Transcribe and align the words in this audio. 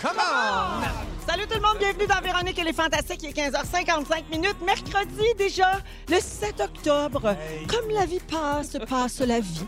Come 0.00 0.16
on! 0.16 0.80
Salut 1.28 1.46
tout 1.46 1.56
le 1.56 1.60
monde, 1.60 1.76
bienvenue 1.78 2.06
dans 2.06 2.22
Véronique 2.22 2.58
et 2.58 2.64
les 2.64 2.72
Fantastiques. 2.72 3.22
Il 3.22 3.28
est 3.28 3.50
15h55 3.50 4.30
minutes, 4.30 4.56
mercredi 4.64 5.34
déjà, 5.36 5.78
le 6.08 6.18
7 6.18 6.58
octobre. 6.58 7.36
Comme 7.68 7.90
la 7.90 8.06
vie 8.06 8.20
passe, 8.20 8.78
passe 8.88 9.20
la 9.20 9.40
vie. 9.40 9.66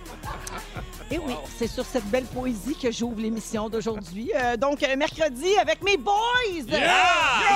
Et 1.13 1.19
oui, 1.19 1.35
c'est 1.59 1.67
sur 1.67 1.85
cette 1.85 2.07
belle 2.07 2.25
poésie 2.25 2.75
que 2.75 2.91
j'ouvre 2.91 3.21
l'émission 3.21 3.69
d'aujourd'hui. 3.69 4.33
Euh, 4.35 4.57
donc, 4.57 4.83
euh, 4.83 4.97
mercredi, 4.97 5.55
avec 5.59 5.83
mes 5.83 5.99
boys! 5.99 6.15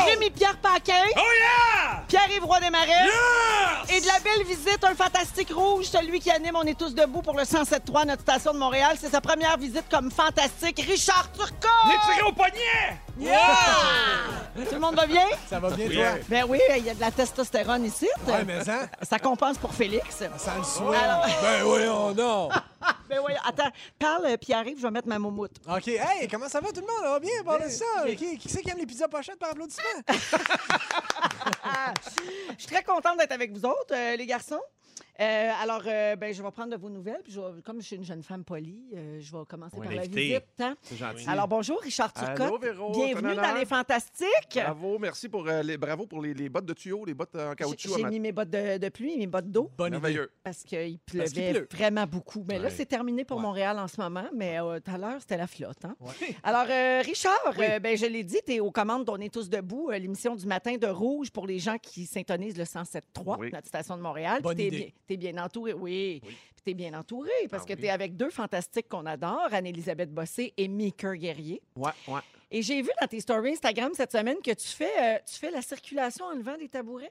Rémi-Pierre 0.07 0.59
Paquin. 0.59 0.93
Oh 1.17 1.21
yeah! 1.21 2.03
Pierre-Yves 2.07 2.45
Roy 2.45 2.61
Desmarais. 2.61 2.87
Yes! 3.07 3.97
Et 3.97 4.01
de 4.03 4.07
la 4.07 4.19
belle 4.21 4.45
visite, 4.47 4.85
un 4.85 4.95
fantastique 4.95 5.51
rouge, 5.55 5.87
celui 5.87 6.21
qui 6.21 6.31
anime 6.31 6.55
On 6.57 6.65
est 6.65 6.79
tous 6.79 6.95
debout 6.95 7.23
pour 7.23 7.35
le 7.35 7.45
107.3, 7.45 8.07
notre 8.07 8.21
station 8.21 8.53
de 8.53 8.59
Montréal. 8.59 8.99
C'est 9.01 9.09
sa 9.11 9.23
première 9.23 9.57
visite 9.57 9.85
comme 9.91 10.11
fantastique, 10.11 10.79
Richard 10.87 11.31
Turcot! 11.33 11.89
Les 11.89 12.15
tiré 12.15 12.29
au 12.29 12.33
poignet! 12.33 13.01
Yeah! 13.19 13.39
Tout 14.55 14.75
le 14.75 14.81
monde 14.81 14.97
va 14.97 15.07
bien? 15.07 15.25
Ça 15.49 15.59
va 15.61 15.71
bien, 15.71 15.89
toi? 15.89 16.21
Ben 16.29 16.45
oui, 16.47 16.59
il 16.77 16.85
y 16.85 16.91
a 16.91 16.95
de 16.95 17.01
la 17.01 17.11
testostérone 17.11 17.87
ici. 17.87 18.07
Ouais, 18.27 18.45
mais 18.47 18.63
ça, 18.63 18.81
Ça 19.09 19.19
compense 19.19 19.57
pour 19.57 19.73
Félix. 19.73 20.05
ça 20.37 20.53
le 20.59 20.65
souhaite. 20.65 21.01
Alors- 21.03 21.25
Ben 21.41 21.63
voyons, 21.63 22.13
non. 22.15 22.51
Ben 23.09 23.21
oui, 23.25 23.33
attends, 23.45 23.71
parle, 23.99 24.27
euh, 24.27 24.37
Pierre-Yves, 24.37 24.79
je 24.79 24.83
vais 24.83 24.91
mettre 24.91 25.07
ma 25.09 25.19
moumoute. 25.19 25.53
OK. 25.69 25.87
Hey, 25.89 26.27
comment 26.29 26.49
ça 26.49 26.61
va 26.61 26.73
tout 26.73 26.81
le 26.81 26.87
monde? 26.87 27.03
Ça 27.03 27.11
va 27.11 27.21
bien? 27.21 27.43
Bon, 27.45 27.59
ça. 27.69 28.05
bien. 28.05 28.15
Qui, 28.17 28.37
qui 28.37 28.49
c'est 28.49 28.63
qui 28.63 28.71
aime 28.71 28.79
les 28.79 28.87
pizzas 28.87 29.07
pochettes 29.09 29.39
par 29.39 29.51
applaudissement? 29.51 29.85
Je 32.49 32.55
suis 32.59 32.67
très 32.67 32.83
contente 32.83 33.19
d'être 33.19 33.33
avec 33.33 33.53
vous 33.53 33.65
autres, 33.65 33.95
euh, 33.95 34.17
les 34.17 34.27
garçons. 34.27 34.61
Euh, 35.21 35.51
alors, 35.63 35.83
euh, 35.87 36.15
ben, 36.17 36.33
je 36.35 36.43
vais 36.43 36.51
prendre 36.51 36.71
de 36.73 36.77
vos 36.77 36.91
nouvelles. 36.91 37.21
Puis 37.25 37.33
je 37.33 37.41
vais- 37.41 37.63
comme 37.63 37.81
je 37.81 37.87
suis 37.87 37.97
une 37.97 38.05
jeune 38.05 38.23
femme 38.23 38.45
polie, 38.45 38.83
euh, 38.95 39.19
je 39.21 39.33
vais 39.37 39.45
commencer 39.49 39.77
Oui, 39.79 39.87
par 39.87 39.95
la 39.95 40.03
l'invité. 40.03 40.21
visite. 40.21 40.45
hein. 40.61 40.77
C'est 40.83 40.97
gentil. 40.97 41.25
Alors, 41.29 41.49
bonjour, 41.49 41.81
Richard 41.81 42.13
Turcotte. 42.13 42.41
Allô, 42.41 42.59
Véro, 42.59 42.93
Bienvenue 42.93 43.35
dans 43.35 43.55
Les 43.55 43.65
Fantastiques. 43.65 44.27
Bravo, 44.55 44.99
merci 44.99 45.29
pour 45.29 45.49
euh, 45.49 45.63
les, 45.63 45.77
bravo 45.79 46.07
pour 46.07 46.21
les, 46.23 46.35
les 46.35 46.49
bottes 46.49 46.67
de 46.67 46.75
tuyaux, 46.75 47.05
les 47.05 47.15
bottes 47.15 47.35
en 47.37 47.51
J'ai 47.51 47.57
caoutchouc. 47.57 47.97
j'ai 47.97 48.05
mis 48.05 48.21
mes 48.21 48.33
bottes 48.33 48.51
de, 48.51 48.79
de 48.79 48.89
pluie, 48.91 49.17
mes 49.17 49.27
bottes 49.27 49.51
d'eau. 49.51 49.71
Bonne 49.77 49.87
idée. 49.89 49.97
Merveilleux. 50.01 50.31
Parce 50.45 50.63
qu'il 50.63 50.99
Parce 50.99 51.31
qu'il 51.33 51.43
pleuvait 51.43 51.53
pleut. 51.65 51.69
vraiment 51.77 52.07
beaucoup. 52.07 52.45
Mais 52.49 52.59
là, 52.59 52.65
Ouais. 52.67 52.71
c'est 52.71 52.87
terminé 52.87 53.25
pour 53.25 53.39
Ouais. 53.39 53.43
Montréal 53.45 53.79
en 53.79 53.89
ce 53.89 54.01
moment, 54.01 54.29
mais 54.35 54.61
euh, 54.61 54.81
tout 54.81 54.91
à 54.91 54.99
l'heure, 54.99 55.17
c'était 55.21 55.37
la 55.39 55.47
flotte. 55.47 55.85
hein. 55.85 55.97
Ouais. 56.01 56.09
Alors, 56.43 56.67
euh, 56.69 57.01
Richard, 57.05 57.33
euh, 57.59 57.79
ben, 57.79 57.97
je 57.97 58.07
l'ai 58.07 58.23
dit, 58.25 58.39
tu 58.47 58.53
es 58.55 58.61
aux 58.61 58.71
commandes 58.71 59.05
d'On 59.05 59.17
est 59.17 59.33
tous 59.33 59.49
debout, 59.49 59.91
euh, 59.91 59.99
l'émission 59.99 60.35
du 60.37 60.47
matin 60.47 60.77
de 60.77 60.87
Rouge 60.87 61.31
pour 61.31 61.47
les 61.47 61.59
gens 61.59 61.79
qui 61.79 62.05
s'intonisent 62.07 62.59
le 62.59 62.65
107.3, 62.65 63.37
Oui. 63.39 63.51
notre 63.53 63.67
station 63.69 63.97
de 63.97 64.03
Montréal. 64.03 64.43
Bonne 64.43 64.55
Puis 64.57 64.69
t'es 64.69 64.77
idée. 64.77 64.77
bien, 64.85 64.91
t'es 65.07 65.17
bien 65.17 65.37
entouré, 65.39 65.73
oui. 65.73 66.21
Puis 66.25 66.63
t'es 66.65 66.75
bien 66.75 66.93
entouré 66.99 67.31
parce 67.51 67.63
Ah 67.65 67.67
que 67.69 67.73
oui. 67.75 67.81
tu 67.81 67.87
es 67.87 67.91
avec 67.91 68.17
deux 68.17 68.31
fantastiques 68.31 68.89
qu'on 68.89 69.07
adore, 69.07 69.49
Anne-Élisabeth 69.53 70.13
Bossé 70.13 70.53
et 70.57 70.69
Meeker 70.69 71.15
Guerrier. 71.17 71.63
Ouais, 71.77 71.91
ouais. 72.09 72.21
Et 72.51 72.63
j'ai 72.63 72.81
vu 72.83 72.91
dans 73.01 73.07
tes 73.09 73.21
stories 73.21 73.53
Instagram 73.53 73.93
cette 73.95 74.13
semaine 74.13 74.37
que 74.45 74.53
tu 74.53 74.69
fais, 74.69 75.17
euh, 75.17 75.19
tu 75.27 75.35
fais 75.39 75.51
la 75.51 75.63
circulation 75.63 76.27
en 76.27 76.35
levant 76.35 76.57
des 76.57 76.69
tabourets? 76.69 77.11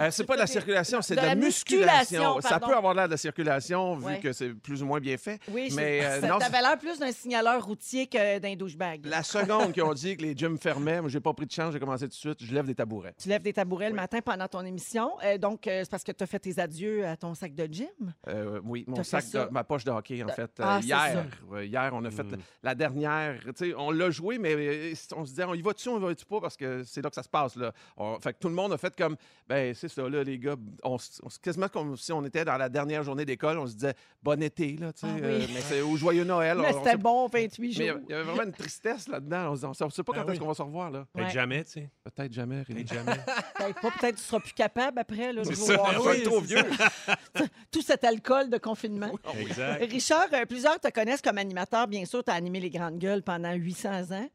Euh, 0.00 0.10
c'est 0.10 0.24
pas 0.24 0.34
de 0.34 0.40
la 0.40 0.46
circulation, 0.46 1.02
c'est 1.02 1.14
de, 1.14 1.20
De 1.20 1.26
la 1.26 1.34
la 1.34 1.40
musculation. 1.40 2.20
musculation, 2.34 2.40
Ça 2.40 2.58
peut 2.60 2.74
avoir 2.74 2.94
l'air 2.94 3.06
de 3.06 3.10
la 3.12 3.16
circulation 3.16 3.96
vu 3.96 4.04
Ouais. 4.06 4.20
que 4.20 4.32
c'est 4.32 4.50
plus 4.54 4.82
ou 4.82 4.86
moins 4.86 4.98
bien 5.00 5.16
fait. 5.18 5.38
Oui, 5.50 5.70
Mais, 5.76 6.00
euh, 6.04 6.20
ça 6.20 6.26
non, 6.28 6.38
t'avait 6.38 6.60
l'air 6.62 6.78
plus 6.78 6.98
d'un 6.98 7.12
signaleur 7.12 7.64
routier 7.64 8.06
que 8.06 8.38
d'un 8.38 8.54
douchebag. 8.54 9.04
La 9.06 9.22
seconde 9.22 9.72
qu'ils 9.72 9.82
ont 9.82 9.92
dit 9.94 10.16
que 10.16 10.22
les 10.22 10.34
gyms 10.36 10.58
fermaient, 10.58 11.00
moi, 11.00 11.10
j'ai 11.10 11.20
pas 11.20 11.32
pris 11.34 11.46
de 11.46 11.52
chance, 11.52 11.72
j'ai 11.72 11.80
commencé 11.80 12.04
tout 12.04 12.10
de 12.10 12.14
suite, 12.14 12.42
je 12.42 12.54
lève 12.54 12.66
des 12.66 12.74
tabourets. 12.74 13.14
Tu 13.20 13.28
lèves 13.28 13.42
des 13.42 13.52
tabourets 13.52 13.90
le 13.90 13.94
matin 13.96 14.20
pendant 14.24 14.48
ton 14.48 14.64
émission. 14.64 15.10
Euh, 15.22 15.36
donc, 15.38 15.66
euh, 15.66 15.80
c'est 15.84 15.90
parce 15.90 16.04
que 16.04 16.12
tu 16.12 16.24
as 16.24 16.26
fait 16.26 16.38
tes 16.38 16.58
adieux 16.58 17.06
à 17.06 17.16
ton 17.16 17.34
sac 17.34 17.54
de 17.54 17.66
gym? 17.70 17.88
Euh, 18.28 18.60
oui, 18.64 18.84
mon 18.88 19.02
sac, 19.04 19.30
de, 19.30 19.48
ma 19.50 19.64
poche 19.64 19.84
de 19.84 19.90
hockey, 19.90 20.22
en 20.24 20.28
fait. 20.28 20.50
ah, 20.60 20.76
Euh, 20.78 20.80
hier, 20.82 21.24
hier, 21.62 21.90
on 21.92 22.04
a 22.04 22.10
fait 22.10 22.22
Mm. 22.24 22.38
la 22.62 22.74
dernière. 22.74 23.38
Tu 23.48 23.52
sais, 23.70 23.74
on 23.76 23.90
l'a 23.90 24.10
joué, 24.10 24.38
mais 24.38 24.54
euh, 24.54 24.94
on 25.16 25.24
se 25.24 25.30
disait, 25.30 25.44
on 25.44 25.54
y 25.54 25.62
va-tu, 25.62 25.88
on 25.88 25.98
y 25.98 26.02
va-tu 26.02 26.24
pas, 26.24 26.40
parce 26.40 26.56
que 26.56 26.82
c'est 26.84 27.02
là 27.02 27.10
que 27.10 27.14
ça 27.16 27.22
se 27.22 27.28
passe. 27.28 27.56
Là. 27.56 27.72
On- 27.96 28.18
fait 28.20 28.32
que 28.32 28.38
tout 28.38 28.48
le 28.48 28.54
monde 28.54 28.72
a 28.72 28.78
fait 28.78 28.94
comme, 28.96 29.16
ben 29.46 29.57
c'est 29.74 29.88
ça, 29.88 30.08
là, 30.08 30.22
les 30.24 30.38
gars. 30.38 30.56
On, 30.82 30.96
quasiment 31.42 31.68
comme 31.68 31.96
si 31.96 32.12
on 32.12 32.24
était 32.24 32.44
dans 32.44 32.56
la 32.56 32.68
dernière 32.68 33.02
journée 33.02 33.24
d'école, 33.24 33.58
on 33.58 33.66
se 33.66 33.74
disait, 33.74 33.94
bon 34.22 34.42
été, 34.42 34.76
là, 34.76 34.92
tu 34.92 35.00
sais. 35.00 35.06
Ah 35.08 35.14
oui. 35.16 35.20
euh, 35.22 35.46
mais 35.54 35.60
c'est 35.60 35.80
au 35.80 35.96
joyeux 35.96 36.24
Noël. 36.24 36.58
Mais 36.60 36.72
c'était 36.72 36.96
bon, 36.96 37.26
28 37.28 37.58
Mais 37.60 37.68
il 37.68 37.72
jours. 37.74 37.84
y 37.84 37.88
avait- 37.90 38.00
il 38.08 38.10
y 38.10 38.14
avait 38.14 38.24
vraiment 38.24 38.42
une 38.42 38.52
tristesse 38.52 39.08
là-dedans. 39.08 39.52
On 39.52 39.56
se 39.56 39.82
on 39.82 39.86
ne 39.86 39.90
sait 39.90 40.02
pas 40.02 40.12
Ben 40.12 40.18
quand 40.22 40.24
est-ce 40.24 40.32
oui. 40.32 40.38
qu'on 40.38 40.48
va 40.48 40.54
se 40.54 40.62
revoir, 40.62 40.90
là. 40.90 41.06
Peut-être 41.12 41.26
Ouais. 41.28 41.32
jamais, 41.32 41.64
tu 41.64 41.70
sais. 41.72 41.90
Peut-être 42.04 42.32
jamais. 42.32 42.64
Peut-être 42.64 42.92
jamais. 42.92 43.12
Peut-être 43.58 43.80
pas, 43.80 43.90
peut-être 43.90 44.14
que 44.16 44.20
tu 44.20 44.26
seras 44.26 44.40
plus 44.40 44.52
capable 44.54 44.98
après. 44.98 45.32
Là, 45.32 45.42
C'est 45.44 45.54
ça. 45.56 45.74
être 45.74 46.22
trop 46.24 46.40
vieux. 46.40 46.58
Tout 47.70 47.82
cet 47.82 48.04
alcool 48.04 48.50
de 48.50 48.58
confinement. 48.58 49.10
exact. 49.38 49.84
Richard, 49.90 50.26
euh, 50.32 50.44
plusieurs 50.46 50.78
te 50.80 50.88
connaissent 50.90 51.22
comme 51.22 51.38
animateur. 51.38 51.86
Bien 51.86 52.04
sûr, 52.04 52.22
tu 52.24 52.30
as 52.30 52.34
animé 52.34 52.60
les 52.60 52.70
grandes 52.70 52.98
gueules 52.98 53.22
pendant 53.22 53.52
800 53.52 54.12
ans. 54.12 54.28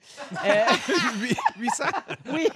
Euh, 0.46 0.64
Huit- 1.22 1.38
800. 1.60 1.84
oui. 2.32 2.48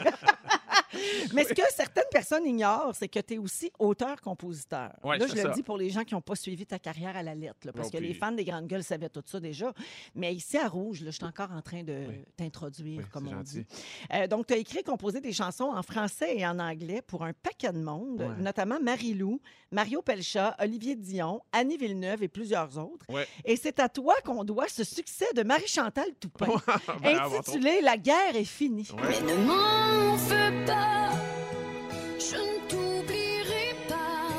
Mais 1.33 1.43
ce 1.43 1.53
que 1.53 1.61
certaines 1.75 2.05
personnes 2.11 2.45
ignorent, 2.45 2.93
c'est 2.93 3.07
que 3.07 3.19
tu 3.19 3.35
es 3.35 3.38
aussi 3.38 3.71
auteur-compositeur. 3.79 4.93
Ouais, 5.03 5.17
là, 5.17 5.27
je 5.27 5.35
le 5.35 5.41
ça. 5.41 5.49
dis 5.49 5.63
pour 5.63 5.77
les 5.77 5.89
gens 5.89 6.03
qui 6.03 6.13
n'ont 6.13 6.21
pas 6.21 6.35
suivi 6.35 6.65
ta 6.65 6.79
carrière 6.79 7.15
à 7.15 7.23
la 7.23 7.35
lettre, 7.35 7.57
là, 7.65 7.71
parce 7.73 7.91
Non, 7.91 7.99
que 7.99 8.03
les 8.03 8.13
fans 8.13 8.31
des 8.31 8.45
grandes 8.45 8.67
gueules 8.67 8.83
savaient 8.83 9.09
tout 9.09 9.23
ça 9.25 9.39
déjà. 9.39 9.73
Mais 10.15 10.33
ici, 10.33 10.57
à 10.57 10.67
Rouge, 10.67 11.01
je 11.05 11.09
suis 11.11 11.23
encore 11.25 11.51
en 11.51 11.61
train 11.61 11.83
de 11.83 12.05
Oui. 12.07 12.25
t'introduire, 12.35 12.99
Oui, 12.99 13.05
comme 13.11 13.27
on 13.27 13.31
gentil. 13.31 13.59
dit. 13.61 13.65
Euh, 14.13 14.27
donc, 14.27 14.47
tu 14.47 14.53
as 14.53 14.57
écrit 14.57 14.79
et 14.79 14.83
composé 14.83 15.21
des 15.21 15.33
chansons 15.33 15.71
en 15.75 15.83
français 15.83 16.38
et 16.38 16.45
en 16.47 16.59
anglais 16.59 17.01
pour 17.01 17.23
un 17.23 17.33
paquet 17.33 17.71
de 17.71 17.79
monde, 17.79 18.21
Ouais. 18.21 18.41
notamment 18.44 18.79
Marie-Lou, 18.81 19.39
Mario 19.71 20.01
Pelcha, 20.01 20.55
Olivier 20.59 20.95
Dion, 20.95 21.41
Annie 21.51 21.77
Villeneuve 21.77 22.23
et 22.23 22.27
plusieurs 22.27 22.77
autres. 22.77 23.05
Ouais. 23.09 23.27
Et 23.45 23.55
c'est 23.55 23.79
à 23.79 23.89
toi 23.89 24.15
qu'on 24.23 24.44
doit 24.44 24.67
ce 24.67 24.83
succès 24.83 25.27
de 25.35 25.44
Marie-Chantal 25.44 26.07
Toupin, 26.19 26.47
Ben, 27.03 27.17
intitulé 27.19 27.81
La 27.81 27.97
guerre 27.97 28.35
est 28.35 28.44
finie. 28.45 28.88
Ouais. 28.94 29.19
Mais 29.25 29.33
ne 29.33 29.45
m'en 29.45 30.17
fais 30.17 30.65
pas, 30.67 31.11
je 32.19 32.35
ne 32.35 32.69
t'oublierai 32.69 33.75
pas. 33.88 34.29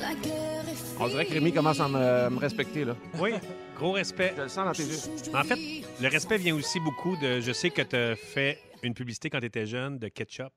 La 0.00 0.14
guerre 0.14 0.68
est 0.68 0.74
finie. 0.74 0.96
On 1.00 1.08
dirait 1.08 1.26
que 1.26 1.32
Rémi 1.32 1.52
commence 1.52 1.80
à 1.80 1.88
me, 1.88 1.98
à 1.98 2.30
me 2.30 2.38
respecter, 2.38 2.84
là. 2.84 2.94
Oui, 3.18 3.32
gros 3.76 3.92
respect. 3.92 4.34
Je 4.36 4.42
le 4.42 4.48
sens 4.48 4.66
dans 4.66 4.72
tes 4.72 4.84
yeux. 4.84 5.34
En 5.34 5.42
fait, 5.42 5.58
le 6.00 6.08
respect 6.08 6.36
vient 6.38 6.54
aussi 6.54 6.78
beaucoup 6.80 7.16
de. 7.16 7.40
Je 7.40 7.52
sais 7.52 7.70
que 7.70 7.82
tu 7.82 7.96
as 7.96 8.14
fait 8.14 8.58
une 8.82 8.94
publicité 8.94 9.30
quand 9.30 9.40
tu 9.40 9.46
étais 9.46 9.66
jeune 9.66 9.98
de 9.98 10.08
ketchup. 10.08 10.52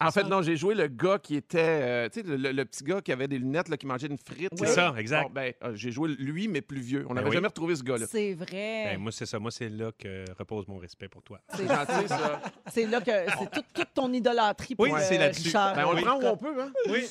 En 0.00 0.10
fait, 0.12 0.22
non, 0.24 0.42
j'ai 0.42 0.56
joué 0.56 0.74
le 0.76 0.86
gars 0.86 1.18
qui 1.18 1.34
était. 1.34 1.58
euh, 1.60 2.08
tu 2.08 2.20
sais, 2.20 2.26
le, 2.26 2.36
le- 2.36 2.52
le 2.52 2.64
petit 2.64 2.84
gars 2.84 3.00
qui 3.00 3.10
avait 3.10 3.26
des 3.26 3.38
lunettes, 3.38 3.68
là, 3.68 3.76
qui 3.76 3.84
mangeait 3.86 4.06
une 4.06 4.16
frite. 4.18 4.50
C'est 4.56 4.66
ça, 4.68 4.94
exact. 4.96 5.24
Bon, 5.24 5.30
ben, 5.32 5.52
euh, 5.64 5.74
j'ai 5.74 5.90
joué 5.90 6.08
lui, 6.18 6.46
mais 6.46 6.60
plus 6.60 6.80
vieux. 6.80 7.04
On 7.06 7.08
Ben 7.08 7.14
n'avait 7.16 7.28
oui. 7.30 7.34
jamais 7.34 7.48
retrouvé 7.48 7.74
ce 7.74 7.82
gars-là. 7.82 8.06
C'est 8.08 8.34
vrai. 8.34 8.84
Ben, 8.92 8.98
moi, 8.98 9.10
c'est 9.10 9.26
ça. 9.26 9.38
Moi, 9.40 9.50
c'est 9.50 9.68
là 9.68 9.90
que 9.98 10.24
repose 10.38 10.68
mon 10.68 10.78
respect 10.78 11.08
pour 11.08 11.22
toi. 11.22 11.40
C'est 11.54 11.66
gentil, 11.66 12.06
ça. 12.08 12.40
C'est 12.72 12.86
là 12.86 13.00
que 13.00 13.10
c'est 13.10 13.50
tout- 13.50 13.66
toute 13.74 13.92
ton 13.92 14.12
idolâtrie 14.12 14.76
pour 14.76 14.84
Oui, 14.84 14.92
c'est 15.00 15.16
euh, 15.16 15.20
là-dessus. 15.20 15.44
Richard. 15.48 15.74
Ben, 15.74 15.84
on 15.86 15.92
le 15.92 16.02
prend 16.02 16.16
où 16.20 16.24
on 16.26 16.36
peut, 16.36 16.62
hein? 16.62 16.72
Oui. 16.88 17.04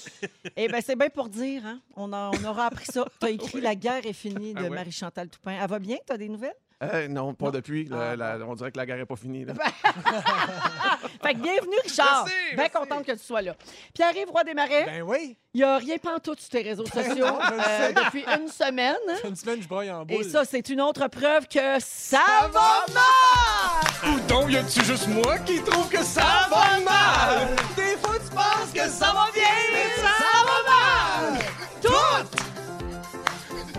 Eh 0.56 0.68
bien, 0.70 0.80
c'est 0.82 0.96
bien 0.96 1.10
pour 1.10 1.28
dire, 1.28 1.66
hein? 1.66 1.82
On, 1.98 2.14
a- 2.14 2.32
on 2.34 2.44
aura 2.46 2.68
appris 2.68 2.86
ça. 2.86 3.06
Tu 3.20 3.26
as 3.26 3.30
écrit 3.32 3.60
La 3.60 3.76
guerre 3.76 4.06
est 4.06 4.14
finie 4.14 4.54
de 4.54 4.60
Ah 4.60 4.64
ouais. 4.64 4.70
Marie-Chantal 4.70 5.28
Toupin. 5.28 5.58
Elle 5.62 5.70
va 5.70 5.80
bien? 5.80 5.98
Tu 6.06 6.14
as 6.14 6.18
des 6.18 6.30
nouvelles? 6.30 6.56
Euh, 6.84 7.08
non, 7.08 7.34
pas 7.34 7.50
depuis. 7.50 7.86
La- 7.86 8.16
la- 8.16 8.38
on 8.48 8.54
dirait 8.54 8.72
que 8.72 8.78
la 8.78 8.86
guerre 8.86 8.98
n'est 8.98 9.06
pas 9.08 9.16
finie. 9.16 9.46
là. 9.46 9.54
Fait 11.24 11.34
que 11.34 11.40
bienvenue, 11.40 11.76
Richard. 11.84 12.26
Merci, 12.26 12.34
Bien 12.50 12.58
merci. 12.58 12.72
contente 12.72 13.04
que 13.06 13.12
tu 13.14 13.24
sois 13.24 13.42
là. 13.42 13.56
Pierre-Yves 13.96 14.30
Roy 14.30 14.44
Desmarais, 14.44 14.86
Ben 14.86 15.02
oui. 15.02 15.38
il 15.56 15.58
n'y 15.58 15.64
a 15.64 15.78
rien 15.78 15.98
pantoute 15.98 16.40
sur 16.40 16.50
tes 16.52 16.62
réseaux 16.62 16.86
sociaux 16.86 17.26
non, 17.26 17.40
je 17.50 17.54
le 17.56 17.60
euh, 17.60 17.88
sais. 17.88 17.94
depuis 17.94 18.26
une 18.40 18.48
semaine. 18.48 18.96
Une 19.24 19.36
semaine, 19.36 19.60
je 19.62 19.68
broille 19.68 19.90
en 19.90 20.06
boule. 20.06 20.18
Et 20.22 20.24
ça, 20.24 20.46
c'est 20.46 20.70
une 20.70 20.82
autre 20.82 21.08
preuve 21.08 21.48
que 21.48 21.80
ça 21.80 22.22
va 22.52 22.86
mal! 22.94 24.28
Donc, 24.28 24.52
y 24.52 24.58
a-tu 24.58 24.84
juste 24.86 25.08
moi 25.08 25.40
qui 25.40 25.60
trouve 25.64 25.90
que 25.90 26.04
ça 26.04 26.48
va 26.52 26.80
mal? 26.86 27.56
Des 27.76 27.98
fois, 27.98 28.18
tu 28.20 28.30
penses 28.36 28.72
que 28.72 28.88
ça 28.88 29.14
va 29.14 29.26
bien, 29.34 29.44
mais 29.74 30.00
Ça 30.00 30.46
va 30.46 31.34
mal! 31.34 31.40
Tout! 31.82 32.38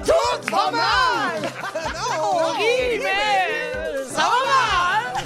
Tout 0.04 0.50
va 0.50 0.70
mal! 0.72 1.42
On 2.20 2.52
rit, 2.52 2.98
mais 2.98 4.04
ça 4.10 4.22
va 4.22 4.40
mal! 4.48 5.24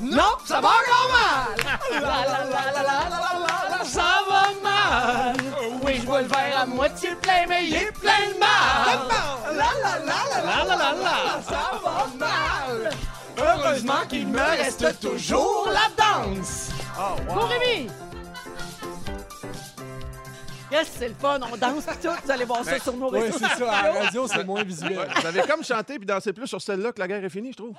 Non, 0.00 0.32
ça 0.44 0.60
va 0.60 0.68
encore 0.68 1.10
mal! 1.12 1.56
La, 1.92 2.00
la, 2.00 2.10
la, 2.24 2.44
la, 2.44 2.72
la, 2.72 2.82
la, 2.82 3.30
la, 3.46 3.78
la, 3.78 3.84
ça 3.84 4.10
va 4.28 4.44
mal! 4.62 5.36
Oui, 5.82 5.98
je 6.00 6.06
vois 6.06 6.22
le 6.22 6.28
verre 6.28 6.60
à 6.60 6.66
moitié 6.66 7.14
plein, 7.16 7.46
mais 7.48 7.66
il 7.66 7.74
est 7.76 7.92
plein 7.92 8.28
de 8.34 8.38
mal! 8.38 8.98
La, 9.46 9.52
la, 9.54 9.98
la, 9.98 10.04
la, 10.04 10.42
la, 10.42 10.64
la, 10.64 10.76
la, 10.76 10.92
la, 10.92 11.42
ça 11.48 11.64
va 11.82 12.06
mal! 12.18 12.90
Heureusement 13.38 14.02
qu'il 14.08 14.26
me 14.28 14.40
reste 14.40 15.00
toujours 15.00 15.68
la 15.72 15.88
danse! 15.96 16.68
Bon, 17.26 17.46
Rémi! 17.46 17.88
Yes, 20.72 20.90
c'est 20.98 21.08
le 21.08 21.14
fun, 21.14 21.38
on 21.52 21.56
danse 21.56 21.84
pis 21.84 21.96
tout. 22.02 22.08
Vous 22.24 22.30
allez 22.30 22.44
voir 22.46 22.64
ça 22.64 22.78
sur 22.78 22.96
nos 22.96 23.10
Oui, 23.12 23.20
réseaux 23.20 23.38
c'est 23.38 23.58
ça. 23.62 23.70
À 23.70 23.82
la 23.92 23.92
radio, 24.04 24.26
c'est 24.26 24.42
moins 24.44 24.64
visuel. 24.64 24.96
Ouais, 24.98 25.06
vous 25.20 25.26
avez 25.26 25.42
comme 25.42 25.62
chanté 25.62 25.98
puis 25.98 26.06
dansé 26.06 26.32
plus 26.32 26.46
sur 26.46 26.62
celle-là 26.62 26.92
que 26.92 26.98
la 27.00 27.08
guerre 27.08 27.22
est 27.24 27.28
finie, 27.28 27.52
je 27.52 27.56
trouve. 27.58 27.74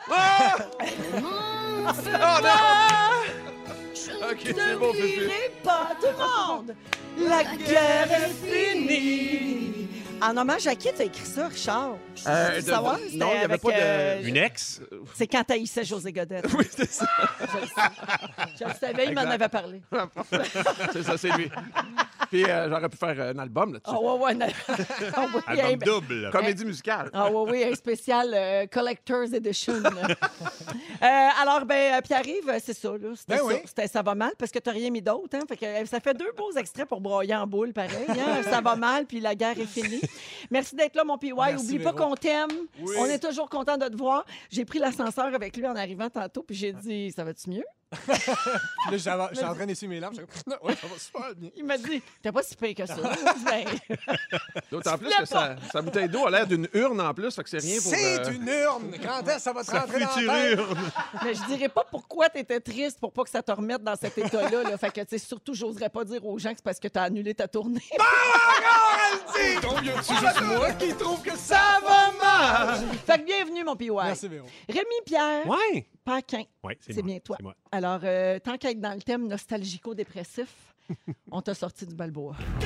Ok, 4.31 4.40
c'est 4.44 4.75
bon, 4.80 4.92
riez 4.92 5.51
pas, 5.63 5.92
tout 6.00 6.07
le 6.07 6.18
monde! 6.56 6.75
La 7.18 7.44
guerre 7.44 8.10
est 8.12 8.74
finie! 8.74 9.88
En 10.22 10.38
hommage 10.38 10.68
à 10.68 10.75
qui 10.75 10.90
t'as 10.94 11.04
écrit 11.04 11.25
ça, 11.25 11.48
Richard? 11.50 11.98
Euh, 12.28 12.48
Tu 12.50 12.56
veux 12.56 12.62
de- 12.62 12.68
savoir? 12.69 12.98
non, 12.98 13.04
il 13.12 13.18
y 13.18 13.24
avait 13.24 13.44
avec, 13.45 13.62
pas 13.62 13.69
de- 13.72 13.75
euh, 13.78 14.22
Une 14.24 14.38
ex? 14.38 14.81
C'est 15.16 15.28
quand 15.28 15.44
t'haïssais 15.44 15.84
José 15.84 16.12
Godette. 16.12 16.46
Oui, 16.58 16.66
c'est 16.70 16.90
ça. 16.90 17.06
Je 17.40 17.58
le 17.60 17.66
sais. 17.68 18.58
Je 18.60 18.64
le 18.66 18.74
savais, 18.80 19.06
il 19.08 19.14
m'en 19.16 19.22
Exact. 19.22 19.34
avait 19.34 19.50
parlé. 19.50 19.82
c'est 20.94 21.04
ça, 21.04 21.18
c'est 21.18 21.32
lui. 21.32 21.50
Puis 22.30 22.46
euh, 22.46 22.68
j'aurais 22.70 22.90
pu 22.90 22.98
faire 22.98 23.20
un 23.36 23.38
album 23.40 23.74
là-dessus. 23.74 23.96
Ah 23.96 24.00
ouais, 24.02 24.20
ouais. 24.24 24.34
non. 24.36 24.48
Ah 25.16 25.26
oui, 25.52 25.60
Album 25.60 25.90
un- 25.90 25.96
double. 26.00 26.30
Comédie 26.32 26.66
musicale. 26.66 27.10
Ah 27.14 27.30
oui, 27.32 27.52
oui, 27.52 27.64
un 27.64 27.76
spécial 27.76 28.32
euh, 28.34 28.66
Collector's 28.68 29.34
Edition. 29.34 29.76
Euh, 31.02 31.30
alors, 31.42 31.66
ben, 31.66 31.96
euh, 31.96 32.02
Pierre-Yves, 32.02 32.48
euh, 32.50 32.60
c'est 32.64 32.74
ça, 32.74 32.90
là. 32.92 33.10
C'était 33.16 33.34
Ben 33.34 33.40
ça. 33.40 33.46
oui. 33.46 33.56
C'était 33.66 33.88
ça 33.88 34.02
va 34.02 34.16
mal 34.16 34.32
parce 34.40 34.52
que 34.52 34.60
t'as 34.60 34.72
rien 34.72 34.90
mis 34.90 35.02
d'autre, 35.02 35.36
hein. 35.38 35.42
Fait 35.50 35.58
que 35.58 35.66
euh, 35.66 35.86
ça 35.86 36.00
fait 36.00 36.14
deux 36.14 36.32
beaux 36.38 36.52
extraits 36.54 36.88
pour 36.88 37.02
broyer 37.02 37.36
en 37.36 37.46
boule, 37.46 37.74
pareil. 37.74 37.92
hein. 38.08 38.42
Ça 38.44 38.62
va 38.62 38.76
mal, 38.78 39.06
puis 39.06 39.20
la 39.20 39.36
guerre 39.36 39.60
est 39.60 39.66
finie. 39.66 40.00
Merci 40.50 40.76
d'être 40.78 40.96
là, 40.96 41.04
mon 41.04 41.18
PY. 41.18 41.34
Merci, 41.34 41.66
Oublie 41.66 41.80
pas 41.80 41.92
Véro. 41.92 42.08
qu'on 42.10 42.16
t'aime. 42.16 42.48
Oui. 42.80 42.96
On 42.98 43.06
est 43.06 43.20
toujours 43.20 43.50
content 43.50 43.78
de 43.78 43.88
te 43.88 43.98
voir. 43.98 44.26
J'ai 44.50 44.64
pris 44.64 44.80
l'ascenseur 44.98 45.34
avec 45.34 45.57
lui 45.57 45.68
en 45.68 45.75
arrivant 45.75 46.10
tantôt, 46.10 46.44
puis 46.44 46.56
j'ai 46.56 46.74
dit, 46.74 47.12
ça 47.12 47.24
va-tu 47.24 47.50
mieux? 47.50 47.66
Puis 48.06 48.92
là, 48.92 48.98
j'avais- 48.98 49.24
j'étais 49.34 49.45
en 49.45 49.56
train 49.56 49.66
d'essuyer 49.66 49.88
mes 49.90 50.00
larmes. 50.00 50.16
Ouais, 50.16 50.75
ça 50.75 50.88
va 50.88 50.98
super 51.00 51.36
bien. 51.36 51.50
Il 51.56 51.66
m'a 51.66 51.78
dit, 51.78 52.01
t'es 52.22 52.31
pas 52.31 52.44
si 52.44 52.56
pire 52.56 52.75
que 52.75 52.86
ça. 52.86 52.95
Ben, 53.45 53.66
D'autant 54.72 54.98
plus 54.98 55.10
que 55.16 55.25
sa, 55.25 55.56
sa 55.72 55.81
bouteille 55.81 56.10
d'eau 56.10 56.25
a 56.25 56.31
l'air 56.31 56.48
d'une 56.48 56.68
urne 56.74 57.00
en 57.01 57.13
plus, 57.13 57.34
fait 57.36 57.44
que 57.44 57.50
c'est 57.50 57.60
rien 57.60 57.80
pour. 57.81 57.92
C'est 57.92 58.19
euh, 58.28 58.31
une 58.34 58.48
urne. 58.48 58.95
Quand 59.04 59.22
est-ce 59.28 59.36
que 59.36 59.42
ça 59.42 59.54
va 59.54 59.63
te 59.63 59.72
rentrer 59.72 60.00
dans 60.00 60.07
la 60.34 60.40
tête? 60.45 60.60
urne? 60.60 60.92
Mais 61.24 61.34
je 61.36 61.45
dirais 61.45 61.69
pas 61.69 61.86
pourquoi 61.90 62.30
tu 62.30 62.40
étais 62.40 62.60
triste 62.60 63.00
pour 63.00 63.12
pas 63.12 63.24
que 63.24 63.30
ça 63.30 63.42
te 63.44 63.51
remette 63.51 63.84
dans 63.84 63.95
cet 63.95 64.18
état-là. 64.18 64.63
Là. 64.63 64.78
Fait 64.78 64.92
que, 64.92 65.01
tu 65.01 65.07
sais, 65.10 65.18
surtout, 65.18 65.54
j'oserais 65.54 65.90
pas 65.90 66.04
dire 66.04 66.25
aux 66.25 66.38
gens 66.40 66.50
que 66.51 66.57
c'est 66.57 66.63
parce 66.63 66.80
que 66.80 66.88
tu 66.88 66.98
as 67.00 67.04
annulé 67.04 67.34
ta 67.34 67.48
tournée. 67.48 67.81
Donc, 69.62 69.84
y 69.84 69.90
a-tu 69.90 70.13
juste 70.13 70.42
moi 70.42 70.72
qui 70.74 70.94
trouve 70.95 71.22
que 71.22 71.36
ça 71.38 71.80
va 71.84 72.12
mal? 72.22 72.80
fait 73.06 73.19
que 73.19 73.25
bienvenue, 73.25 73.63
mon 73.63 73.75
PY. 73.75 73.90
Merci, 73.92 74.28
Véro. 74.28 74.45
Rémi 74.68 74.86
Pierre 75.06 75.48
Ouais. 75.48 75.88
Paquin, 76.04 76.44
Ouais, 76.64 76.78
c'est 76.82 76.94
moi, 76.96 77.04
bien 77.04 77.20
toi. 77.20 77.36
c'est 77.40 77.44
moi. 77.44 77.56
Alors, 77.72 78.00
euh, 78.04 78.40
tant 78.40 78.58
qu'à 78.58 78.72
être 78.72 78.80
dans 78.82 78.94
le 78.94 79.02
thème 79.02 79.28
nostalgico-dépressif, 79.28 80.50
on 81.32 81.42
t'a 81.42 81.54
sorti 81.54 81.86
du 81.86 81.96
Balboa. 81.96 82.36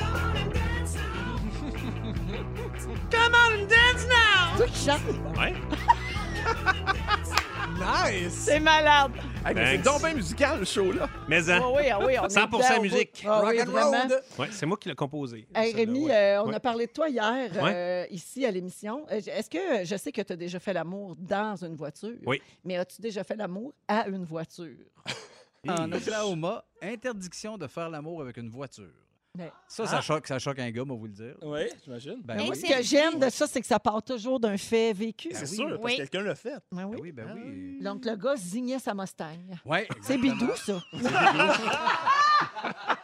Come 3.10 3.34
on 3.34 3.62
and 3.62 3.66
dance 3.68 4.06
now! 4.08 4.56
Toi 4.56 4.66
qui 4.66 4.84
chantes, 4.86 5.38
Ouais. 5.38 5.54
Nice! 7.76 8.32
c'est 8.32 8.60
malade. 8.60 9.12
Hey, 9.44 9.54
mais 9.54 9.66
c'est 9.66 9.82
Thanks. 9.82 9.84
donc 9.84 10.02
bien 10.02 10.14
musical, 10.14 10.58
le 10.58 10.64
show, 10.64 10.90
là. 10.92 11.08
Mais 11.28 11.48
Ah 11.50 11.56
hein, 11.56 11.72
oui, 11.74 11.88
ah 11.90 11.98
oui, 12.04 12.14
on 12.20 12.24
est 12.26 12.28
100% 12.28 12.50
dedans 12.50 12.78
au 12.78 12.82
musique. 12.82 13.24
Ah 13.26 13.42
oui, 13.44 13.58
Rock 13.58 13.68
and 13.68 13.70
vraiment. 13.70 13.90
roll. 14.08 14.20
ouais, 14.38 14.48
c'est 14.50 14.66
moi 14.66 14.76
qui 14.76 14.88
l'ai 14.88 14.94
composé. 14.94 15.46
Hey, 15.54 15.72
Rémi, 15.74 16.06
ouais. 16.06 16.12
euh, 16.14 16.42
on 16.42 16.48
Ouais. 16.48 16.54
a 16.54 16.60
parlé 16.60 16.86
de 16.86 16.92
toi 16.92 17.08
hier 17.08 17.50
Ouais. 17.62 17.72
euh, 17.74 18.06
ici 18.10 18.44
à 18.46 18.50
l'émission. 18.50 19.06
Euh, 19.10 19.20
Est-ce 19.26 19.50
que 19.50 19.84
je 19.84 19.96
sais 19.96 20.10
que 20.12 20.22
tu 20.22 20.32
as 20.32 20.36
déjà 20.36 20.58
fait 20.58 20.72
l'amour 20.72 21.14
dans 21.18 21.56
une 21.64 21.76
voiture? 21.76 22.16
Oui. 22.26 22.40
Mais 22.64 22.76
as-tu 22.76 23.00
déjà 23.02 23.22
fait 23.24 23.36
l'amour 23.36 23.72
à 23.86 24.08
une 24.08 24.24
voiture? 24.24 24.76
En 25.68 25.90
Oklahoma, 25.92 26.64
interdiction 26.80 27.58
de 27.58 27.66
faire 27.66 27.90
l'amour 27.90 28.22
avec 28.22 28.36
une 28.38 28.48
voiture. 28.48 28.92
Mais- 29.36 29.52
Ça, 29.68 29.86
ça, 29.86 30.00
choque, 30.00 30.26
ça 30.26 30.38
choque 30.38 30.58
un 30.58 30.70
gars, 30.70 30.84
moi 30.84 30.96
vous 30.96 31.06
le 31.06 31.12
dire. 31.12 31.34
Oui, 31.42 31.60
j'imagine. 31.84 32.20
Ben 32.24 32.38
oui. 32.48 32.56
ce 32.56 32.62
que 32.66 32.82
j'aime 32.82 33.18
de 33.20 33.28
ça, 33.30 33.46
c'est 33.46 33.60
que 33.60 33.66
ça 33.66 33.78
part 33.78 34.02
toujours 34.02 34.40
d'un 34.40 34.56
fait 34.56 34.92
vécu. 34.92 35.28
Ben 35.28 35.36
C'est 35.38 35.50
oui. 35.50 35.56
sûr, 35.56 35.68
parce 35.68 35.82
Oui. 35.84 35.92
que 35.92 35.96
quelqu'un 35.98 36.22
l'a 36.22 36.34
fait. 36.34 36.54
Ah 36.54 36.60
Ben 36.72 36.84
oui. 36.86 36.98
oui, 37.02 37.12
ben 37.12 37.26
oui. 37.36 37.78
Donc, 37.80 38.04
le 38.04 38.16
gars 38.16 38.36
zignait 38.36 38.78
sa 38.78 38.94
Mustang. 38.94 39.36
Ouais, 39.64 39.86
C'est 40.02 40.14
exactement. 40.14 40.34
bidou, 40.34 40.56
ça. 40.56 40.82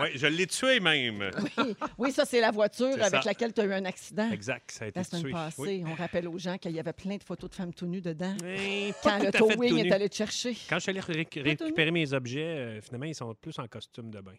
Ouais, 0.00 0.12
je 0.14 0.26
l'ai 0.26 0.46
tué 0.46 0.80
même. 0.80 1.30
Oui, 1.58 1.76
oui 1.98 2.12
ça, 2.12 2.24
c'est 2.24 2.40
la 2.40 2.50
voiture 2.50 2.92
C'est 2.94 3.02
avec 3.02 3.22
ça. 3.22 3.28
laquelle 3.28 3.52
tu 3.52 3.60
as 3.60 3.64
eu 3.64 3.72
un 3.74 3.84
accident. 3.84 4.30
Exact, 4.30 4.70
ça 4.70 4.86
a 4.86 4.88
été 4.88 4.98
La 4.98 5.04
semaine 5.04 5.22
tué. 5.24 5.32
passée, 5.32 5.62
Oui. 5.62 5.84
on 5.86 5.94
rappelle 5.94 6.28
aux 6.28 6.38
gens 6.38 6.56
qu'il 6.56 6.72
y 6.72 6.80
avait 6.80 6.94
plein 6.94 7.16
de 7.18 7.22
photos 7.22 7.50
de 7.50 7.54
femmes 7.54 7.74
tout 7.74 7.86
nues 7.86 8.00
dedans. 8.00 8.34
Mais 8.42 8.94
Quand 9.02 9.18
le 9.18 9.30
tout 9.30 9.44
à 9.44 9.48
fait 9.50 9.56
towing 9.56 9.84
est 9.84 9.92
allé 9.92 10.08
te 10.08 10.14
chercher. 10.14 10.56
Quand 10.68 10.76
je 10.76 10.80
suis 10.80 10.90
allé 10.90 11.00
ré- 11.00 11.28
récupérer 11.36 11.90
mes 11.90 12.12
objets, 12.14 12.40
euh, 12.42 12.80
finalement, 12.80 13.06
ils 13.06 13.14
sont 13.14 13.34
plus 13.34 13.58
en 13.58 13.66
costume 13.68 14.10
de 14.10 14.20
bain. 14.20 14.32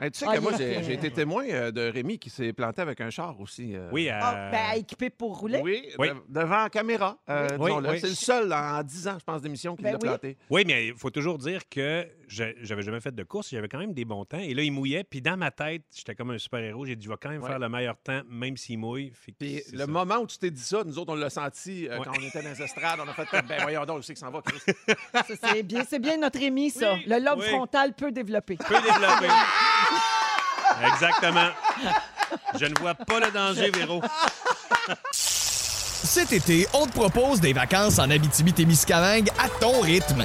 Hey, 0.00 0.12
tu 0.12 0.20
sais 0.20 0.26
Ah, 0.28 0.36
que 0.36 0.40
moi, 0.40 0.52
il 0.60 0.84
j'ai 0.84 0.92
été 0.92 1.10
témoin 1.10 1.44
euh, 1.48 1.72
de 1.72 1.80
Rémi 1.90 2.20
qui 2.20 2.30
s'est 2.30 2.52
planté 2.52 2.80
avec 2.82 3.00
un 3.00 3.10
char 3.10 3.40
aussi. 3.40 3.74
euh, 3.74 3.88
Oui, 3.92 4.08
à... 4.08 4.18
Ah, 4.22 4.50
ben, 4.52 4.78
équipé 4.80 5.10
pour 5.10 5.36
rouler. 5.40 5.60
Oui, 5.60 5.88
Oui. 5.98 6.08
de- 6.10 6.14
devant 6.28 6.62
la 6.62 6.70
caméra. 6.70 7.18
euh, 7.28 7.48
Oui, 7.58 7.66
disons-le. 7.70 7.90
oui. 7.90 8.00
C'est 8.00 8.06
le 8.08 8.14
seul 8.14 8.52
en 8.52 8.80
10 8.84 9.08
ans, 9.08 9.16
je 9.18 9.24
pense, 9.24 9.42
d'émission 9.42 9.74
qui 9.74 9.82
Ben 9.82 9.90
l'a 9.92 9.98
oui. 10.00 10.08
planté. 10.08 10.36
Oui, 10.50 10.62
mais 10.64 10.86
il 10.86 10.94
faut 10.94 11.10
toujours 11.10 11.36
dire 11.36 11.68
que 11.68 12.06
j'avais 12.28 12.82
jamais 12.82 13.00
fait 13.00 13.14
de 13.14 13.22
course, 13.22 13.48
j'avais 13.50 13.68
quand 13.68 13.78
même 13.78 13.94
des 13.94 14.04
bons 14.04 14.24
temps. 14.24 14.38
Et 14.38 14.54
là, 14.54 14.62
il 14.62 14.70
mouillait, 14.70 15.02
puis 15.04 15.20
dans 15.22 15.36
ma 15.36 15.50
tête, 15.50 15.82
j'étais 15.94 16.14
comme 16.14 16.30
un 16.30 16.38
super-héros. 16.38 16.84
J'ai 16.86 16.94
dit, 16.96 17.04
je 17.04 17.10
vais 17.10 17.16
quand 17.20 17.30
même 17.30 17.42
Ouais. 17.42 17.48
faire 17.48 17.58
le 17.58 17.68
meilleur 17.68 17.96
temps, 17.96 18.20
même 18.28 18.56
s'il 18.56 18.78
mouille. 18.78 19.12
Puis 19.38 19.62
le 19.72 19.78
ça. 19.78 19.86
moment 19.86 20.16
où 20.18 20.26
tu 20.26 20.36
t'es 20.38 20.50
dit 20.50 20.62
ça, 20.62 20.82
nous 20.84 20.98
autres, 20.98 21.12
on 21.12 21.16
l'a 21.16 21.30
senti 21.30 21.88
euh, 21.88 21.98
Ouais. 21.98 22.04
quand 22.04 22.12
on 22.18 22.22
était 22.22 22.42
dans 22.42 22.50
les 22.50 22.62
estrades. 22.62 23.00
On 23.04 23.08
a 23.08 23.14
fait 23.14 23.26
comme, 23.26 23.46
ben 23.48 23.62
voyons 23.62 23.84
donc, 23.86 24.02
je 24.02 24.06
sais 24.06 24.12
que 24.14 24.18
ça 24.20 24.28
en 24.28 24.30
va, 24.30 24.42
Chris? 24.42 24.60
Ça, 25.12 25.24
C'est 25.52 25.62
bien, 25.62 25.84
c'est 25.88 25.98
bien 25.98 26.16
notre 26.18 26.38
Rémi, 26.38 26.70
ça. 26.70 26.94
Oui, 26.94 27.04
Le 27.06 27.18
lobe 27.24 27.40
oui. 27.40 27.48
frontal 27.48 27.94
peu 27.94 28.12
développé. 28.12 28.56
Peut 28.56 28.74
développer. 28.74 29.28
Exactement. 30.92 31.48
Je 32.58 32.66
ne 32.66 32.78
vois 32.78 32.94
pas 32.94 33.20
le 33.20 33.30
danger, 33.32 33.70
Véro. 33.70 34.02
Cet 35.12 36.32
été, 36.32 36.66
on 36.74 36.86
te 36.86 36.92
propose 36.92 37.40
des 37.40 37.52
vacances 37.52 37.98
en 37.98 38.10
Abitibi-Témiscamingue 38.10 39.28
à 39.38 39.48
ton 39.60 39.80
rythme. 39.80 40.24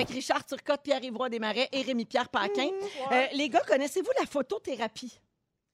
Avec 0.00 0.14
Richard 0.14 0.46
Turcotte, 0.46 0.80
Pierre-Yvroy 0.82 1.28
Desmarais 1.28 1.68
et 1.72 1.82
Rémi-Pierre 1.82 2.30
Paquin. 2.30 2.70
Euh, 3.12 3.26
les 3.34 3.50
gars, 3.50 3.60
connaissez-vous 3.60 4.10
la 4.18 4.24
photothérapie? 4.24 5.20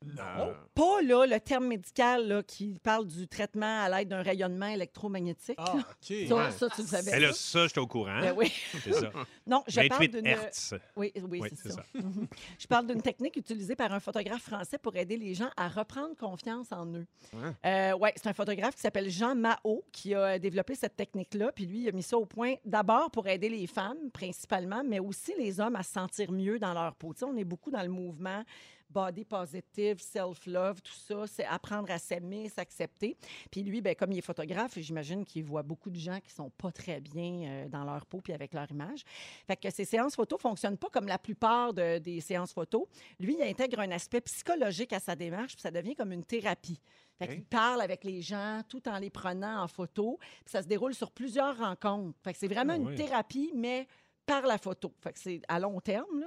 Euh, 0.04 0.52
Pas 0.74 1.02
là, 1.02 1.26
le 1.26 1.40
terme 1.40 1.66
médical 1.68 2.28
là, 2.28 2.42
qui 2.42 2.78
parle 2.82 3.06
du 3.06 3.26
traitement 3.26 3.82
à 3.82 3.88
l'aide 3.88 4.08
d'un 4.08 4.22
rayonnement 4.22 4.66
électromagnétique. 4.66 5.56
Ah, 5.58 5.72
là. 5.76 5.80
OK. 5.80 6.28
Ça, 6.28 6.34
Ouais. 6.36 6.50
ça, 6.50 6.68
tu 6.74 6.82
le 6.82 6.86
savais. 6.86 7.16
Et 7.16 7.20
là, 7.20 7.28
ça? 7.32 7.34
ça, 7.60 7.66
j'étais 7.66 7.80
au 7.80 7.86
courant. 7.86 8.20
Ben 8.20 8.34
oui. 8.36 8.52
C'est 8.84 8.92
ça. 8.92 9.10
Non, 9.46 9.62
je 9.68 9.76
parle 9.76 10.00
28 10.02 10.08
d'une. 10.12 10.26
Hertz. 10.26 10.74
Oui, 10.96 11.12
oui, 11.16 11.38
Oui, 11.40 11.48
c'est 11.54 11.68
ça. 11.70 11.76
ça. 11.76 11.84
Je 12.58 12.66
parle 12.66 12.88
d'une 12.88 13.00
technique 13.00 13.36
utilisée 13.36 13.76
par 13.76 13.92
un 13.92 14.00
photographe 14.00 14.42
français 14.42 14.76
pour 14.76 14.96
aider 14.96 15.16
les 15.16 15.34
gens 15.34 15.50
à 15.56 15.68
reprendre 15.68 16.16
confiance 16.16 16.72
en 16.72 16.84
eux. 16.94 17.06
Ouais. 17.32 17.50
Euh, 17.64 17.96
ouais, 17.96 18.12
c'est 18.16 18.26
un 18.28 18.32
photographe 18.32 18.74
qui 18.74 18.80
s'appelle 18.80 19.08
Jean 19.08 19.36
Mao 19.36 19.84
qui 19.92 20.14
a 20.14 20.38
développé 20.40 20.74
cette 20.74 20.96
technique-là. 20.96 21.52
Puis 21.52 21.64
lui, 21.66 21.82
il 21.82 21.88
a 21.88 21.92
mis 21.92 22.02
ça 22.02 22.18
au 22.18 22.26
point 22.26 22.54
d'abord 22.64 23.10
pour 23.12 23.28
aider 23.28 23.48
les 23.48 23.68
femmes 23.68 24.10
principalement, 24.12 24.82
mais 24.84 24.98
aussi 24.98 25.32
les 25.38 25.60
hommes 25.60 25.76
à 25.76 25.84
se 25.84 25.92
sentir 25.92 26.32
mieux 26.32 26.58
dans 26.58 26.74
leur 26.74 26.94
peau. 26.96 27.12
Tu 27.14 27.20
sais, 27.20 27.24
on 27.24 27.36
est 27.36 27.44
beaucoup 27.44 27.70
dans 27.70 27.82
le 27.82 27.88
mouvement 27.88 28.42
body 28.90 29.24
positive, 29.24 30.00
self-love, 30.00 30.80
tout 30.82 30.92
ça, 30.92 31.26
c'est 31.26 31.44
apprendre 31.44 31.90
à 31.90 31.98
s'aimer, 31.98 32.48
s'accepter. 32.48 33.16
Puis 33.50 33.62
lui, 33.62 33.80
ben, 33.80 33.94
comme 33.94 34.12
il 34.12 34.18
est 34.18 34.22
photographe, 34.22 34.78
j'imagine 34.78 35.24
qu'il 35.24 35.44
voit 35.44 35.62
beaucoup 35.62 35.90
de 35.90 35.98
gens 35.98 36.20
qui 36.20 36.30
sont 36.30 36.50
pas 36.50 36.70
très 36.72 37.00
bien 37.00 37.42
euh, 37.48 37.68
dans 37.68 37.84
leur 37.84 38.06
peau 38.06 38.20
puis 38.20 38.32
avec 38.32 38.54
leur 38.54 38.70
image. 38.70 39.02
Fait 39.46 39.56
que 39.56 39.70
ces 39.70 39.84
séances 39.84 40.14
photo 40.16 40.38
fonctionnent 40.38 40.78
pas 40.78 40.88
comme 40.90 41.06
la 41.08 41.18
plupart 41.18 41.74
de- 41.74 41.98
des 41.98 42.20
séances 42.20 42.52
photo. 42.52 42.88
Lui, 43.20 43.36
il 43.38 43.42
intègre 43.42 43.80
un 43.80 43.90
aspect 43.90 44.20
psychologique 44.22 44.92
à 44.92 45.00
sa 45.00 45.14
démarche, 45.16 45.54
puis 45.54 45.62
ça 45.62 45.70
devient 45.70 45.94
comme 45.94 46.12
une 46.12 46.24
thérapie. 46.24 46.80
Fait 47.18 47.28
qu'il 47.28 47.44
parle 47.44 47.80
avec 47.80 48.04
les 48.04 48.20
gens 48.20 48.60
tout 48.68 48.86
en 48.88 48.98
les 48.98 49.08
prenant 49.08 49.62
en 49.62 49.68
photo. 49.68 50.18
Puis 50.20 50.52
ça 50.52 50.62
se 50.62 50.68
déroule 50.68 50.94
sur 50.94 51.10
plusieurs 51.10 51.56
rencontres. 51.56 52.18
Fait 52.22 52.34
que 52.34 52.38
c'est 52.38 52.46
vraiment 52.48 52.74
Ah 52.74 52.76
une 52.76 52.88
oui. 52.88 52.94
thérapie, 52.94 53.52
mais 53.54 53.86
par 54.26 54.42
la 54.42 54.58
photo. 54.58 54.92
C'est 55.14 55.40
à 55.48 55.58
long 55.60 55.80
terme. 55.80 56.26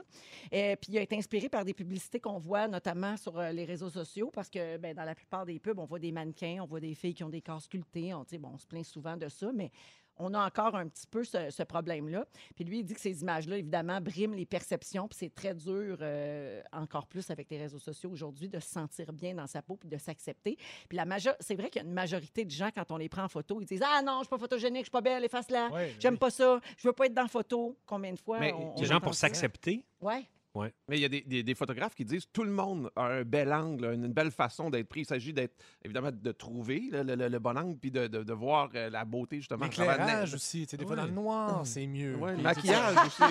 Et 0.52 0.76
puis 0.78 0.94
il 0.94 0.98
a 0.98 1.02
été 1.02 1.18
inspiré 1.18 1.50
par 1.50 1.66
des 1.66 1.74
publicités 1.74 2.20
qu'on 2.20 2.40
voit 2.40 2.68
notamment 2.68 3.18
sur 3.18 3.38
euh, 3.38 3.52
les 3.52 3.66
réseaux 3.66 3.90
sociaux 3.90 4.32
parce 4.34 4.50
que 4.50 4.78
ben, 4.78 4.96
dans 4.96 5.04
la 5.04 5.14
plupart 5.14 5.46
des 5.46 5.60
pubs, 5.60 5.78
on 5.78 5.86
voit 5.86 6.00
des 6.00 6.12
mannequins, 6.12 6.60
on 6.62 6.66
voit 6.66 6.80
des 6.80 6.96
filles 6.96 7.14
qui 7.14 7.24
ont 7.24 7.30
des 7.30 7.42
corps 7.42 7.62
sculptés. 7.62 8.14
On, 8.14 8.26
on 8.44 8.58
se 8.58 8.66
plaint 8.66 8.86
souvent 8.86 9.18
de 9.18 9.28
ça, 9.28 9.52
mais 9.54 9.72
on 10.20 10.34
a 10.34 10.46
encore 10.46 10.76
un 10.76 10.88
petit 10.88 11.08
peu 11.08 11.24
ce, 11.24 11.50
ce 11.50 11.64
problème-là. 11.64 12.26
Puis 12.56 12.66
lui, 12.66 12.80
il 12.80 12.84
dit 12.84 12.94
que 12.94 13.00
ces 13.00 13.22
images-là, 13.22 13.58
évidemment, 13.58 14.00
briment 14.02 14.34
les 14.36 14.46
perceptions. 14.46 15.08
Puis 15.08 15.18
c'est 15.20 15.34
très 15.34 15.56
dur, 15.56 15.98
euh, 16.02 16.62
encore 16.72 17.08
plus 17.08 17.30
avec 17.32 17.50
les 17.50 17.58
réseaux 17.58 17.80
sociaux 17.80 18.12
aujourd'hui, 18.12 18.50
de 18.50 18.60
se 18.60 18.70
sentir 18.70 19.12
bien 19.14 19.34
dans 19.34 19.48
sa 19.48 19.62
peau 19.62 19.76
puis 19.78 19.90
de 19.90 19.98
s'accepter. 19.98 20.58
Puis 20.88 20.98
la 20.98 21.06
c'est 21.40 21.56
vrai 21.56 21.70
qu'il 21.70 21.82
y 21.82 21.86
a 21.86 21.88
une 21.88 21.94
majorité 21.94 22.46
de 22.46 22.52
gens, 22.52 22.70
quand 22.74 22.92
on 22.92 22.98
les 22.98 23.10
prend 23.10 23.24
en 23.24 23.28
photo, 23.30 23.60
ils 23.62 23.66
disent 23.66 23.84
Ah 23.84 24.02
non, 24.02 24.20
je 24.20 24.24
suis 24.26 24.30
pas 24.30 24.38
photogénique, 24.38 24.82
je 24.82 24.86
suis 24.86 24.92
pas 24.92 25.02
belle, 25.02 25.24
efface-la. 25.24 25.70
Ouais, 25.70 25.96
J'aime 26.00 26.14
oui. 26.14 26.20
pas 26.20 26.30
ça, 26.30 26.60
je 26.78 26.88
veux 26.88 26.94
pas 26.94 27.08
être 27.08 27.14
dans 27.14 27.24
la 27.24 27.28
photo. 27.28 27.78
Combien 27.86 28.14
de 28.14 28.20
fois 28.20 28.40
Mais 28.40 28.54
on, 28.54 28.76
on 28.78 28.80
Les 28.80 28.86
gens 28.86 29.00
pour 29.00 29.16
s'accepter? 29.16 29.84
Ouais. 30.02 30.26
Mais 30.56 30.98
il 30.98 31.00
y 31.00 31.06
a 31.06 31.10
des, 31.10 31.22
des- 31.22 31.44
des 31.44 31.56
photographes 31.56 31.96
qui 31.96 32.04
disent 32.04 32.26
tout 32.34 32.44
le 32.44 32.52
monde 32.52 32.90
a 32.96 33.04
un 33.06 33.24
bel 33.24 33.54
angle, 33.54 33.94
une 33.94 34.12
belle 34.12 34.32
façon 34.32 34.70
d'être 34.70 34.90
pris. 34.90 35.02
Il 35.02 35.06
s'agit 35.06 35.32
d'être, 35.32 35.54
évidemment, 35.86 36.10
de 36.12 36.32
trouver 36.32 36.90
le, 36.92 37.04
le- 37.04 37.28
le 37.30 37.40
bon 37.40 37.58
angle 37.58 37.78
puis 37.78 37.92
de, 37.92 38.08
de- 38.08 38.24
de 38.24 38.34
voir 38.34 38.70
euh, 38.76 38.90
la 38.90 39.06
beauté, 39.06 39.38
justement. 39.38 39.66
L'éclairage 39.66 40.34
aussi. 40.34 40.66
tu 40.66 40.72
sais, 40.72 40.78
Des 40.78 40.84
fois, 40.86 40.96
Ouais. 40.96 41.02
dans 41.02 41.06
le 41.08 41.12
noir, 41.14 41.62
c'est 41.66 41.86
mieux. 41.88 42.16
Ouais, 42.16 42.36
le 42.36 42.42
maquillage 42.42 42.96
aussi. 43.06 43.24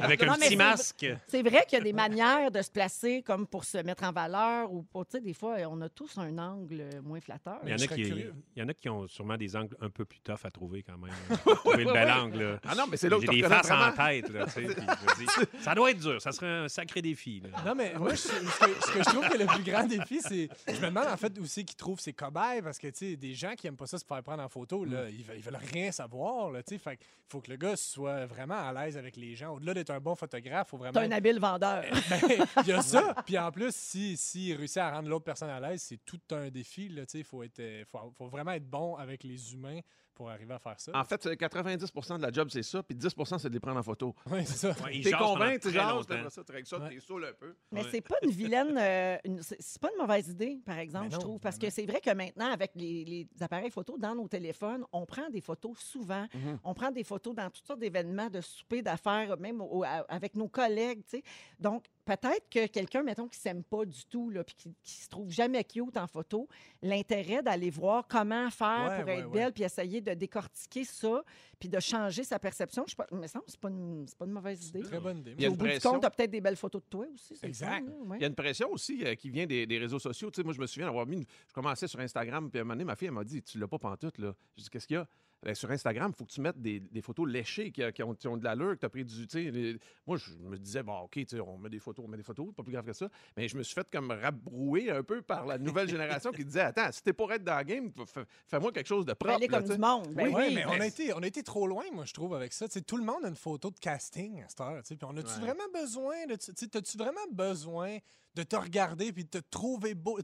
Avec 0.00 0.22
un 0.22 0.26
Non, 0.26 0.34
petit 0.34 0.48
c'est- 0.48 0.56
masque. 0.56 1.06
C'est 1.28 1.42
vrai 1.42 1.64
qu'il 1.68 1.78
y 1.78 1.80
a 1.80 1.84
des 1.84 1.92
manières 1.92 2.50
de 2.50 2.60
se 2.62 2.70
placer 2.70 3.22
comme 3.22 3.46
pour 3.46 3.64
se 3.64 3.78
mettre 3.78 4.04
en 4.04 4.12
valeur 4.12 4.72
ou. 4.72 4.84
Tu 4.94 5.00
sais, 5.12 5.20
des 5.20 5.34
fois, 5.34 5.56
on 5.70 5.80
a 5.80 5.88
tous 5.88 6.18
un 6.18 6.36
angle 6.38 6.84
moins 7.04 7.20
flatteur. 7.20 7.60
Il 7.64 7.70
y, 7.70 7.72
en 7.72 7.76
a 7.76 7.78
qui, 7.86 8.02
curieux. 8.02 8.34
il 8.56 8.60
y 8.60 8.64
en 8.64 8.68
a 8.68 8.74
qui 8.74 8.88
ont 8.88 9.06
sûrement 9.08 9.36
des 9.36 9.54
angles 9.56 9.76
un 9.80 9.90
peu 9.90 10.04
plus 10.04 10.20
tough 10.20 10.44
à 10.44 10.50
trouver 10.50 10.82
quand 10.82 10.98
même. 10.98 11.12
trouver 11.56 11.84
le 11.84 11.92
bel 11.92 12.10
angle. 12.10 12.42
là. 12.42 12.60
Ah 12.66 12.74
non, 12.74 12.84
mais 12.90 12.96
c'est 12.96 13.08
là 13.08 13.16
où 13.18 13.20
J'ai 13.20 13.28
des 13.28 13.42
faces 13.42 13.70
en 13.70 13.92
tête. 13.92 14.28
Là, 14.30 14.44
tu 14.46 14.50
sais, 14.52 14.62
puis 14.62 14.74
je 14.74 15.22
me 15.22 15.26
dis, 15.26 15.48
ça 15.60 15.74
doit 15.74 15.90
être 15.90 16.00
dur. 16.00 16.15
Ça 16.18 16.32
serait 16.32 16.46
un 16.48 16.68
sacré 16.68 17.02
défi. 17.02 17.40
là. 17.40 17.48
Non, 17.64 17.74
mais 17.74 17.94
moi, 17.94 18.10
je- 18.10 18.16
ce, 18.16 18.28
que, 18.30 18.86
ce 18.86 18.92
que 18.92 18.98
je 18.98 19.04
trouve 19.10 19.28
que 19.28 19.38
le 19.38 19.46
plus 19.46 19.62
grand 19.62 19.84
défi, 19.86 20.20
c'est. 20.20 20.48
Je 20.68 20.80
me 20.80 20.86
demande 20.86 21.06
en 21.06 21.16
fait 21.16 21.38
aussi 21.38 21.64
qui 21.64 21.74
trouvent 21.76 22.00
ces 22.00 22.12
cobayes 22.12 22.62
parce 22.62 22.78
que, 22.78 22.88
tu 22.88 23.10
sais, 23.10 23.16
des 23.16 23.34
gens 23.34 23.54
qui 23.56 23.66
aiment 23.66 23.76
pas 23.76 23.86
ça 23.86 23.98
se 23.98 24.04
faire 24.04 24.22
prendre 24.22 24.42
en 24.42 24.48
photo, 24.48 24.84
là, 24.84 25.08
ils, 25.08 25.22
veulent, 25.22 25.36
ils 25.36 25.42
veulent 25.42 25.58
rien 25.72 25.92
savoir, 25.92 26.50
là, 26.50 26.62
tu 26.62 26.74
sais. 26.74 26.78
Fait 26.78 26.96
qu'il 26.96 27.06
faut 27.28 27.40
que 27.40 27.50
le 27.50 27.56
gars 27.56 27.76
soit 27.76 28.26
vraiment 28.26 28.54
à 28.58 28.72
l'aise 28.72 28.96
avec 28.96 29.16
les 29.16 29.34
gens. 29.34 29.54
Au-delà 29.54 29.74
d'être 29.74 29.90
un 29.90 30.00
bon 30.00 30.14
photographe, 30.14 30.68
faut 30.68 30.76
vraiment. 30.76 30.92
T'as 30.92 31.02
un 31.06 31.10
habile 31.12 31.38
vendeur. 31.40 31.84
Ben, 32.10 32.20
il 32.62 32.68
y 32.68 32.72
a 32.72 32.82
ça. 32.82 33.14
Puis 33.24 33.38
en 33.38 33.50
plus, 33.50 33.74
si, 33.74 34.16
si 34.16 34.54
réussit 34.54 34.78
à 34.78 34.90
rendre 34.90 35.08
l'autre 35.08 35.24
personne 35.24 35.50
à 35.50 35.60
l'aise, 35.60 35.82
c'est 35.82 36.00
tout 36.04 36.20
un 36.32 36.48
défi. 36.50 36.88
Là, 36.88 37.02
il 37.14 37.24
faut, 37.24 37.42
être, 37.42 37.58
euh, 37.60 37.84
faut, 37.90 38.12
faut 38.16 38.28
vraiment 38.28 38.52
être 38.52 38.68
bon 38.68 38.94
avec 38.96 39.22
les 39.24 39.52
humains 39.54 39.80
pour 40.14 40.30
arriver 40.30 40.54
à 40.54 40.58
faire 40.58 40.80
ça. 40.80 40.92
En 40.94 41.04
fait, 41.04 41.22
c'est 41.22 41.34
90% 41.38 42.16
de 42.16 42.22
la 42.22 42.32
job, 42.32 42.48
c'est 42.50 42.62
ça, 42.62 42.82
puis 42.82 42.96
10% 42.96 43.38
c'est 43.38 43.48
de 43.48 43.52
les 43.54 43.60
prendre 43.60 43.78
en 43.78 43.82
photo. 43.82 44.14
Oui, 44.30 44.46
c'est 44.46 44.56
ça. 44.56 44.68
Ouais, 44.82 44.96
ils 44.96 45.04
T'es 45.04 45.10
convaincu, 45.12 45.68
tu 45.70 45.72
très 46.06 46.14
jases, 46.16 46.24
longtemps. 46.24 46.30
puis 46.30 46.30
après 46.30 46.30
ça, 46.30 46.44
tu 46.44 46.52
règles 46.52 46.66
ça, 46.66 46.78
Ouais. 46.78 46.88
t'es 46.94 47.00
saoul 47.00 47.24
un 47.24 47.32
peu. 47.32 47.54
Mais 47.72 47.82
Ouais. 47.82 47.88
c'est 47.90 48.00
pas 48.00 48.16
une 48.22 48.30
vilaine. 48.30 48.76
euh, 48.78 49.16
une- 49.24 49.42
c'est 49.42 49.56
c'est 49.60 49.80
pas 49.80 49.90
une 49.94 50.00
mauvaise 50.00 50.28
idée, 50.28 50.60
par 50.64 50.78
exemple, 50.78 51.04
Mais 51.06 51.10
je 51.10 51.16
non, 51.16 51.20
trouve. 51.22 51.40
Parce 51.40 51.58
que 51.58 51.68
c'est 51.70 51.84
vrai 51.86 52.00
que 52.00 52.10
maintenant, 52.14 52.50
avec 52.50 52.72
les, 52.74 53.04
les 53.04 53.28
appareils 53.40 53.70
photo 53.70 53.98
dans 53.98 54.14
nos 54.14 54.28
téléphones, 54.28 54.84
on 54.92 55.04
prend 55.06 55.28
des 55.30 55.40
photos 55.40 55.78
souvent. 55.78 56.26
Mhm. 56.34 56.58
On 56.64 56.74
prend 56.74 56.90
des 56.90 57.04
photos 57.04 57.34
dans 57.34 57.50
toutes 57.50 57.66
sortes 57.66 57.80
d'événements, 57.80 58.28
de 58.30 58.40
souper, 58.40 58.82
d'affaires, 58.82 59.36
même 59.38 59.60
au- 59.60 59.82
à- 59.84 60.04
avec 60.08 60.34
nos 60.34 60.48
collègues. 60.48 61.02
tu 61.04 61.18
sais. 61.18 61.22
Donc, 61.58 61.84
peut-être 62.06 62.48
que 62.48 62.66
quelqu'un, 62.68 63.02
mettons, 63.02 63.28
qui 63.28 63.38
s'aime 63.38 63.62
pas 63.62 63.84
du 63.84 64.04
tout, 64.06 64.30
là, 64.30 64.42
puis 64.44 64.54
qui, 64.54 64.74
qui 64.82 64.92
se 65.02 65.08
trouve 65.10 65.30
jamais 65.30 65.62
cute 65.64 65.96
en 65.98 66.06
photo, 66.06 66.48
l'intérêt 66.80 67.42
d'aller 67.42 67.68
voir 67.68 68.06
comment 68.08 68.48
faire 68.50 68.86
Ouais, 68.88 68.96
pour 68.96 69.04
ouais, 69.06 69.18
être 69.18 69.26
ouais. 69.26 69.32
belle, 69.32 69.52
puis 69.52 69.64
essayer 69.64 70.00
de 70.00 70.14
décortiquer 70.14 70.84
ça, 70.84 71.22
puis 71.58 71.68
de 71.68 71.78
changer 71.80 72.22
sa 72.24 72.38
perception, 72.38 72.84
je 72.86 72.90
sais 72.92 72.96
pas, 72.96 73.06
mais 73.12 73.28
ça, 73.28 73.40
c'est 73.46 73.58
pas, 73.60 73.68
une- 73.68 74.06
c'est 74.06 74.16
pas 74.16 74.24
une 74.24 74.32
mauvaise 74.32 74.68
idée. 74.68 74.82
Très 74.82 75.00
bonne 75.00 75.18
idée. 75.18 75.34
Il 75.36 75.42
y 75.42 75.46
a 75.46 75.48
Au 75.48 75.52
une 75.52 75.58
bout 75.58 75.64
du 75.64 75.70
pression. 75.72 75.90
compte, 75.92 76.00
tu 76.00 76.06
as 76.06 76.10
peut-être 76.10 76.30
des 76.30 76.40
belles 76.40 76.56
photos 76.56 76.82
de 76.82 76.88
toi 76.88 77.06
aussi. 77.12 77.36
c'est 77.36 77.42
le 77.46 77.48
Exact. 77.48 77.68
fun, 77.84 77.90
là, 77.90 77.96
ouais. 78.06 78.16
Il 78.18 78.22
y 78.22 78.24
a 78.24 78.28
une 78.28 78.34
pression 78.34 78.70
aussi 78.70 79.04
euh, 79.04 79.14
qui 79.16 79.28
vient 79.30 79.46
des, 79.46 79.66
des 79.66 79.78
réseaux 79.78 79.98
sociaux. 79.98 80.30
Tu 80.30 80.36
sais, 80.40 80.44
moi, 80.44 80.52
je 80.54 80.60
me 80.60 80.66
souviens 80.66 80.86
d'avoir 80.86 81.06
mis. 81.06 81.16
une- 81.16 81.24
Je 81.48 81.52
commençais 81.52 81.88
sur 81.88 81.98
Instagram, 82.00 82.50
puis 82.50 82.58
à 82.58 82.62
un 82.62 82.64
moment 82.64 82.74
donné, 82.74 82.84
ma 82.84 82.94
fille, 82.96 83.08
elle 83.08 83.14
m'a 83.14 83.24
dit 83.24 83.42
Tu 83.42 83.58
l'as 83.58 83.66
pas 83.68 83.78
pantoute, 83.78 84.18
là. 84.18 84.32
Je 84.56 84.62
dis 84.62 84.70
Qu'est-ce 84.70 84.86
qu'il 84.86 84.94
y 84.96 85.00
a 85.00 85.08
Sur 85.54 85.70
Instagram, 85.70 86.10
il 86.12 86.18
faut 86.18 86.24
que 86.24 86.32
tu 86.32 86.40
mettes 86.40 86.60
des, 86.60 86.80
des 86.80 87.00
photos 87.02 87.28
léchées 87.28 87.70
qui, 87.70 87.80
qui 87.92 88.02
ont, 88.02 88.14
qui 88.14 88.26
ont 88.26 88.36
de 88.36 88.42
l'allure, 88.42 88.72
que 88.74 88.80
tu 88.80 88.86
as 88.86 88.88
pris 88.88 89.04
du. 89.04 89.26
les- 89.34 89.78
Moi, 90.06 90.16
je 90.16 90.34
me 90.34 90.58
disais 90.58 90.82
Bon, 90.82 90.98
OK, 91.00 91.20
on 91.46 91.58
met 91.58 91.68
des 91.68 91.78
photos, 91.78 92.04
on 92.04 92.08
met 92.08 92.16
des 92.16 92.22
photos, 92.24 92.52
pas 92.54 92.62
plus 92.64 92.72
grave 92.72 92.84
que 92.86 92.92
ça. 92.92 93.08
Mais 93.36 93.46
je 93.46 93.56
me 93.56 93.62
suis 93.62 93.74
fait 93.74 93.86
comme 93.92 94.10
rabrouer 94.10 94.90
un 94.90 95.02
peu 95.04 95.22
par 95.22 95.46
la 95.46 95.58
nouvelle 95.58 95.88
génération 95.88 96.32
qui 96.32 96.44
disait 96.44 96.62
Attends, 96.62 96.90
si 96.90 97.02
t'es 97.02 97.12
pour 97.12 97.32
être 97.32 97.44
dans 97.44 97.54
la 97.54 97.64
game, 97.64 97.92
fais- 98.06 98.24
fais-moi 98.48 98.72
quelque 98.72 98.86
chose 98.88 99.04
de 99.06 99.12
propre. 99.12 99.36
aller 99.36 99.46
là, 99.46 99.58
comme 99.58 99.66
sais. 99.68 99.74
du 99.74 99.80
monde. 99.80 100.08
Ben 100.14 100.26
Oui, 100.28 100.32
oui, 100.34 100.54
mais 100.54 100.66
on 100.66 100.70
mais- 100.70 100.80
a, 100.80 100.86
été, 100.86 101.12
on 101.12 101.22
a 101.22 101.26
été 101.26 101.42
trop 101.44 101.66
loin, 101.68 101.84
moi, 101.92 102.04
je 102.06 102.14
trouve, 102.14 102.34
avec 102.34 102.52
ça. 102.52 102.66
Tout 102.68 102.96
le 102.96 103.04
monde 103.04 103.24
a 103.24 103.28
une 103.28 103.36
photo 103.36 103.70
de 103.70 103.78
casting 103.78 104.42
à 104.42 104.48
cette 104.48 104.60
heure. 104.60 104.82
Puis 104.82 104.98
on 105.02 105.16
a-tu 105.16 105.28
Ouais. 105.28 105.40
vraiment 105.46 105.68
besoin 105.72 106.26
de. 106.26 106.34
tu 106.36 106.50
sais, 106.56 106.66
T'as-tu 106.66 106.96
vraiment 106.98 107.20
besoin 107.30 107.98
de 108.34 108.42
te 108.42 108.56
regarder 108.56 109.12
puis 109.12 109.24
de 109.24 109.30
te 109.30 109.38
trouver 109.50 109.94
beau? 109.94 110.18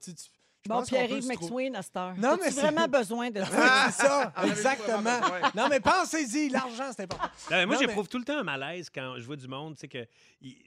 Bon, 0.69 0.85
Pierre-Yves 0.85 1.26
McSween 1.26 1.75
à 1.76 1.83
cette 1.83 1.97
heure. 1.97 2.14
Non, 2.16 2.37
mais 2.40 2.50
c'est- 2.50 2.61
vraiment 2.61 2.87
besoin 2.88 3.31
de 3.31 3.40
ça? 3.42 3.50
Ah, 3.52 3.90
ça, 3.90 4.33
exactement. 4.45 5.21
Non, 5.57 5.69
mais 5.69 5.81
pensez-y, 5.81 6.49
l'argent, 6.50 6.90
c'est 6.95 7.02
important. 7.02 7.26
Non, 7.50 7.57
mais 7.57 7.66
moi, 7.66 7.76
j'éprouve 7.78 8.09
tout 8.09 8.19
le 8.19 8.25
temps 8.25 8.38
un 8.38 8.45
malaise 8.45 8.88
quand 8.88 9.16
je 9.19 9.25
vois 9.25 9.37
du 9.37 9.49
monde, 9.49 9.75
tu 9.75 9.81
sais, 9.81 9.88
que 9.88 10.07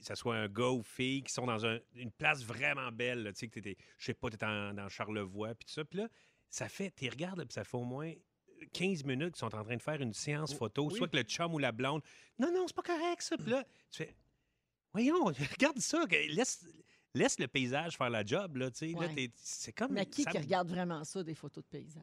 ça 0.00 0.14
soit 0.14 0.36
un 0.36 0.48
gars 0.48 0.68
ou 0.70 0.82
fille 0.82 1.22
qui 1.22 1.32
sont 1.32 1.46
dans 1.46 1.64
un- 1.64 1.78
une 1.94 2.10
place 2.10 2.42
vraiment 2.44 2.92
belle, 2.92 3.30
tu 3.34 3.40
sais, 3.40 3.48
que 3.48 3.54
t'étais, 3.54 3.76
je 3.98 4.04
sais 4.06 4.14
pas, 4.14 4.28
t'es 4.28 4.44
en- 4.44 4.74
dans 4.74 4.88
Charlevoix, 4.88 5.54
puis 5.54 5.64
tout 5.66 5.72
ça, 5.72 5.84
puis 5.84 6.00
là, 6.00 6.08
ça 6.50 6.68
fait, 6.68 6.90
tu 6.94 7.08
regardes, 7.08 7.40
puis 7.44 7.52
ça 7.54 7.64
fait 7.64 7.76
au 7.76 7.84
moins 7.84 8.12
15 8.72 9.04
minutes 9.04 9.32
qu'ils 9.34 9.40
sont 9.40 9.54
en 9.54 9.64
train 9.64 9.76
de 9.76 9.82
faire 9.82 10.00
une 10.00 10.12
séance 10.14 10.54
photo, 10.54 10.90
soit 10.90 11.08
que 11.08 11.16
le 11.16 11.22
chum 11.22 11.54
ou 11.54 11.58
la 11.58 11.72
blonde, 11.72 12.02
non, 12.38 12.52
non, 12.52 12.64
c'est 12.66 12.76
pas 12.76 12.82
correct, 12.82 13.22
ça, 13.22 13.36
puis 13.36 13.50
là, 13.50 13.64
tu 13.90 13.98
fais, 14.04 14.14
voyons, 14.92 15.24
regarde 15.58 15.78
ça, 15.78 16.04
laisse, 16.10 16.64
laisse 17.16 17.38
le 17.38 17.48
paysage 17.48 17.96
faire 17.96 18.10
la 18.10 18.24
job, 18.24 18.56
là, 18.56 18.70
tu 18.70 18.78
sais, 18.78 18.92
là, 19.00 19.08
t'es- 19.08 19.30
c'est 19.36 19.72
comme... 19.72 19.92
Mais 19.92 20.06
qui 20.06 20.22
ça 20.22 20.30
qui 20.30 20.38
me- 20.38 20.42
regarde 20.44 20.68
vraiment 20.68 21.04
ça, 21.04 21.22
des 21.22 21.34
photos 21.34 21.64
de 21.64 21.68
paysage? 21.68 22.02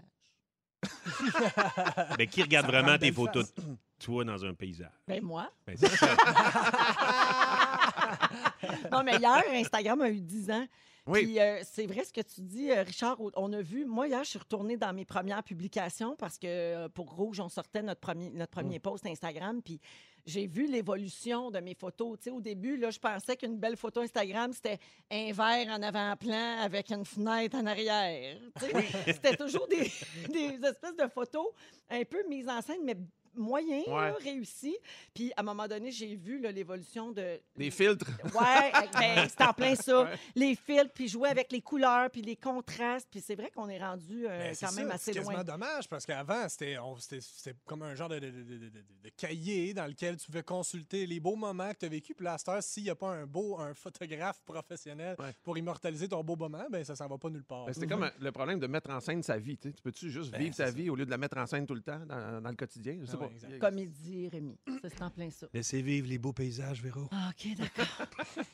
Ben, 2.18 2.28
qui 2.28 2.42
regarde 2.42 2.66
Ça 2.66 2.72
vraiment 2.72 2.94
une 2.94 3.00
tes 3.00 3.06
belle 3.06 3.14
photos 3.14 3.54
de 3.56 3.62
toi 4.00 4.24
dans 4.26 4.46
un 4.46 4.54
paysage? 4.54 4.92
Ben 5.08 5.24
moi. 5.24 5.50
Ben, 5.66 5.76
c'est 5.78 5.88
ça. 5.90 6.08
non, 8.92 9.04
mais 9.04 9.18
hier, 9.18 9.44
Instagram 9.54 10.02
a 10.02 10.10
eu 10.10 10.22
10 10.22 10.52
ans. 10.52 10.66
Oui. 11.06 11.26
Puis 11.26 11.40
euh, 11.40 11.60
c'est 11.64 11.86
vrai 11.86 12.06
ce 12.06 12.14
que 12.14 12.22
tu 12.22 12.42
dis, 12.42 12.72
euh, 12.72 12.82
Richard. 12.84 13.18
On 13.36 13.52
a 13.52 13.62
vu, 13.62 13.86
moi, 13.86 14.08
hier, 14.08 14.24
je 14.24 14.30
suis 14.30 14.40
retournée 14.40 14.78
dans 14.78 14.94
mes 14.94 15.04
premières 15.04 15.44
publications 15.44 16.16
parce 16.16 16.38
que 16.38 16.48
euh, 16.48 16.88
pour 16.90 17.14
Rouge, 17.14 17.42
on 17.42 17.50
sortait 17.50 17.84
notre 17.84 18.00
premier, 18.00 18.30
notre 18.32 18.52
premier 18.52 18.80
post 18.80 19.06
Instagram. 19.06 19.62
Puis 19.62 19.82
j'ai 20.26 20.48
vu 20.48 20.68
l'évolution 20.68 21.52
de 21.52 21.60
mes 21.60 21.76
photos. 21.76 22.18
Tu 22.18 22.24
sais, 22.26 22.32
au 22.32 22.42
début, 22.42 22.78
là, 22.78 22.90
je 22.90 23.00
pensais 23.00 23.36
qu'une 23.36 23.58
belle 23.58 23.78
photo 23.78 24.02
Instagram, 24.02 24.52
c'était 24.54 24.80
un 25.12 25.32
verre 25.32 25.68
en 25.70 25.82
avant-plan 25.82 26.60
avec 26.62 26.92
une 26.92 27.06
fenêtre 27.06 27.58
en 27.58 27.66
arrière. 27.66 28.38
Tu 28.60 28.66
sais, 28.66 29.14
C'était 29.14 29.36
toujours 29.36 29.68
des, 29.68 29.92
des 30.30 30.66
espèces 30.66 30.96
de 30.96 31.08
photos 31.14 31.48
un 31.90 32.04
peu 32.06 32.24
mises 32.28 32.48
en 32.48 32.62
scène, 32.62 32.82
mais 32.84 32.96
moyen, 33.36 33.82
Ouais. 33.88 34.10
là, 34.10 34.16
réussi. 34.22 34.76
Puis 35.14 35.32
à 35.36 35.42
un 35.42 35.44
moment 35.44 35.68
donné, 35.68 35.92
j'ai 35.92 36.16
vu 36.16 36.40
l'évolution 36.40 37.12
de. 37.12 37.40
Les 37.58 37.72
filtres. 37.72 38.08
Ouais, 38.26 38.72
ben, 38.94 39.28
c'est 39.30 39.42
en 39.42 39.54
plein 39.54 39.76
ça. 39.76 40.04
Ouais. 40.04 40.10
Les 40.36 40.56
filtres, 40.56 40.92
puis 40.94 41.08
jouer 41.08 41.30
avec 41.30 41.52
les 41.52 41.62
couleurs, 41.62 42.10
puis 42.10 42.22
les 42.22 42.36
contrastes. 42.36 43.08
Puis 43.12 43.22
c'est 43.22 43.36
vrai 43.36 43.52
qu'on 43.52 43.70
est 43.70 43.80
rendu 43.80 44.26
euh, 44.28 44.30
Ben, 44.40 44.56
quand 44.60 44.72
même 44.74 44.88
ça, 44.90 44.94
assez 44.96 45.04
C'est 45.06 45.20
quasiment 45.20 45.34
loin. 45.36 45.44
dommage 45.44 45.88
parce 45.90 46.06
qu'avant, 46.06 46.48
c'était 46.50 46.78
on- 46.80 46.98
c'était- 46.98 47.22
c'était 47.22 47.58
comme 47.66 47.84
un 47.84 47.96
genre 47.96 48.10
de, 48.10 48.20
de- 48.20 48.30
de- 48.30 48.44
de- 48.44 48.58
de- 48.70 48.84
de 49.04 49.10
cahier 49.16 49.74
dans 49.74 49.86
lequel 49.88 50.18
tu 50.18 50.26
pouvais 50.28 50.44
consulter 50.44 51.06
les 51.06 51.20
beaux 51.20 51.36
moments 51.36 51.72
que 51.74 51.80
tu 51.80 51.86
as 51.86 51.90
vécu. 51.90 52.14
Puis 52.14 52.26
là, 52.26 52.34
à 52.34 52.38
cette 52.38 52.50
heure, 52.50 52.64
s'il 52.64 52.84
n'y 52.84 52.90
a 52.90 52.96
pas 52.96 53.10
un 53.10 53.26
beau 53.26 53.58
un 53.60 53.74
photographe 53.74 54.42
professionnel 54.46 55.16
Ouais. 55.20 55.34
pour 55.44 55.58
immortaliser 55.58 56.08
ton 56.08 56.24
beau 56.24 56.36
moment, 56.36 56.66
ben 56.70 56.84
ça 56.84 56.96
s'en 56.96 57.08
va 57.08 57.18
pas 57.18 57.30
nulle 57.30 57.44
part. 57.44 57.66
Ben, 57.66 57.74
C'était 57.74 57.88
comme 57.88 58.04
euh, 58.04 58.10
le 58.20 58.32
problème 58.32 58.60
de 58.60 58.68
mettre 58.68 58.90
en 58.90 59.00
scène 59.00 59.22
sa 59.24 59.38
vie. 59.38 59.58
Tu 59.58 59.72
peux-tu 59.84 60.10
juste 60.10 60.32
Ben, 60.32 60.40
vivre 60.42 60.56
ta 60.56 60.66
ça. 60.68 60.72
vie 60.72 60.90
au 60.90 60.96
lieu 60.96 61.06
de 61.06 61.12
la 61.12 61.18
mettre 61.18 61.38
en 61.38 61.46
scène 61.46 61.66
tout 61.66 61.76
le 61.76 61.82
temps 61.82 62.00
dans, 62.06 62.42
dans 62.42 62.50
le 62.50 62.56
quotidien? 62.56 62.98
Je 63.02 63.06
sais 63.06 63.16
ouais, 63.18 63.23
pas. 63.28 63.34
exact. 63.34 63.60
Comme 63.60 63.78
il 63.78 63.90
dit 63.92 64.28
Rémi. 64.30 64.58
Ça, 64.82 64.90
c'est 64.90 65.02
en 65.02 65.10
plein 65.10 65.30
ça. 65.30 65.48
Laissez 65.54 65.82
vivre 65.82 66.08
les 66.08 66.18
beaux 66.18 66.34
paysages, 66.34 66.82
Véro. 66.82 67.08
Ah, 67.12 67.30
OK, 67.32 67.56
d'accord. 67.58 68.08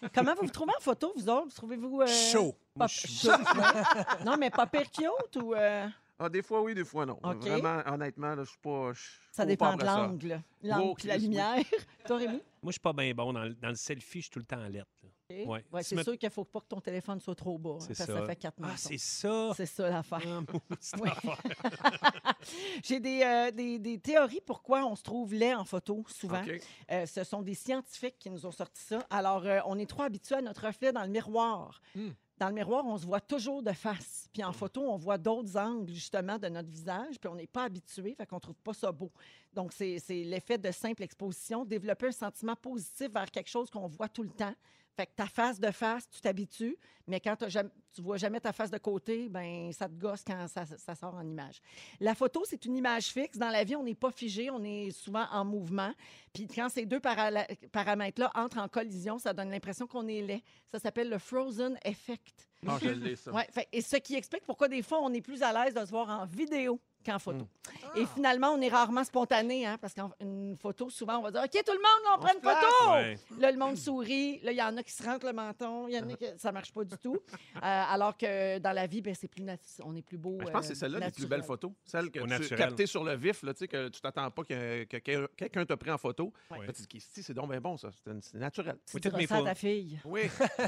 Comment 0.13 0.35
vous 0.35 0.43
vous 0.43 0.49
trouvez 0.51 0.73
en 0.77 0.81
photo, 0.81 1.13
vous 1.15 1.29
autres? 1.29 1.53
Trouvez-vous. 1.55 2.01
euh, 2.01 2.07
Chaud. 2.07 2.55
Pas 2.77 2.88
chaud, 2.88 3.29
ouais. 3.29 3.35
non, 4.25 4.38
mais 4.38 4.49
pas 4.49 4.67
pire 4.67 4.89
cute 4.91 5.35
ou. 5.41 5.53
euh, 5.53 5.88
Ah, 6.17 6.29
des 6.29 6.41
fois 6.41 6.61
oui, 6.61 6.73
des 6.75 6.85
fois 6.85 7.05
non. 7.05 7.17
OK. 7.23 7.41
Vraiment, 7.45 7.81
honnêtement, 7.85 8.35
là, 8.35 8.43
je 8.43 8.49
suis 8.49 8.59
pas. 8.59 8.91
je 8.93 9.01
ça 9.31 9.43
pas 9.43 9.45
dépend 9.45 9.75
de 9.75 9.85
l'angle. 9.85 10.41
L'angle 10.63 10.83
Oh, 10.89 10.93
puis 10.95 11.07
la 11.07 11.17
lumière. 11.17 11.63
Toi, 12.05 12.17
Rémi? 12.17 12.33
Moi, 12.33 12.41
je 12.67 12.71
suis 12.71 12.79
pas 12.79 12.93
bien 12.93 13.13
bon. 13.13 13.31
Dans 13.33 13.43
le, 13.43 13.53
dans 13.55 13.69
le 13.69 13.75
selfie, 13.75 14.19
je 14.19 14.23
suis 14.25 14.29
tout 14.31 14.39
le 14.39 14.45
temps 14.45 14.61
en 14.61 14.67
lettre. 14.67 14.88
là. 15.03 15.09
OK. 15.29 15.48
Ouais. 15.48 15.83
C'est 15.83 16.03
sûr 16.03 16.17
qu'il 16.17 16.27
ne 16.27 16.31
faut 16.33 16.45
pas 16.45 16.59
que 16.62 16.67
ton 16.67 16.79
téléphone 16.81 17.19
soit 17.19 17.36
trop 17.36 17.57
bas. 17.57 17.77
hein, 17.81 17.88
que 17.88 17.93
ça. 17.93 18.05
ça 18.05 18.25
fait 18.25 18.36
quatre 18.36 18.57
Ah, 18.62 18.67
mois. 18.67 18.77
c'est 18.77 18.98
ça? 18.98 19.51
C'est 19.55 19.65
ça 19.65 19.89
l'affaire. 19.89 20.21
Ah. 20.25 21.36
J'ai 22.83 23.00
des, 23.00 23.21
euh, 23.24 23.51
des, 23.51 23.79
des 23.79 24.00
théories 24.00 24.41
pourquoi 24.45 24.86
on 24.86 24.95
se 24.95 25.03
trouve 25.03 25.33
laid 25.33 25.53
en 25.55 25.65
photo, 25.65 26.03
souvent. 26.07 26.43
Euh, 26.91 27.05
ce 27.05 27.24
sont 27.24 27.41
des 27.41 27.53
scientifiques 27.53 28.17
qui 28.19 28.29
nous 28.29 28.45
ont 28.45 28.51
sorti 28.51 28.81
ça. 28.81 29.05
Alors, 29.09 29.45
euh, 29.45 29.59
on 29.65 29.77
est 29.77 29.89
trop 29.89 30.03
habitué 30.03 30.36
à 30.36 30.41
notre 30.41 30.65
reflet 30.65 30.91
dans 30.91 31.03
le 31.03 31.09
miroir. 31.09 31.81
Hmm. 31.95 32.09
Dans 32.38 32.48
le 32.48 32.53
miroir, 32.53 32.86
on 32.86 32.98
se 32.98 33.05
voit 33.05 33.19
toujours 33.19 33.62
de 33.62 33.74
face. 33.74 34.29
Puis 34.31 34.43
en 34.45 34.53
photo, 34.53 34.81
on 34.89 34.95
voit 34.95 35.17
d'autres 35.17 35.57
angles, 35.57 35.91
justement, 35.93 36.38
de 36.38 36.48
notre 36.48 36.69
visage. 36.69 37.19
Puis 37.19 37.29
on 37.29 37.36
n'est 37.36 37.48
pas 37.48 37.63
habitué, 37.65 38.15
fait 38.15 38.25
qu'on 38.25 38.39
trouve 38.39 38.55
pas 38.62 38.74
ça 38.74 38.93
beau. 38.93 39.12
Donc, 39.53 39.74
c'est 39.74 39.98
l'effet 40.09 40.57
de 40.57 40.71
simple 40.71 41.03
exposition. 41.03 41.65
Développer 41.65 42.07
un 42.07 42.12
sentiment 42.13 42.55
positif 42.55 43.12
vers 43.12 43.29
quelque 43.29 43.50
chose 43.50 43.69
qu'on 43.69 43.88
voit 43.88 44.07
tout 44.07 44.24
le 44.24 44.29
temps. 44.29 44.53
Fait 45.00 45.06
que 45.06 45.13
ta 45.15 45.27
face 45.27 45.62
de 45.62 45.72
face, 45.72 46.10
tu 46.10 46.20
t'habitues, 46.20 46.75
mais 47.08 47.22
quand 47.22 47.48
jamais- 47.48 47.70
tu 47.96 48.01
vois 48.01 48.18
jamais 48.18 48.41
ta 48.41 48.51
face 48.51 48.70
de 48.70 48.77
côté, 48.77 49.29
ben 49.29 49.72
ça 49.72 49.88
te 49.88 49.94
gosse 49.94 50.25
quand 50.27 50.46
ça, 50.50 50.65
ça 50.65 50.94
sort 50.94 51.15
en 51.15 51.25
image. 51.25 51.62
La 52.01 52.15
photo, 52.15 52.44
c'est 52.46 52.65
une 52.65 52.75
image 52.75 53.06
fixe. 53.06 53.38
Dans 53.38 53.48
la 53.48 53.63
vie, 53.63 53.77
on 53.77 53.84
n'est 53.84 53.96
pas 53.96 54.12
figé, 54.12 54.50
on 54.50 54.62
est 54.62 54.91
souvent 54.91 55.25
en 55.32 55.46
mouvement. 55.46 55.94
Puis 56.34 56.48
quand 56.48 56.68
ces 56.68 56.86
deux 56.86 57.00
paramètres-là 57.00 58.29
entrent 58.36 58.58
en 58.58 58.68
collision, 58.68 59.18
ça 59.20 59.32
donne 59.34 59.51
l'impression 59.51 59.88
qu'on 59.88 60.06
est 60.10 60.22
laid. 60.22 60.44
Ça 60.70 60.79
s'appelle 60.79 61.10
le 61.10 61.18
frozen 61.18 61.79
effect. 61.86 62.50
Ah, 62.68 62.77
je 62.82 63.15
ça. 63.15 63.32
Ouais, 63.32 63.48
fait- 63.51 63.70
et 63.72 63.79
ce 63.79 63.96
qui 63.96 64.15
explique 64.15 64.44
pourquoi 64.44 64.68
des 64.68 64.82
fois 64.82 65.00
on 65.01 65.13
est 65.13 65.22
plus 65.22 65.41
à 65.44 65.53
l'aise 65.53 65.74
de 65.74 65.79
se 65.86 65.91
voir 65.91 66.10
en 66.10 66.25
vidéo 66.25 66.82
qu'en 67.12 67.20
photo. 67.20 67.48
Et 67.96 68.06
finalement, 68.06 68.50
on 68.50 68.62
est 68.62 68.70
rarement 68.70 69.04
spontané, 69.04 69.66
hein, 69.66 69.78
parce 69.80 69.94
qu'une 69.94 70.58
photo, 70.58 70.89
souvent, 70.89 71.18
on 71.18 71.22
va 71.24 71.32
dire 71.32 71.42
OK, 71.44 71.51
tout 71.51 71.72
le 71.72 71.78
monde, 71.78 72.13
on, 72.16 72.20
prend 72.20 72.34
une 72.34 72.42
photo. 72.42 72.92
Ouais. 72.94 73.18
Là, 73.39 73.51
le 73.51 73.58
monde 73.58 73.75
sourit. 73.78 74.39
Là, 74.42 74.51
il 74.51 74.58
y 74.58 74.62
en 74.62 74.75
a 74.78 74.84
qui 74.84 74.92
se 74.92 75.04
rentrent 75.04 75.25
le 75.25 75.34
menton. 75.34 75.88
Il 75.88 75.94
y 75.96 76.00
en 76.00 76.08
a 76.10 76.13
qui 76.13 76.25
ça 76.38 76.51
marche 76.51 76.72
pas 76.74 76.84
du 76.84 76.98
tout. 76.98 77.18
Euh, 77.62 77.62
alors 77.89 78.16
que 78.16 78.58
dans 78.60 78.72
la 78.72 78.88
vie, 78.88 79.01
ben, 79.01 79.13
c'est 79.13 79.28
plus 79.28 79.44
nat- 79.44 79.58
on 79.84 79.94
est 79.96 80.01
plus 80.01 80.18
beau. 80.18 80.38
Ben, 80.38 80.46
je 80.48 80.51
pense 80.51 80.62
que 80.62 80.68
c'est 80.68 80.86
euh, 80.86 80.89
celle-là 80.89 81.06
les 81.08 81.12
plus 81.12 81.25
belles 81.25 81.44
photos. 81.44 81.72
Celle 81.84 82.10
que 82.10 82.20
tu 82.20 82.25
naturel. 82.28 82.58
captée 82.58 82.86
sur 82.86 83.04
le 83.04 83.16
vif, 83.18 83.44
là, 83.44 83.54
tu 83.54 83.60
sais, 83.60 83.68
que 83.68 83.89
tu 83.89 84.00
t'attends 84.00 84.32
pas 84.32 84.44
que, 84.44 84.84
que 84.86 84.98
quel- 84.98 85.28
quelqu'un 85.36 85.66
t'a 85.66 85.75
pris 85.75 85.92
en 85.92 85.98
photo. 85.98 86.32
Ouais. 86.51 86.66
Là, 86.66 86.72
tu 86.72 86.86
te 86.88 86.98
dis, 86.98 87.01
c'est 87.24 87.34
donc 87.34 87.50
bien 87.50 87.60
bon, 87.60 87.75
ça. 87.75 87.89
C'est 88.06 88.12
c'est 88.24 88.38
naturel. 88.38 88.78
Tu 88.89 88.98
Oui, 89.13 89.24
à 89.25 89.28
photos. 89.28 89.44
ta 89.46 89.56
fille. 89.56 90.00
Oui. 90.06 90.22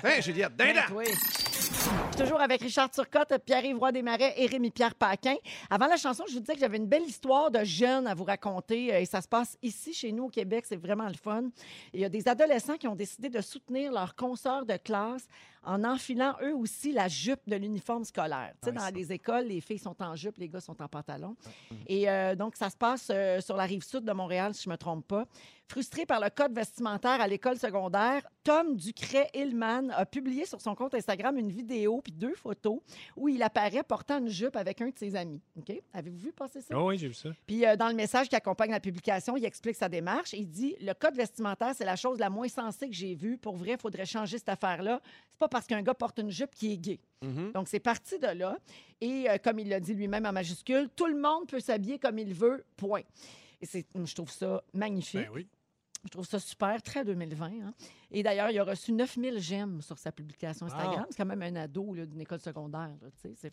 Hein, 0.03 0.19
Juliette, 0.21 0.53
Ben, 0.57 0.75
dindon! 0.75 0.95
oui. 0.97 1.05
Toujours 2.17 2.41
avec 2.41 2.61
Richard 2.61 2.91
Turcotte, 2.91 3.33
Pierre-Yves 3.45 3.77
Roy 3.77 3.91
Desmarais 3.91 4.33
et 4.37 4.45
Rémi-Pierre 4.47 4.95
Paquin. 4.95 5.35
Avant 5.69 5.87
la 5.87 5.97
chanson, 5.97 6.23
je 6.31 6.35
vous 6.35 6.41
disais 6.41 6.53
que 6.53 6.59
j'avais 6.59 6.77
une 6.77 6.87
belle 6.87 7.03
histoire 7.03 7.51
de 7.51 7.63
jeunes 7.63 8.07
à 8.07 8.13
vous 8.13 8.23
raconter 8.23 8.93
euh, 8.93 9.01
et 9.01 9.05
ça 9.05 9.21
se 9.21 9.27
passe 9.27 9.57
ici, 9.61 9.93
chez 9.93 10.11
nous, 10.11 10.25
au 10.25 10.29
Québec. 10.29 10.65
C'est 10.67 10.77
vraiment 10.77 11.07
le 11.07 11.13
fun. 11.13 11.43
Il 11.93 11.99
y 11.99 12.05
a 12.05 12.09
des 12.09 12.27
adolescents 12.27 12.77
qui 12.77 12.87
ont 12.87 12.95
décidé 12.95 13.29
de 13.29 13.41
soutenir 13.41 13.91
leurs 13.91 14.15
consoeurs 14.15 14.65
de 14.65 14.77
classe 14.77 15.27
en 15.63 15.83
enfilant 15.83 16.35
eux 16.43 16.55
aussi 16.55 16.91
la 16.91 17.07
jupe 17.07 17.41
de 17.47 17.55
l'uniforme 17.55 18.03
scolaire. 18.03 18.53
Tu 18.61 18.69
sais, 18.69 18.71
Ouais, 18.71 18.77
dans 18.77 18.95
les 18.95 19.11
écoles, 19.11 19.45
les 19.45 19.61
filles 19.61 19.79
sont 19.79 20.01
en 20.01 20.15
jupe, 20.15 20.37
les 20.37 20.49
gars 20.49 20.61
sont 20.61 20.81
en 20.81 20.87
pantalon. 20.87 21.35
Et 21.87 22.09
euh, 22.09 22.35
donc, 22.35 22.55
ça 22.55 22.69
se 22.69 22.77
passe 22.77 23.09
euh, 23.11 23.41
sur 23.41 23.55
la 23.55 23.63
rive 23.63 23.83
sud 23.83 24.03
de 24.03 24.11
Montréal, 24.13 24.53
si 24.53 24.63
je 24.63 24.69
ne 24.69 24.73
me 24.73 24.77
trompe 24.77 25.07
pas. 25.07 25.25
Frustré 25.67 26.05
par 26.05 26.19
le 26.19 26.29
code 26.29 26.53
vestimentaire 26.53 27.21
à 27.21 27.27
l'école 27.27 27.57
secondaire, 27.57 28.27
Tom 28.43 28.75
Ducret-Hillman 28.75 29.89
a 29.91 30.05
publié 30.05 30.45
sur 30.45 30.59
son 30.59 30.75
compte 30.75 30.95
Instagram 30.95 31.37
une 31.37 31.49
vidéo 31.49 32.01
puis 32.01 32.11
deux 32.11 32.35
photos 32.35 32.79
où 33.15 33.29
il 33.29 33.41
apparaît 33.41 33.83
portant 33.83 34.17
une 34.19 34.27
jupe 34.27 34.57
avec 34.57 34.81
un 34.81 34.89
de 34.89 34.97
ses 34.97 35.15
amis. 35.15 35.39
OK? 35.57 35.71
Avez-vous 35.93 36.17
vu 36.17 36.33
passer 36.33 36.59
ça? 36.59 36.73
Ah 36.75 36.83
oui, 36.83 36.97
j'ai 36.97 37.07
vu 37.07 37.13
ça. 37.13 37.29
Puis 37.47 37.65
euh, 37.65 37.77
dans 37.77 37.87
le 37.87 37.93
message 37.93 38.27
qui 38.27 38.35
accompagne 38.35 38.71
la 38.71 38.81
publication, 38.81 39.37
il 39.37 39.45
explique 39.45 39.75
sa 39.75 39.87
démarche. 39.87 40.33
Il 40.33 40.49
dit 40.49 40.75
Le 40.81 40.93
code 40.93 41.15
vestimentaire, 41.15 41.73
c'est 41.73 41.85
la 41.85 41.95
chose 41.95 42.19
la 42.19 42.29
moins 42.29 42.49
sensée 42.49 42.89
que 42.89 42.95
j'ai 42.95 43.15
vue. 43.15 43.37
Pour 43.37 43.55
vrai, 43.55 43.71
il 43.71 43.79
faudrait 43.79 44.05
changer 44.05 44.39
cette 44.39 44.49
affaire-là. 44.49 44.99
C'est 45.29 45.39
pas 45.39 45.47
parce 45.51 45.67
qu'un 45.67 45.83
gars 45.83 45.93
porte 45.93 46.17
une 46.17 46.31
jupe 46.31 46.55
qui 46.55 46.73
est 46.73 46.77
gay. 46.77 46.99
Mhm. 47.21 47.51
Donc, 47.51 47.67
c'est 47.67 47.79
parti 47.79 48.17
de 48.17 48.27
là. 48.27 48.57
Et 49.01 49.29
euh, 49.29 49.37
comme 49.43 49.59
il 49.59 49.69
l'a 49.69 49.79
dit 49.79 49.93
lui-même 49.93 50.25
en 50.25 50.31
majuscule, 50.31 50.89
tout 50.95 51.05
le 51.05 51.19
monde 51.19 51.47
peut 51.47 51.59
s'habiller 51.59 51.99
comme 51.99 52.17
il 52.17 52.33
veut, 52.33 52.65
point. 52.77 53.01
Et 53.61 53.67
c'est, 53.67 53.85
je 53.93 54.15
trouve 54.15 54.31
ça 54.31 54.63
magnifique. 54.73 55.21
Ben 55.21 55.29
oui. 55.35 55.47
Je 56.03 56.09
trouve 56.09 56.25
ça 56.25 56.39
super, 56.39 56.81
très 56.81 57.05
2020. 57.05 57.45
hein. 57.45 57.73
Et 58.09 58.23
d'ailleurs, 58.23 58.49
il 58.49 58.57
a 58.59 58.63
reçu 58.63 58.91
9000 58.91 59.37
j'aime 59.39 59.81
sur 59.81 59.99
sa 59.99 60.11
publication 60.11 60.65
Instagram. 60.65 61.05
C'est 61.11 61.17
quand 61.17 61.25
même 61.25 61.41
un 61.43 61.55
ado 61.55 61.93
d'une 61.95 62.19
école 62.21 62.39
secondaire. 62.39 62.89
c'est, 63.21 63.49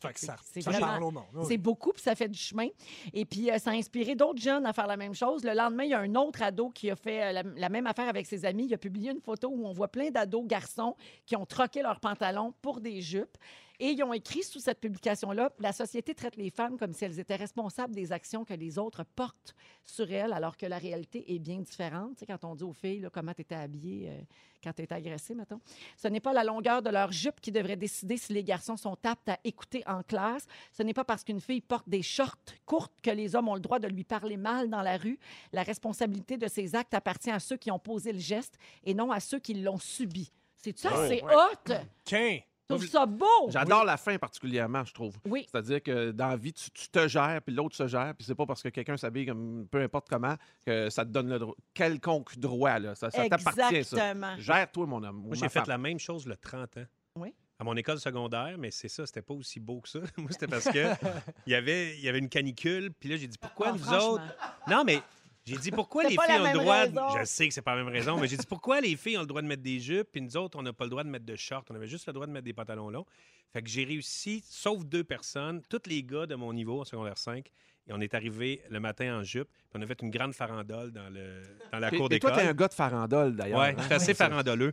ça, 0.63 0.71
vraiment- 0.71 0.87
parle 0.87 1.03
au 1.05 1.11
monde. 1.11 1.25
oui. 1.35 1.45
c'est 1.47 1.59
beaucoup, 1.59 1.93
puis 1.93 2.03
ça 2.03 2.15
fait 2.15 2.29
du 2.29 2.39
chemin. 2.39 2.69
Et 3.13 3.25
puis, 3.27 3.51
euh, 3.51 3.59
ça 3.59 3.71
a 3.71 3.75
inspiré 3.75 4.15
d'autres 4.15 4.41
jeunes 4.41 4.65
à 4.65 4.73
faire 4.73 4.87
la 4.87 4.97
même 4.97 5.15
chose. 5.15 5.45
Le 5.45 5.53
lendemain, 5.55 5.85
il 5.85 5.91
y 5.91 5.95
a 5.95 6.01
un 6.01 6.15
autre 6.15 6.43
ado 6.43 6.71
qui 6.71 6.91
a 6.91 6.97
fait 6.97 7.23
euh, 7.23 7.33
la, 7.33 7.43
la 7.43 7.69
même 7.69 7.87
affaire 7.87 8.09
avec 8.09 8.27
ses 8.27 8.45
amis. 8.47 8.65
Il 8.67 8.75
a 8.75 8.79
publié 8.79 9.11
une 9.11 9.21
photo 9.21 9.49
où 9.51 9.67
on 9.67 9.73
voit 9.73 9.89
plein 9.89 10.11
d'ados 10.11 10.47
garçons 10.47 10.97
qui 11.27 11.37
ont 11.37 11.45
troqué 11.47 11.83
leurs 11.83 12.01
pantalons 12.01 12.55
pour 12.63 12.81
des 12.81 13.01
jupes. 13.03 13.37
Et 13.81 13.91
ils 13.91 14.03
ont 14.03 14.13
écrit 14.13 14.43
sous 14.43 14.59
cette 14.59 14.81
publication-là 14.81 15.53
La 15.61 15.73
société 15.73 16.15
traite 16.15 16.37
les 16.37 16.51
femmes 16.51 16.77
comme 16.77 16.93
si 16.93 17.05
elles 17.05 17.21
étaient 17.21 17.37
responsables 17.37 17.95
des 17.95 18.13
actions 18.13 18.45
que 18.45 18.55
les 18.55 18.79
autres 18.79 19.05
portent 19.05 19.55
sur 19.85 20.11
elles, 20.11 20.33
alors 20.33 20.57
que 20.57 20.67
la 20.67 20.79
réalité 20.79 21.33
est 21.35 21.39
bien 21.39 21.61
différente. 21.61 22.17
Tu 22.17 22.21
sais, 22.21 22.27
quand 22.27 22.45
on 22.45 22.55
dit 22.55 22.65
aux 22.65 22.73
filles 22.73 23.01
là, 23.01 23.11
comment 23.11 23.33
tu 23.33 23.43
étais 23.43 23.55
habillée 23.55 24.11
euh, 24.11 24.21
quand 24.63 24.73
tu 24.73 24.83
étais 24.83 24.95
agressée, 24.95 25.35
mettons. 25.35 25.61
Ce 25.97 26.09
n'est 26.09 26.21
pas 26.21 26.33
la 26.33 26.45
longueur 26.45 26.83
de 26.83 26.91
leur 26.91 27.13
jupe 27.13 27.41
qui 27.41 27.53
devrait 27.53 27.77
décider 27.77 28.17
si 28.17 28.33
les 28.33 28.43
garçons 28.43 28.77
sont 28.77 28.97
aptes 29.05 29.29
à 29.29 29.39
écouter 29.45 29.83
en 29.87 30.03
classe. 30.03 30.47
Ce 30.73 30.83
n'est 30.83 30.95
pas 30.95 31.05
parce 31.05 31.25
qu'une 31.25 31.41
fille 31.41 31.61
porte 31.61 31.89
des 31.89 32.03
shorts 32.03 32.37
courtes 32.67 33.01
que 33.03 33.11
les 33.11 33.37
hommes 33.37 33.49
ont 33.49 33.55
le 33.55 33.61
droit 33.61 33.79
de 33.79 33.89
lui 33.89 34.05
parler 34.05 34.37
mal 34.37 34.69
dans 34.69 34.83
la 34.83 34.97
rue. 34.97 35.19
La 35.53 35.63
responsabilité 35.63 36.37
de 36.37 36.49
ces 36.49 36.75
actes 36.75 36.95
appartient 36.95 37.31
à 37.31 37.39
ceux 37.39 37.57
qui 37.57 37.71
ont 37.71 37.79
posé 37.79 38.13
le 38.13 38.19
geste 38.19 38.59
et 38.85 38.95
non 38.95 39.11
à 39.11 39.21
ceux 39.21 39.39
qui 39.39 39.55
l'ont 39.55 39.79
subi. 39.79 40.33
C'est 40.57 40.77
ça, 40.77 40.91
c'est 41.09 41.23
ouais. 41.23 41.35
hot! 41.35 41.75
Tiens, 42.05 42.41
Je 42.71 42.75
trouve 42.75 42.87
ça 42.87 43.07
beau! 43.07 43.49
J'adore 43.49 43.85
la 43.85 43.97
fin 43.97 44.19
particulièrement, 44.19 44.85
je 44.85 44.93
trouve. 44.93 45.17
Oui. 45.25 45.47
C'est-à-dire 45.51 45.83
que 45.83 46.11
dans 46.11 46.29
la 46.29 46.37
vie, 46.37 46.53
tu, 46.53 46.71
tu 46.71 46.89
te 46.89 47.09
gères, 47.09 47.41
puis 47.45 47.55
l'autre 47.55 47.75
se 47.75 47.87
gère, 47.87 48.15
puis 48.15 48.27
c'est 48.27 48.35
pas 48.35 48.45
parce 48.45 48.63
que 48.63 48.69
quelqu'un 48.69 48.99
s'habille 48.99 49.25
comme 49.25 49.67
peu 49.71 49.81
importe 49.81 50.07
comment 50.09 50.35
que 50.67 50.91
ça 50.91 51.07
te 51.07 51.11
donne 51.11 51.31
le 51.31 51.39
droit. 51.39 51.55
Quelconque 51.73 52.39
droit, 52.39 52.79
là. 52.79 52.95
Ça, 52.95 53.11
ça 53.11 53.27
t'appartient, 53.27 53.61
ça. 53.61 53.71
Exactement. 53.73 54.37
Gère-toi, 54.37 54.87
mon 54.87 55.03
homme. 55.03 55.23
Moi, 55.27 55.35
j'ai 55.35 55.49
fait 55.49 55.67
la 55.67 55.79
même 55.79 55.99
chose 55.99 56.27
le 56.27 56.37
30 56.37 56.77
ans. 56.77 56.85
Oui. 57.17 57.35
À 57.61 57.65
mon 57.65 57.75
école 57.75 57.99
secondaire, 57.99 58.55
mais 58.57 58.71
c'est 58.71 58.89
ça, 58.89 59.05
c'était 59.05 59.23
pas 59.23 59.35
aussi 59.35 59.59
beau 59.59 59.81
que 59.81 59.89
ça. 59.89 59.99
Moi, 60.17 60.31
c'était 60.31 60.47
parce 60.47 60.67
que 60.67 60.93
il 61.47 61.53
y 61.53 61.57
avait, 61.57 61.97
il 61.97 62.05
y 62.05 62.09
avait 62.09 62.19
une 62.21 62.29
canicule, 62.29 62.93
puis 62.93 63.09
là, 63.09 63.17
j'ai 63.17 63.27
dit 63.27 63.39
pourquoi 63.39 63.69
Ah, 63.71 63.73
nous 63.73 63.93
autres. 63.95 64.23
Non, 64.69 64.85
mais 64.85 65.01
j'ai 65.49 65.59
dit 65.59 65.71
pourquoi 65.71 66.05
les 66.05 66.11
filles 66.11 66.39
ont 66.41 66.53
le 66.53 66.59
droit. 66.59 66.87
de-. 66.87 67.19
Je 67.21 67.25
sais 67.25 67.49
que 67.49 67.55
c'est 67.55 67.63
pas 67.63 67.75
la 67.75 67.83
même 67.83 67.93
raison, 67.93 68.19
mais 68.19 68.29
j'ai 68.29 68.37
dit 68.37 68.47
pourquoi 68.47 68.81
les 68.81 68.97
filles 68.97 69.17
ont 69.19 69.23
le 69.23 69.27
droit 69.27 69.43
de 69.43 69.47
mettre 69.47 69.63
des 69.63 69.81
jupes, 69.81 70.09
puis 70.13 70.21
nous 70.21 70.37
autres, 70.37 70.59
on 70.59 70.63
n'a 70.63 70.73
pas 70.73 70.85
le 70.85 70.91
droit 70.91 71.05
de 71.05 71.09
mettre 71.09 71.25
de 71.27 71.37
shorts. 71.37 71.65
On 71.71 71.75
avait 71.75 71.87
juste 71.87 72.07
le 72.07 72.13
droit 72.13 72.27
de 72.27 72.33
mettre 72.33 72.45
des 72.45 72.53
pantalons 72.53 72.91
longs. 72.91 73.07
Fait 73.53 73.63
que 73.63 73.69
j'ai 73.69 73.85
réussi, 73.85 74.45
sauf 74.47 74.85
deux 74.85 75.05
personnes, 75.05 75.63
tous 75.69 75.83
les 75.87 76.03
gars 76.03 76.27
de 76.27 76.35
mon 76.35 76.53
niveau 76.53 76.81
en 76.81 76.85
secondaire 76.85 77.17
5, 77.17 77.51
et 77.89 77.93
on 77.93 78.01
est 78.01 78.15
arrivé 78.15 78.63
le 78.71 78.81
matin 78.81 79.19
en 79.19 79.23
jupe, 79.25 79.49
puis 79.49 79.79
on 79.79 79.83
a 79.83 79.87
fait 79.87 80.01
une 80.03 80.11
grande 80.11 80.35
farandole 80.35 80.93
dans, 80.93 81.09
le, 81.09 81.43
dans 81.73 81.79
la 81.79 81.93
Et, 81.93 81.97
cour 81.97 82.07
et 82.13 82.19
toi, 82.19 82.31
d'école. 82.31 82.43
t'es 82.45 82.49
un 82.51 82.55
gars 82.55 82.69
de 82.69 82.75
farandole, 82.75 83.35
d'ailleurs. 83.37 83.59
Ouais, 83.61 83.75
hein? 83.79 83.87
assez 83.91 84.15
farandoleux. 84.15 84.73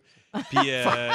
Puis, 0.49 0.57
euh, 0.71 1.11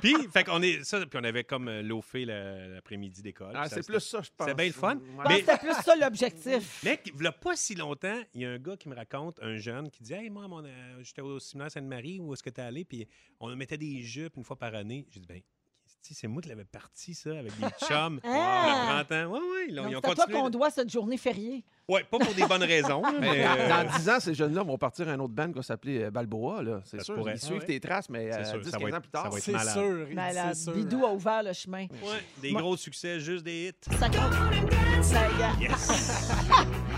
puis, 0.00 0.14
fait 0.32 0.44
qu'on 0.44 0.60
est 0.62 0.84
ça, 0.84 0.98
puis 1.06 1.18
on 1.20 1.24
avait 1.24 1.44
comme 1.44 1.68
euh, 1.68 1.82
loafé 1.82 2.24
la- 2.24 2.68
l'après-midi 2.68 3.22
d'école. 3.22 3.52
Ah, 3.54 3.68
c'est 3.68 3.86
plus 3.86 4.00
ça, 4.00 4.20
je 4.22 4.30
pense. 4.36 4.48
C'est 4.48 4.54
bien 4.56 4.66
le 4.66 4.72
fun. 4.72 4.96
Ouais. 4.96 5.24
Mais- 5.28 5.38
c'était 5.40 5.58
plus 5.58 5.74
ça 5.82 5.94
l'objectif. 5.96 6.82
Mec, 6.84 7.02
il 7.14 7.20
n'y 7.20 7.26
a 7.26 7.32
pas 7.32 7.54
si 7.56 7.74
longtemps, 7.74 8.20
il 8.34 8.40
y 8.42 8.44
a 8.44 8.50
un 8.50 8.58
gars 8.58 8.76
qui 8.76 8.88
me 8.88 8.94
raconte, 8.94 9.38
un 9.42 9.56
jeune, 9.56 9.90
qui 9.90 10.02
dit 10.02 10.12
Hey, 10.12 10.30
moi, 10.30 10.46
euh, 10.64 10.98
j'étais 11.02 11.22
au 11.22 11.38
séminaire 11.38 11.70
Sainte-Marie, 11.70 12.18
où 12.20 12.32
est-ce 12.32 12.42
que 12.42 12.50
tu 12.50 12.60
es 12.60 12.64
allé 12.64 12.84
Puis 12.84 13.06
on 13.40 13.54
mettait 13.54 13.78
des 13.78 14.00
jupes 14.02 14.36
une 14.36 14.44
fois 14.44 14.56
par 14.58 14.74
année. 14.74 15.06
J'ai 15.10 15.20
dit 15.20 15.26
Ben, 15.26 15.40
c'est 16.02 16.26
moi 16.26 16.42
qui 16.42 16.48
l'avais 16.48 16.64
parti, 16.64 17.14
ça, 17.14 17.30
avec 17.30 17.52
des 17.58 17.66
chums. 17.86 18.20
Ah! 18.24 18.98
Le 18.98 19.04
printemps. 19.04 19.32
Oui, 19.32 19.40
oui, 19.42 19.66
ils 19.70 19.80
ont, 19.80 19.88
ils 19.88 19.96
ont 19.96 20.00
C'est 20.02 20.10
à 20.10 20.14
toi 20.14 20.24
continué. 20.24 20.40
qu'on 20.40 20.50
doit 20.50 20.70
cette 20.70 20.90
journée 20.90 21.16
fériée. 21.16 21.64
Ouais, 21.88 22.04
pas 22.04 22.18
pour 22.18 22.34
des 22.34 22.46
bonnes 22.46 22.62
raisons. 22.62 23.02
Mais 23.20 23.44
euh, 23.46 23.68
dans 23.68 23.96
10 23.98 24.08
ans, 24.10 24.20
ces 24.20 24.34
jeunes-là 24.34 24.62
vont 24.62 24.78
partir 24.78 25.08
à 25.08 25.12
un 25.12 25.18
autre 25.20 25.32
band 25.34 25.48
qui 25.48 25.54
va 25.54 25.62
s'appeler 25.62 26.02
euh, 26.04 26.10
Balboa. 26.10 26.62
là. 26.62 26.80
C'est 26.84 27.02
sûr. 27.02 27.14
pourrait. 27.14 27.34
Ils 27.34 27.40
suivent 27.40 27.58
Ah 27.62 27.66
tes 27.66 27.80
traces, 27.80 28.08
mais 28.08 28.30
C'est 28.32 28.38
euh, 28.38 28.44
sûr, 28.52 28.60
10, 28.60 28.70
ça 28.70 28.78
va 28.78 28.84
15 28.84 28.88
être- 28.88 28.94
ans 28.96 29.00
plus 29.00 29.10
tard. 29.10 29.22
ça 29.24 29.28
va 29.30 29.36
être 29.38 29.44
C'est 29.44 29.52
malade. 29.52 29.74
sûr. 29.74 30.06
Malade. 30.14 30.54
c'est 30.54 30.62
sûr. 30.64 30.72
Bidou 30.74 31.04
a 31.06 31.12
ouvert 31.12 31.42
le 31.42 31.52
chemin. 31.52 31.86
ouais, 31.90 32.22
des 32.40 32.52
gros 32.52 32.76
succès, 32.76 33.20
juste 33.20 33.44
des 33.44 33.68
hits. 33.68 33.94
Ça 33.98 34.06
compte. 34.08 35.02
Ça, 35.02 35.20
Yes! 35.60 36.30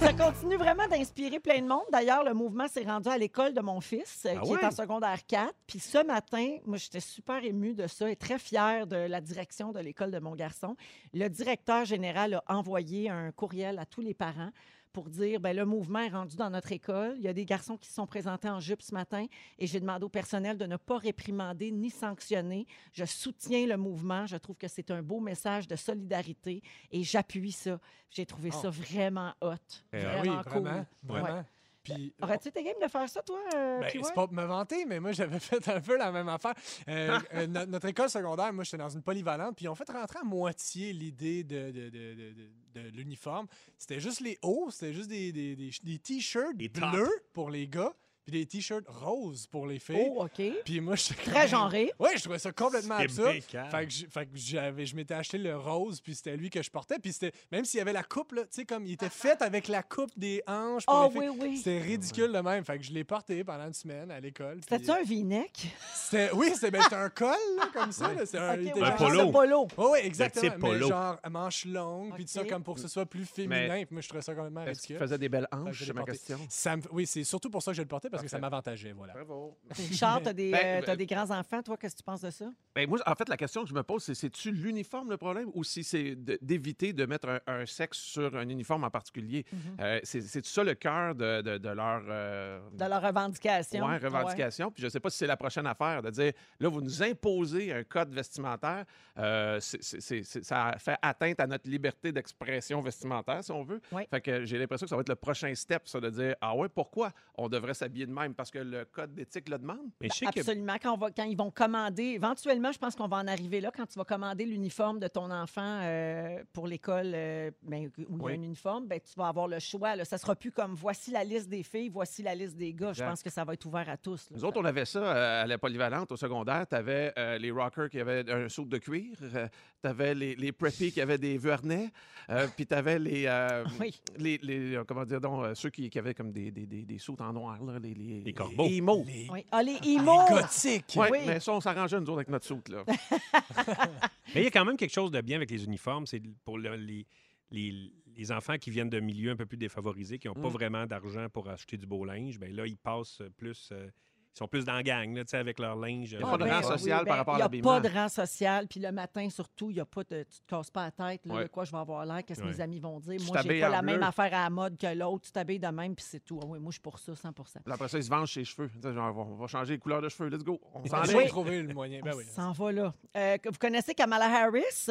ça 0.00 0.12
continue, 0.12 0.56
vraiment 0.56 0.86
d'inspirer 0.88 1.38
plein 1.40 1.60
de 1.60 1.66
monde. 1.66 1.84
D'ailleurs, 1.92 2.24
le 2.24 2.34
mouvement 2.34 2.66
s'est 2.68 2.82
rendu 2.84 3.08
à 3.08 3.16
l'école 3.18 3.54
de 3.54 3.60
mon 3.60 3.80
fils, 3.80 4.24
euh, 4.26 4.34
Ah 4.36 4.40
qui 4.42 4.50
ouais? 4.52 4.58
est 4.60 4.64
en 4.64 4.70
secondaire 4.70 5.18
4. 5.26 5.52
Puis 5.66 5.78
ce 5.78 6.04
matin, 6.04 6.56
moi, 6.66 6.76
j'étais 6.76 7.00
super 7.00 7.44
émue 7.44 7.74
de 7.74 7.86
ça 7.86 8.10
et 8.10 8.16
très 8.16 8.38
fière 8.38 8.86
de 8.86 8.96
la 8.96 9.20
direction 9.20 9.70
de 9.72 9.78
l'école 9.80 10.10
de 10.10 10.18
mon 10.18 10.34
garçon. 10.34 10.76
Le 11.14 11.28
directeur 11.28 11.84
général 11.84 12.42
a 12.46 12.56
envoyé 12.56 13.10
un 13.10 13.30
courriel 13.32 13.78
à 13.78 13.86
tous 13.86 14.00
les 14.00 14.14
parents 14.14 14.50
pour 14.92 15.08
dire 15.08 15.40
ben 15.40 15.56
le 15.56 15.64
mouvement 15.64 16.00
est 16.00 16.08
rendu 16.08 16.36
dans 16.36 16.50
notre 16.50 16.72
école. 16.72 17.14
Il 17.16 17.22
y 17.22 17.28
a 17.28 17.32
des 17.32 17.44
garçons 17.44 17.76
qui 17.76 17.88
se 17.88 17.94
sont 17.94 18.06
présentés 18.06 18.48
en 18.48 18.60
jupe 18.60 18.82
ce 18.82 18.94
matin 18.94 19.26
et 19.58 19.66
j'ai 19.66 19.80
demandé 19.80 20.04
au 20.04 20.08
personnel 20.08 20.58
de 20.58 20.66
ne 20.66 20.76
pas 20.76 20.98
réprimander 20.98 21.70
ni 21.72 21.90
sanctionner. 21.90 22.66
Je 22.92 23.04
soutiens 23.04 23.66
le 23.66 23.76
mouvement. 23.76 24.26
Je 24.26 24.36
trouve 24.36 24.56
que 24.56 24.68
c'est 24.68 24.90
un 24.90 25.02
beau 25.02 25.20
message 25.20 25.66
de 25.66 25.76
solidarité 25.76 26.62
et 26.90 27.02
j'appuie 27.02 27.52
ça. 27.52 27.78
J'ai 28.10 28.26
trouvé 28.26 28.50
Oh. 28.52 28.58
ça 28.62 28.70
vraiment 28.70 29.32
hot. 29.40 29.54
Eh, 29.92 29.98
Ah 30.04 30.16
Vraiment 30.18 30.36
oui, 30.38 30.44
cool. 30.52 30.62
vraiment. 30.62 30.86
vraiment. 31.02 31.34
Ouais. 31.38 31.42
Puis, 31.82 32.14
Aurais-tu 32.22 32.48
été 32.48 32.62
game 32.62 32.74
de 32.80 32.88
faire 32.88 33.08
ça, 33.08 33.22
toi, 33.22 33.38
euh, 33.54 33.80
Ben, 33.80 33.90
c'est 33.92 34.14
pas 34.14 34.26
pour 34.26 34.32
me 34.32 34.44
vanter, 34.44 34.84
mais 34.84 35.00
moi, 35.00 35.12
j'avais 35.12 35.40
fait 35.40 35.66
un 35.68 35.80
peu 35.80 35.96
la 35.96 36.12
même 36.12 36.28
affaire. 36.28 36.54
Euh, 36.88 37.18
euh, 37.34 37.46
no- 37.46 37.66
notre 37.66 37.88
école 37.88 38.08
secondaire, 38.08 38.52
moi, 38.52 38.64
j'étais 38.64 38.76
dans 38.78 38.88
une 38.88 39.02
polyvalente, 39.02 39.56
puis 39.56 39.64
ils 39.64 39.68
ont 39.68 39.74
fait 39.74 39.90
rentrer 39.90 40.20
à 40.20 40.24
moitié 40.24 40.92
l'idée 40.92 41.42
de, 41.44 41.70
de, 41.70 41.88
de- 41.90 41.90
de- 41.90 42.32
de- 42.74 42.90
de 42.90 42.96
l'uniforme. 42.96 43.46
C'était 43.78 44.00
juste 44.00 44.20
les 44.20 44.38
hauts, 44.42 44.68
c'était 44.70 44.92
juste 44.92 45.08
des, 45.10 45.32
des, 45.32 45.56
des- 45.56 45.70
des 45.82 45.98
t-shirts 45.98 46.56
bleus 46.92 47.10
pour 47.32 47.50
les 47.50 47.66
gars, 47.68 47.92
puis 48.24 48.32
des 48.32 48.46
t-shirts 48.46 48.84
roses 48.88 49.46
pour 49.46 49.66
les 49.66 49.78
filles. 49.78 50.08
Oh, 50.14 50.24
OK. 50.24 50.42
Puis 50.64 50.80
moi, 50.80 50.96
j'étais 50.96 51.30
Très 51.30 51.48
genré. 51.48 51.92
Ouais, 51.98 52.10
je 52.16 52.22
trouvais 52.22 52.38
ça 52.38 52.52
complètement 52.52 52.96
absurde. 52.96 53.32
Fait 53.40 53.86
que, 53.86 53.92
fait 54.10 54.26
que 54.26 54.30
j'avais, 54.34 54.86
je 54.86 54.94
m'étais 54.96 55.14
acheté 55.14 55.38
le 55.38 55.56
rose, 55.56 56.00
puis 56.00 56.14
c'était 56.14 56.36
lui 56.36 56.50
que 56.50 56.62
je 56.62 56.70
portais. 56.70 56.98
Puis 56.98 57.12
c'était, 57.12 57.32
même 57.50 57.64
s'il 57.64 57.78
y 57.78 57.80
avait 57.80 57.92
la 57.92 58.02
coupe, 58.02 58.32
là, 58.32 58.42
tu 58.42 58.48
sais, 58.50 58.64
comme 58.64 58.86
il 58.86 58.92
était 58.92 59.08
fait 59.08 59.40
avec 59.42 59.68
la 59.68 59.82
coupe 59.82 60.10
des 60.16 60.42
hanches. 60.46 60.86
Pour 60.86 60.94
Ah 60.94 61.08
les 61.12 61.18
oui, 61.18 61.26
filles. 61.28 61.38
oui. 61.40 61.56
C'était 61.58 61.80
ridicule 61.80 62.32
de 62.32 62.38
même. 62.38 62.64
Fait 62.64 62.78
que 62.78 62.84
je 62.84 62.92
l'ai 62.92 63.04
porté 63.04 63.42
pendant 63.44 63.66
une 63.66 63.74
semaine 63.74 64.10
à 64.10 64.20
l'école. 64.20 64.60
puis- 64.60 64.66
C'était-tu 64.70 64.90
un 64.90 65.02
V-neck? 65.02 65.66
c'était, 65.94 66.30
oui, 66.32 66.50
c'était, 66.54 66.70
ben, 66.70 66.82
c'était 66.82 66.96
un 66.96 67.10
col, 67.10 67.28
là, 67.56 67.68
comme 67.72 67.92
ça. 67.92 68.12
là. 68.12 68.24
C'était 68.26 68.38
un, 68.38 68.54
OK, 68.54 68.58
il 68.62 68.68
était 68.68 68.80
ouais, 68.80 68.86
Un 68.86 68.96
genre- 68.96 69.08
polo. 69.08 69.30
polo. 69.32 69.68
Oh, 69.76 69.90
oui, 69.92 69.98
exactement. 70.04 70.52
mais 70.52 70.58
polo. 70.58 70.88
genre 70.88 71.18
à 71.22 71.30
manches 71.30 71.64
longues, 71.64 72.14
puis 72.14 72.24
tout 72.24 72.30
ça, 72.32 72.44
comme 72.44 72.62
pour 72.62 72.74
que 72.76 72.80
ce 72.80 72.88
soit 72.88 73.06
plus 73.06 73.24
féminin. 73.24 73.82
Puis 73.84 73.88
moi, 73.92 74.00
je 74.00 74.08
trouvais 74.08 74.22
ça 74.22 74.34
complètement 74.34 74.62
Est-ce 74.62 74.70
ridicule. 74.70 74.96
qu'il 74.96 75.04
faisait 75.06 75.18
des 75.18 75.28
belles 75.28 75.48
hanches, 75.52 75.76
je 75.78 75.84
c'est 75.86 75.92
ma 75.92 76.04
question. 76.04 76.38
Ça 76.48 76.76
me- 76.76 76.82
Oui, 76.92 77.06
c'est 77.06 77.24
surtout 77.24 77.50
pour 77.50 77.62
ça 77.62 77.70
que 77.72 77.76
je 77.76 77.82
le 77.82 77.88
portais, 77.88 78.08
parce 78.12 78.22
que 78.22 78.28
ça 78.28 78.38
m'avantageait, 78.38 78.92
voilà. 78.92 79.12
Bravo. 79.14 79.58
Richard, 79.70 80.22
t'as 80.22 80.32
des, 80.32 80.50
Ben, 80.52 80.58
euh, 80.58 80.78
ben- 80.80 80.84
t'as 80.86 80.96
des 80.96 81.06
grands-enfants. 81.06 81.62
Toi, 81.62 81.76
qu'est-ce 81.76 81.94
que 81.96 81.98
tu 82.00 82.04
penses 82.04 82.20
de 82.20 82.30
ça? 82.30 82.46
Ben, 82.74 82.88
moi, 82.88 83.00
en 83.06 83.14
fait, 83.14 83.28
la 83.28 83.36
question 83.36 83.62
que 83.64 83.68
je 83.68 83.74
me 83.74 83.82
pose, 83.82 84.04
c'est 84.04 84.14
c'est-tu 84.14 84.52
l'uniforme 84.52 85.10
le 85.10 85.16
problème 85.16 85.50
ou 85.54 85.64
si 85.64 85.82
c'est 85.82 86.14
d'éviter 86.14 86.92
de 86.92 87.04
mettre 87.06 87.28
un, 87.28 87.40
un 87.46 87.66
sexe 87.66 87.98
sur 87.98 88.36
un 88.36 88.48
uniforme 88.48 88.84
en 88.84 88.90
particulier? 88.90 89.44
Euh, 89.80 89.98
c'est 90.04 90.20
c'est 90.20 90.44
ça 90.46 90.62
le 90.62 90.74
cœur 90.74 91.14
de, 91.14 91.42
de- 91.42 91.58
de 91.58 91.68
leur. 91.68 92.02
euh, 92.08 92.60
De 92.72 92.84
leur 92.84 93.02
revendication. 93.02 93.84
Ouais, 93.86 93.96
revendication. 93.98 94.70
Puis 94.70 94.82
je 94.82 94.86
ne 94.86 94.90
sais 94.90 95.00
pas 95.00 95.10
si 95.10 95.18
c'est 95.18 95.26
la 95.26 95.36
prochaine 95.36 95.66
affaire 95.66 96.02
de 96.02 96.10
dire 96.10 96.32
là, 96.60 96.68
vous 96.68 96.80
nous 96.80 97.02
imposez 97.02 97.72
un 97.72 97.82
code 97.84 98.12
vestimentaire. 98.12 98.84
Euh, 99.18 99.58
ça 99.60 100.74
fait 100.78 100.96
atteinte 101.02 101.40
à 101.40 101.46
notre 101.46 101.68
liberté 101.68 102.12
d'expression 102.12 102.80
vestimentaire, 102.80 103.42
si 103.44 103.52
on 103.52 103.62
veut. 103.62 103.80
Ouais. 103.90 104.06
Fait 104.10 104.20
que 104.20 104.44
j'ai 104.44 104.58
l'impression 104.58 104.84
que 104.86 104.90
ça 104.90 104.96
va 104.96 105.00
être 105.02 105.08
le 105.08 105.14
prochain 105.16 105.54
step, 105.54 105.86
ça, 105.86 106.00
de 106.00 106.10
dire 106.10 106.34
ah 106.40 106.54
ouais, 106.56 106.68
pourquoi 106.68 107.10
on 107.36 107.48
devrait 107.48 107.74
s'habiller 107.74 108.01
de 108.06 108.12
même? 108.12 108.34
Parce 108.34 108.50
que 108.50 108.58
le 108.58 108.84
code 108.84 109.14
d'éthique 109.14 109.48
le 109.48 109.58
demande? 109.58 109.90
Mais 110.00 110.08
je 110.08 110.14
sais 110.18 110.26
que 110.26 110.40
Absolument. 110.40 110.76
Quand, 110.82 110.94
on 110.94 110.98
va, 110.98 111.10
quand 111.10 111.24
ils 111.24 111.36
vont 111.36 111.50
commander, 111.50 112.02
éventuellement, 112.04 112.72
je 112.72 112.78
pense 112.78 112.94
qu'on 112.96 113.08
va 113.08 113.18
en 113.18 113.26
arriver 113.26 113.60
là, 113.60 113.70
quand 113.74 113.86
tu 113.86 113.98
vas 113.98 114.04
commander 114.04 114.44
l'uniforme 114.44 114.98
de 115.00 115.08
ton 115.08 115.30
enfant 115.30 115.80
euh, 115.82 116.42
pour 116.52 116.66
l'école 116.66 117.12
euh, 117.14 117.50
ben, 117.62 117.86
où 117.86 117.90
il 117.98 118.02
y 118.04 118.06
Oui. 118.20 118.32
a 118.32 118.34
un 118.34 118.42
uniforme, 118.42 118.86
ben, 118.86 119.00
tu 119.00 119.12
vas 119.16 119.28
avoir 119.28 119.48
le 119.48 119.58
choix. 119.58 119.96
Là. 119.96 120.04
Ça 120.04 120.18
sera 120.18 120.34
plus 120.34 120.52
comme 120.52 120.74
voici 120.74 121.10
la 121.10 121.24
liste 121.24 121.48
des 121.48 121.62
filles, 121.62 121.88
voici 121.88 122.22
la 122.22 122.34
liste 122.34 122.56
des 122.56 122.72
gars. 122.74 122.92
Je 122.92 123.02
pense 123.04 123.22
que 123.22 123.30
ça 123.30 123.44
va 123.44 123.54
être 123.54 123.64
ouvert 123.66 123.88
à 123.88 123.96
tous. 123.96 124.30
là. 124.30 124.36
Nous 124.36 124.44
autres, 124.44 124.60
on 124.60 124.64
avait 124.64 124.84
ça 124.84 124.98
euh, 125.02 125.42
à 125.44 125.46
la 125.46 125.58
polyvalente 125.58 126.10
au 126.12 126.16
secondaire. 126.16 126.66
Tu 126.68 126.74
avais 126.74 127.12
les 127.38 127.50
rockers 127.50 127.88
qui 127.90 128.00
avaient 128.00 128.28
un 128.30 128.48
saut 128.48 128.64
de 128.64 128.78
cuir, 128.78 129.16
tu 129.18 129.88
avais 129.88 130.14
les, 130.14 130.34
les 130.36 130.52
preppies 130.52 130.92
qui 130.92 131.00
avaient 131.00 131.18
des 131.18 131.38
vernets, 131.38 131.90
euh, 132.30 132.46
puis 132.56 132.66
tu 132.66 132.74
avais 132.74 132.98
les, 132.98 133.24
euh, 133.26 133.64
Oui. 133.80 134.00
les, 134.16 134.38
les- 134.42 134.76
euh, 134.76 134.84
comment 134.84 135.04
dire 135.04 135.20
donc, 135.20 135.44
euh, 135.44 135.54
ceux 135.54 135.70
qui, 135.70 135.88
qui 135.90 135.98
avaient 135.98 136.14
comme 136.14 136.32
des, 136.32 136.50
des, 136.50 136.66
des, 136.66 136.82
des 136.82 136.98
sauts 136.98 137.16
en 137.20 137.32
noir, 137.32 137.62
là, 137.64 137.78
les, 137.78 137.91
les, 137.94 138.20
Les 138.22 138.32
corbeaux. 138.32 138.66
Les, 138.68 138.80
Oui. 138.80 139.44
Ah, 139.50 139.62
les 139.62 139.76
emo! 139.84 140.24
gothiques. 140.28 140.94
Ouais, 140.96 141.08
Oui. 141.10 141.18
mais 141.26 141.40
ça, 141.40 141.52
on 141.52 141.60
s'arrangeait, 141.60 141.96
nous 142.00 142.04
autres, 142.06 142.18
avec 142.18 142.28
notre 142.28 142.46
soute, 142.46 142.68
là. 142.68 142.84
Mais 144.34 144.40
il 144.40 144.44
y 144.44 144.46
a 144.46 144.50
quand 144.50 144.64
même 144.64 144.76
quelque 144.76 144.92
chose 144.92 145.10
de 145.10 145.20
bien 145.20 145.36
avec 145.36 145.50
les 145.50 145.64
uniformes. 145.64 146.06
C'est 146.06 146.22
pour 146.44 146.58
le- 146.58 146.76
les, 146.76 147.06
les, 147.50 147.92
les 148.16 148.32
enfants 148.32 148.56
qui 148.58 148.70
viennent 148.70 148.90
de 148.90 149.00
milieux 149.00 149.30
un 149.30 149.36
peu 149.36 149.46
plus 149.46 149.58
défavorisés, 149.58 150.18
qui 150.18 150.28
n'ont 150.28 150.34
pas 150.34 150.48
Mm. 150.48 150.52
vraiment 150.52 150.86
d'argent 150.86 151.26
pour 151.30 151.48
acheter 151.48 151.76
du 151.76 151.86
beau 151.86 152.04
linge. 152.04 152.38
Ben 152.38 152.54
là, 152.54 152.66
ils 152.66 152.76
passent 152.78 153.22
plus. 153.36 153.68
euh, 153.72 153.88
ils 154.34 154.38
sont 154.38 154.48
plus 154.48 154.64
dans 154.64 154.72
la 154.72 154.82
gang, 154.82 155.14
là, 155.14 155.24
tu 155.24 155.30
sais, 155.30 155.36
avec 155.36 155.58
leur 155.58 155.76
linge. 155.76 156.12
Il 156.12 156.20
y 156.20 156.22
a 156.22 156.26
pas 156.26 156.38
de 156.38 156.44
ben 156.44 156.54
rang 156.54 156.62
social 156.62 157.00
oui, 157.00 157.06
par 157.06 157.14
ben, 157.14 157.18
rapport 157.18 157.34
à 157.34 157.36
Il 157.36 157.38
n'y 157.38 157.42
a 157.42 157.44
l'habillement. 157.44 157.80
pas 157.82 157.88
de 157.88 157.94
rang 157.94 158.08
social. 158.08 158.66
Puis 158.66 158.80
le 158.80 158.90
matin, 158.90 159.28
surtout, 159.28 159.70
il 159.70 159.76
y 159.76 159.80
a 159.80 159.84
pas 159.84 160.04
de, 160.04 160.22
tu 160.22 160.40
te 160.40 160.46
casses 160.46 160.70
pas 160.70 160.84
la 160.84 160.90
tête. 160.90 161.26
Là, 161.26 161.34
Ouais. 161.34 161.42
De 161.44 161.48
quoi 161.48 161.64
je 161.64 161.72
vais 161.72 161.76
avoir 161.78 162.06
l'air? 162.06 162.24
Qu'est-ce 162.24 162.40
que 162.40 162.46
Ouais. 162.46 162.52
mes 162.52 162.60
amis 162.62 162.80
vont 162.80 162.98
dire? 162.98 163.20
Tu 163.20 163.26
Moi, 163.26 163.42
j'ai 163.42 163.60
pas 163.60 163.68
la 163.68 163.82
même 163.82 164.02
affaire 164.02 164.32
à 164.34 164.44
la 164.44 164.50
mode 164.50 164.78
que 164.78 164.86
l'autre. 164.94 165.26
Tu 165.26 165.32
t'habilles 165.32 165.58
de 165.58 165.66
même, 165.68 165.94
puis 165.94 166.04
c'est 166.08 166.20
tout. 166.24 166.40
Ah 166.42 166.46
oui, 166.46 166.58
moi, 166.58 166.70
je 166.70 166.74
suis 166.76 166.80
pour 166.80 166.98
ça, 166.98 167.14
100 167.14 167.32
Puis 167.32 167.72
après 167.72 167.88
ça, 167.88 167.98
ils 167.98 168.04
se 168.04 168.10
vengent 168.10 168.32
ses 168.32 168.44
cheveux. 168.44 168.70
Genre, 168.82 169.18
on 169.18 169.34
va 169.36 169.46
changer 169.46 169.74
les 169.74 169.78
couleurs 169.78 170.00
de 170.00 170.08
cheveux. 170.08 170.30
Let's 170.30 170.42
go. 170.44 170.58
On 170.74 170.84
s'en 170.86 171.02
est. 171.02 171.12
va 171.12 171.24
trouver 171.26 171.62
le 171.62 171.74
moyen. 171.74 172.00
Ben 172.02 172.12
On 172.14 172.16
oui. 172.16 172.24
s'en 172.24 172.52
va 172.52 172.72
là. 172.72 172.94
Euh, 173.16 173.36
vous 173.44 173.58
connaissez 173.58 173.94
Kamala 173.94 174.26
Harris, 174.44 174.88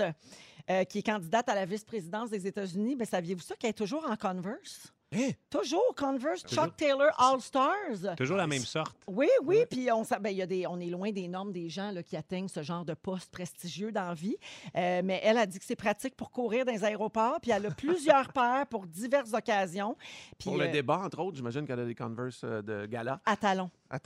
euh, 0.69 0.83
qui 0.83 0.99
est 0.99 1.03
candidate 1.03 1.49
à 1.49 1.55
la 1.55 1.65
vice-présidence 1.65 2.29
des 2.29 2.45
États-Unis. 2.45 2.95
Ben, 2.95 3.05
saviez-vous 3.05 3.41
ça 3.41 3.55
qu'elle 3.55 3.71
est 3.71 3.73
toujours 3.73 4.05
en 4.07 4.15
Converse? 4.15 4.93
Hein? 5.13 5.31
Toujours 5.49 5.93
Converse, 5.97 6.43
Toujours. 6.43 6.65
Chuck 6.65 6.77
Taylor 6.77 7.09
All-Stars. 7.17 8.15
Toujours 8.17 8.37
la 8.37 8.47
même 8.47 8.61
sorte. 8.63 8.95
Oui, 9.07 9.27
oui, 9.43 9.65
puis 9.69 9.91
on, 9.91 10.03
ben, 10.21 10.29
il 10.29 10.37
y 10.37 10.41
a 10.41 10.45
des, 10.45 10.65
on 10.67 10.79
est 10.79 10.85
loin 10.89 11.11
des 11.11 11.27
normes 11.27 11.51
des 11.51 11.67
gens 11.69 11.91
là, 11.91 12.01
qui 12.01 12.15
atteignent 12.15 12.47
ce 12.47 12.63
genre 12.63 12.85
de 12.85 12.93
poste 12.93 13.29
prestigieux 13.31 13.91
dans 13.91 14.07
la 14.07 14.13
vie. 14.13 14.37
Euh, 14.77 15.01
mais 15.03 15.19
elle 15.23 15.37
a 15.37 15.45
dit 15.45 15.59
que 15.59 15.65
c'est 15.65 15.75
pratique 15.75 16.15
pour 16.15 16.31
courir 16.31 16.63
dans 16.65 16.71
les 16.71 16.83
aéroports, 16.85 17.39
puis 17.41 17.51
elle 17.51 17.65
a 17.65 17.71
plusieurs 17.71 18.31
paires 18.33 18.65
pour 18.69 18.85
diverses 18.87 19.33
occasions. 19.33 19.97
Puis, 20.39 20.49
Pour 20.49 20.57
le 20.57 20.65
euh, 20.67 20.71
débat, 20.71 20.99
entre 20.99 21.19
autres, 21.19 21.35
j'imagine 21.35 21.65
qu'elle 21.67 21.79
a 21.81 21.85
des 21.85 21.95
Converse 21.95 22.41
euh, 22.45 22.61
de 22.61 22.85
gala. 22.85 23.19
à 23.25 23.35
talons. 23.35 23.69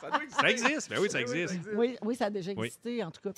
Ça 0.00 0.10
doit 0.10 0.20
Ça 0.40 0.50
existe. 0.50 0.90
Ben 0.90 0.98
oui, 1.00 1.10
ça 1.10 1.20
existe. 1.20 1.58
Oui, 1.74 1.96
oui, 2.04 2.14
ça 2.14 2.26
a 2.26 2.30
déjà 2.30 2.52
Oui. 2.52 2.66
existé, 2.66 3.02
en 3.02 3.10
tout 3.10 3.20
cas. 3.22 3.32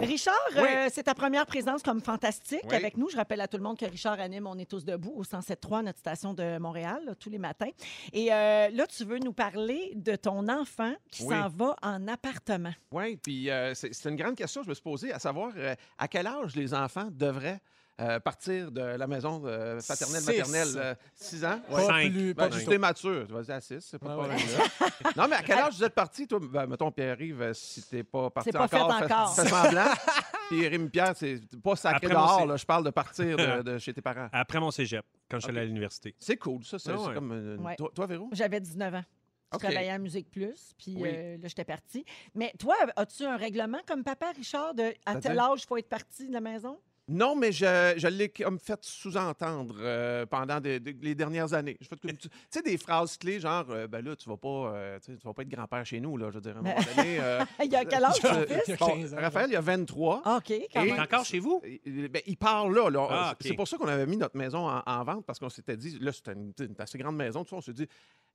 Richard, 0.00 0.34
euh, 0.56 0.88
c'est 0.90 1.02
ta 1.04 1.14
première 1.14 1.44
présence 1.46 1.82
comme 1.82 2.00
fantastique 2.00 2.62
Oui. 2.68 2.74
avec 2.74 2.96
nous. 2.96 3.08
Je 3.10 3.16
rappelle 3.16 3.40
à 3.40 3.48
tout 3.48 3.56
le 3.58 3.62
monde 3.62 3.76
que 3.78 3.84
Richard 3.84 4.18
anime 4.18 4.46
On 4.46 4.56
est 4.58 4.68
tous 4.68 4.84
debout 4.84 5.12
au 5.14 5.24
107.3, 5.24 5.84
notre 5.84 5.98
station 5.98 6.32
de 6.32 6.58
Montréal, 6.58 7.00
là, 7.06 7.14
tous 7.14 7.28
les 7.30 7.38
matins. 7.38 7.68
Et 8.12 8.32
euh, 8.32 8.68
là, 8.70 8.86
tu 8.86 9.04
veux 9.04 9.18
nous 9.18 9.32
parler 9.32 9.92
de 9.94 10.16
ton 10.16 10.48
enfant 10.48 10.92
qui 11.10 11.24
Oui. 11.24 11.34
s'en 11.36 11.48
va 11.48 11.76
en 11.82 12.08
appartement. 12.08 12.72
Oui, 12.92 13.16
puis 13.16 13.50
euh, 13.50 13.74
c'est 13.74 14.08
une 14.08 14.16
grande 14.16 14.36
question 14.36 14.62
que 14.62 14.66
je 14.66 14.70
me 14.70 14.74
suis 14.74 14.82
posée, 14.82 15.12
à 15.12 15.18
savoir 15.18 15.52
à 15.98 16.08
quel 16.08 16.26
âge 16.26 16.56
les 16.56 16.72
enfants 16.72 17.08
devraient 17.10 17.60
euh, 18.00 18.18
partir 18.20 18.70
de 18.72 18.80
la 18.80 19.06
maison 19.06 19.42
euh, 19.44 19.78
paternelle, 19.86 20.20
Six. 20.22 20.26
maternelle? 20.26 20.96
6 21.14 21.44
ans? 21.44 21.60
Pas 21.70 21.82
Cinq. 21.86 22.10
plus, 22.12 22.34
Ben, 22.34 22.48
plus 22.48 22.78
mature, 22.78 23.26
tu 23.26 23.32
vas 23.32 23.42
dire 23.42 23.54
à 23.54 23.60
6, 23.60 23.80
c'est 23.80 23.98
pas 23.98 24.06
de 24.08 24.12
Ouais, 24.20 24.26
problème. 24.28 24.38
là. 24.58 25.12
non, 25.16 25.28
mais 25.28 25.36
à 25.36 25.42
quel 25.42 25.58
âge 25.58 25.74
vous 25.74 25.84
êtes 25.84 25.94
parti, 25.94 26.26
toi? 26.26 26.40
Ben, 26.42 26.66
mettons, 26.66 26.90
Pierre-Yves, 26.90 27.42
euh, 27.42 27.52
si 27.54 27.82
t'es 27.82 28.02
pas 28.02 28.30
parti 28.30 28.50
C'est 28.50 28.58
pas 28.58 28.64
encore, 28.64 28.98
fait 28.98 29.06
fais- 29.06 29.12
encore. 29.14 29.34
fais 29.34 29.48
semblant. 29.48 29.84
Puis 30.50 30.66
Rémi-Pierre, 30.66 31.12
c'est 31.16 31.40
pas 31.62 31.76
sacré 31.76 32.06
Après 32.06 32.16
mon 32.18 32.26
dehors, 32.26 32.40
C- 32.40 32.46
là, 32.46 32.56
je 32.56 32.66
parle 32.66 32.84
de 32.84 32.90
partir 32.90 33.36
de, 33.36 33.62
de 33.62 33.78
chez 33.78 33.92
tes 33.94 34.02
parents. 34.02 34.28
Après 34.32 34.58
mon 34.58 34.70
cégep, 34.72 35.04
quand 35.30 35.36
je 35.38 35.42
suis 35.42 35.50
allé 35.50 35.60
à 35.60 35.64
l'université. 35.64 36.14
C'est 36.18 36.36
cool, 36.38 36.64
ça. 36.64 36.78
C'est 36.78 36.90
Ah 36.90 36.96
c'est 36.98 37.06
ouais. 37.08 37.14
comme... 37.14 37.32
une- 37.32 37.64
Ouais. 37.64 37.76
toi, 37.76 37.90
toi, 37.94 38.06
Véro? 38.06 38.28
J'avais 38.32 38.60
19 38.60 38.94
ans. 38.94 39.04
Je 39.52 39.56
OK. 39.56 39.62
travaillais 39.62 39.90
à 39.90 39.98
Musique 39.98 40.30
Plus, 40.30 40.72
puis 40.78 40.94
Oui. 40.96 41.08
euh, 41.12 41.36
là, 41.38 41.48
j'étais 41.48 41.64
partie. 41.64 42.04
Mais 42.36 42.52
toi, 42.58 42.74
as-tu 42.96 43.24
un 43.24 43.36
règlement 43.36 43.80
comme 43.86 44.04
papa, 44.04 44.30
Richard, 44.36 44.74
de 44.74 44.82
à 45.06 45.14
tel 45.14 45.22
C'est-à-dire? 45.22 45.42
âge, 45.42 45.60
il 45.62 45.66
faut 45.66 45.76
être 45.76 45.88
parti 45.88 46.28
de 46.28 46.32
la 46.32 46.40
maison? 46.40 46.78
Non, 47.12 47.34
mais 47.34 47.50
je, 47.50 47.94
je 47.96 48.06
l'ai 48.06 48.28
comme 48.28 48.58
fait 48.60 48.78
sous-entendre 48.82 49.74
euh, 49.80 50.26
pendant 50.26 50.60
les 50.62 51.14
dernières 51.14 51.52
années. 51.54 51.76
Je 51.80 51.88
fais 51.88 51.96
comme- 51.96 52.12
tu 52.12 52.28
tu 52.28 52.36
sais, 52.48 52.62
des 52.62 52.78
phrases 52.78 53.16
clés, 53.16 53.40
genre, 53.40 53.66
euh, 53.70 53.88
ben 53.88 54.04
là, 54.04 54.14
tu 54.14 54.28
vas 54.28 54.36
pas, 54.36 54.72
euh, 54.74 54.98
tu 55.04 55.16
tu 55.18 55.26
vas 55.26 55.34
pas 55.34 55.42
être 55.42 55.48
grand-père 55.48 55.84
chez 55.84 55.98
nous, 55.98 56.16
là, 56.16 56.28
je 56.30 56.36
veux 56.36 56.40
dire, 56.40 56.56
à 56.56 56.60
un 56.60 56.62
moment 56.62 56.76
donné. 56.96 57.18
euh, 57.20 57.44
Il 57.64 57.70
y 57.72 57.76
a 57.76 57.84
quel 57.84 58.04
âge, 58.04 58.20
ton 58.20 58.28
fils? 58.46 58.62
Il 58.66 58.70
y 58.70 58.72
a 58.72 58.76
bon, 58.76 58.86
15 58.86 59.14
ans. 59.14 59.16
Raphaël, 59.20 59.50
il 59.50 59.56
a 59.56 59.60
23. 59.60 60.22
Ah, 60.24 60.36
OK, 60.36 60.48
quand 60.48 60.52
Et- 60.52 60.68
Il 60.86 60.88
est 60.88 60.92
même. 60.92 61.00
encore 61.00 61.24
chez 61.24 61.40
vous? 61.40 61.60
Il, 61.84 62.08
ben, 62.08 62.22
il 62.26 62.36
part 62.36 62.68
là. 62.70 62.88
là. 62.88 63.06
Ah, 63.10 63.34
C'est- 63.40 63.54
pour 63.54 63.66
ça 63.66 63.76
qu'on 63.76 63.88
avait 63.88 64.06
mis 64.06 64.16
notre 64.16 64.36
maison 64.36 64.68
en, 64.68 64.80
en 64.86 65.04
vente, 65.04 65.26
parce 65.26 65.38
qu'on 65.40 65.48
s'était 65.50 65.76
dit, 65.76 65.98
là, 65.98 66.12
c'était 66.12 66.32
une, 66.32 66.52
une 66.60 66.74
assez 66.78 66.96
grande 66.98 67.16
maison, 67.16 67.42
tout 67.42 67.50
ça, 67.50 67.56
on 67.56 67.60
s'est 67.60 67.72
dit, 67.72 67.86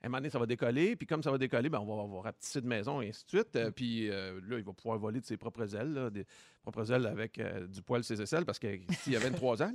un 0.03 0.09
moment 0.09 0.17
donné, 0.17 0.29
ça 0.29 0.37
va 0.37 0.45
décoller. 0.45 0.95
Puis 0.95 1.07
comme 1.07 1.23
ça 1.23 1.31
va 1.31 1.37
décoller, 1.37 1.69
ben, 1.69 1.79
on 1.79 1.85
va 1.95 2.03
avoir 2.03 2.23
rapetisser 2.25 2.61
de 2.61 2.67
maison 2.67 3.01
et 3.01 3.07
ainsi 3.09 3.23
de 3.25 3.29
suite. 3.29 3.55
Mm. 3.55 3.71
Puis 3.71 4.09
euh, 4.11 4.39
là, 4.47 4.57
il 4.59 4.63
va 4.63 4.73
pouvoir 4.73 4.99
voler 4.99 5.19
de 5.21 5.25
ses 5.25 5.37
propres 5.37 5.73
ailes, 5.75 5.93
là, 5.93 6.09
des 6.09 6.25
propres 6.71 6.91
ailes 6.91 7.05
avec 7.05 7.37
euh, 7.39 7.67
du 7.67 7.81
poil 7.81 8.03
ses 8.03 8.21
aisselles, 8.21 8.45
parce 8.45 8.59
qu'il 8.59 8.81
y 9.07 9.15
a 9.15 9.19
23 9.19 9.63
ans. 9.63 9.71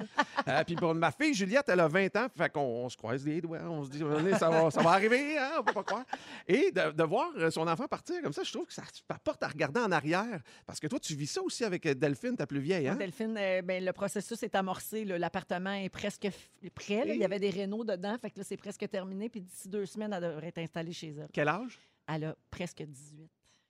Euh, 0.49 0.65
puis 0.65 0.75
pour 0.75 0.95
ma 0.95 1.11
fille, 1.11 1.35
Juliette, 1.35 1.69
elle 1.69 1.81
a 1.81 1.89
20 1.89 2.17
ans. 2.17 2.27
Fait 2.37 2.51
qu'on 2.51 2.61
on 2.61 2.89
se 2.89 2.97
croise 2.97 3.25
les 3.25 3.41
doigts. 3.41 3.61
On 3.63 3.85
se 3.85 3.91
dit, 3.91 3.99
ça 4.39 4.51
va, 4.51 4.71
ça 4.71 4.83
va 4.83 4.91
arriver, 4.91 5.39
hein, 5.39 5.53
on 5.61 5.63
peut 5.63 5.73
pas 5.73 5.83
croire. 5.85 6.05
Et 6.49 6.71
de, 6.71 6.93
de 6.93 7.03
voir 7.05 7.31
euh, 7.37 7.51
son 7.51 7.67
enfant 7.69 7.87
partir 7.87 8.21
comme 8.23 8.33
ça, 8.33 8.43
je 8.43 8.53
trouve 8.53 8.67
que 8.67 8.73
ça 8.73 8.83
apporte 9.09 9.43
à 9.43 9.49
regarder 9.49 9.81
en 9.81 9.93
arrière. 9.93 10.41
Parce 10.67 10.81
que 10.81 10.87
toi, 10.87 10.99
tu 10.99 11.15
vis 11.15 11.27
ça 11.29 11.43
aussi 11.43 11.65
avec 11.65 11.87
Delphine, 11.87 12.37
ta 12.37 12.47
plus 12.47 12.61
vieille, 12.61 12.89
hein? 12.89 12.97
Delphine, 12.97 13.37
euh, 13.39 13.63
ben, 13.63 13.85
le 13.85 13.93
processus 13.93 14.43
est 14.43 14.55
amorcé. 14.55 15.05
L'appartement 15.05 15.73
est 15.73 15.89
presque 15.91 16.29
prêt. 16.75 17.05
là. 17.05 17.15
Il 17.15 17.21
y 17.21 17.25
avait 17.25 17.39
des 17.39 17.51
rénaux 17.51 17.85
dedans. 17.85 18.17
Fait 18.21 18.31
que 18.31 18.39
là, 18.39 18.45
c'est 18.45 18.57
presque 18.57 18.89
terminé. 18.89 19.29
Puis 19.29 19.41
d'ici 19.41 19.69
deux 19.69 19.87
semaines, 19.87 20.13
elle 20.13 20.23
devrait 20.23 20.49
être 20.49 20.59
installée 20.59 20.93
chez 20.93 21.09
elle. 21.19 21.29
Quel 21.33 21.49
âge? 21.49 21.79
Elle 22.13 22.25
a 22.25 22.37
presque 22.51 22.83
18. 22.83 23.20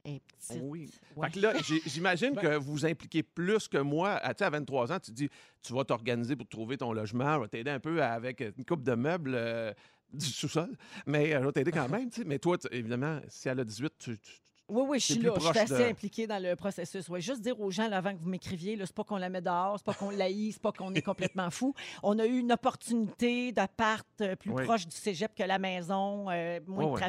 Est 0.04 0.20
petite. 0.20 0.62
Oui. 0.62 0.90
Ouais. 1.16 1.28
Fait 1.30 1.34
que 1.40 1.40
là, 1.40 1.52
j'imagine 1.86 2.34
que 2.40 2.56
vous 2.56 2.72
vous 2.72 2.86
impliquez 2.86 3.22
plus 3.22 3.68
que 3.68 3.78
moi. 3.78 4.12
À, 4.12 4.32
tu 4.34 4.38
sais, 4.38 4.44
à 4.44 4.50
23 4.50 4.92
ans, 4.92 4.98
tu 5.00 5.10
dis, 5.12 5.28
tu 5.62 5.72
vas 5.74 5.84
t'organiser 5.84 6.36
pour 6.36 6.48
trouver 6.48 6.76
ton 6.78 6.92
logement, 6.92 7.36
je 7.36 7.40
vais 7.42 7.48
t'aider 7.48 7.70
un 7.70 7.80
peu 7.80 8.02
avec 8.02 8.40
une 8.40 8.64
coupe 8.64 8.82
de 8.82 8.94
meubles 8.94 9.34
euh, 9.34 9.72
du 10.12 10.26
sous-sol, 10.26 10.76
mais 11.06 11.34
euh, 11.34 11.40
je 11.40 11.46
vais 11.46 11.52
t'aider 11.52 11.70
quand 11.72 11.88
même. 11.88 12.10
tu 12.10 12.22
sais. 12.22 12.26
Mais 12.26 12.38
toi, 12.38 12.56
évidemment, 12.70 13.20
si 13.28 13.48
elle 13.48 13.60
a 13.60 13.64
18, 13.64 13.92
tu, 13.98 14.18
tu- 14.18 14.32
Oui, 14.68 14.82
oui, 14.88 14.98
je 15.00 15.04
suis 15.04 15.14
là. 15.22 15.32
Je 15.36 15.40
suis 15.40 15.58
assez 15.58 15.74
de- 15.84 15.90
impliquée 15.90 16.26
dans 16.26 16.42
le 16.42 16.56
processus. 16.56 17.08
Oui, 17.08 17.20
juste 17.20 17.42
dire 17.42 17.60
aux 17.60 17.70
gens, 17.70 17.88
là, 17.88 17.98
avant 17.98 18.12
que 18.14 18.18
vous 18.20 18.28
m'écriviez, 18.30 18.76
c'est 18.78 18.94
pas 18.94 19.04
qu'on 19.04 19.16
la 19.18 19.28
met 19.28 19.40
dehors, 19.42 19.74
c'est 19.78 19.84
pas 19.84 19.94
qu'on 19.94 20.10
l'haït, 20.10 20.52
c'est 20.52 20.62
pas 20.62 20.72
qu'on 20.72 20.94
est 20.94 21.02
complètement 21.02 21.50
fou. 21.50 21.74
On 22.02 22.18
a 22.18 22.26
eu 22.26 22.38
une 22.38 22.52
opportunité 22.52 23.52
d'appart 23.52 24.06
euh, 24.20 24.34
plus 24.36 24.50
Oui. 24.52 24.64
proche 24.64 24.86
du 24.86 24.96
cégep 24.96 25.34
que 25.34 25.42
la 25.42 25.58
maison, 25.58 26.30
euh, 26.30 26.60
moins 26.66 26.84
Ouais, 26.84 26.86
de 26.86 26.94
ouais. 26.94 27.00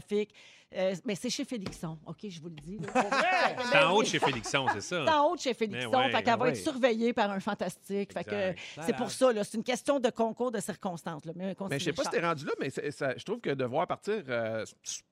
Euh, 0.74 0.96
mais 1.06 1.16
c'est 1.16 1.30
chez 1.30 1.44
Félixon, 1.44 1.98
OK, 2.06 2.18
je 2.30 2.40
vous 2.42 2.48
le 2.48 2.56
dis. 2.56 2.80
C'est 3.72 3.78
en 3.84 3.92
haut 3.94 4.04
de 4.04 4.08
chez 4.08 4.20
Félixon, 4.20 4.68
c'est 4.74 4.80
ça? 4.82 5.04
C'est 5.06 5.12
en 5.12 5.26
haut 5.28 5.36
de 5.36 5.42
chez 5.42 5.54
Félixon. 5.54 5.90
Ouais, 5.92 6.10
fait 6.12 6.24
qu'elle 6.24 6.38
va 6.40 6.46
ouais. 6.46 6.50
être 6.52 6.58
surveillée 6.64 7.12
par 7.14 7.30
un 7.30 7.40
fantastique. 7.42 8.14
Fait 8.14 8.24
que 8.24 8.52
Exact. 8.52 8.84
c'est 8.86 8.96
pour 8.96 9.12
ça, 9.12 9.34
là. 9.34 9.44
C'est 9.44 9.58
une 9.58 9.64
question 9.66 10.00
de 10.00 10.10
concours 10.10 10.52
de 10.52 10.60
circonstances. 10.62 11.26
Là. 11.26 11.34
Mais, 11.36 11.56
Mais 11.70 11.80
je 11.80 11.84
sais 11.86 11.94
pas 11.94 12.04
si 12.06 12.10
t'es 12.12 12.22
rendu 12.22 12.46
là, 12.46 12.54
mais 12.60 12.70
ça- 12.70 13.18
je 13.18 13.24
trouve 13.26 13.42
que 13.42 13.50
de 13.50 13.66
voir 13.66 13.86
partir 13.86 14.24
euh, 14.30 14.64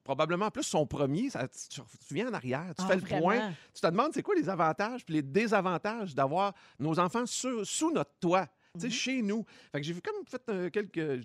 probablement 0.03 0.49
plus 0.49 0.63
son 0.63 0.85
premier, 0.85 1.29
ça, 1.29 1.47
tu, 1.47 1.81
tu 2.07 2.13
viens 2.13 2.29
en 2.29 2.33
arrière, 2.33 2.65
tu 2.77 2.83
Ah, 2.83 2.87
fais 2.87 2.95
le 2.95 3.01
vraiment? 3.01 3.21
point, 3.21 3.53
tu 3.73 3.81
te 3.81 3.87
demandes 3.87 4.11
c'est 4.13 4.23
quoi 4.23 4.35
les 4.35 4.47
avantages 4.49 5.03
puis 5.03 5.15
les 5.15 5.21
désavantages 5.21 6.15
d'avoir 6.15 6.53
nos 6.79 6.97
enfants 6.99 7.25
sur- 7.25 7.65
sous 7.65 7.91
notre 7.91 8.11
toit, 8.19 8.47
tu 8.75 8.81
sais, 8.81 8.87
Mhm. 8.87 8.91
chez 8.93 9.21
nous. 9.21 9.45
Fait 9.73 9.81
que 9.81 9.85
j'ai 9.85 9.93
vu 9.93 10.01
comme 10.01 10.15
fait 10.25 10.41
euh, 10.49 10.69
quelques. 10.69 11.21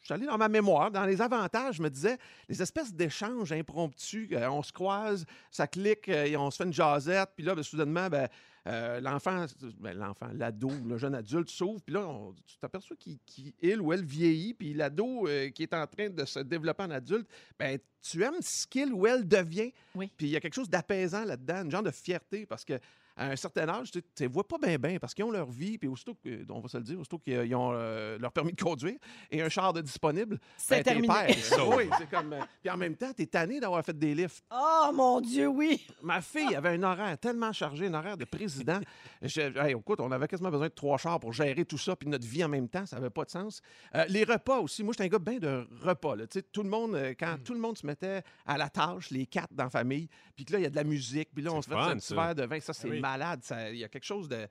Je 0.00 0.06
suis 0.06 0.14
allé 0.14 0.26
dans 0.26 0.38
ma 0.38 0.48
mémoire, 0.48 0.90
dans 0.90 1.04
les 1.04 1.20
avantages, 1.20 1.76
je 1.76 1.82
me 1.82 1.88
disais, 1.90 2.18
les 2.48 2.60
espèces 2.60 2.92
d'échanges 2.92 3.52
impromptus, 3.52 4.28
euh, 4.32 4.48
on 4.48 4.62
se 4.62 4.72
croise, 4.72 5.24
ça 5.50 5.66
clique, 5.68 6.08
euh, 6.08 6.24
et 6.24 6.36
on 6.36 6.50
se 6.50 6.56
fait 6.56 6.64
une 6.64 6.72
jasette, 6.72 7.30
puis 7.36 7.44
là, 7.44 7.54
ben, 7.54 7.62
soudainement, 7.62 8.08
ben, 8.08 8.28
euh, 8.66 9.00
l'enfant, 9.00 9.46
ben, 9.78 9.96
l'enfant, 9.96 10.28
l'ado, 10.34 10.70
le 10.84 10.96
jeune 10.98 11.14
adulte 11.14 11.50
s'ouvre, 11.50 11.80
puis 11.82 11.94
là, 11.94 12.00
on- 12.06 12.32
tu 12.46 12.58
t'aperçois 12.58 12.96
qu'il, 12.96 13.18
qu'il- 13.26 13.52
il 13.62 13.80
ou 13.80 13.92
elle 13.92 14.04
vieillit, 14.04 14.54
puis 14.54 14.74
l'ado 14.74 15.28
qui 15.54 15.62
est 15.62 15.74
en 15.74 15.86
train 15.86 16.10
de 16.10 16.24
se 16.24 16.40
développer 16.40 16.82
en 16.82 16.90
adulte, 16.90 17.28
ben, 17.58 17.78
tu 18.02 18.22
aimes 18.24 18.40
ce 18.40 18.66
qu'il 18.66 18.92
ou 18.92 19.06
elle 19.06 19.26
devient. 19.26 19.72
Oui. 19.94 20.10
Puis 20.16 20.26
il 20.26 20.30
y 20.30 20.36
a 20.36 20.40
quelque 20.40 20.54
chose 20.54 20.68
d'apaisant 20.70 21.24
là-dedans, 21.24 21.62
une 21.64 21.70
genre 21.70 21.82
de 21.84 21.90
fierté, 21.92 22.44
parce 22.46 22.64
que 22.64 22.74
à 23.16 23.26
un 23.30 23.36
certain 23.36 23.68
âge, 23.68 23.90
tu 23.90 24.02
ne 24.20 24.28
vois 24.28 24.46
pas 24.46 24.56
bien, 24.58 24.76
bien, 24.78 24.98
parce 24.98 25.14
qu'ils 25.14 25.24
ont 25.24 25.30
leur 25.30 25.50
vie, 25.50 25.78
puis 25.78 25.88
aussitôt, 25.88 26.14
que, 26.14 26.44
on 26.50 26.60
va 26.60 26.68
se 26.68 26.76
le 26.78 26.82
dire, 26.82 26.98
aussitôt 26.98 27.18
qu'ils 27.18 27.54
ont 27.54 27.70
euh, 27.72 28.18
leur 28.18 28.32
permis 28.32 28.52
de 28.52 28.60
conduire 28.62 28.96
et 29.30 29.42
un 29.42 29.48
char 29.48 29.72
de 29.72 29.80
disponible, 29.80 30.38
C'est 30.56 30.76
ben, 30.76 30.82
terminé. 30.84 31.08
oui, 31.76 31.88
c'est 31.98 32.08
comme. 32.10 32.32
euh, 32.32 32.40
Puis 32.62 32.70
en 32.70 32.76
même 32.76 32.96
temps, 32.96 33.12
t'es 33.12 33.26
tanné 33.26 33.60
d'avoir 33.60 33.84
fait 33.84 33.98
des 33.98 34.14
lifts. 34.14 34.44
Oh, 34.50 34.90
mon 34.94 35.20
Dieu, 35.20 35.46
oui! 35.48 35.86
Ma 36.02 36.20
fille 36.22 36.54
avait 36.54 36.70
un 36.70 36.82
horaire 36.82 37.18
tellement 37.18 37.52
chargé, 37.52 37.86
un 37.86 37.94
horaire 37.94 38.16
de 38.16 38.24
président. 38.24 38.80
Je- 39.22 39.58
hey, 39.58 39.72
écoute, 39.76 40.00
on 40.00 40.10
avait 40.10 40.28
quasiment 40.28 40.50
besoin 40.50 40.68
de 40.68 40.72
trois 40.74 40.98
chars 40.98 41.20
pour 41.20 41.32
gérer 41.32 41.64
tout 41.64 41.78
ça, 41.78 41.94
puis 41.96 42.08
notre 42.08 42.26
vie 42.26 42.42
en 42.44 42.48
même 42.48 42.68
temps, 42.68 42.86
ça 42.86 42.96
n'avait 42.96 43.10
pas 43.10 43.24
de 43.24 43.30
sens. 43.30 43.60
Euh, 43.94 44.04
les 44.08 44.24
repas 44.24 44.58
aussi. 44.58 44.82
Moi, 44.82 44.92
j'étais 44.94 45.04
un 45.04 45.08
gars 45.08 45.18
bien 45.18 45.38
de 45.38 45.66
repas. 45.82 46.16
Là. 46.16 46.26
Tu 46.26 46.42
Tout 46.42 46.62
le 46.62 46.68
monde, 46.70 46.94
euh, 46.94 47.14
quand 47.18 47.32
Hmm. 47.36 47.42
tout 47.44 47.54
le 47.54 47.60
monde 47.60 47.78
se 47.78 47.86
mettait 47.86 48.22
à 48.46 48.58
la 48.58 48.68
tâche, 48.68 49.10
les 49.10 49.26
quatre 49.26 49.52
dans 49.52 49.64
la 49.64 49.70
famille, 49.70 50.08
puis 50.36 50.44
que 50.44 50.52
là, 50.52 50.58
il 50.58 50.62
y 50.62 50.66
a 50.66 50.70
de 50.70 50.76
la 50.76 50.84
musique, 50.84 51.28
puis 51.34 51.42
là, 51.42 51.52
on 51.52 51.62
se 51.62 51.68
fait 51.68 51.74
un 51.74 51.96
petit 51.96 52.14
verre 52.14 52.34
de 52.34 52.42
vin. 52.44 52.60
Ça, 52.60 52.72
c'est 52.72 52.88
oui. 52.90 53.00
Malade. 53.12 53.42
Il 53.70 53.76
y 53.78 53.84
a 53.84 53.88
quelque 53.88 54.04
chose 54.04 54.28
de- 54.28 54.46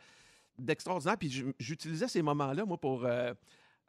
d'extraordinaire. 0.58 1.17
Puis 1.17 1.45
j'utilisais 1.60 2.08
ces 2.08 2.21
moments-là, 2.21 2.65
moi, 2.65 2.78
pour. 2.80 3.06
euh, 3.06 3.34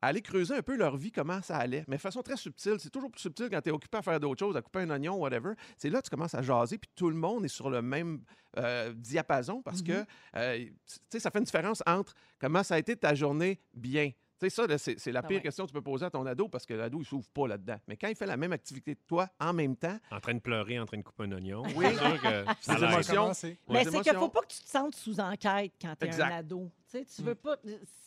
aller 0.04 0.20
creuser 0.20 0.56
un 0.56 0.62
peu 0.62 0.76
leur 0.76 0.96
vie, 0.96 1.12
comment 1.12 1.40
ça 1.42 1.56
allait, 1.58 1.84
mais 1.86 1.94
de 1.94 2.00
façon 2.00 2.22
très 2.22 2.36
subtile. 2.36 2.74
C'est 2.80 2.90
toujours 2.90 3.08
plus 3.08 3.20
subtil 3.20 3.48
quand 3.48 3.60
tu 3.60 3.68
es 3.68 3.72
occupé 3.72 3.98
à 3.98 4.02
faire 4.02 4.18
d'autres 4.18 4.40
choses, 4.40 4.56
à 4.56 4.60
couper 4.60 4.80
un 4.80 4.90
oignon, 4.90 5.14
whatever. 5.14 5.52
C'est 5.76 5.90
là 5.90 6.00
que 6.00 6.06
tu 6.06 6.10
commences 6.10 6.34
à 6.34 6.42
jaser, 6.42 6.76
puis 6.76 6.90
tout 6.96 7.08
le 7.08 7.14
monde 7.14 7.44
est 7.44 7.48
sur 7.60 7.70
le 7.70 7.82
même 7.82 8.20
euh, 8.58 8.92
diapason 8.96 9.62
parce 9.62 9.80
que, 9.80 10.04
euh, 10.34 10.58
tu 10.58 10.72
sais, 11.08 11.20
ça 11.20 11.30
fait 11.30 11.38
une 11.38 11.44
différence 11.44 11.84
entre 11.86 12.14
comment 12.40 12.64
ça 12.64 12.74
a 12.74 12.78
été 12.80 12.96
ta 12.96 13.14
journée 13.14 13.60
bien. 13.74 14.10
Sais, 14.42 14.50
ça, 14.50 14.66
c'est 14.76 15.12
la 15.12 15.20
Ah 15.20 15.22
pire 15.22 15.36
ouais. 15.36 15.42
question 15.42 15.64
que 15.64 15.68
tu 15.70 15.74
peux 15.74 15.82
poser 15.82 16.04
à 16.06 16.10
ton 16.10 16.26
ado 16.26 16.48
parce 16.48 16.66
que 16.66 16.74
l'ado, 16.74 16.98
il 17.00 17.04
s'ouvre 17.04 17.28
pas 17.28 17.46
là-dedans. 17.46 17.76
Mais 17.86 17.96
quand 17.96 18.08
il 18.08 18.16
fait 18.16 18.26
la 18.26 18.36
même 18.36 18.52
activité 18.52 18.96
que 18.96 19.00
toi 19.06 19.28
en 19.38 19.52
même 19.52 19.76
temps, 19.76 19.96
En 20.10 20.18
train 20.20 20.34
de 20.34 20.40
pleurer, 20.40 20.80
en 20.80 20.86
train 20.86 20.96
de 20.98 21.02
couper 21.02 21.24
un 21.24 21.32
oignon. 21.32 21.62
Oui. 21.76 21.86
C'est 21.88 21.96
sûr 21.98 22.20
que 22.22 22.44
ça 22.60 22.78
émotions. 22.78 23.32
Mais 23.68 23.84
c'est 23.84 24.00
qu'il 24.00 24.12
ne 24.12 24.18
faut 24.18 24.28
pas 24.28 24.40
que 24.40 24.48
tu 24.52 24.60
te 24.60 24.68
sentes 24.68 24.96
sous 24.96 25.20
enquête 25.20 25.72
quand 25.80 25.94
tu 25.96 26.04
es 26.04 26.08
Exact. 26.08 26.32
un 26.32 26.36
ado. 26.38 26.70
Tu 26.92 26.98
sais, 26.98 27.04
tu 27.06 27.22
veux 27.22 27.34
pas. 27.34 27.56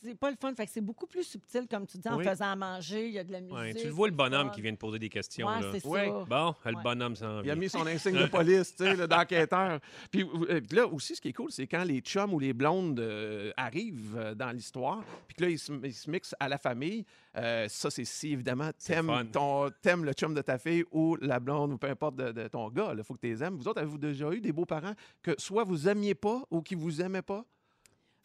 C'est 0.03 0.13
pas 0.13 0.29
le 0.29 0.37
fun. 0.39 0.53
Fait 0.53 0.67
que 0.67 0.71
c'est 0.71 0.81
beaucoup 0.81 1.07
plus 1.07 1.23
subtil, 1.23 1.67
comme 1.67 1.87
tu 1.87 1.97
dis, 1.97 2.07
en 2.07 2.17
Oui. 2.17 2.23
faisant 2.23 2.51
à 2.51 2.55
manger, 2.55 3.07
il 3.07 3.13
y 3.13 3.19
a 3.19 3.23
de 3.23 3.31
la 3.31 3.41
musique. 3.41 3.57
Ouais, 3.57 3.73
tu 3.73 3.87
le 3.87 3.91
vois, 3.91 4.07
le 4.07 4.13
bonhomme 4.13 4.51
qui 4.51 4.61
vient 4.61 4.71
de 4.71 4.77
poser 4.77 4.99
des 4.99 5.09
questions. 5.09 5.47
Ouais, 5.47 5.59
là. 5.59 5.71
c'est 5.73 5.87
Ouais. 5.87 6.07
ça. 6.07 6.25
Bon, 6.29 6.53
le 6.65 6.75
Ouais. 6.75 6.83
bonhomme 6.83 7.15
s'en 7.15 7.41
Il 7.41 7.49
a 7.49 7.55
mis 7.55 7.67
son 7.67 7.87
insigne 7.87 8.15
de 8.17 8.27
police, 8.27 8.75
tu 8.75 8.83
sais, 8.85 9.07
d'enquêteur. 9.07 9.79
Puis 10.11 10.21
euh, 10.23 10.61
puis 10.61 10.77
là 10.77 10.85
aussi, 10.85 11.15
ce 11.15 11.21
qui 11.21 11.29
est 11.29 11.33
cool, 11.33 11.51
c'est 11.51 11.65
quand 11.65 11.83
les 11.83 11.99
chums 12.01 12.31
ou 12.33 12.39
les 12.39 12.53
blondes 12.53 12.99
euh, 12.99 13.51
arrivent 13.57 14.15
euh, 14.17 14.35
dans 14.35 14.51
l'histoire, 14.51 15.03
puis 15.27 15.35
que 15.35 15.43
là, 15.45 15.49
ils 15.49 15.57
se, 15.59 15.71
ils 15.83 15.93
se 15.93 16.07
mixent 16.09 16.35
à 16.39 16.47
la 16.47 16.59
famille. 16.59 17.05
Euh, 17.37 17.67
ça, 17.67 17.89
c'est 17.89 18.05
si, 18.05 18.33
évidemment, 18.33 18.69
t'aimes, 18.77 19.29
ton, 19.31 19.71
t'aimes 19.81 20.05
le 20.05 20.13
chum 20.13 20.35
de 20.35 20.41
ta 20.41 20.59
fille 20.59 20.83
ou 20.91 21.15
la 21.21 21.39
blonde 21.39 21.73
ou 21.73 21.77
peu 21.79 21.87
importe 21.89 22.17
de, 22.17 22.31
de 22.31 22.47
ton 22.47 22.69
gars. 22.69 22.93
Il 22.95 23.03
faut 23.03 23.15
que 23.15 23.19
tu 23.21 23.27
les 23.27 23.43
aimes. 23.43 23.55
Vous 23.57 23.67
autres, 23.67 23.81
avez-vous 23.81 23.97
déjà 23.97 24.31
eu 24.31 24.41
des 24.41 24.51
beaux-parents 24.51 24.93
que 25.23 25.31
soit 25.39 25.63
vous 25.63 25.87
aimiez 25.89 26.13
pas 26.15 26.43
ou 26.51 26.61
qui 26.61 26.75
vous 26.75 27.01
aimaient 27.01 27.23
pas? 27.23 27.43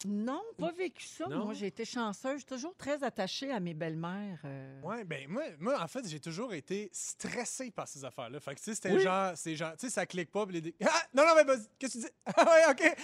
Non, 0.05 0.41
pas 0.57 0.71
vécu 0.71 1.05
ça. 1.05 1.25
Non? 1.27 1.45
Moi, 1.45 1.53
j'ai 1.53 1.67
été 1.67 1.85
chanceuse. 1.85 2.31
Je 2.33 2.37
suis 2.37 2.45
toujours 2.45 2.75
très 2.75 3.03
attachée 3.03 3.51
à 3.51 3.59
mes 3.59 3.73
belles-mères. 3.73 4.39
euh. 4.45 4.81
Ouais, 4.81 5.03
ben 5.03 5.27
moi, 5.29 5.43
moi, 5.59 5.81
en 5.81 5.87
fait, 5.87 6.07
j'ai 6.07 6.19
toujours 6.19 6.53
été 6.53 6.89
stressé 6.91 7.71
par 7.71 7.87
ces 7.87 8.03
affaires-là. 8.03 8.39
Fait 8.39 8.55
que, 8.55 8.59
tu 8.59 8.65
sais, 8.65 8.75
c'était 8.75 8.91
Oui. 8.91 9.01
genre, 9.01 9.31
c'est 9.35 9.55
genre, 9.55 9.73
tu 9.73 9.87
sais, 9.87 9.89
ça 9.89 10.05
clique 10.05 10.31
pas. 10.31 10.45
les- 10.49 10.73
Ah! 10.83 10.87
Non, 11.13 11.23
non, 11.25 11.33
mais 11.35 11.43
vas-y, 11.43 11.67
qu'est-ce 11.77 11.93
que 11.99 11.99
tu 11.99 12.05
dis? 12.05 12.13
Ah, 12.35 12.45
ouais, 12.45 12.71
OK. 12.71 12.97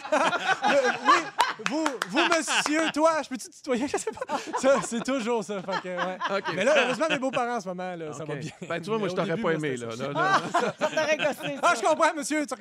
Le- 0.63 1.07
oui, 1.11 1.23
vous, 1.69 1.85
vous, 2.09 2.35
monsieur, 2.35 2.91
toi, 2.93 3.21
je 3.23 3.29
peux-tu 3.29 3.49
te 3.49 3.55
tutoyer? 3.55 3.87
Je 3.87 3.97
sais 3.97 4.11
pas. 4.11 4.37
Ça, 4.59 4.81
c'est 4.81 5.03
toujours 5.03 5.43
ça. 5.43 5.61
Fait 5.61 5.81
que, 5.81 5.89
ouais. 5.89 6.17
OK. 6.37 6.53
Mais 6.55 6.63
là, 6.65 6.83
heureusement, 6.85 7.07
mes 7.09 7.19
beaux-parents 7.19 7.57
en 7.57 7.61
ce 7.61 7.67
moment, 7.67 7.95
là, 7.95 8.13
ça 8.13 8.25
va 8.25 8.35
bien. 8.35 8.51
Ben, 8.67 8.79
tu 8.81 8.89
vois, 8.89 8.97
moi, 8.97 9.07
je 9.07 9.13
au 9.13 9.17
t'aurais 9.17 9.37
pas 9.37 9.51
aimé. 9.53 9.77
Là, 9.77 9.91
ça. 9.95 10.07
là, 10.07 10.13
là. 10.13 10.41
Ça 10.79 10.87
t'aurait 10.89 11.17
gossé. 11.17 11.55
Ah, 11.61 11.75
ça. 11.75 11.81
je 11.81 11.87
comprends, 11.87 12.13
monsieur. 12.15 12.45
tu. 12.45 12.55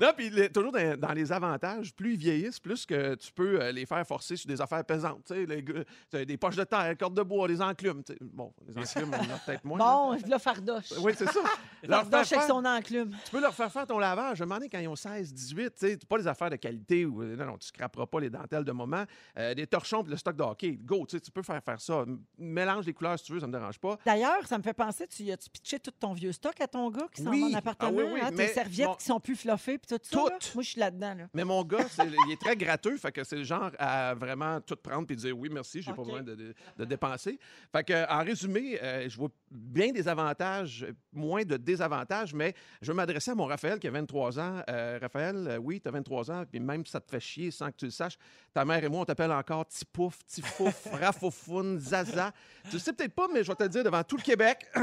Non, 0.00 0.12
puis 0.16 0.30
toujours 0.52 0.72
dans, 0.72 0.96
dans 0.98 1.12
les 1.12 1.32
avantages, 1.32 1.92
plus 1.94 2.12
ils 2.12 2.18
vieillissent, 2.18 2.60
plus 2.60 2.86
que 2.86 2.94
tu 3.16 3.32
peux 3.32 3.60
euh, 3.62 3.72
les 3.72 3.86
faire 3.86 4.06
forcer 4.06 4.36
sur 4.36 4.48
des 4.48 4.60
affaires 4.60 4.84
pesantes. 4.84 5.22
Tu 5.26 5.34
sais, 5.34 5.46
les 5.46 6.26
des 6.26 6.36
poches 6.36 6.56
de 6.56 6.64
terre, 6.64 6.96
cordes 6.98 7.16
de 7.16 7.22
bois, 7.22 7.48
des 7.48 7.60
enclumes. 7.60 8.02
Bon, 8.20 8.52
les 8.66 8.76
enclumes, 8.78 9.10
on 9.12 9.16
en 9.16 9.34
a 9.34 9.38
peut-être 9.38 9.64
moins. 9.64 9.78
Bon, 9.78 10.18
là, 10.26 10.38
Fardoche. 10.38 10.90
là. 10.90 10.96
Oui, 11.00 11.12
c'est 11.16 11.26
ça. 11.30 11.40
Leur 11.82 12.00
faire 12.02 12.10
Fardoche 12.10 12.32
avec 12.32 12.46
son 12.48 12.64
enclume. 12.64 13.16
tu 13.24 13.30
peux 13.30 13.40
leur 13.40 13.54
faire 13.54 13.70
faire 13.72 13.86
ton 13.86 13.98
lavage. 13.98 14.38
Je 14.38 14.44
me 14.44 14.48
demandais 14.48 14.68
quand 14.68 14.78
ils 14.78 14.88
ont 14.88 14.96
16, 14.96 15.32
18, 15.32 15.64
tu 15.70 15.86
sais, 15.88 15.98
pas 16.08 16.18
des 16.18 16.26
affaires 16.26 16.50
de 16.50 16.56
qualité. 16.56 17.04
Ou, 17.06 17.22
non, 17.24 17.46
non, 17.46 17.56
tu 17.58 17.68
scraperas 17.68 18.06
pas 18.06 18.20
les 18.20 18.30
dentelles 18.30 18.64
de 18.64 18.72
moment. 18.72 19.04
Euh, 19.38 19.54
des 19.54 19.66
torchons 19.66 20.02
puis 20.02 20.10
le 20.10 20.16
stock 20.16 20.36
de 20.36 20.42
hockey. 20.42 20.72
Go, 20.82 21.06
tu 21.08 21.16
sais, 21.16 21.20
tu 21.20 21.30
peux 21.30 21.42
faire 21.42 21.62
faire 21.62 21.80
ça. 21.80 22.04
Mélange 22.38 22.86
les 22.86 22.92
couleurs 22.94 23.18
si 23.18 23.24
tu 23.26 23.32
veux, 23.32 23.40
ça 23.40 23.46
me 23.46 23.52
dérange 23.52 23.78
pas. 23.78 23.96
D'ailleurs, 24.04 24.46
ça 24.46 24.58
me 24.58 24.62
fait 24.62 24.74
penser, 24.74 25.06
tu 25.06 25.30
as-tu 25.30 25.50
pitché 25.50 25.78
tout 25.78 25.90
ton 25.92 26.12
vieux 26.12 26.32
stock 26.32 26.60
à 26.60 26.66
ton 26.68 26.90
gars 26.90 27.06
qui 27.14 27.22
s'en 27.22 27.30
Oui. 27.30 27.40
va 27.40 27.46
en 27.46 27.50
Ah 27.54 27.58
appartement? 27.58 27.90
oui, 27.98 28.04
oui, 28.14 28.20
hein, 28.22 28.30
mais 28.32 28.46
tes 28.48 28.52
serviettes 28.54 28.86
mon- 28.88 28.94
qui 28.94 29.04
sont 29.04 29.20
plus 29.20 29.36
fluffées 29.36 29.78
puis 29.78 29.96
tout 29.96 30.02
ça? 30.02 30.16
là? 30.16 30.22
Toutes. 30.38 30.54
Moi, 30.54 30.62
je 30.62 30.68
suis 30.70 30.80
là-dedans. 30.80 31.14
Là. 31.14 31.24
Mais 31.34 31.44
mon 31.44 31.62
gars, 31.64 31.84
il 32.26 32.32
est 32.32 32.40
très 32.40 32.56
fait 32.96 33.12
que 33.12 33.24
c'est 33.24 33.36
le 33.36 33.44
genre 33.44 33.70
à 33.78 34.14
vraiment 34.14 34.60
tout 34.60 34.76
prendre 34.76 35.06
puis 35.06 35.16
dire 35.16 35.36
oui, 35.36 35.48
merci, 35.52 35.82
j'ai 35.82 35.92
pas 35.92 36.00
OK. 36.00 36.06
besoin 36.06 36.22
de, 36.22 36.34
de- 36.34 36.54
de 36.78 36.84
dépenser. 36.84 37.38
Fait 37.72 37.84
que, 37.84 38.10
en 38.10 38.24
résumé, 38.24 38.78
euh, 38.82 39.08
je 39.08 39.16
vois 39.16 39.28
bien 39.50 39.90
des 39.92 40.06
avantages, 40.08 40.86
moins 41.12 41.44
de 41.44 41.56
désavantages, 41.56 42.32
mais 42.32 42.54
je 42.80 42.90
veux 42.90 42.96
m'adresser 42.96 43.32
à 43.32 43.34
mon 43.34 43.46
Raphaël 43.46 43.78
qui 43.78 43.88
a 43.88 43.90
23 43.90 44.38
ans. 44.40 44.62
Euh, 44.70 44.98
Raphaël, 45.00 45.36
euh, 45.48 45.56
oui, 45.58 45.80
tu 45.80 45.88
as 45.88 45.90
23 45.90 46.30
ans, 46.30 46.44
puis 46.50 46.60
même 46.60 46.86
si 46.86 46.92
ça 46.92 47.00
te 47.00 47.10
fait 47.10 47.20
chier 47.20 47.50
sans 47.50 47.70
que 47.70 47.76
tu 47.76 47.84
le 47.86 47.90
saches, 47.90 48.16
ta 48.54 48.64
mère 48.64 48.82
et 48.82 48.88
moi, 48.88 49.00
on 49.00 49.04
t'appelle 49.04 49.32
encore 49.32 49.66
Tipouf, 49.66 50.18
Tifouf, 50.26 50.86
Rafoufoun, 50.92 51.78
Zaza. 51.78 52.32
Tu 52.64 52.74
le 52.74 52.78
sais 52.78 52.92
peut-être 52.92 53.14
pas, 53.14 53.26
mais 53.32 53.42
je 53.42 53.48
vais 53.48 53.56
te 53.56 53.62
le 53.64 53.68
dire 53.68 53.84
devant 53.84 54.02
tout 54.04 54.16
le 54.16 54.22
Québec. 54.22 54.66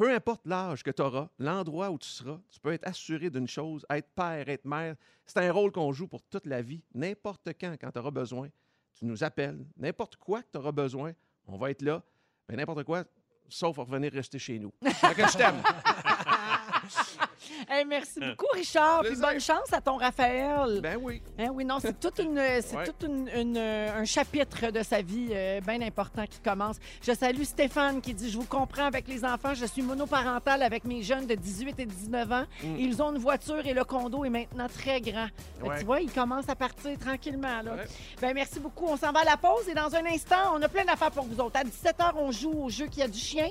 Peu 0.00 0.14
importe 0.14 0.46
l'âge 0.46 0.82
que 0.82 0.90
tu 0.90 1.02
auras, 1.02 1.28
l'endroit 1.38 1.90
où 1.90 1.98
tu 1.98 2.08
seras, 2.08 2.38
tu 2.48 2.58
peux 2.58 2.72
être 2.72 2.88
assuré 2.88 3.28
d'une 3.28 3.46
chose, 3.46 3.84
être 3.90 4.08
père, 4.14 4.48
être 4.48 4.64
mère, 4.64 4.96
c'est 5.26 5.40
un 5.46 5.52
rôle 5.52 5.72
qu'on 5.72 5.92
joue 5.92 6.08
pour 6.08 6.22
toute 6.22 6.46
la 6.46 6.62
vie. 6.62 6.82
N'importe 6.94 7.48
quand, 7.60 7.76
quand 7.78 7.92
tu 7.92 7.98
auras 7.98 8.10
besoin, 8.10 8.48
tu 8.94 9.04
nous 9.04 9.22
appelles. 9.22 9.62
N'importe 9.76 10.16
quoi 10.16 10.42
que 10.42 10.48
tu 10.52 10.56
auras 10.58 10.72
besoin, 10.72 11.12
on 11.46 11.58
va 11.58 11.70
être 11.70 11.82
là. 11.82 12.02
Ben, 12.48 12.56
n'importe 12.56 12.84
quoi, 12.84 13.04
sauf 13.46 13.76
revenir 13.76 14.10
rester 14.10 14.38
chez 14.38 14.58
nous. 14.58 14.72
Que 14.80 15.26
je 15.28 15.36
t'aime. 15.36 15.62
Hey, 17.68 17.84
merci 17.84 18.20
beaucoup, 18.20 18.46
Richard. 18.54 19.02
Puis 19.02 19.16
bonne 19.16 19.40
chance 19.40 19.72
à 19.72 19.80
ton 19.80 19.96
Raphaël. 19.96 20.80
Ben 20.82 20.98
oui. 21.00 21.22
Hein, 21.38 21.48
oui, 21.52 21.64
non, 21.64 21.78
c'est 21.80 21.94
c'est 22.00 22.76
Ouais. 22.76 22.84
une- 23.04 23.28
une, 23.34 23.56
euh, 23.56 24.00
un 24.00 24.04
chapitre 24.04 24.70
de 24.70 24.82
sa 24.82 25.02
vie 25.02 25.28
euh, 25.32 25.60
bien 25.60 25.80
important 25.82 26.24
qui 26.26 26.40
commence. 26.40 26.76
Je 27.02 27.12
salue 27.12 27.42
Stéphane 27.42 28.00
qui 28.00 28.14
dit 28.14 28.30
Je 28.30 28.38
vous 28.38 28.44
comprends 28.46 28.84
avec 28.86 29.08
les 29.08 29.24
enfants. 29.24 29.54
Je 29.54 29.66
suis 29.66 29.82
monoparentale 29.82 30.62
avec 30.62 30.84
mes 30.84 31.02
jeunes 31.02 31.26
de 31.26 31.34
18 31.34 31.78
et 31.80 31.86
19 31.86 32.32
ans. 32.32 32.44
Ils 32.62 33.02
ont 33.02 33.12
une 33.12 33.18
voiture 33.18 33.64
et 33.66 33.74
le 33.74 33.84
condo 33.84 34.24
est 34.24 34.30
maintenant 34.30 34.66
très 34.68 35.00
grand. 35.00 35.28
Ouais. 35.62 35.78
Tu 35.78 35.84
vois, 35.84 36.00
ils 36.00 36.10
commencent 36.12 36.48
à 36.48 36.56
partir 36.56 36.98
tranquillement. 36.98 37.62
Là. 37.62 37.74
Ouais. 37.74 37.84
Ben, 38.20 38.34
merci 38.34 38.58
beaucoup. 38.60 38.86
On 38.86 38.96
s'en 38.96 39.12
va 39.12 39.20
à 39.20 39.24
la 39.24 39.36
pause 39.36 39.68
et 39.68 39.74
dans 39.74 39.94
un 39.94 40.06
instant, 40.06 40.54
on 40.54 40.62
a 40.62 40.68
plein 40.68 40.84
d'affaires 40.84 41.10
pour 41.10 41.24
vous 41.24 41.40
autres. 41.40 41.58
À 41.58 41.64
17h, 41.64 42.12
on 42.16 42.30
joue 42.32 42.52
au 42.64 42.68
jeu 42.70 42.86
qui 42.86 43.02
a 43.02 43.08
du 43.08 43.18
chien. 43.18 43.48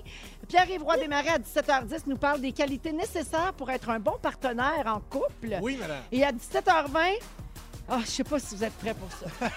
Pierre-Yves 0.47 0.83
Roy 0.83 0.97
Desmarais, 0.97 1.29
à 1.29 1.37
17h10, 1.39 2.03
nous 2.07 2.17
parle 2.17 2.41
des 2.41 2.51
qualités 2.51 2.91
nécessaires 2.91 3.53
pour 3.53 3.69
être 3.69 3.89
un 3.89 3.98
bon 3.99 4.15
partenaire 4.21 4.83
en 4.85 4.99
couple. 4.99 5.57
Oui, 5.61 5.77
madame. 5.79 6.01
Et 6.11 6.23
à 6.23 6.31
17h20, 6.31 7.15
ah, 7.91 7.99
je 8.05 8.09
sais 8.09 8.23
pas 8.23 8.37
si 8.39 8.55
vous 8.55 8.63
êtes 8.63 8.73
prêts 8.77 8.93
pour 8.93 9.09
ça. 9.11 9.47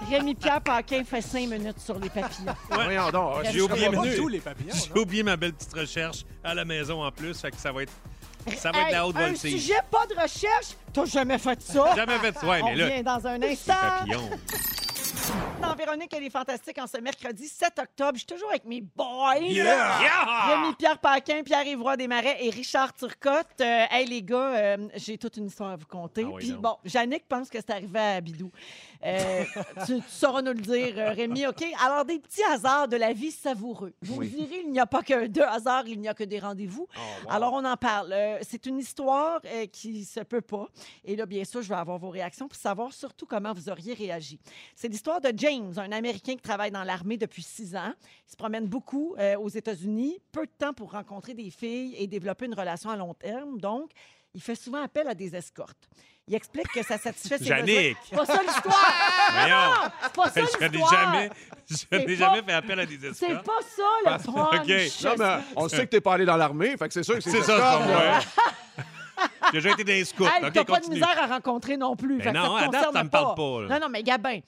Rémi-Pierre 0.10 0.60
Paquin 0.60 1.04
fait 1.04 1.20
cinq 1.22 1.48
minutes 1.48 1.78
sur 1.80 1.98
les 1.98 2.08
papillons. 2.10 2.54
Voyons 2.70 3.10
donc. 3.10 3.44
J'ai 3.52 3.60
oublié. 3.60 3.88
J'ai 4.92 4.98
oublié 5.00 5.22
ma 5.22 5.36
belle 5.36 5.52
petite 5.52 5.72
recherche 5.74 6.24
à 6.42 6.54
la 6.54 6.64
maison 6.64 7.04
en 7.04 7.10
plus, 7.12 7.38
fait 7.40 7.50
que 7.52 7.56
ça 7.58 7.70
va 7.72 7.82
être, 7.84 7.92
ça 8.56 8.72
va 8.72 8.80
être 8.80 8.86
Hey, 8.88 8.92
la 8.92 9.06
haute 9.06 9.16
un 9.16 9.26
voltige. 9.28 9.52
sujet, 9.60 9.78
pas 9.90 10.06
de 10.06 10.14
recherche? 10.20 10.74
T'as 10.92 11.04
jamais 11.04 11.38
fait 11.38 11.60
ça? 11.62 11.94
Jamais 11.94 12.18
fait 12.18 12.36
ça. 12.38 12.46
Ouais, 12.46 12.60
On 12.62 12.66
mais 12.74 13.02
là, 13.02 13.02
dans 13.18 13.26
un 13.28 13.40
instant. 13.42 13.74
papillon. 13.98 14.30
Dans 15.60 15.74
Véronique, 15.74 16.12
elle 16.14 16.24
est 16.24 16.30
fantastique 16.30 16.78
en 16.78 16.86
ce 16.86 16.98
mercredi 16.98 17.46
7 17.46 17.78
octobre. 17.78 18.12
Je 18.14 18.18
suis 18.18 18.26
toujours 18.26 18.50
avec 18.50 18.64
mes 18.64 18.80
boys. 18.80 19.36
Yeah! 19.38 20.48
Rémi-Pierre 20.48 20.98
Paquin, 20.98 21.42
Pierre-Yves 21.42 21.80
Roy 21.82 21.96
Desmarais 21.96 22.36
et 22.40 22.50
Richard 22.50 22.92
Turcotte. 22.94 23.60
Euh, 23.60 23.84
hey, 23.90 24.06
les 24.06 24.22
gars, 24.22 24.36
euh, 24.56 24.76
j'ai 24.94 25.18
toute 25.18 25.36
une 25.36 25.46
histoire 25.46 25.70
à 25.70 25.76
vous 25.76 25.86
conter. 25.86 26.24
Ah 26.26 26.30
oui, 26.32 26.42
Puis 26.44 26.52
bon, 26.52 26.76
Jannick 26.84 27.26
pense 27.28 27.48
que 27.48 27.58
c'est 27.58 27.70
arrivé 27.70 27.98
à 27.98 28.20
Bidou. 28.20 28.50
Euh, 29.04 29.44
tu, 29.86 29.96
tu 29.96 30.02
sauras 30.08 30.42
nous 30.42 30.52
le 30.52 30.60
dire, 30.60 30.94
euh, 30.98 31.10
Rémi, 31.10 31.46
OK? 31.46 31.64
Alors, 31.84 32.04
des 32.04 32.18
petits 32.18 32.42
hasards 32.42 32.88
de 32.88 32.96
la 32.96 33.12
vie 33.12 33.30
savoureux. 33.30 33.92
Vous 34.02 34.16
Oui. 34.18 34.26
me 34.30 34.36
direz, 34.44 34.62
il 34.64 34.72
n'y 34.72 34.80
a 34.80 34.86
pas 34.86 35.02
que 35.02 35.26
deux 35.28 35.42
hasards, 35.42 35.86
il 35.86 36.00
n'y 36.00 36.08
a 36.08 36.14
que 36.14 36.24
des 36.24 36.38
rendez-vous. 36.40 36.88
Oh, 36.96 37.00
Alors, 37.30 37.52
on 37.52 37.64
en 37.64 37.76
parle. 37.76 38.12
Euh, 38.12 38.38
c'est 38.42 38.66
une 38.66 38.78
histoire 38.78 39.40
euh, 39.44 39.66
qui 39.66 40.04
se 40.04 40.20
peut 40.20 40.40
pas. 40.40 40.66
Et 41.04 41.14
là, 41.16 41.26
bien 41.26 41.44
sûr, 41.44 41.62
je 41.62 41.68
vais 41.68 41.76
avoir 41.76 41.98
vos 41.98 42.10
réactions 42.10 42.48
pour 42.48 42.58
savoir 42.58 42.92
surtout 42.92 43.26
comment 43.26 43.52
vous 43.52 43.68
auriez 43.68 43.94
réagi. 43.94 44.40
C'est 44.74 44.88
l'histoire 44.88 45.20
de 45.20 45.32
James, 45.36 45.72
un 45.76 45.92
Américain 45.92 46.32
qui 46.34 46.42
travaille 46.42 46.70
dans 46.72 46.84
l'armée 46.84 47.16
depuis 47.16 47.42
six 47.42 47.76
ans. 47.76 47.92
Il 48.26 48.30
se 48.32 48.36
promène 48.36 48.66
beaucoup 48.66 49.14
aux 49.40 49.48
États-Unis, 49.48 50.18
peu 50.32 50.44
de 50.46 50.52
temps 50.58 50.72
pour 50.72 50.92
rencontrer 50.92 51.34
des 51.34 51.50
filles 51.50 51.94
et 51.96 52.06
développer 52.06 52.46
une 52.46 52.54
relation 52.54 52.90
à 52.90 52.96
long 52.96 53.14
terme. 53.14 53.58
Donc, 53.60 53.90
il 54.34 54.40
fait 54.42 54.54
souvent 54.54 54.82
appel 54.82 55.08
à 55.08 55.14
des 55.14 55.34
escortes. 55.34 55.88
Il 56.28 56.34
explique 56.34 56.68
que 56.72 56.82
ça 56.82 56.98
satisfait 56.98 57.38
ses 57.38 57.44
Jannick! 57.46 57.66
besoins. 57.66 57.94
C'est 58.10 58.16
pas 58.16 58.26
ça 58.26 58.42
l'histoire! 58.42 58.92
Voyons! 59.32 59.90
C'est 60.02 60.12
pas 60.12 60.24
ça 60.30 60.32
Je 60.34 60.58
n'ai 60.64 60.68
l'histoire! 60.68 60.90
jamais, 61.04 61.30
je 61.70 61.74
n'ai 61.96 62.04
pas- 62.04 62.14
jamais 62.14 62.42
fait 62.42 62.52
appel 62.52 62.80
à 62.80 62.86
des 62.86 62.98
C'est 63.14 63.26
escortes. 63.26 63.46
pas 63.46 63.52
ça 63.62 63.82
le 64.04 64.32
punch! 64.32 64.60
OK. 64.60 65.04
Non, 65.04 65.14
mais 65.18 65.42
on 65.56 65.68
sait 65.68 65.86
que 65.86 65.90
t'es 65.90 66.00
pas 66.00 66.14
allé 66.14 66.24
dans 66.26 66.36
l'armée, 66.36 66.76
fait 66.76 66.88
que 66.88 66.94
c'est 66.94 67.02
sûr 67.02 67.14
que 67.16 67.20
c'est 67.22 67.30
C'est 67.30 67.42
ça, 67.42 67.54
escorte, 67.56 67.82
c'est 67.86 67.92
là. 67.92 67.98
pas 67.98 68.12
moi. 68.76 68.84
J'ai 69.52 69.58
déjà 69.60 69.70
été 69.70 69.84
dans 69.84 69.92
les 69.92 70.04
scouts. 70.04 70.24
Hey, 70.26 70.44
OK, 70.44 70.52
t'as 70.52 70.64
pas 70.64 70.76
de 70.76 70.80
continue. 70.84 70.94
misère 70.96 71.22
à 71.22 71.26
rencontrer 71.26 71.76
non 71.76 71.96
plus. 71.96 72.18
Ben 72.18 72.24
fait 72.24 72.32
que 72.32 72.36
non, 72.36 72.42
ça 72.44 72.48
te 72.48 72.54
à 72.56 72.60
date, 72.60 72.66
concerne 72.84 72.92
ça 72.94 73.04
me 73.04 73.08
parle 73.10 73.34
pas, 73.34 73.62
là. 73.62 73.68
Non, 73.74 73.80
non, 73.86 73.88
mais 73.90 74.02
Gabin. 74.02 74.38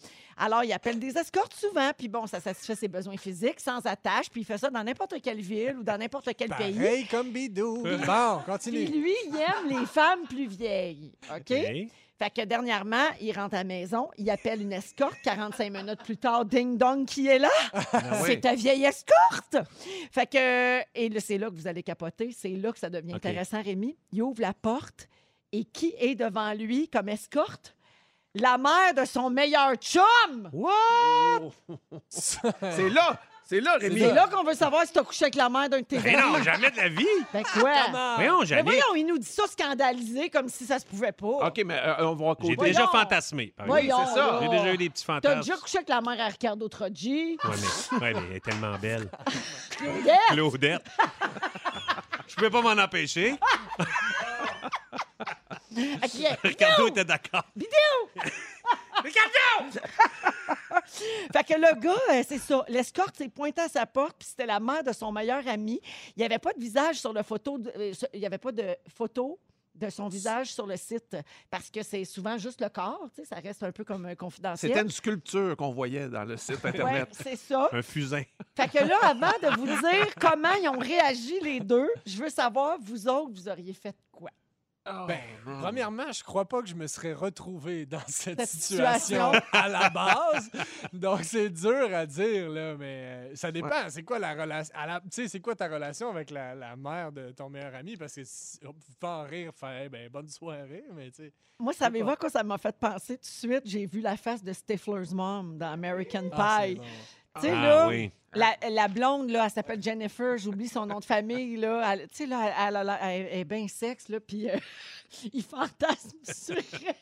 Alors, 0.42 0.64
il 0.64 0.72
appelle 0.72 0.98
des 0.98 1.18
escortes 1.18 1.52
souvent, 1.54 1.90
puis 1.96 2.08
bon, 2.08 2.26
ça 2.26 2.40
satisfait 2.40 2.74
ses 2.74 2.88
besoins 2.88 3.18
physiques 3.18 3.60
sans 3.60 3.84
attache, 3.84 4.30
puis 4.30 4.40
il 4.40 4.44
fait 4.44 4.56
ça 4.56 4.70
dans 4.70 4.82
n'importe 4.82 5.20
quelle 5.22 5.40
ville 5.40 5.76
ou 5.78 5.82
dans 5.82 5.98
n'importe 5.98 6.30
quel 6.34 6.48
pays. 6.48 6.74
Pareil 6.74 7.06
comme 7.08 7.30
Bidou. 7.30 7.82
Bon, 7.82 8.36
Puis 8.38 8.46
continue. 8.46 8.86
lui, 8.86 9.14
il 9.26 9.36
aime 9.36 9.78
les 9.80 9.84
femmes 9.84 10.22
plus 10.26 10.46
vieilles. 10.46 11.12
OK? 11.30 11.52
Fait 12.20 12.30
que 12.30 12.44
dernièrement, 12.44 13.06
il 13.20 13.32
rentre 13.32 13.54
à 13.54 13.58
la 13.58 13.64
maison, 13.64 14.08
il 14.18 14.28
appelle 14.30 14.62
une 14.62 14.72
escorte. 14.72 15.20
45 15.22 15.72
minutes 15.72 16.02
plus 16.04 16.16
tard, 16.18 16.44
ding 16.44 16.76
dong, 16.76 17.06
qui 17.06 17.26
est 17.26 17.38
là? 17.38 17.48
C'est 18.26 18.40
ta 18.40 18.54
vieille 18.54 18.84
escorte! 18.84 19.56
Fait 20.10 20.26
que, 20.26 20.80
et 20.94 21.20
c'est 21.20 21.38
là 21.38 21.48
que 21.48 21.54
vous 21.54 21.66
allez 21.66 21.82
capoter. 21.82 22.30
C'est 22.32 22.50
là 22.50 22.72
que 22.72 22.78
ça 22.78 22.90
devient 22.90 23.14
intéressant, 23.14 23.62
Rémi. 23.62 23.96
Il 24.12 24.22
ouvre 24.22 24.40
la 24.40 24.52
porte 24.52 25.08
et 25.52 25.64
qui 25.64 25.94
est 25.98 26.14
devant 26.14 26.52
lui 26.52 26.88
comme 26.88 27.08
escorte? 27.08 27.74
La 28.34 28.56
mère 28.58 28.94
de 28.96 29.04
son 29.04 29.28
meilleur 29.30 29.74
chum! 29.76 30.50
C'est 32.08 32.88
là. 32.90 33.20
C'est 33.42 33.60
là, 33.60 33.76
Rémi. 33.80 33.98
C'est 33.98 34.14
là 34.14 34.28
qu'on 34.28 34.44
veut 34.44 34.54
savoir 34.54 34.86
si 34.86 34.92
t'as 34.92 35.02
couché 35.02 35.24
avec 35.24 35.34
la 35.34 35.48
mère 35.48 35.68
d'un 35.68 35.80
de 35.80 35.84
tes 35.84 35.98
Mais 35.98 36.14
amis. 36.14 36.34
non, 36.34 36.40
jamais 36.40 36.70
de 36.70 36.76
la 36.76 36.88
vie. 36.88 37.04
Ben 37.32 37.42
quoi? 37.42 37.72
Voyons, 38.14 38.40
Mais 38.42 38.46
Jannick. 38.46 38.64
voyons, 38.64 38.94
il 38.94 39.06
nous 39.06 39.18
dit 39.18 39.26
ça 39.26 39.42
scandalisé 39.48 40.30
comme 40.30 40.48
si 40.48 40.64
ça 40.66 40.78
se 40.78 40.86
pouvait 40.86 41.10
pas. 41.10 41.26
OK, 41.48 41.60
mais 41.66 41.74
euh, 41.76 42.06
on 42.06 42.14
va 42.14 42.26
J'ai. 42.26 42.54
Voyons. 42.54 42.62
déjà 42.72 42.86
fantasmé. 42.86 43.52
par 43.56 43.66
exemple. 43.66 43.88
Voyons, 43.88 44.06
c'est 44.06 44.14
ça. 44.14 44.26
là. 44.26 44.38
J'ai 44.42 44.48
déjà 44.50 44.72
eu 44.72 44.76
des 44.76 44.88
petits 44.90 45.04
T'as 45.04 45.14
fantasmes. 45.14 45.40
déjà 45.40 45.56
couché 45.56 45.78
avec 45.78 45.88
la 45.88 46.00
mère 46.00 46.20
à 46.20 46.28
Ricardo 46.28 46.68
Troggi? 46.68 47.38
Ouais, 47.42 47.50
mais, 47.50 47.98
ouais, 47.98 48.12
mais 48.14 48.22
elle 48.30 48.36
est 48.36 48.44
tellement 48.44 48.78
belle. 48.78 49.08
Claudette? 49.70 50.16
Claudette. 50.28 50.84
Je 52.28 52.34
pouvais 52.36 52.50
pas 52.50 52.62
m'en 52.62 52.80
empêcher. 52.80 53.34
Ricardo 56.42 56.88
était 56.88 57.04
d'accord. 57.04 57.44
Fait 61.32 61.44
que 61.44 61.54
le 61.54 61.80
gars, 61.80 61.92
euh, 62.12 62.22
c'est 62.26 62.38
ça. 62.38 62.64
L'escorte 62.68 63.16
s'est 63.16 63.28
pointé 63.28 63.60
à 63.62 63.68
sa 63.68 63.86
porte, 63.86 64.16
puis 64.18 64.28
c'était 64.28 64.46
la 64.46 64.60
mère 64.60 64.82
de 64.84 64.92
son 64.92 65.10
meilleur 65.12 65.46
ami. 65.48 65.80
Il 66.16 66.20
n'y 66.20 66.24
avait 66.24 66.38
pas 66.38 66.52
de 66.52 66.60
visage 66.60 66.96
sur 67.00 67.12
le 67.12 67.22
photo. 67.22 67.58
de- 67.58 67.72
euh, 67.76 67.92
il 68.12 68.20
n'y 68.20 68.26
avait 68.26 68.38
pas 68.38 68.52
de 68.52 68.76
photo 68.94 69.38
de 69.74 69.88
son 69.88 70.08
visage 70.08 70.52
sur 70.52 70.66
le 70.66 70.76
site 70.76 71.16
parce 71.50 71.70
que 71.70 71.82
c'est 71.82 72.04
souvent 72.04 72.36
juste 72.36 72.60
le 72.60 72.68
corps, 72.68 73.08
tu 73.14 73.22
sais, 73.22 73.28
ça 73.28 73.36
reste 73.36 73.62
un 73.62 73.72
peu 73.72 73.84
comme 73.84 74.04
euh, 74.04 74.14
confidentiel. 74.14 74.70
C'était 74.72 74.82
une 74.84 74.90
sculpture 74.90 75.56
qu'on 75.56 75.70
voyait 75.70 76.08
dans 76.08 76.24
le 76.24 76.36
site 76.36 76.62
Ouais, 76.64 76.70
Internet. 76.70 77.08
c'est 77.12 77.36
ça. 77.36 77.68
Un 77.72 77.80
fusain. 77.80 78.22
Fait 78.54 78.68
que 78.68 78.84
là, 78.84 78.98
avant 79.02 79.30
de 79.42 79.56
vous 79.56 79.66
dire 79.66 80.14
comment 80.20 80.52
ils 80.60 80.68
ont 80.68 80.78
réagi 80.78 81.40
les 81.40 81.60
deux, 81.60 81.88
je 82.04 82.18
veux 82.22 82.28
savoir, 82.28 82.76
vous 82.82 83.08
autres, 83.08 83.30
vous 83.32 83.48
auriez 83.48 83.72
fait 83.72 83.94
quoi? 84.12 84.30
Ben, 84.84 85.20
premièrement, 85.60 86.10
je 86.10 86.22
crois 86.24 86.46
pas 86.46 86.62
que 86.62 86.68
je 86.68 86.74
me 86.74 86.86
serais 86.86 87.12
retrouvé 87.12 87.86
dans 87.86 88.00
cette, 88.06 88.40
Cette 88.40 88.48
situation, 88.48 89.32
situation. 89.32 89.48
à 89.52 89.68
la 89.68 89.90
base. 89.90 90.50
Donc, 90.92 91.20
c'est 91.22 91.50
dur 91.50 91.94
à 91.94 92.06
dire, 92.06 92.48
là, 92.48 92.76
mais 92.76 93.04
euh, 93.04 93.36
ça 93.36 93.52
dépend. 93.52 93.88
C'est 93.88 94.02
quoi 94.02 94.18
la 94.18 94.32
relation? 94.32 94.74
Tu 95.04 95.08
sais, 95.10 95.28
c'est 95.28 95.40
quoi 95.40 95.54
ta 95.54 95.68
relation 95.68 96.10
avec 96.10 96.30
la, 96.30 96.54
la 96.54 96.76
mère 96.76 97.12
de 97.12 97.30
ton 97.32 97.50
meilleur 97.50 97.74
ami? 97.74 97.96
Parce 97.96 98.14
que 98.14 98.22
peut 98.98 99.06
en 99.06 99.24
rire, 99.24 99.52
faire, 99.54 99.82
Eh 99.84 99.88
ben, 99.88 100.08
bonne 100.08 100.28
soirée, 100.28 100.84
mais 100.94 101.10
tu 101.10 101.24
sais. 101.24 101.32
Moi, 101.58 101.74
savez-vous 101.74 102.16
quoi 102.16 102.30
ça 102.30 102.42
m'a 102.42 102.56
fait 102.56 102.74
penser 102.74 103.18
tout 103.18 103.22
de 103.22 103.26
suite? 103.26 103.62
J'ai 103.66 103.84
vu 103.84 104.00
la 104.00 104.16
face 104.16 104.42
de 104.42 104.50
Stifler's 104.50 105.12
mom 105.12 105.58
dans 105.58 105.70
American 105.72 106.30
ah, 106.32 106.62
Pie. 106.62 106.80
Tu 107.36 107.42
sais, 107.42 107.50
Ah 107.50 107.62
là, 107.62 107.88
oui. 107.88 108.10
la, 108.34 108.56
la 108.70 108.88
blonde, 108.88 109.30
là, 109.30 109.44
elle 109.44 109.50
s'appelle 109.50 109.82
Jennifer, 109.82 110.36
j'oublie 110.38 110.68
son 110.68 110.86
nom 110.86 110.98
de 110.98 111.04
famille, 111.04 111.56
là. 111.56 111.92
Elle- 111.94 112.08
Tu 112.08 112.16
sais, 112.16 112.26
là, 112.26 112.52
elle, 112.68 112.76
elle- 112.76 112.98
elle- 113.00 113.26
elle 113.32 113.38
est 113.40 113.44
bien 113.44 113.68
sexe, 113.68 114.08
là, 114.08 114.18
puis 114.20 114.48
euh, 114.50 114.56
il 115.32 115.42
fantasme 115.42 116.18
sur 116.24 116.56
elle. 116.56 116.94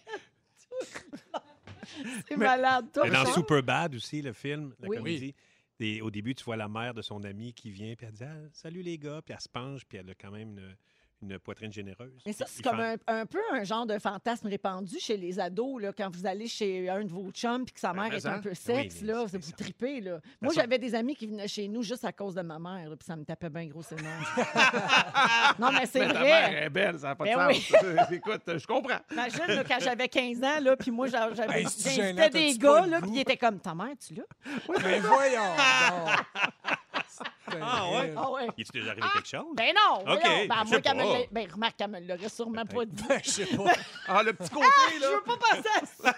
C'est 2.28 2.36
malade, 2.36 2.86
toi. 2.92 3.04
Mais 3.04 3.10
dans? 3.10 3.32
Superbad 3.32 3.94
aussi, 3.94 4.22
le 4.22 4.32
film, 4.32 4.74
la 4.80 4.88
Oui. 4.88 4.96
comédie. 4.98 5.34
Et 5.80 6.02
au 6.02 6.10
début, 6.10 6.34
tu 6.34 6.44
vois 6.44 6.56
la 6.56 6.68
mère 6.68 6.92
de 6.92 7.02
son 7.02 7.22
ami 7.24 7.52
qui 7.54 7.70
vient, 7.70 7.94
puis 7.94 8.06
elle 8.06 8.12
dit 8.12 8.24
Ah, 8.24 8.36
Salut 8.52 8.82
les 8.82 8.98
gars, 8.98 9.22
puis 9.24 9.32
elle 9.34 9.40
se 9.40 9.48
penche, 9.48 9.84
puis 9.84 9.98
elle 9.98 10.10
a 10.10 10.14
quand 10.14 10.30
même 10.30 10.58
une, 10.58 10.76
une 11.20 11.38
poitrine 11.38 11.72
généreuse. 11.72 12.12
Mais 12.24 12.32
ça, 12.32 12.44
c'est 12.46 12.62
comme 12.62 12.76
fait- 12.76 13.00
un, 13.08 13.20
un 13.22 13.26
peu 13.26 13.40
un 13.52 13.64
genre 13.64 13.86
de 13.86 13.98
fantasme 13.98 14.46
répandu 14.48 14.98
chez 15.00 15.16
les 15.16 15.40
ados, 15.40 15.82
là, 15.82 15.92
quand 15.92 16.14
vous 16.14 16.26
allez 16.26 16.46
chez 16.46 16.88
un 16.88 17.02
de 17.04 17.08
vos 17.10 17.30
chums 17.32 17.64
puis 17.64 17.74
que 17.74 17.80
sa 17.80 17.92
Ben, 17.92 18.02
mère 18.04 18.14
est 18.14 18.26
un 18.26 18.38
peu 18.38 18.50
Oui, 18.50 18.56
sexe, 18.56 19.02
là, 19.02 19.24
vous 19.24 19.40
ça. 19.40 19.52
tripez, 19.56 20.00
là. 20.00 20.20
Moi, 20.40 20.52
ça- 20.54 20.60
j'avais 20.60 20.78
des 20.78 20.94
amis 20.94 21.16
qui 21.16 21.26
venaient 21.26 21.48
chez 21.48 21.66
nous 21.68 21.82
juste 21.82 22.04
à 22.04 22.12
cause 22.12 22.34
de 22.34 22.42
ma 22.42 22.58
mère, 22.58 22.88
là, 22.90 22.96
puis 22.96 23.04
ça 23.06 23.16
me 23.16 23.24
tapait 23.24 23.50
bien 23.50 23.66
gros 23.66 23.82
ses 23.82 23.96
nerfs. 23.96 24.36
non, 25.58 25.72
mais 25.72 25.86
c'est 25.86 26.00
Mais 26.06 26.12
ta 26.12 26.20
mère 26.20 26.48
vrai. 26.50 26.64
est 26.64 26.70
belle, 26.70 26.98
ça 26.98 27.08
n'a 27.08 27.14
pas 27.16 27.24
de 27.24 27.34
Ben 27.34 27.52
sens. 27.54 28.10
Écoute, 28.12 28.42
je 28.46 28.66
comprends. 28.66 28.98
Imagine, 29.10 29.46
là, 29.48 29.64
quand 29.64 29.78
j'avais 29.80 30.08
15 30.08 30.42
ans, 30.44 30.60
là, 30.60 30.76
puis 30.76 30.90
moi, 30.90 31.08
j'a- 31.08 31.34
j'avais 31.34 31.64
des 32.30 32.56
gars, 32.58 32.86
là, 32.86 33.00
puis 33.00 33.10
ils 33.14 33.20
étaient 33.20 33.36
comme, 33.36 33.58
ta 33.58 33.74
mère, 33.74 33.94
tu 34.06 34.14
l'as? 34.14 34.24
Mais 34.84 35.00
voyons. 35.00 35.56
Ah 37.60 37.90
ouais? 37.90 38.14
Ah 38.16 38.30
ouais. 38.30 38.46
Il 38.56 38.62
est 38.62 38.72
déjà 38.72 38.90
arrivé 38.92 39.06
quelque 39.12 39.28
chose? 39.28 39.54
Ben 39.54 39.74
non! 39.74 40.00
OK, 40.00 40.04
voyons. 40.06 40.20
Ben, 40.22 40.40
je 40.48 40.48
moins 40.48 40.66
sais 40.66 40.82
qu'elle 40.82 40.96
me 40.96 41.02
pas. 41.02 41.18
Ben, 41.32 41.52
remarque, 41.52 41.80
elle 41.80 41.88
me 41.90 42.00
l'aurait 42.00 42.28
sûrement 42.28 42.64
pas 42.64 42.84
dit. 42.84 43.04
Ben, 43.08 43.20
je 43.24 43.30
sais 43.30 43.46
pas. 43.56 43.72
Ah, 44.10 44.22
le 44.22 44.32
petit 44.32 44.48
côté, 44.48 44.66
Je 44.96 45.00
là. 45.02 45.10
veux 45.10 45.22
pas 45.22 45.36
penser 45.36 45.68
à 45.82 45.86
ça! 45.86 46.16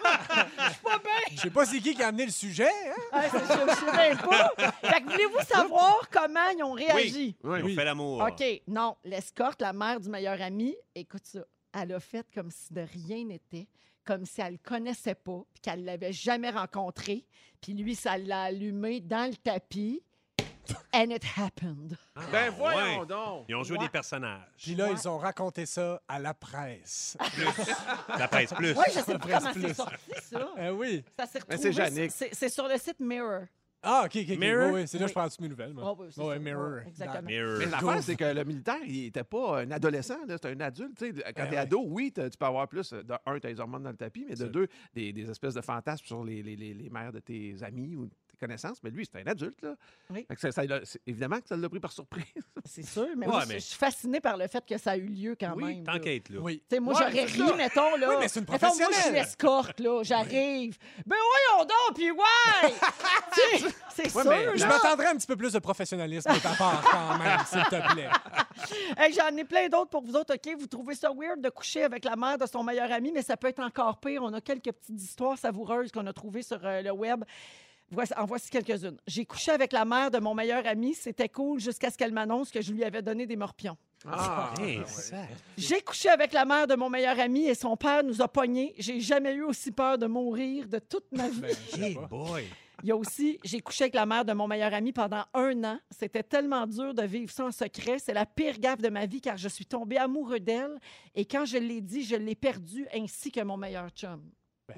Je 0.68 0.72
suis 0.72 0.82
pas 0.82 0.98
bien! 0.98 1.12
Je 1.34 1.40
sais 1.40 1.50
pas 1.50 1.66
c'est 1.66 1.80
qui 1.80 1.94
qui 1.94 2.02
a 2.02 2.08
amené 2.08 2.26
le 2.26 2.30
sujet, 2.30 2.68
hein? 2.68 2.94
Ah, 3.12 3.28
ça, 3.28 3.38
je 3.38 3.64
me 3.64 3.74
souviens 3.74 4.16
pas. 4.16 4.52
Fait 4.80 5.00
que 5.00 5.10
voulez-vous 5.10 5.40
savoir 5.44 6.08
comment 6.10 6.48
ils 6.56 6.62
ont 6.62 6.72
réagi? 6.72 7.34
Oui, 7.42 7.60
on 7.64 7.74
fait 7.74 7.84
l'amour. 7.84 8.22
OK, 8.22 8.44
non. 8.68 8.96
L'escorte, 9.04 9.60
la 9.60 9.72
mère 9.72 9.98
du 9.98 10.08
meilleur 10.08 10.40
ami, 10.40 10.76
écoute 10.94 11.24
ça. 11.24 11.40
Elle 11.72 11.92
a 11.94 12.00
fait 12.00 12.26
comme 12.32 12.50
si 12.50 12.72
de 12.72 12.80
rien 12.82 13.24
n'était, 13.24 13.66
comme 14.04 14.24
si 14.24 14.40
elle 14.40 14.52
le 14.52 14.58
connaissait 14.58 15.14
pas, 15.16 15.40
puis 15.52 15.60
qu'elle 15.62 15.84
l'avait 15.84 16.12
jamais 16.12 16.50
rencontré. 16.50 17.26
Puis 17.60 17.74
lui, 17.74 17.94
ça 17.96 18.16
l'a 18.18 18.42
allumé 18.44 19.00
dans 19.00 19.28
le 19.30 19.36
tapis. 19.36 20.02
And 20.94 21.10
it 21.10 21.24
happened. 21.36 21.96
Ah, 22.16 22.20
Ben 22.32 22.50
voyons 22.50 23.00
ouais. 23.00 23.06
donc. 23.06 23.46
Ils 23.48 23.54
ont 23.54 23.62
joué 23.64 23.78
Ouais. 23.78 23.84
des 23.84 23.90
personnages. 23.90 24.42
Puis 24.58 24.74
là, 24.74 24.88
ils 24.90 25.08
ont 25.08 25.18
raconté 25.18 25.66
ça 25.66 26.00
à 26.08 26.18
la 26.18 26.34
presse. 26.34 27.16
La 28.18 28.28
presse 28.28 28.52
plus. 28.52 28.72
Oui, 28.72 28.84
je 28.88 29.00
sais 29.00 29.18
pas 29.18 29.38
comment 29.38 29.52
c'est 29.52 29.60
plus. 29.60 29.74
sorti, 29.74 29.98
ça. 30.22 30.48
Eh 30.58 30.70
oui. 30.70 31.04
Ça 31.18 31.26
s'est 31.26 31.38
retrouvé. 31.40 32.08
c'est 32.32 32.48
sur 32.48 32.68
le 32.68 32.76
site 32.78 33.00
Mirror. 33.00 33.42
Ah, 33.82 34.02
OK, 34.04 34.14
OK. 34.16 34.26
ok. 34.30 34.38
Mirror? 34.38 34.72
Oui, 34.72 34.80
oui, 34.82 34.88
c'est 34.88 34.98
là 34.98 35.04
que 35.04 35.04
Oui. 35.06 35.08
je 35.08 35.14
prends 35.14 35.28
toutes 35.30 35.40
mes 35.40 35.48
nouvelles. 35.48 35.72
moi. 35.72 35.96
Ah 35.98 36.02
oui. 36.18 36.38
Mirror. 36.38 36.80
Exactement. 36.86 37.22
Mirror. 37.22 37.58
Mais 37.60 37.64
l'affaire, 37.66 38.02
c'est 38.02 38.16
que 38.16 38.24
le 38.24 38.44
militaire, 38.44 38.76
il 38.86 39.04
n'était 39.04 39.24
pas 39.24 39.60
un 39.62 39.70
adolescent, 39.70 40.18
c'est 40.28 40.44
un 40.46 40.60
adulte. 40.60 40.98
tu 40.98 41.06
sais. 41.06 41.12
Quand 41.14 41.32
Ben 41.44 41.48
t'es 41.48 41.50
ouais. 41.52 41.56
ado, 41.56 41.82
oui, 41.86 42.12
t'as- 42.12 42.28
tu 42.28 42.36
peux 42.36 42.44
avoir 42.44 42.68
plus. 42.68 42.92
De 42.92 43.14
un, 43.24 43.38
t'as 43.38 43.48
les 43.48 43.58
hormones 43.58 43.84
dans 43.84 43.90
le 43.90 43.96
tapis, 43.96 44.26
mais 44.28 44.34
de 44.34 44.44
deux, 44.48 44.68
des, 44.92 45.14
des 45.14 45.30
espèces 45.30 45.54
de 45.54 45.62
fantasmes 45.62 46.04
sur 46.04 46.22
les, 46.22 46.42
les, 46.42 46.56
les, 46.56 46.74
les 46.74 46.90
mères 46.90 47.10
de 47.12 47.20
tes 47.20 47.56
amis 47.62 47.96
ou 47.96 48.06
connaissances. 48.40 48.82
Mais 48.82 48.90
lui, 48.90 49.06
c'est 49.06 49.20
un 49.20 49.26
adulte. 49.30 49.60
Là. 49.62 49.74
Oui. 50.10 50.24
Fait 50.26 50.34
que 50.34 50.40
ça- 50.40 50.50
ça 50.52 50.64
l'a- 50.64 50.84
c'est- 50.84 51.00
évidemment 51.06 51.40
que 51.40 51.46
ça 51.48 51.56
l'a 51.56 51.68
pris 51.68 51.78
par 51.80 51.92
surprise. 51.92 52.24
C'est 52.64 52.82
sûr, 52.84 53.06
mais 53.16 53.26
Ouais, 53.26 53.32
moi, 53.32 53.44
mais- 53.46 53.54
je 53.54 53.64
suis 53.66 53.76
fascinée 53.78 54.20
par 54.20 54.36
le 54.36 54.46
fait 54.48 54.64
que 54.66 54.76
ça 54.78 54.92
a 54.92 54.96
eu 54.96 55.06
lieu 55.06 55.36
quand 55.38 55.54
Oui, 55.56 55.64
même. 55.76 55.84
là. 55.84 55.92
t'enquêtes, 55.92 56.28
là. 56.30 56.40
Oui. 56.40 56.62
Moi, 56.80 56.94
Ouais, 56.94 57.00
j'aurais 57.00 57.24
ri, 57.24 57.38
ça. 57.48 57.56
mettons, 57.56 57.96
là. 57.96 58.08
Oui, 58.10 58.14
mais 58.20 58.28
c'est 58.28 58.40
une 58.40 58.46
Mettons, 58.50 58.74
moi, 58.76 58.88
je 58.92 59.00
suis 59.00 59.12
l'escorte, 59.12 59.80
là. 59.80 60.02
J'arrive. 60.02 60.76
Ben 61.06 61.16
voyons 61.50 61.64
donc, 61.66 61.94
puis 61.96 62.10
ouais! 62.10 62.20
C'est 63.94 64.08
sûr, 64.08 64.24
mais 64.24 64.56
Je 64.56 64.60
là. 64.62 64.68
m'attendrais 64.68 65.08
un 65.08 65.16
petit 65.16 65.26
peu 65.26 65.36
plus 65.36 65.52
de 65.52 65.58
professionnalisme 65.58 66.32
de 66.32 66.38
ta 66.38 66.54
part, 66.54 66.82
quand 66.90 67.18
même, 67.18 67.38
s'il 67.46 67.62
te 67.64 67.92
plaît. 67.92 68.08
Hey, 68.96 69.12
J'en 69.12 69.34
ai 69.36 69.44
plein 69.44 69.68
d'autres 69.68 69.90
pour 69.90 70.02
vous 70.02 70.14
autres, 70.14 70.34
OK? 70.34 70.54
Vous 70.58 70.66
trouvez 70.66 70.94
ça 70.94 71.10
weird 71.10 71.40
de 71.40 71.48
coucher 71.48 71.82
avec 71.84 72.04
la 72.04 72.14
mère 72.16 72.36
de 72.38 72.46
son 72.46 72.62
meilleur 72.62 72.90
ami, 72.92 73.10
mais 73.12 73.22
ça 73.22 73.36
peut 73.36 73.48
être 73.48 73.60
encore 73.60 73.98
pire. 74.00 74.22
On 74.22 74.32
a 74.34 74.40
quelques 74.40 74.72
petites 74.72 75.00
histoires 75.00 75.38
savoureuses 75.38 75.90
qu'on 75.90 76.06
a 76.06 76.12
trouvées 76.12 76.42
sur 76.42 76.58
euh, 76.64 76.82
le 76.82 76.90
web. 76.90 77.24
Voici, 77.90 78.12
en 78.16 78.24
voici 78.24 78.50
quelques-unes. 78.50 78.98
J'ai 79.06 79.24
couché 79.24 79.50
avec 79.50 79.72
la 79.72 79.84
mère 79.84 80.10
de 80.10 80.18
mon 80.18 80.34
meilleur 80.34 80.64
ami. 80.66 80.94
C'était 80.94 81.28
cool 81.28 81.58
jusqu'à 81.58 81.90
ce 81.90 81.98
qu'elle 81.98 82.12
m'annonce 82.12 82.50
que 82.50 82.60
je 82.62 82.72
lui 82.72 82.84
avais 82.84 83.02
donné 83.02 83.26
des 83.26 83.36
morpions. 83.36 83.76
Ah, 84.06 84.54
Hey, 84.60 84.78
ouais. 84.78 84.86
ça. 84.86 85.16
J'ai 85.58 85.80
couché 85.82 86.08
avec 86.08 86.32
la 86.32 86.44
mère 86.44 86.66
de 86.66 86.74
mon 86.74 86.88
meilleur 86.88 87.18
ami 87.18 87.46
et 87.46 87.54
son 87.54 87.76
père 87.76 88.04
nous 88.04 88.22
a 88.22 88.28
pognés. 88.28 88.74
J'ai 88.78 89.00
jamais 89.00 89.34
eu 89.34 89.42
aussi 89.42 89.72
peur 89.72 89.98
de 89.98 90.06
mourir 90.06 90.68
de 90.68 90.78
toute 90.78 91.10
ma 91.12 91.28
vie. 91.28 91.40
Ben, 91.40 91.54
sais 91.54 91.80
Hey, 91.80 91.98
boy. 92.08 92.44
Il 92.82 92.88
y 92.88 92.92
a 92.92 92.96
aussi, 92.96 93.38
j'ai 93.44 93.60
couché 93.60 93.84
avec 93.84 93.94
la 93.94 94.06
mère 94.06 94.24
de 94.24 94.32
mon 94.32 94.46
meilleur 94.46 94.72
ami 94.72 94.92
pendant 94.92 95.24
un 95.34 95.64
an. 95.64 95.78
C'était 95.90 96.22
tellement 96.22 96.66
dur 96.66 96.94
de 96.94 97.02
vivre 97.02 97.30
ça 97.30 97.44
en 97.44 97.50
secret. 97.52 97.98
C'est 97.98 98.14
la 98.14 98.24
pire 98.24 98.58
gaffe 98.58 98.80
de 98.80 98.88
ma 98.88 99.04
vie 99.04 99.20
car 99.20 99.36
je 99.36 99.48
suis 99.48 99.66
tombée 99.66 99.98
amoureux 99.98 100.40
d'elle. 100.40 100.78
Et 101.14 101.26
quand 101.26 101.44
je 101.44 101.58
l'ai 101.58 101.82
dit, 101.82 102.04
je 102.04 102.16
l'ai 102.16 102.34
perdue 102.34 102.86
ainsi 102.94 103.30
que 103.30 103.40
mon 103.42 103.58
meilleur 103.58 103.90
chum. 103.90 104.22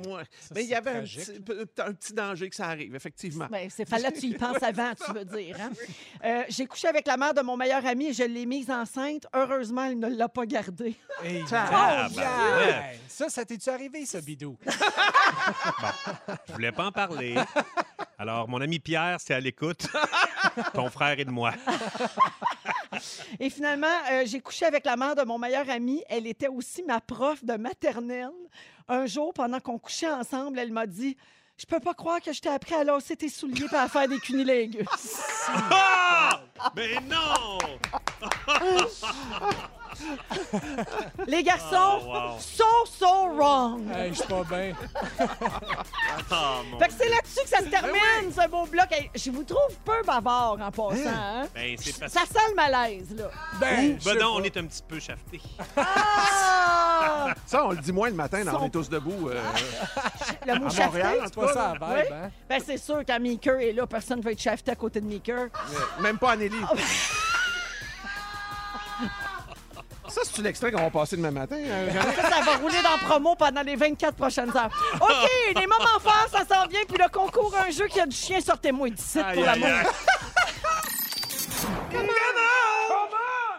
Ouais. 0.07 0.23
Ça, 0.41 0.55
Mais 0.55 0.65
il 0.65 0.71
y 0.71 0.75
avait 0.75 0.91
un 0.91 1.03
petit, 1.03 1.19
là. 1.19 1.39
peu- 1.45 1.67
un 1.79 1.93
petit 1.93 2.13
danger 2.13 2.49
que 2.51 2.57
ça 2.57 2.67
arrive, 2.69 2.95
effectivement. 2.95 3.47
Ben, 3.51 3.69
c'est 3.71 3.89
fallait 3.89 4.11
que 4.13 4.19
tu 4.19 4.27
y 4.27 4.35
penses 4.35 4.63
avant, 4.63 4.93
tu 4.95 5.13
veux 5.13 5.25
dire. 5.25 5.57
hein? 5.61 5.71
Euh, 6.25 6.45
j'ai 6.49 6.67
couché 6.67 6.87
avec 6.87 7.05
la 7.09 7.17
mère 7.17 7.35
de 7.35 7.41
mon 7.41 7.57
meilleur 7.57 7.85
ami 7.85 8.07
et 8.09 8.13
je 8.13 8.23
l'ai 8.23 8.47
mise 8.47 8.71
enceinte. 8.71 9.27
Heureusement, 9.35 9.85
elle 9.87 9.99
ne 9.99 10.09
l'a 10.09 10.29
pas 10.29 10.47
gardée. 10.47 10.95
Hey, 11.23 11.43
Ah, 11.53 12.07
oh, 12.09 12.15
ben, 12.15 12.23
yeah! 12.23 12.57
ouais. 12.59 13.01
Ça, 13.09 13.29
ça 13.29 13.45
t'es-tu 13.45 13.69
arrivé, 13.71 14.07
ça, 14.07 14.21
bidou? 14.21 14.57
Je 16.49 16.53
voulais 16.53 16.71
pas 16.73 16.87
en 16.87 16.93
parler. 16.93 17.35
Alors, 18.19 18.49
mon 18.49 18.61
ami 18.61 18.79
Pierre, 18.79 19.17
c'est 19.21 19.35
à 19.35 19.41
l'écoute. 19.41 19.87
Ton 20.75 20.89
frère 20.91 21.19
et 21.19 21.25
de 21.25 21.31
moi. 21.31 21.53
Et 23.41 23.51
finalement, 23.51 23.87
euh, 24.13 24.23
j'ai 24.27 24.41
couché 24.41 24.65
avec 24.67 24.85
la 24.85 24.97
mère 24.97 25.15
de 25.15 25.23
mon 25.23 25.39
meilleur 25.39 25.69
ami. 25.71 26.03
Elle 26.09 26.27
était 26.27 26.49
aussi 26.49 26.83
ma 26.83 27.01
prof 27.01 27.45
de 27.45 27.55
maternelle. 27.55 28.31
Un 28.89 29.07
jour, 29.07 29.33
pendant 29.33 29.61
qu'on 29.61 29.79
couchait 29.79 30.11
ensemble, 30.11 30.59
elle 30.59 30.73
m'a 30.73 30.87
dit 30.87 31.17
Je 31.57 31.67
peux 31.67 31.81
pas 31.81 31.95
croire 31.95 32.21
que 32.21 32.33
je 32.33 32.41
t'ai 32.41 32.49
appris 32.49 32.75
à 32.75 32.85
lasser 32.85 33.17
tes 33.17 33.29
souliers 33.29 33.67
et 33.73 33.77
à 33.77 33.89
faire 33.89 34.09
des 34.09 34.19
cunilingus. 34.19 34.87
Ah! 35.71 36.41
Mais 36.77 36.95
non! 37.01 37.59
Les 41.27 41.43
garçons, 41.43 42.01
Oh, 42.03 42.07
wow. 42.07 42.39
so, 42.39 42.65
so 42.87 43.29
wrong. 43.37 43.91
Hey, 43.95 44.11
je 44.11 44.19
suis 44.19 44.27
pas 44.27 44.43
bien. 44.45 44.73
Ah, 46.31 46.55
Fait 46.79 46.89
que 46.89 46.95
c'est 46.99 47.09
là-dessus 47.09 47.41
que 47.43 47.49
ça 47.49 47.59
se 47.59 47.65
termine, 47.69 48.33
ce 48.33 48.49
beau 48.49 48.65
bloc. 48.67 48.87
Hey, 48.91 49.11
je 49.15 49.31
vous 49.31 49.45
trouve 49.45 49.77
peu 49.85 50.03
bavard 50.07 50.57
en 50.61 50.71
passant. 50.71 51.09
hein? 51.09 51.47
Ben, 51.55 51.77
c'est 51.79 51.99
parce 51.99 52.13
Ça 52.13 52.21
sent 52.21 52.39
le 52.51 52.55
malaise, 52.55 53.15
là. 53.17 53.31
Ben, 53.61 53.99
Ben 54.05 54.15
non, 54.15 54.21
pas. 54.35 54.41
on 54.41 54.43
est 54.43 54.57
un 54.57 54.65
petit 54.67 54.83
peu 54.87 54.99
shafté. 55.01 55.41
Ah! 55.77 57.35
Ça, 57.47 57.65
on 57.67 57.71
le 57.71 57.77
dit 57.79 57.93
moins 57.93 58.09
le 58.09 58.15
matin 58.17 58.45
dans 58.45 58.53
Son- 58.53 58.59
On 58.63 58.67
est 58.67 58.71
tous 58.71 58.89
debout. 58.89 59.29
euh, 59.29 59.41
Le 60.47 60.59
mot 60.59 60.67
À 60.67 60.71
shafté, 60.71 60.99
Montréal, 61.03 61.21
en 61.37 61.49
ça 61.49 61.75
Oui. 61.81 62.01
hein? 62.13 62.31
Ben, 62.49 62.61
c'est 62.65 62.79
sûr, 62.79 63.03
quand 63.07 63.21
Meeker 63.21 63.61
est 63.61 63.73
là, 63.73 63.87
personne 63.87 64.19
ne 64.19 64.23
va 64.25 64.33
être 64.33 64.41
shafté 64.41 64.71
à 64.73 64.75
côté 64.77 65.01
de 65.01 65.07
Meeker. 65.07 65.49
même 66.01 66.19
pas 66.19 66.33
Anneli. 66.33 66.57
Ça, 70.13 70.21
c'est-tu 70.25 70.43
l'extrait 70.43 70.71
qu'on 70.71 70.83
va 70.83 70.91
passer 70.91 71.17
demain 71.17 71.31
matin? 71.31 71.57
Jeannette? 71.57 72.17
Ça, 72.23 72.31
ça 72.31 72.41
va 72.43 72.57
rouler 72.59 72.83
dans 72.83 72.99
promo 73.07 73.35
pendant 73.35 73.63
les 73.63 73.77
24 73.77 74.15
prochaines 74.15 74.51
heures. 74.57 74.71
OK, 75.01 75.31
les 75.55 75.67
moments 75.67 75.99
forts, 76.01 76.29
ça 76.31 76.41
s'en 76.41 76.67
vient. 76.67 76.81
Puis 76.87 76.99
le 77.03 77.09
concours 77.09 77.55
Un 77.57 77.71
jeu 77.71 77.87
qui 77.87 77.99
a 78.01 78.07
du 78.07 78.15
chien, 78.17 78.41
sortez-moi 78.41 78.91
d'ici 78.91 79.19
pour 79.35 79.43
l'amour. 79.43 79.69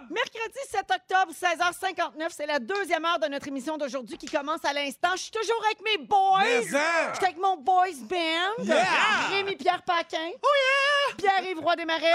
Mercredi 0.09 0.59
7 0.69 0.81
octobre, 0.91 1.31
16h59, 1.33 2.27
c'est 2.29 2.45
la 2.45 2.59
deuxième 2.59 3.03
heure 3.05 3.17
de 3.19 3.27
notre 3.27 3.47
émission 3.47 3.77
d'aujourd'hui 3.77 4.17
qui 4.17 4.27
commence 4.27 4.63
à 4.63 4.73
l'instant. 4.73 5.09
Je 5.15 5.21
suis 5.23 5.31
toujours 5.31 5.61
avec 5.65 5.79
mes 5.83 6.05
boys. 6.05 6.39
Mais 6.43 6.63
Je 6.63 6.75
hein! 6.75 7.13
suis 7.15 7.25
avec 7.25 7.37
mon 7.37 7.57
boys 7.57 7.87
band. 8.03 8.63
Yeah! 8.63 8.83
Rémi-Pierre 9.31 9.81
Paquin. 9.83 10.29
Oh 10.41 10.47
yeah! 10.47 11.15
Pierre-Yves 11.17 11.59
Roy 11.59 11.75
Desmarais. 11.77 12.13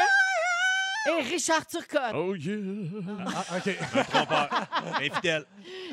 Et 1.06 1.22
Richard 1.22 1.64
Turcotte. 1.66 2.12
Oh 2.14 2.34
yeah! 2.34 2.56
Ah, 3.26 3.44
OK. 3.56 3.74
Trompeur. 4.08 4.48
Infidèle. 5.00 5.46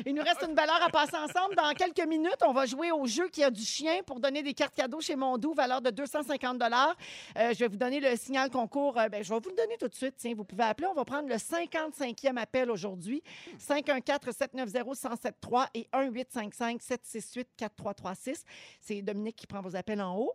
Il 0.04 0.14
nous 0.14 0.22
reste 0.22 0.44
une 0.46 0.54
belle 0.54 0.68
heure 0.68 0.82
à 0.82 0.90
passer 0.90 1.16
ensemble. 1.16 1.54
Dans 1.54 1.72
quelques 1.72 2.06
minutes, 2.06 2.42
on 2.46 2.52
va 2.52 2.66
jouer 2.66 2.92
au 2.92 3.06
jeu 3.06 3.28
qui 3.28 3.42
a 3.44 3.50
du 3.50 3.62
chien 3.62 4.02
pour 4.04 4.20
donner 4.20 4.42
des 4.42 4.52
cartes 4.52 4.74
cadeaux 4.74 5.00
chez 5.00 5.16
Mondou, 5.16 5.54
valeur 5.54 5.80
de 5.80 5.88
250 5.90 6.60
euh, 6.62 6.68
Je 7.54 7.58
vais 7.58 7.68
vous 7.68 7.76
donner 7.76 8.00
le 8.00 8.14
signal 8.16 8.50
concours. 8.50 8.98
Euh, 8.98 9.08
ben, 9.08 9.22
je 9.22 9.32
vais 9.32 9.40
vous 9.40 9.50
le 9.50 9.56
donner 9.56 9.76
tout 9.78 9.86
de 9.88 9.94
suite. 9.94 10.16
Tiens, 10.18 10.34
vous 10.36 10.44
pouvez 10.44 10.64
appeler. 10.64 10.88
On 10.88 10.94
va 10.94 11.04
prendre 11.04 11.28
le 11.28 11.36
55e 11.36 12.36
appel 12.36 12.68
aujourd'hui. 12.70 13.22
514-790-1073 13.58 15.68
et 15.74 15.88
1855-768-4336. 15.94 18.42
C'est 18.80 19.02
Dominique 19.02 19.36
qui 19.36 19.46
prend 19.46 19.60
vos 19.60 19.76
appels 19.76 20.02
en 20.02 20.16
haut. 20.16 20.32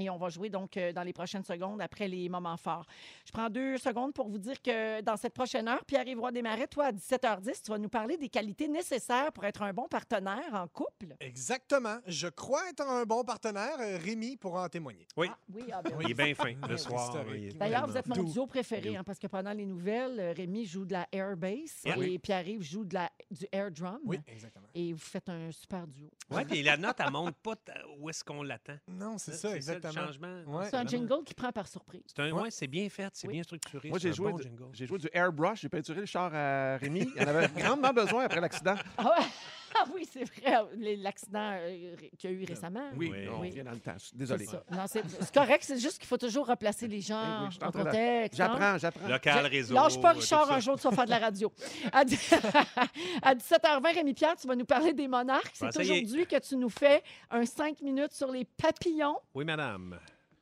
Et 0.00 0.10
on 0.10 0.16
va 0.16 0.28
jouer 0.28 0.50
donc 0.50 0.76
euh, 0.76 0.92
dans 0.92 1.04
les 1.04 1.12
prochaines 1.12 1.44
secondes 1.44 1.80
après 1.80 2.08
les 2.08 2.28
moments 2.28 2.56
forts. 2.56 2.84
Je 3.24 3.30
prends 3.30 3.48
deux 3.48 3.78
secondes 3.78 4.12
pour 4.12 4.28
vous 4.28 4.38
dire 4.38 4.60
que 4.60 5.00
dans 5.02 5.16
cette 5.16 5.34
prochaine 5.34 5.68
heure, 5.68 5.84
Pierre-Yves 5.84 6.18
Roy 6.18 6.32
Desmarais, 6.32 6.66
toi, 6.66 6.86
à 6.86 6.92
17h10, 6.92 7.62
tu 7.64 7.70
vas 7.70 7.78
nous 7.78 7.88
parler 7.88 8.16
des 8.16 8.28
qualités 8.28 8.66
nécessaires 8.66 9.32
pour 9.32 9.44
être 9.44 9.62
un 9.62 9.72
bon 9.72 9.86
partenaire 9.86 10.52
en 10.52 10.66
couple. 10.66 11.14
Exactement. 11.20 11.98
Je 12.08 12.26
crois 12.26 12.68
être 12.70 12.80
un 12.82 13.04
bon 13.04 13.22
partenaire. 13.22 13.76
Euh, 13.78 13.96
Rémi 14.02 14.36
pourra 14.36 14.64
en 14.64 14.68
témoigner. 14.68 15.06
Oui. 15.16 15.28
Ah, 15.30 15.38
oui, 15.54 15.62
ah, 15.72 15.80
ben 15.82 15.90
Il 16.00 16.02
est 16.02 16.06
oui. 16.06 16.14
bien 16.14 16.34
fin. 16.34 16.54
Le 16.68 16.74
Oui, 16.74 16.78
soir. 16.80 17.24
D'ailleurs, 17.54 17.86
vous 17.86 17.96
êtes 17.96 18.08
mon 18.08 18.20
duo 18.24 18.46
préféré, 18.48 18.96
hein, 18.96 19.04
parce 19.04 19.20
que 19.20 19.28
pendant 19.28 19.52
les 19.52 19.64
nouvelles, 19.64 20.18
euh, 20.18 20.32
Rémi 20.36 20.66
joue 20.66 20.84
de 20.86 20.92
la 20.94 21.06
airbase 21.12 21.82
Yeah. 21.84 21.96
et 21.98 22.18
Pierre-Yves 22.18 22.62
joue 22.62 22.84
de 22.84 22.94
la, 22.94 23.10
du 23.30 23.46
air 23.52 23.70
drum. 23.70 24.00
Oui, 24.04 24.18
exactement. 24.26 24.66
Et 24.74 24.92
vous 24.92 24.98
faites 24.98 25.28
un 25.28 25.52
super 25.52 25.86
duo. 25.86 26.10
Ouais, 26.30 26.44
puis 26.44 26.62
la 26.64 26.76
note, 26.76 26.96
elle 26.98 27.10
monte 27.12 27.36
pas 27.36 27.54
où 27.98 28.08
est-ce 28.10 28.24
qu'on 28.24 28.42
l'attend? 28.42 28.76
Non, 28.88 29.18
c'est 29.18 29.32
C'est 29.32 29.60
ça, 29.60 29.74
le 29.74 29.80
exactement. 29.88 30.06
changement. 30.06 30.58
Ouais. 30.58 30.66
C'est 30.70 30.76
un 30.76 30.86
jingle 30.86 31.24
qui 31.24 31.34
prend 31.34 31.52
par 31.52 31.66
surprise. 31.68 32.02
C'est 32.06 32.20
un, 32.22 32.32
Ouais. 32.32 32.42
ouais, 32.42 32.50
c'est 32.50 32.66
bien 32.66 32.88
fait, 32.88 33.10
c'est 33.14 33.26
Oui. 33.28 33.34
bien 33.34 33.42
structuré. 33.42 33.88
Moi, 33.90 33.98
c'est 33.98 34.08
j'ai 34.08 34.08
un 34.10 34.12
joué, 34.12 34.30
bon 34.32 34.36
du- 34.38 34.42
jingle. 34.44 34.64
j'ai 34.72 34.86
joué 34.86 34.98
du 34.98 35.08
airbrush. 35.12 35.60
J'ai 35.60 35.68
peinturé 35.68 36.00
le 36.00 36.06
char 36.06 36.34
à 36.34 36.76
Rémi. 36.76 37.08
Il 37.16 37.22
en 37.22 37.28
avait 37.28 37.48
grandement 37.60 37.92
besoin 37.92 38.24
après 38.24 38.40
l'accident. 38.40 38.74
Ah, 38.98 39.04
ouais? 39.04 39.26
Ah 39.80 39.84
oui, 39.94 40.08
c'est 40.10 40.24
vrai, 40.24 40.96
l'accident 40.98 41.50
euh, 41.54 41.96
qu'il 42.16 42.30
y 42.30 42.32
a 42.32 42.36
eu 42.36 42.44
récemment. 42.44 42.84
Oui, 42.96 43.10
Oui. 43.12 43.26
on 43.28 43.40
Oui. 43.40 43.48
revient 43.50 43.64
dans 43.64 43.72
le 43.72 43.80
temps. 43.80 43.96
Désolé. 44.14 44.46
c'est 44.86 45.32
correct, 45.34 45.64
c'est 45.66 45.78
juste 45.78 45.98
qu'il 45.98 46.06
faut 46.06 46.16
toujours 46.16 46.46
replacer 46.46 46.86
les 46.86 47.00
gens 47.00 47.20
Eh 47.22 47.42
oui, 47.44 47.46
je 47.50 47.54
suis 47.56 47.64
en 47.64 47.72
contexte. 47.72 48.40
hein. 48.40 48.46
J'apprends, 48.52 48.78
j'apprends. 48.78 49.08
Local, 49.08 49.44
Je- 49.46 49.50
réseau. 49.50 49.74
Lâche 49.74 50.00
pas, 50.00 50.10
euh, 50.12 50.18
Richard, 50.18 50.52
un 50.52 50.60
jour, 50.60 50.76
tu 50.78 50.88
vas 50.88 50.94
faire 50.94 51.04
de 51.06 51.10
la 51.10 51.18
radio. 51.18 51.52
À, 51.92 52.04
dix- 52.04 52.32
à 53.22 53.34
17h20, 53.34 53.94
Rémi-Pierre, 53.94 54.36
tu 54.36 54.46
vas 54.46 54.54
nous 54.56 54.64
parler 54.64 54.92
des 54.92 55.08
monarques. 55.08 55.50
C'est 55.54 55.76
aujourd'hui 55.76 56.26
que 56.26 56.38
tu 56.38 56.56
nous 56.56 56.70
fais 56.70 57.02
un 57.30 57.44
5 57.44 57.80
minutes 57.82 58.12
sur 58.12 58.30
les 58.30 58.44
papillons. 58.44 59.18
Oui, 59.34 59.44
madame. 59.44 59.98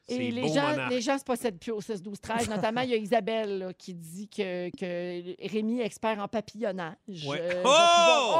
Et 0.08 0.16
C'est 0.16 0.30
les 0.30 0.42
beau 0.42 0.48
gens, 0.52 0.68
monarque. 0.68 0.90
les 0.90 1.00
gens 1.00 1.16
se 1.16 1.22
possèdent 1.24 1.60
plus 1.60 1.70
au 1.70 1.80
6, 1.80 2.02
12, 2.02 2.20
13. 2.20 2.50
Notamment, 2.50 2.80
il 2.80 2.90
y 2.90 2.94
a 2.94 2.96
Isabelle 2.96 3.58
là, 3.60 3.72
qui 3.72 3.94
dit 3.94 4.28
que, 4.28 4.68
que 4.70 5.48
Rémi 5.48 5.80
est 5.80 5.86
expert 5.86 6.18
en 6.18 6.26
papillonnage. 6.26 6.96
Ouais. 7.24 7.38
Euh, 7.40 7.62
Oh! 7.64 8.36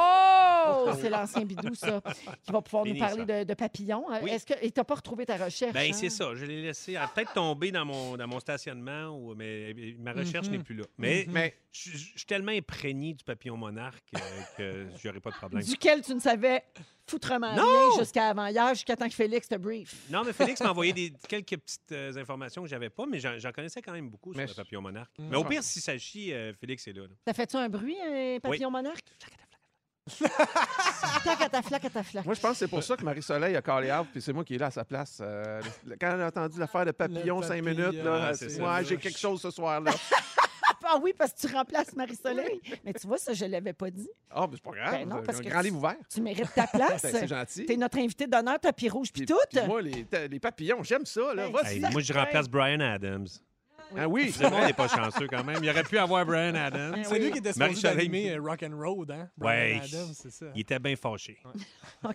Oh, 0.67 0.91
c'est 0.99 1.09
l'ancien 1.09 1.45
bidou, 1.45 1.73
ça, 1.75 2.01
qui 2.43 2.51
va 2.51 2.61
pouvoir 2.61 2.83
Fini, 2.85 2.99
nous 2.99 3.05
parler 3.05 3.25
de, 3.25 3.43
de 3.43 3.53
papillons. 3.53 4.11
Euh, 4.11 4.19
Oui. 4.23 4.31
Est-ce 4.31 4.45
que. 4.45 4.53
Et 4.61 4.71
t'as 4.71 4.83
pas 4.83 4.95
retrouvé 4.95 5.25
ta 5.25 5.37
recherche? 5.37 5.73
Ben, 5.73 5.89
hein? 5.89 5.93
c'est 5.93 6.09
ça. 6.09 6.33
Je 6.35 6.45
l'ai 6.45 6.61
laissé. 6.61 6.91
Elle 6.93 6.97
a 6.97 7.07
peut-être 7.07 7.33
tombé 7.33 7.71
dans 7.71 7.85
mon, 7.85 8.15
dans 8.17 8.27
mon 8.27 8.39
stationnement, 8.39 9.09
ou, 9.09 9.35
mais 9.35 9.73
euh, 9.73 9.93
ma 9.99 10.13
recherche 10.13 10.47
Mhm. 10.47 10.53
n'est 10.57 10.63
plus 10.63 10.75
là. 10.75 10.83
Mais 10.97 11.25
Mais 11.29 11.55
je 11.71 11.91
je- 11.91 11.97
je 11.97 12.17
suis 12.17 12.25
tellement 12.25 12.51
imprégné 12.51 13.13
du 13.13 13.23
papillon 13.23 13.57
monarque 13.57 14.03
euh, 14.15 14.19
que 14.57 14.87
j'aurais 15.03 15.19
pas 15.19 15.31
de 15.31 15.35
problème. 15.35 15.63
Duquel 15.63 16.01
tu 16.01 16.13
ne 16.13 16.19
savais 16.19 16.63
foutrement 17.07 17.53
Non! 17.55 17.63
rien 17.63 17.99
jusqu'à 17.99 18.29
avant 18.29 18.45
hier, 18.47 18.69
jusqu'à 18.73 18.95
temps 18.95 19.07
que 19.09 19.13
Félix 19.13 19.47
te 19.49 19.55
brief. 19.55 19.93
Non, 20.09 20.23
mais 20.25 20.31
Félix 20.33 20.61
m'a 20.61 20.71
envoyé 20.71 20.93
des, 20.93 21.11
quelques 21.27 21.57
petites 21.57 21.91
euh, 21.91 22.15
informations 22.17 22.61
que 22.63 22.69
j'avais 22.69 22.89
pas, 22.89 23.05
mais 23.05 23.19
j'en 23.19 23.51
connaissais 23.51 23.81
quand 23.81 23.91
même 23.91 24.09
beaucoup 24.09 24.31
Mais 24.35 24.47
sur 24.47 24.55
le 24.57 24.63
papillon 24.63 24.81
monarque. 24.81 25.11
Mm. 25.19 25.27
Mais 25.29 25.35
au 25.37 25.43
pire, 25.43 25.63
si 25.63 25.81
ça 25.81 25.97
chie, 25.97 26.31
euh, 26.33 26.53
Félix 26.53 26.87
est 26.87 26.93
là. 26.93 27.01
là. 27.03 27.07
Ça 27.27 27.33
fait-tu 27.33 27.55
un 27.57 27.67
bruit, 27.69 27.97
un 27.99 28.39
papillon 28.39 28.71
monarque? 28.71 29.03
Moi, 32.25 32.33
je 32.33 32.39
pense 32.41 32.51
que 32.51 32.57
c'est 32.57 32.67
pour 32.67 32.83
ça 32.83 32.97
que 32.97 33.03
Marie-Soleil 33.03 33.55
a 33.55 33.61
callé 33.61 33.91
out, 33.91 34.07
puis 34.11 34.21
c'est 34.21 34.33
moi 34.33 34.43
qui 34.43 34.55
est 34.55 34.57
là 34.57 34.67
à 34.67 34.71
sa 34.71 34.83
place. 34.83 35.19
Euh, 35.21 35.61
quand 35.99 36.11
elle 36.13 36.21
a 36.21 36.27
entendu 36.27 36.59
l'affaire 36.59 36.85
de 36.85 36.91
papillon, 36.91 37.39
Le 37.39 37.45
cinq 37.47 37.63
papillon, 37.63 37.89
minutes, 37.91 38.03
là, 38.03 38.33
c'est 38.33 38.49
ça. 38.49 38.63
Ouais, 38.63 38.83
j'ai 38.85 38.97
quelque 38.97 39.17
chose 39.19 39.41
ce 39.41 39.51
soir-là. 39.51 39.91
Ah 40.85 40.99
oui, 41.01 41.13
parce 41.17 41.31
que 41.31 41.47
tu 41.47 41.55
remplaces 41.55 41.95
Marie-Soleil. 41.95 42.59
Mais 42.83 42.91
tu 42.93 43.07
vois, 43.07 43.17
ça, 43.17 43.33
je 43.33 43.45
l'avais 43.45 43.71
pas 43.71 43.89
dit. 43.89 44.09
Ah, 44.29 44.45
mais 44.49 44.57
c'est 44.57 44.61
pas 44.63 44.71
grave. 44.77 44.91
Ben 44.91 45.07
non, 45.07 45.23
parce 45.23 45.39
un 45.39 45.41
que 45.41 45.47
grand 45.47 45.59
tu- 45.59 45.65
livre 45.67 45.77
ouvert. 45.77 45.95
Tu 46.13 46.19
mérites 46.21 46.53
ta 46.53 46.67
place. 46.67 47.01
Ben, 47.03 47.11
c'est 47.11 47.27
gentil. 47.27 47.65
T'es 47.65 47.77
notre 47.77 47.97
invité 47.99 48.27
d'honneur, 48.27 48.59
tapis 48.59 48.89
rouge, 48.89 49.11
puis 49.13 49.25
tout. 49.25 49.37
puis 49.49 49.61
moi, 49.65 49.81
les, 49.81 50.05
les 50.29 50.39
papillons, 50.41 50.83
j'aime 50.83 51.05
ça. 51.05 51.33
Là. 51.33 51.47
Ben. 51.49 51.65
Hey, 51.65 51.79
moi, 51.79 52.01
je 52.01 52.11
remplace 52.13 52.49
Brian 52.49 52.81
Adams. 52.81 53.27
Ah 53.97 54.07
oui. 54.07 54.33
Monde 54.41 54.53
n'est 54.65 54.73
pas 54.73 54.87
chanceux 54.87 55.27
quand 55.27 55.43
même. 55.43 55.57
Il 55.63 55.69
aurait 55.69 55.83
pu 55.83 55.97
avoir 55.97 56.25
Brian 56.25 56.55
Adams. 56.55 56.91
Ben 56.95 57.03
C'est 57.03 57.13
oui. 57.13 57.19
lui 57.25 57.31
qui 57.31 57.37
était 57.39 57.53
supposé 57.53 58.31
euh, 58.31 58.41
Rock 58.41 58.63
and 58.63 58.77
Road, 58.77 59.11
hein? 59.11 59.29
Brian 59.37 59.53
Ouais. 59.53 59.81
Adams, 59.83 60.13
c'est 60.13 60.31
ça. 60.31 60.45
Il 60.55 60.61
était 60.61 60.79
bien 60.79 60.95
fâché. 60.95 61.37
OK. 62.03 62.13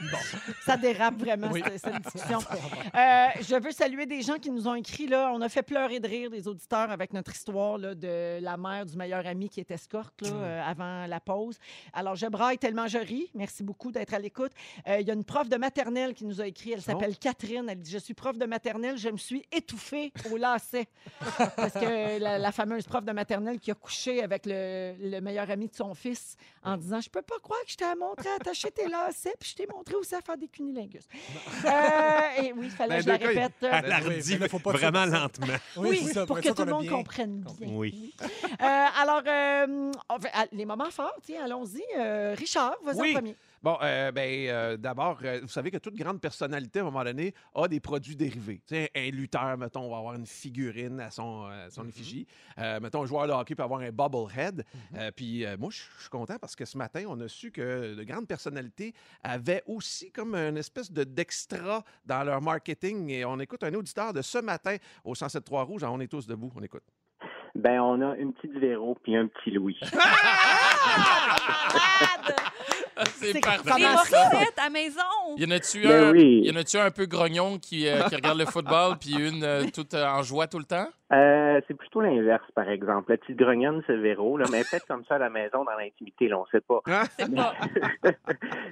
Bon, 0.00 0.18
ça 0.64 0.76
dérape 0.76 1.16
vraiment, 1.18 1.48
Oui. 1.50 1.62
cette, 1.64 1.78
cette 1.80 2.02
discussion. 2.02 2.38
Euh, 2.94 3.26
je 3.42 3.60
veux 3.62 3.70
saluer 3.70 4.04
des 4.06 4.22
gens 4.22 4.36
qui 4.36 4.50
nous 4.50 4.66
ont 4.66 4.74
écrit. 4.74 5.06
Là, 5.06 5.30
on 5.34 5.40
a 5.40 5.48
fait 5.48 5.62
pleurer 5.62 6.00
de 6.00 6.08
rire 6.08 6.30
des 6.30 6.48
auditeurs 6.48 6.90
avec 6.90 7.12
notre 7.12 7.32
histoire 7.32 7.78
là, 7.78 7.94
de 7.94 8.38
la 8.40 8.56
mère 8.56 8.84
du 8.84 8.96
meilleur 8.96 9.26
ami 9.26 9.48
qui 9.48 9.60
est 9.60 9.70
escorte 9.70 10.22
là, 10.22 10.28
euh, 10.32 10.62
avant 10.64 11.06
la 11.06 11.20
pause. 11.20 11.56
Alors, 11.92 12.16
je 12.16 12.26
braille 12.26 12.58
tellement 12.58 12.88
je 12.88 12.98
ris. 12.98 13.30
Merci 13.34 13.62
beaucoup 13.62 13.92
d'être 13.92 14.12
à 14.14 14.18
l'écoute. 14.18 14.52
Euh, 14.88 14.98
Il 15.00 15.06
y 15.06 15.10
a 15.10 15.14
une 15.14 15.24
prof 15.24 15.48
de 15.48 15.56
maternelle 15.56 16.14
qui 16.14 16.24
nous 16.24 16.40
a 16.40 16.46
écrit. 16.46 16.72
Elle 16.72 16.82
s'appelle 16.82 17.16
Catherine. 17.18 17.66
Elle 17.68 17.78
dit 17.78 17.90
Je 17.90 17.98
suis 17.98 18.14
prof 18.14 18.36
de 18.36 18.46
maternelle, 18.46 18.96
je 18.98 19.08
me 19.08 19.16
suis 19.18 19.44
étouffée 19.52 20.12
au 20.30 20.36
lacet. 20.36 20.86
Parce 21.56 21.72
que 21.74 22.18
la, 22.18 22.38
la 22.38 22.52
fameuse 22.52 22.84
prof 22.86 23.04
de 23.04 23.12
maternelle 23.12 23.58
qui 23.60 23.70
a 23.70 23.74
couché 23.74 24.22
avec 24.22 24.46
le, 24.46 24.94
le 25.00 25.20
meilleur 25.20 25.50
ami 25.50 25.68
de 25.68 25.74
son 25.74 25.94
fils 25.94 26.36
en 26.64 26.76
disant 26.76 27.00
Je 27.00 27.10
peux 27.10 27.22
pas 27.22 27.38
croire 27.42 27.60
que 27.64 27.70
je 27.70 27.76
t'ai 27.76 27.84
montré 27.98 28.28
à 28.30 28.34
attacher 28.36 28.70
tes 28.70 28.88
lacets, 28.88 29.34
puis 29.38 29.50
je 29.50 29.56
t'ai 29.56 29.66
montré 29.66 29.94
aussi 29.96 30.14
à 30.14 30.20
faire 30.20 30.36
des 30.36 30.48
cunilingus. 30.48 31.04
Euh, 31.64 32.42
et 32.42 32.52
oui, 32.52 32.64
il 32.66 32.70
fallait 32.70 33.02
Dans 33.02 33.18
que 33.18 33.24
je 33.24 33.24
la 33.24 33.28
répète. 33.28 33.52
Elle 33.62 33.84
oui, 33.84 33.88
l'a 33.88 33.98
redit 33.98 34.36
vraiment 34.64 35.10
ça. 35.10 35.18
lentement. 35.20 35.46
Oui, 35.76 36.00
c'est 36.06 36.12
ça, 36.14 36.26
pour 36.26 36.40
que 36.40 36.48
tout 36.48 36.64
le 36.64 36.72
monde 36.72 36.82
bien 36.82 36.90
comprenne 36.92 37.44
bien. 37.58 37.68
Oui. 37.72 38.14
Euh, 38.22 38.86
alors, 39.00 39.22
euh, 39.26 39.92
ah, 40.08 40.46
les 40.52 40.64
moments 40.64 40.90
forts, 40.90 41.16
tiens, 41.22 41.44
allons-y. 41.44 41.82
Euh, 41.98 42.34
Richard, 42.36 42.76
vas-y 42.82 43.00
Oui. 43.00 43.10
en 43.10 43.14
premier. 43.14 43.36
Bon, 43.62 43.76
euh, 43.82 44.10
ben, 44.10 44.48
euh, 44.48 44.76
d'abord, 44.76 45.18
euh, 45.24 45.40
vous 45.42 45.48
savez 45.48 45.70
que 45.70 45.78
toute 45.78 45.94
grande 45.94 46.20
personnalité, 46.20 46.78
à 46.78 46.82
un 46.82 46.86
moment 46.86 47.04
donné, 47.04 47.34
a 47.54 47.68
des 47.68 47.80
produits 47.80 48.16
dérivés. 48.16 48.62
Tu 48.66 48.74
sais, 48.74 48.90
un 48.94 49.10
lutteur, 49.10 49.56
mettons, 49.58 49.90
va 49.90 49.98
avoir 49.98 50.14
une 50.14 50.26
figurine 50.26 51.00
à 51.00 51.10
son, 51.10 51.46
euh, 51.50 51.70
Mm-hmm. 51.70 51.74
son 51.74 51.88
effigie. 51.88 52.26
Euh, 52.58 52.80
mettons, 52.80 53.02
un 53.02 53.06
joueur 53.06 53.26
de 53.26 53.32
hockey 53.32 53.54
peut 53.54 53.62
avoir 53.62 53.80
un 53.80 53.90
bobblehead. 53.90 54.64
Euh, 54.96 55.10
puis 55.14 55.44
euh, 55.44 55.56
moi, 55.58 55.70
je 55.70 55.80
je 55.96 56.02
suis 56.02 56.10
content 56.10 56.38
parce 56.40 56.56
que 56.56 56.64
ce 56.64 56.78
matin, 56.78 57.04
on 57.08 57.20
a 57.20 57.28
su 57.28 57.50
que 57.50 57.94
de 57.94 58.04
grandes 58.04 58.26
personnalités 58.26 58.94
avaient 59.22 59.62
aussi 59.66 60.10
comme 60.10 60.34
une 60.34 60.56
espèce 60.56 60.90
de 60.90 61.04
d'extra 61.04 61.84
dans 62.06 62.24
leur 62.24 62.40
marketing. 62.40 63.10
Et 63.10 63.24
on 63.24 63.38
écoute 63.38 63.62
un 63.64 63.74
auditeur 63.74 64.12
de 64.12 64.22
ce 64.22 64.38
matin 64.38 64.76
au 65.04 65.14
107.3 65.14 65.64
Rouge. 65.64 65.84
On 65.84 66.00
est 66.00 66.08
tous 66.08 66.26
debout. 66.26 66.50
On 66.56 66.62
écoute. 66.62 66.82
Ben, 67.54 67.80
on 67.80 68.00
a 68.00 68.16
une 68.16 68.32
petite 68.32 68.56
Véro 68.58 68.96
puis 69.02 69.16
un 69.16 69.26
petit 69.26 69.50
Louis. 69.50 69.78
C'est 73.06 73.32
C'est 73.32 73.40
parfait. 73.40 73.70
Les 73.78 74.62
à 74.62 74.70
maison. 74.70 75.00
Y 75.36 75.44
en 75.46 75.50
a-tu 75.52 75.82
Ben 75.82 76.04
un, 76.04 76.10
oui. 76.12 76.40
y 76.44 76.50
en 76.50 76.56
a-tu 76.56 76.76
un 76.76 76.90
peu 76.90 77.06
grognon 77.06 77.58
qui, 77.58 77.88
euh, 77.88 78.02
qui 78.08 78.16
regarde 78.16 78.38
le 78.38 78.44
football 78.46 78.96
puis 79.00 79.14
une 79.14 79.42
euh, 79.44 79.64
toute 79.72 79.94
euh, 79.94 80.06
en 80.06 80.22
joie 80.22 80.46
tout 80.46 80.58
le 80.58 80.64
temps? 80.64 80.88
Euh, 81.12 81.60
c'est 81.66 81.74
plutôt 81.74 82.00
l'inverse, 82.00 82.46
par 82.54 82.68
exemple. 82.68 83.10
La 83.10 83.16
petite 83.18 83.36
grognonne, 83.36 83.82
c'est 83.86 83.96
Véro, 83.96 84.36
là, 84.38 84.44
mais 84.52 84.62
faite 84.62 84.84
comme 84.86 85.04
ça 85.06 85.16
à 85.16 85.18
la 85.18 85.28
maison, 85.30 85.64
dans 85.64 85.76
l'intimité, 85.76 86.28
là, 86.28 86.38
on 86.38 86.46
sait 86.46 86.60
pas. 86.60 86.80
Pas. 86.84 87.02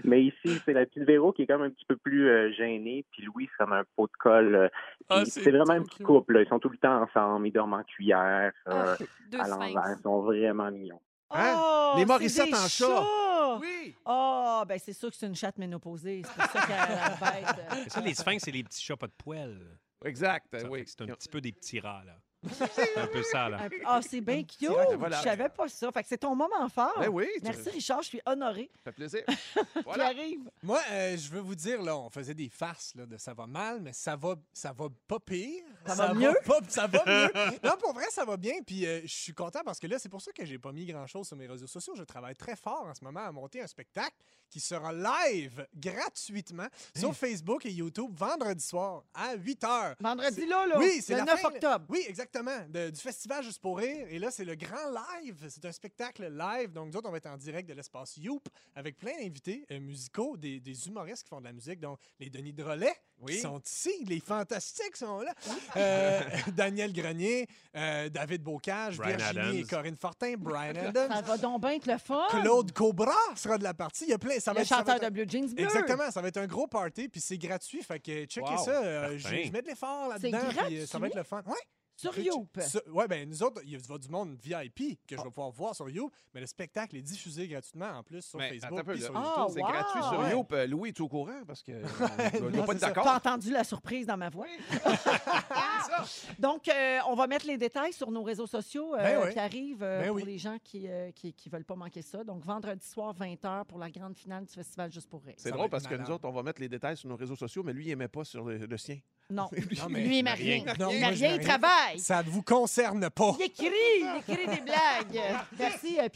mais 0.05 0.23
ici, 0.23 0.61
c'est 0.65 0.73
la 0.73 0.87
petite 0.87 1.03
Véro 1.05 1.33
qui 1.33 1.43
est 1.43 1.47
comme 1.47 1.63
un 1.63 1.71
petit 1.71 1.85
peu 1.87 1.97
plus 1.97 2.29
euh, 2.29 2.53
gênée, 2.53 3.05
puis 3.11 3.25
Louis, 3.25 3.49
c'est 3.51 3.65
comme 3.65 3.73
un 3.73 3.83
pot 3.97 4.07
de 4.07 4.13
colle. 4.19 4.55
euh, 4.55 4.69
Ah, 5.09 5.25
c'est 5.25 5.51
vraiment 5.51 5.73
un 5.73 5.83
petit 5.83 6.03
couple. 6.03 6.35
là. 6.35 6.43
Ils 6.43 6.49
sont 6.49 6.61
tout 6.61 6.69
le 6.69 6.79
temps 6.79 7.03
ensemble, 7.03 7.49
ils 7.49 7.53
dorment 7.53 7.75
en 7.75 7.83
cuillère, 7.83 8.53
euh, 8.69 8.95
Ah, 9.01 9.05
Deux 9.33 9.41
à 9.41 9.49
l'envers. 9.49 9.95
Ils 9.99 10.03
sont 10.03 10.21
vraiment 10.23 10.71
mignons. 10.71 11.01
Hein? 11.31 11.55
Oh, 11.59 11.95
Les 11.97 12.05
Morissettes 12.05 12.55
en 12.55 12.69
chat. 12.69 13.59
Oui! 13.61 13.95
Oh, 14.05 14.63
ben 14.67 14.79
c'est 14.79 14.93
sûr 14.93 15.11
que 15.11 15.17
c'est 15.17 15.27
une 15.27 15.35
chatte 15.35 15.59
ménopausée. 15.59 16.23
C'est 16.25 16.35
pour 16.35 16.51
ça 16.51 16.67
qu'elle 16.67 16.77
a 16.77 17.09
la 17.11 17.31
bête. 17.31 17.89
ça, 17.93 18.01
les 18.01 18.15
sphinx, 18.15 18.45
c'est 18.45 18.51
les 18.51 18.65
petits 18.65 18.83
chats 18.83 18.97
pas 18.97 19.07
de 19.07 19.13
poils. 19.13 19.79
Exact. 20.05 20.47
Ça 20.53 20.61
fait 20.61 20.69
oui. 20.69 20.85
que 20.85 20.91
C'est 20.91 21.03
un 21.03 21.07
petit 21.07 21.29
peu 21.29 21.41
des 21.41 21.53
petits 21.53 21.81
rats, 21.81 22.03
là. 22.05 22.17
C'est 22.53 22.97
un 22.99 23.07
peu 23.09 23.23
ça, 23.25 23.49
là. 23.49 23.59
Un- 23.65 23.69
Ah, 23.85 24.01
c'est 24.01 24.21
bien 24.21 24.43
cute. 24.45 24.69
Voilà. 24.99 25.19
Je 25.19 25.23
savais 25.23 25.49
pas 25.49 25.69
ça. 25.69 25.91
Fait 25.91 26.03
que 26.03 26.09
c'est 26.09 26.19
ton 26.19 26.37
moment 26.37 26.69
fort. 26.69 26.95
Ben 26.99 27.09
oui, 27.09 27.27
tu- 27.37 27.43
Merci, 27.45 27.71
Richard. 27.71 28.03
Je 28.03 28.09
suis 28.09 28.21
honorée. 28.27 28.71
Ça 28.77 28.81
fait 28.85 28.93
plaisir. 28.93 29.23
Voilà. 29.85 30.07
arrive. 30.07 30.51
Moi, 30.63 30.81
euh, 30.91 31.17
je 31.17 31.31
veux 31.31 31.41
vous 31.41 31.55
dire, 31.55 31.83
là, 31.83 31.97
on 31.97 32.11
faisait 32.11 32.35
des 32.35 32.49
farces 32.49 32.95
là, 32.95 33.07
de 33.07 33.17
ça 33.17 33.35
va 33.35 33.47
mal, 33.47 33.81
mais 33.81 33.93
ça 33.93 34.15
va, 34.17 34.35
ça 34.53 34.73
va 34.73 34.87
pas 35.07 35.19
pire. 35.19 35.65
Ça 35.87 35.95
va 35.95 36.15
mieux? 36.15 36.35
pas- 36.47 36.61
ça 36.69 36.87
va 36.87 37.03
mieux. 37.07 37.33
non, 37.65 37.77
pour 37.79 37.93
vrai, 37.93 38.07
ça 38.11 38.25
va 38.25 38.37
bien. 38.37 38.55
Puis 38.67 38.87
euh, 38.87 39.01
je 39.03 39.13
suis 39.15 39.35
content 39.35 39.61
parce 39.65 39.79
que 39.81 39.87
là, 39.87 39.99
c'est 39.99 40.09
pour 40.09 40.21
ça 40.23 40.31
que 40.33 40.45
j'ai 40.45 40.59
pas 40.59 40.73
mis 40.73 40.87
grand-chose 40.87 41.27
sur 41.27 41.37
mes 41.37 41.47
réseaux 41.47 41.67
sociaux. 41.67 41.95
Je 41.97 42.05
travaille 42.05 42.37
très 42.37 42.57
fort 42.57 42.87
en 42.89 42.95
ce 42.95 43.03
moment 43.05 43.21
à 43.25 43.33
monter 43.33 43.61
un 43.61 43.67
spectacle 43.67 44.17
qui 44.51 44.61
sera 44.61 44.93
live 44.93 45.67
gratuitement 45.77 46.67
sur 46.97 47.15
Facebook 47.15 47.67
et 47.67 47.71
YouTube 47.71 48.11
vendredi 48.15 48.65
soir 48.65 49.03
à 49.15 49.35
8 49.35 49.63
h. 49.63 49.95
Vendredi 50.01 50.47
là, 50.47 50.67
là. 50.67 50.79
Oui, 50.79 51.01
c'est 51.03 51.13
le 51.15 51.19
la 51.21 51.25
9 51.27 51.41
fin, 51.41 51.49
octobre. 51.49 51.85
Oui, 51.89 52.05
exactement. 52.29 52.67
de- 52.69 52.91
du 52.91 53.01
festival 53.01 53.43
Juste 53.45 53.61
pour 53.61 53.79
rire. 53.79 54.07
Et 54.11 54.19
là, 54.19 54.31
c'est 54.31 54.45
le 54.45 54.55
grand 54.55 54.91
live. 55.23 55.47
C'est 55.49 55.65
un 55.65 55.73
spectacle 55.73 56.27
live. 56.33 56.73
Donc, 56.73 56.89
nous 56.89 56.97
autres, 56.97 57.09
on 57.09 57.13
va 57.13 57.19
être 57.19 57.27
en 57.27 57.37
direct 57.37 57.69
de 57.69 57.75
l'espace 57.75 58.17
Youp 58.17 58.49
avec 58.75 58.99
plein 58.99 59.17
d'invités 59.19 59.65
euh, 59.71 59.81
musicaux, 59.81 60.37
des, 60.37 60.61
des 60.61 60.87
humoristes 60.89 61.23
qui 61.25 61.29
font 61.29 61.41
de 61.41 61.45
la 61.47 61.53
musique. 61.53 61.81
Donc, 61.81 61.99
les 62.19 62.31
Denis 62.31 62.53
Drolet 62.53 62.95
Oui. 63.21 63.35
qui 63.37 63.41
sont 63.41 63.59
ici. 63.61 64.05
Les 64.07 64.21
Fantastiques 64.21 64.97
sont 64.97 65.21
là. 65.21 65.35
Euh, 65.77 66.21
Daniel 66.55 66.93
Grenier, 66.93 67.47
euh, 67.77 68.09
David 68.09 68.43
Bocage, 68.43 68.97
Bryan 68.99 69.17
Virginie 69.19 69.41
Adams. 69.41 69.57
et 69.57 69.63
Corinne 69.65 69.97
Fortin, 69.97 70.35
Brian 70.39 70.75
Ça 70.75 70.89
Adams. 70.89 71.23
va 71.25 71.37
donc 71.39 71.61
bien 71.63 71.71
être 71.73 71.87
le 71.87 71.99
fun. 71.99 72.27
Claude 72.31 72.73
Cobra 72.73 73.15
sera 73.37 73.59
de 73.59 73.65
la 73.65 73.75
partie. 73.75 74.05
Il 74.05 74.11
y 74.11 74.15
a 74.15 74.19
plein. 74.19 74.39
Ça 74.41 74.53
va 74.53 74.61
le 74.61 74.63
être, 74.63 74.69
ça 74.69 74.77
va 74.77 74.81
chanteur 74.81 74.95
être 74.97 75.03
de 75.03 75.07
un- 75.07 75.11
Blue 75.11 75.27
Jeans 75.29 75.47
Bleu. 75.55 75.65
Exactement, 75.65 76.11
ça 76.11 76.21
va 76.23 76.29
être 76.29 76.37
un 76.39 76.47
gros 76.47 76.67
party, 76.67 77.09
puis 77.09 77.21
c'est 77.21 77.39
gratuit. 77.39 77.83
Fait 77.83 78.01
que 78.01 78.25
checkez 78.27 78.41
Wow, 78.51 78.65
ça. 78.65 78.83
euh, 78.85 79.19
je, 79.19 79.29
mets 79.53 79.63
de 79.63 79.69
l'effort 79.69 80.09
là-dedans, 80.09 80.39
puis 80.67 80.87
ça 80.87 80.99
va 80.99 81.07
être 81.07 81.15
le 81.17 81.23
fun. 81.23 81.43
Ouais. 81.47 81.55
Sur 82.01 82.17
Youp. 82.19 82.59
ouais, 82.93 83.09
ben 83.09 83.29
nous 83.29 83.43
autres, 83.43 83.61
il 83.65 83.71
y 83.73 83.75
a 83.75 83.99
du 83.99 84.09
monde 84.09 84.37
VIP 84.41 84.99
que 85.07 85.17
je 85.17 85.21
Ah. 85.21 85.25
vais 85.25 85.31
pouvoir 85.31 85.51
voir 85.51 85.75
sur 85.75 85.91
Youp, 85.91 86.13
mais 86.33 86.41
le 86.41 86.47
spectacle 86.47 86.97
est 86.97 87.03
diffusé 87.03 87.49
gratuitement 87.49 87.91
en 87.91 88.03
plus 88.05 88.23
sur 88.23 88.39
Mais 88.39 88.51
Facebook 88.59 88.85
peu, 88.85 88.97
sur 88.97 89.13
YouTube. 89.13 89.33
C'est 89.53 89.63
wow! 89.63 89.69
gratuit 89.69 90.03
sur 90.03 90.19
Ouais. 90.21 90.31
Youp. 90.31 90.53
Euh, 90.53 90.67
Louis 90.69 90.89
est 90.91 91.01
au 91.01 91.09
courant 91.09 91.43
parce 91.47 91.63
que 91.63 91.73
euh, 91.73 92.31
il 92.53 92.57
Non, 92.57 92.65
pas 92.65 92.75
d'accord. 92.75 93.03
T'as 93.05 93.17
entendu 93.17 93.51
la 93.51 93.65
surprise 93.65 94.07
dans 94.07 94.17
ma 94.17 94.29
voix? 94.31 94.47
Donc, 96.39 96.69
euh, 96.69 96.99
on 97.09 97.15
va 97.15 97.27
mettre 97.27 97.47
les 97.47 97.59
détails 97.59 97.93
sur 97.93 98.11
nos 98.11 98.23
réseaux 98.23 98.47
sociaux 98.47 98.95
euh, 98.95 98.99
Ben 98.99 99.21
oui. 99.25 99.33
qui 99.33 99.39
arrivent 99.39 99.83
euh, 99.83 100.01
Ben 100.03 100.07
pour 100.09 100.17
oui. 100.17 100.25
les 100.25 100.39
gens 100.39 100.57
qui 100.63 100.81
ne 100.89 101.11
qui, 101.11 101.33
qui 101.33 101.49
veulent 101.49 101.65
pas 101.65 101.75
manquer 101.77 102.03
ça. 102.03 102.23
Donc, 102.25 102.45
vendredi 102.45 102.87
soir, 102.87 103.15
20h 103.15 103.65
pour 103.65 103.79
la 103.79 103.91
grande 103.91 104.17
finale 104.17 104.45
du 104.45 104.53
Festival 104.53 104.93
Juste 104.93 105.09
pour 105.09 105.23
rire. 105.25 105.35
C'est 105.37 105.51
drôle 105.51 105.69
parce 105.69 105.87
que 105.87 105.95
nous 105.95 106.11
autres, 106.11 106.29
on 106.29 106.33
va 106.33 106.43
mettre 106.43 106.61
les 106.61 106.69
détails 106.69 106.97
sur 106.97 107.09
nos 107.09 107.17
réseaux 107.17 107.37
sociaux, 107.37 107.63
mais 107.63 107.73
lui, 107.73 107.87
il 107.87 107.89
n'aimait 107.89 108.09
pas 108.09 108.25
sur 108.25 108.45
le, 108.45 108.59
le 108.59 108.77
sien. 108.77 108.99
Non, 109.31 109.49
Non, 109.79 109.89
mais 109.91 110.05
lui, 110.07 110.19
il 110.19 110.23
m'a 110.25 110.35
rien. 110.35 110.65
Non, 110.79 110.91
il 110.91 111.01
je 111.01 111.25
rien, 111.25 111.35
il 111.37 111.41
travaille. 111.45 111.99
ça 111.99 112.23
ne 112.23 112.29
vous 112.31 112.43
concerne 112.43 113.11
pas. 113.11 113.33
Il 113.39 113.45
écrit, 113.45 113.67
il 113.67 114.17
écrit 114.21 114.47
des 114.47 114.63
blagues. 114.63 115.23
Merci, 115.59 115.99
euh, 116.01 116.09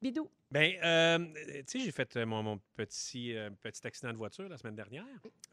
bidou. 0.00 0.30
Ben, 0.50 0.72
euh, 0.84 1.18
tu 1.66 1.78
sais, 1.78 1.80
j'ai 1.80 1.90
fait 1.90 2.16
euh, 2.16 2.26
mon, 2.26 2.42
mon 2.42 2.60
petit, 2.76 3.34
euh, 3.34 3.50
petit 3.62 3.84
accident 3.86 4.12
de 4.12 4.16
voiture 4.18 4.48
la 4.48 4.56
semaine 4.56 4.76
dernière. 4.76 5.04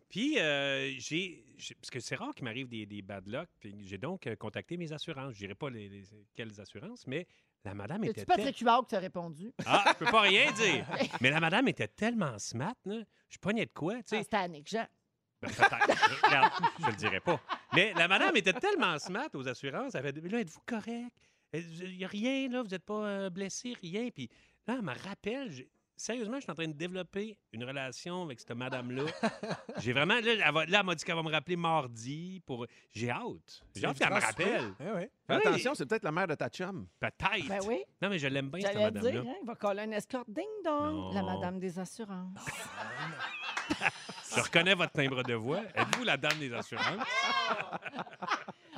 Puis, 0.10 0.38
euh, 0.40 0.92
j'ai. 1.00 1.44
j'ai- 1.58 1.74
Parce 1.76 1.90
que 1.90 2.00
c'est 2.00 2.16
rare 2.16 2.36
qu'il 2.36 2.44
m'arrive 2.44 2.68
des, 2.68 2.86
des 2.86 3.02
bad 3.02 3.26
luck. 3.28 3.50
Puis, 3.60 3.74
j'ai 3.88 3.98
donc 3.98 4.28
euh, 4.28 4.36
contacté 4.36 4.78
mes 4.78 4.92
assurances. 4.94 5.34
Je 5.34 5.40
dirais 5.40 5.56
pas 5.56 5.70
les, 5.70 5.90
les- 5.90 6.04
quelles 6.36 6.60
assurances, 6.62 7.08
mais 7.08 7.26
la 7.66 7.74
madame 7.74 8.04
était. 8.04 8.20
C'est 8.22 8.26
tel- 8.28 8.36
Patrick 8.38 8.60
Huard 8.60 8.82
qui 8.82 8.88
t'a 8.90 9.00
répondu? 9.00 9.52
Ah, 9.66 9.84
je 9.88 10.06
peux 10.06 10.12
pas 10.12 10.22
rien 10.22 10.52
dire. 10.54 10.86
Mais 11.22 11.32
la 11.32 11.40
madame 11.40 11.68
était 11.68 11.88
tellement 11.88 12.38
smart, 12.38 12.76
là. 12.86 13.02
Je 13.30 13.38
pognais 13.40 13.66
de 13.66 13.72
quoi, 13.74 13.96
tu 13.96 14.02
sais? 14.08 14.18
Ah, 14.18 14.24
C'était 14.24 14.38
Annick 14.38 14.68
Jean. 14.70 14.86
Ben, 15.42 15.50
peut-être. 15.50 16.26
Regarde, 16.26 16.54
je 16.80 16.86
le 16.88 16.94
dirai 16.94 17.20
pas. 17.20 17.40
Mais 17.74 17.94
la 17.96 18.08
madame 18.08 18.36
était 18.38 18.54
tellement 18.54 18.98
smart 19.00 19.30
aux 19.34 19.48
assurances. 19.48 19.96
Elle 19.96 20.00
avait 20.08 20.14
dit, 20.14 20.28
là, 20.30 20.40
êtes-vous 20.40 20.62
correct? 20.66 21.12
Il 21.54 21.98
n'y 21.98 22.06
a 22.06 22.08
rien, 22.08 22.48
là, 22.50 22.62
vous 22.62 22.70
n'êtes 22.70 22.86
pas 22.86 23.06
euh, 23.06 23.30
blessé, 23.30 23.76
rien. 23.82 24.10
Puis 24.14 24.30
là, 24.68 24.76
elle 24.78 24.84
me 24.86 24.94
rappelle, 24.94 25.52
j'ai- 25.52 25.70
sérieusement, 25.98 26.38
je 26.38 26.42
suis 26.44 26.52
en 26.52 26.56
train 26.56 26.68
de 26.68 26.74
développer 26.74 27.38
une 27.52 27.64
relation 27.66 28.24
avec 28.24 28.40
cette 28.40 28.52
madame-là. 28.52 29.04
J'ai 29.80 29.92
vraiment. 29.94 30.16
Là, 30.16 30.22
elle, 30.46 30.54
va- 30.54 30.66
là, 30.66 30.80
elle 30.80 30.86
m'a 30.86 30.96
dit 30.96 31.04
qu'elle 31.04 31.16
va 31.16 31.24
me 31.24 31.30
rappeler 31.32 31.56
mardi. 31.58 32.42
pour. 32.46 32.66
J'ai 32.94 33.10
hâte. 33.10 33.64
J'ai 33.76 33.86
hâte 33.86 33.98
qu'elle 33.98 34.14
me 34.14 34.20
rappelle. 34.22 34.74
Eh 34.80 34.84
oui. 34.96 35.02
Fais 35.28 35.36
Oui. 35.36 35.42
attention, 35.46 35.76
c'est 35.76 35.86
peut-être 35.86 36.04
la 36.06 36.12
mère 36.12 36.28
de 36.28 36.36
ta 36.36 36.48
chum. 36.50 36.88
Peut-être. 37.00 37.48
Ben 37.48 37.60
oui. 37.68 37.84
Non, 38.02 38.10
mais 38.10 38.18
je 38.20 38.28
l'aime 38.28 38.50
bien, 38.50 38.62
cette 38.62 38.74
J'allais 38.74 38.92
dire, 38.92 39.02
madame-là. 39.04 39.32
hein, 39.32 39.36
il 39.42 39.48
va 39.48 39.56
coller 39.56 39.82
un 39.82 39.92
escorte 39.92 40.30
ding-dong, 40.30 41.14
la 41.14 41.22
Non. 41.22 41.34
madame 41.36 41.60
des 41.60 41.78
assurances. 41.78 42.38
Je 44.36 44.42
reconnais 44.42 44.74
votre 44.76 44.92
timbre 44.94 45.24
de 45.24 45.34
voix. 45.34 45.62
Êtes-vous 45.76 46.04
la 46.04 46.18
dame 46.18 46.38
des 46.40 46.54
assurances? 46.54 46.86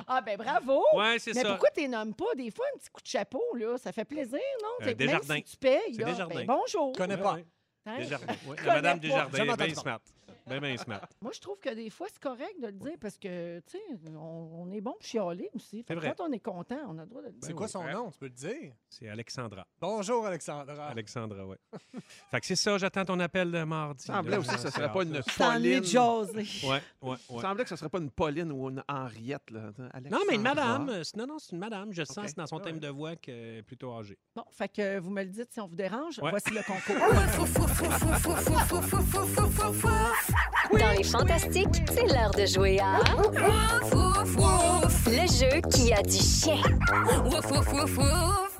Ah, 0.06 0.20
ben 0.20 0.36
bravo! 0.36 0.82
Ouais, 0.92 1.18
c'est 1.18 1.32
Mais 1.34 1.40
ça. 1.42 1.48
pourquoi 1.48 1.70
tu 1.74 1.88
nommes 1.88 2.12
pas? 2.14 2.34
Des 2.36 2.50
fois, 2.50 2.66
un 2.74 2.78
petit 2.78 2.90
coup 2.90 3.00
de 3.00 3.06
chapeau, 3.06 3.42
là, 3.56 3.78
ça 3.78 3.90
fait 3.90 4.04
plaisir, 4.04 4.38
non? 4.62 4.68
Euh, 4.82 4.84
Fait 4.84 4.92
que 4.94 4.98
même 4.98 5.06
Desjardins. 5.06 5.36
si 5.36 5.42
tu 5.44 5.56
payes, 5.56 5.80
C'est 5.94 6.02
là, 6.02 6.10
Desjardins. 6.10 6.34
ben, 6.34 6.46
bonjour. 6.46 6.92
Je 6.94 6.98
connais 6.98 7.14
Ouais, 7.14 7.22
pas. 7.22 7.32
ouais. 7.34 7.46
Hein? 7.86 7.96
Desjardins. 7.98 8.34
Oui, 8.46 8.56
Connais 8.56 8.66
la 8.68 8.74
madame 8.74 9.00
pas. 9.00 9.06
Desjardins, 9.06 9.38
est 9.38 9.56
bien 9.66 9.74
smart. 9.74 10.00
Bien 10.46 10.76
smart. 10.76 11.00
Moi, 11.22 11.32
je 11.34 11.40
trouve 11.40 11.58
que 11.58 11.72
des 11.74 11.88
fois, 11.90 12.06
c'est 12.12 12.20
correct 12.22 12.60
de 12.60 12.66
le 12.66 12.72
dire 12.72 12.96
parce 13.00 13.16
que, 13.18 13.60
tu 13.60 13.78
sais, 13.78 13.82
on, 14.14 14.50
on 14.68 14.70
est 14.72 14.80
bon 14.80 14.92
pour 14.92 15.02
chialer 15.02 15.48
aussi. 15.54 15.78
Fait 15.78 15.84
C'est 15.88 15.94
que 15.94 16.00
vrai. 16.00 16.14
Quand 16.16 16.28
on 16.28 16.32
est 16.32 16.40
content, 16.40 16.78
on 16.88 16.98
a 16.98 17.02
le 17.02 17.08
droit 17.08 17.22
de 17.22 17.26
le 17.28 17.32
dire. 17.32 17.40
C'est 17.42 17.54
quoi 17.54 17.66
son 17.68 17.82
nom? 17.84 18.10
Tu 18.10 18.18
peux 18.18 18.26
le 18.26 18.32
dire? 18.32 18.72
C'est 18.88 19.08
Alexandra. 19.08 19.66
Bonjour, 19.80 20.26
Alexandra. 20.26 20.88
Alexandra, 20.88 21.46
oui. 21.46 21.56
fait 22.30 22.40
que 22.40 22.46
c'est 22.46 22.56
ça, 22.56 22.76
j'attends 22.78 23.04
ton 23.04 23.18
appel 23.20 23.50
de 23.50 23.62
mardi. 23.64 24.04
Il 24.04 24.12
semblait 24.12 24.36
aussi 24.36 24.50
que 24.50 24.56
ce 24.58 24.62
C'est 24.68 24.70
serait 24.74 24.92
pas 24.92 25.02
une 25.02 25.12
de 25.12 25.22
Pauline. 25.38 25.84
jaser. 25.84 26.66
Ouais, 26.68 26.80
ouais, 27.02 27.16
Il 27.30 27.36
ouais. 27.36 27.42
semblait 27.42 27.64
que 27.64 27.70
ce 27.70 27.76
serait 27.76 27.88
pas 27.88 27.98
une 27.98 28.10
Pauline 28.10 28.52
ou 28.52 28.68
une 28.68 28.82
Henriette. 28.88 29.50
Là. 29.50 29.70
Non, 30.10 30.18
mais 30.28 30.34
une 30.34 30.42
madame. 30.42 30.88
euh, 30.90 31.02
Non, 31.16 31.26
non, 31.26 31.38
c'est 31.38 31.52
une 31.52 31.58
madame. 31.58 31.92
Je 31.92 32.04
sens 32.04 32.34
dans 32.34 32.46
son 32.46 32.58
Ah 32.58 32.64
thème 32.64 32.78
de 32.78 32.88
voix 32.88 33.16
qu'elle 33.16 33.56
est 33.58 33.62
plutôt 33.62 33.96
âgée. 33.96 34.18
Bon, 34.36 34.44
fait 34.50 34.68
que 34.68 34.98
vous 34.98 35.10
me 35.10 35.22
le 35.22 35.30
dites 35.30 35.52
si 35.52 35.60
on 35.60 35.66
vous 35.68 35.76
dérange. 35.76 36.18
Ouais. 36.18 36.30
Voici 36.30 36.50
le 36.52 36.62
concours. 36.62 36.96
Dans 40.72 40.90
les 40.96 41.04
fantastiques, 41.04 41.82
c'est 41.92 42.06
l'heure 42.12 42.30
de 42.30 42.46
jouer 42.46 42.80
à 42.80 42.98
le 45.06 45.26
jeu 45.28 45.60
qui 45.70 45.92
a 45.92 46.02
du 46.02 46.18
chien. 46.18 46.60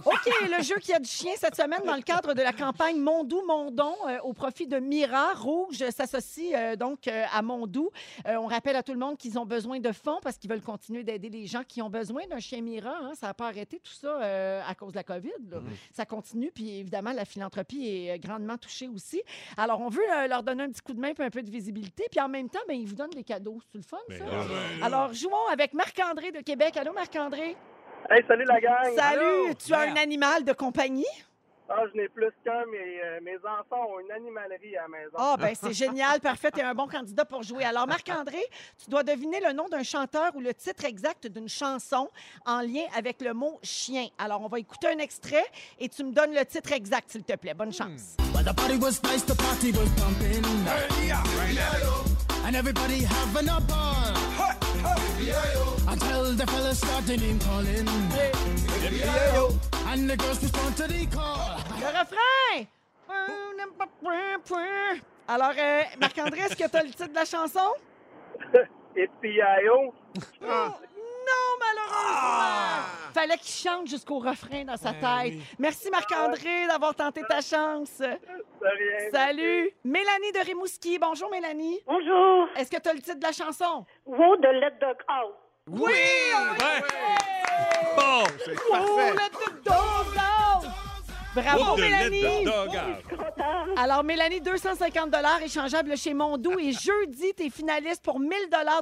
OK, 0.06 0.50
le 0.50 0.62
jeu 0.62 0.76
qui 0.80 0.92
a 0.92 0.98
du 0.98 1.08
chien 1.08 1.32
cette 1.36 1.56
semaine 1.56 1.80
dans 1.84 1.96
le 1.96 2.02
cadre 2.02 2.34
de 2.34 2.42
la 2.42 2.52
campagne 2.52 2.98
Mondou 3.00 3.42
Mondon 3.46 3.94
euh, 4.08 4.18
au 4.24 4.32
profit 4.34 4.66
de 4.66 4.78
Mira. 4.78 5.32
Rouge 5.34 5.78
s'associe 5.90 6.52
euh, 6.54 6.76
donc 6.76 7.08
euh, 7.08 7.24
à 7.32 7.40
Mondou. 7.42 7.90
Euh, 8.26 8.36
on 8.36 8.46
rappelle 8.46 8.76
à 8.76 8.82
tout 8.82 8.92
le 8.92 8.98
monde 8.98 9.16
qu'ils 9.16 9.38
ont 9.38 9.46
besoin 9.46 9.80
de 9.80 9.92
fonds 9.92 10.18
parce 10.22 10.36
qu'ils 10.36 10.50
veulent 10.50 10.60
continuer 10.62 11.04
d'aider 11.04 11.30
les 11.30 11.46
gens 11.46 11.62
qui 11.66 11.80
ont 11.80 11.88
besoin 11.88 12.26
d'un 12.26 12.38
chien 12.38 12.60
Mira. 12.60 12.94
hein. 13.02 13.12
Ça 13.14 13.28
n'a 13.28 13.34
pas 13.34 13.46
arrêté 13.46 13.78
tout 13.78 13.92
ça 13.92 14.20
euh, 14.22 14.60
à 14.68 14.74
cause 14.74 14.92
de 14.92 14.98
la 14.98 15.04
COVID. 15.04 15.30
là. 15.50 15.58
Ça 15.92 16.04
continue, 16.04 16.50
puis 16.54 16.78
évidemment, 16.80 17.12
la 17.12 17.24
philanthropie 17.24 17.88
est 18.08 18.18
grandement 18.18 18.58
touchée 18.58 18.88
aussi. 18.88 19.22
Alors, 19.56 19.80
on 19.80 19.88
veut 19.88 20.02
leur 20.28 20.42
donner 20.42 20.64
un 20.64 20.68
petit 20.70 20.82
coup 20.82 20.92
de 20.92 21.00
main 21.00 21.14
puis 21.14 21.24
un 21.24 21.30
peu 21.30 21.42
de 21.42 21.50
visibilité, 21.50 22.04
puis 22.10 22.20
en 22.20 22.28
même 22.28 22.48
temps, 22.50 22.60
ben, 22.68 22.74
ils 22.74 22.86
vous 22.86 22.94
donnent 22.94 23.10
des 23.10 23.24
cadeaux. 23.24 23.58
C'est 23.72 23.78
le 23.78 23.84
fun, 23.84 23.96
Ben 24.08 24.18
ça? 24.18 24.24
Alors, 24.84 25.12
jouons 25.14 25.46
avec 25.52 25.72
Marc-André 25.72 26.30
de 26.32 26.40
Québec. 26.40 26.76
Allô, 26.76 26.92
Marc-André? 26.92 27.56
Hey, 28.10 28.22
salut 28.28 28.44
la 28.44 28.60
gang! 28.60 28.94
Salut! 28.96 29.54
Tu 29.56 29.72
as 29.72 29.84
Yeah. 29.86 29.92
un 29.92 29.96
animal 29.96 30.44
de 30.44 30.52
compagnie? 30.52 31.06
Ah, 31.66 31.80
je 31.90 31.96
n'ai 31.98 32.08
plus 32.10 32.28
qu'un, 32.44 32.62
mais 32.70 33.00
euh, 33.02 33.20
mes 33.22 33.36
enfants 33.38 33.86
ont 33.88 33.98
une 34.00 34.10
animalerie 34.12 34.76
à 34.76 34.82
la 34.82 34.88
maison. 34.88 35.16
Ah, 35.16 35.36
ben 35.40 35.54
c'est 35.54 35.72
génial, 35.84 36.20
parfait. 36.20 36.50
Tu 36.52 36.60
es 36.60 36.62
un 36.62 36.74
bon 36.74 36.86
candidat 36.86 37.24
pour 37.24 37.42
jouer. 37.42 37.64
Alors, 37.64 37.86
Marc-André, 37.86 38.44
tu 38.82 38.90
dois 38.90 39.02
deviner 39.02 39.40
le 39.40 39.52
nom 39.54 39.66
d'un 39.68 39.82
chanteur 39.82 40.30
ou 40.36 40.40
le 40.40 40.52
titre 40.52 40.84
exact 40.84 41.26
d'une 41.26 41.48
chanson 41.48 42.10
en 42.44 42.60
lien 42.60 42.84
avec 42.94 43.22
le 43.22 43.32
mot 43.32 43.58
chien. 43.62 44.06
Alors, 44.18 44.42
on 44.42 44.48
va 44.48 44.58
écouter 44.58 44.88
un 44.88 44.98
extrait 44.98 45.44
et 45.78 45.88
tu 45.88 46.04
me 46.04 46.12
donnes 46.12 46.34
le 46.34 46.44
titre 46.44 46.70
exact, 46.72 47.10
s'il 47.10 47.24
te 47.24 47.34
plaît. 47.34 47.54
Bonne 47.54 47.72
chance. 47.72 48.16
Well, 48.34 48.44
the 55.98 56.44
the 56.44 57.02
the 57.06 57.16
name 57.16 57.38
calling. 57.38 57.88
And 59.86 60.10
the 60.10 60.16
girls 60.16 60.42
respond 60.42 60.76
to 60.76 60.86
the 60.88 61.06
call. 61.06 61.56
Le 61.78 61.86
refrain! 61.86 62.66
Alors, 65.26 65.52
euh, 65.56 65.82
Marc-André, 66.00 66.40
est-ce 66.40 66.56
que 66.56 66.68
tu 66.68 66.76
as 66.76 66.82
le 66.82 66.90
titre 66.90 67.08
de 67.08 67.14
la 67.14 67.24
chanson? 67.24 67.72
Et 68.96 69.08
P.I.O. 69.20 69.94
Non, 70.42 71.50
malheureusement! 71.58 72.84
Fallait 73.14 73.38
qu'il 73.38 73.54
chante 73.70 73.86
jusqu'au 73.86 74.18
refrain 74.18 74.64
dans 74.64 74.76
sa 74.76 74.92
Ben 74.92 75.00
tête. 75.00 75.32
oui. 75.34 75.42
Merci, 75.58 75.90
Marc-André, 75.90 76.66
d'avoir 76.68 76.94
tenté 76.94 77.22
ta 77.28 77.40
chance. 77.40 78.00
Rien. 78.00 79.10
Salut! 79.12 79.70
Mélanie 79.84 80.32
de 80.32 80.44
Rimouski. 80.44 80.98
Bonjour, 80.98 81.30
Mélanie. 81.30 81.80
Bonjour. 81.86 82.48
Est-ce 82.56 82.70
que 82.70 82.80
tu 82.80 82.88
as 82.88 82.92
le 82.92 83.00
titre 83.00 83.18
de 83.18 83.22
la 83.24 83.32
chanson? 83.32 83.86
Wow 84.04 84.36
de 84.36 84.48
Let 84.48 84.72
Dog 84.80 84.96
Out. 85.08 85.34
Oui! 85.70 85.92
Bon! 87.96 88.24
C'est 88.44 88.54
Oh, 88.54 88.70
parfait. 88.70 89.14
let 89.14 89.30
the 89.30 89.64
dog 89.64 90.16
out! 90.18 90.70
Bravo, 91.34 91.64
Oh, 91.72 91.76
Mélanie! 91.78 92.46
Alors, 93.76 94.04
Mélanie, 94.04 94.40
250 94.42 95.10
échangeables 95.42 95.96
chez 95.96 96.12
Mondou. 96.12 96.58
Et 96.60 96.72
jeudi, 96.72 97.32
tu 97.36 97.44
es 97.46 97.50
finaliste 97.50 98.04
pour 98.04 98.20
1000 98.20 98.30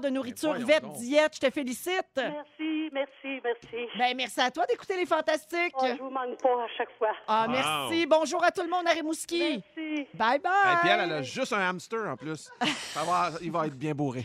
de 0.02 0.08
nourriture 0.08 0.54
Vet 0.54 0.80
donc. 0.80 0.96
Diète. 0.96 1.36
Je 1.36 1.46
te 1.46 1.50
félicite. 1.50 2.04
Merci, 2.16 2.90
merci, 2.92 3.40
merci. 3.44 3.88
Ben, 3.96 4.16
merci 4.16 4.40
à 4.40 4.50
toi 4.50 4.66
d'écouter 4.66 4.96
les 4.96 5.06
Fantastiques. 5.06 5.72
Oh, 5.80 5.86
je 5.86 6.02
vous 6.02 6.10
manque 6.10 6.36
pas 6.42 6.64
à 6.64 6.68
chaque 6.76 6.90
fois. 6.98 7.12
Ah, 7.28 7.44
Wow. 7.46 7.52
merci. 7.52 8.06
Bonjour 8.06 8.42
à 8.44 8.50
tout 8.50 8.62
le 8.62 8.68
monde 8.68 8.86
à 8.88 8.90
Rimouski. 8.90 9.62
Merci. 9.76 10.08
Bye 10.14 10.40
bye. 10.40 10.52
Hey, 10.66 10.76
puis 10.80 10.90
elle, 10.90 11.00
elle 11.04 11.12
a 11.12 11.22
juste 11.22 11.52
un 11.52 11.60
hamster 11.70 12.00
en 12.08 12.16
plus. 12.16 12.50
Ça 12.92 13.02
va, 13.04 13.30
il 13.40 13.52
va 13.52 13.66
être 13.68 13.76
bien 13.76 13.94
bourré. 13.94 14.24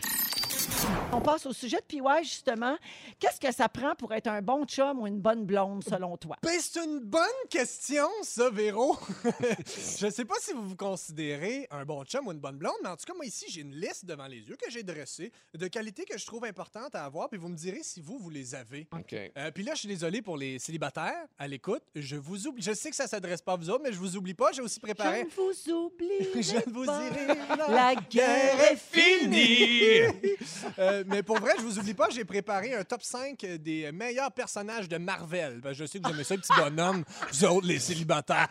On 1.12 1.20
passe 1.20 1.46
au 1.46 1.52
sujet 1.52 1.78
de 1.78 1.82
PY, 1.82 2.00
justement. 2.22 2.76
Qu'est-ce 3.18 3.40
que 3.40 3.52
ça 3.52 3.68
prend 3.68 3.94
pour 3.96 4.12
être 4.14 4.28
un 4.28 4.40
bon 4.42 4.64
chum 4.66 5.00
ou 5.00 5.06
une 5.06 5.20
bonne 5.20 5.44
blonde, 5.44 5.82
selon 5.82 6.16
toi? 6.16 6.36
Ben, 6.42 6.58
c'est 6.60 6.84
une 6.84 7.00
bonne 7.00 7.22
question, 7.50 8.06
ça, 8.22 8.50
Véro. 8.50 8.96
je 9.98 10.08
sais 10.10 10.24
pas 10.24 10.34
si 10.40 10.52
vous 10.52 10.68
vous 10.68 10.76
considérez 10.76 11.66
un 11.70 11.84
bon 11.84 12.04
chum 12.04 12.26
ou 12.28 12.32
une 12.32 12.38
bonne 12.40 12.56
blonde, 12.58 12.74
mais 12.82 12.88
en 12.90 12.96
tout 12.96 13.04
cas, 13.06 13.14
moi, 13.14 13.24
ici, 13.24 13.46
j'ai 13.48 13.62
une 13.62 13.74
liste 13.74 14.04
devant 14.04 14.26
les 14.26 14.40
yeux 14.48 14.56
que 14.56 14.70
j'ai 14.70 14.82
dressée 14.82 15.32
de 15.54 15.66
qualités 15.66 16.04
que 16.04 16.16
je 16.18 16.26
trouve 16.26 16.44
importantes 16.44 16.94
à 16.94 17.04
avoir, 17.04 17.28
puis 17.28 17.38
vous 17.38 17.48
me 17.48 17.56
direz 17.56 17.82
si 17.82 18.00
vous, 18.00 18.18
vous 18.18 18.30
les 18.30 18.54
avez. 18.54 18.86
OK. 18.92 19.12
Euh, 19.14 19.50
puis 19.50 19.64
là, 19.64 19.74
je 19.74 19.80
suis 19.80 19.88
désolé 19.88 20.22
pour 20.22 20.36
les 20.36 20.58
célibataires 20.58 21.26
à 21.38 21.48
l'écoute. 21.48 21.82
Je 21.94 22.16
vous 22.16 22.46
oublie. 22.46 22.62
Je 22.62 22.72
sais 22.72 22.90
que 22.90 22.96
ça 22.96 23.06
s'adresse 23.06 23.42
pas 23.42 23.54
à 23.54 23.56
vous 23.56 23.70
autres, 23.70 23.82
mais 23.82 23.92
je 23.92 23.98
vous 23.98 24.16
oublie 24.16 24.34
pas. 24.34 24.52
J'ai 24.52 24.62
aussi 24.62 24.76
Je 24.76 24.80
préparé. 24.82 25.24
ne 25.24 25.28
vous 25.30 25.72
oublie. 25.72 26.42
Je 26.42 26.56
ne 26.56 26.72
vous 26.72 26.84
dirai 26.84 27.38
La 27.68 27.94
guerre 27.94 28.72
est 28.72 28.76
Fini! 28.76 30.38
Euh, 30.78 31.04
mais 31.06 31.22
pour 31.22 31.38
vrai, 31.38 31.52
je 31.58 31.62
vous 31.62 31.78
oublie 31.78 31.94
pas, 31.94 32.08
j'ai 32.10 32.24
préparé 32.24 32.74
un 32.74 32.84
top 32.84 33.02
5 33.02 33.38
des 33.38 33.90
meilleurs 33.92 34.32
personnages 34.32 34.88
de 34.88 34.96
Marvel. 34.98 35.60
Ben, 35.60 35.72
je 35.72 35.84
sais 35.84 35.98
que 36.00 36.06
vous 36.08 36.14
aimez 36.14 36.24
ça, 36.24 36.34
les 36.34 36.40
petits 36.40 36.52
bonhommes, 36.56 37.04
vous 37.32 37.44
autres, 37.44 37.66
les 37.66 37.78
célibataires. 37.78 38.48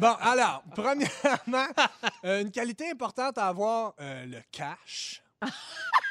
Bon, 0.00 0.14
alors, 0.20 0.62
premièrement, 0.74 1.66
euh, 2.24 2.42
une 2.42 2.50
qualité 2.50 2.90
importante 2.90 3.38
à 3.38 3.46
avoir, 3.48 3.94
euh, 4.00 4.26
le 4.26 4.40
cash. 4.52 5.22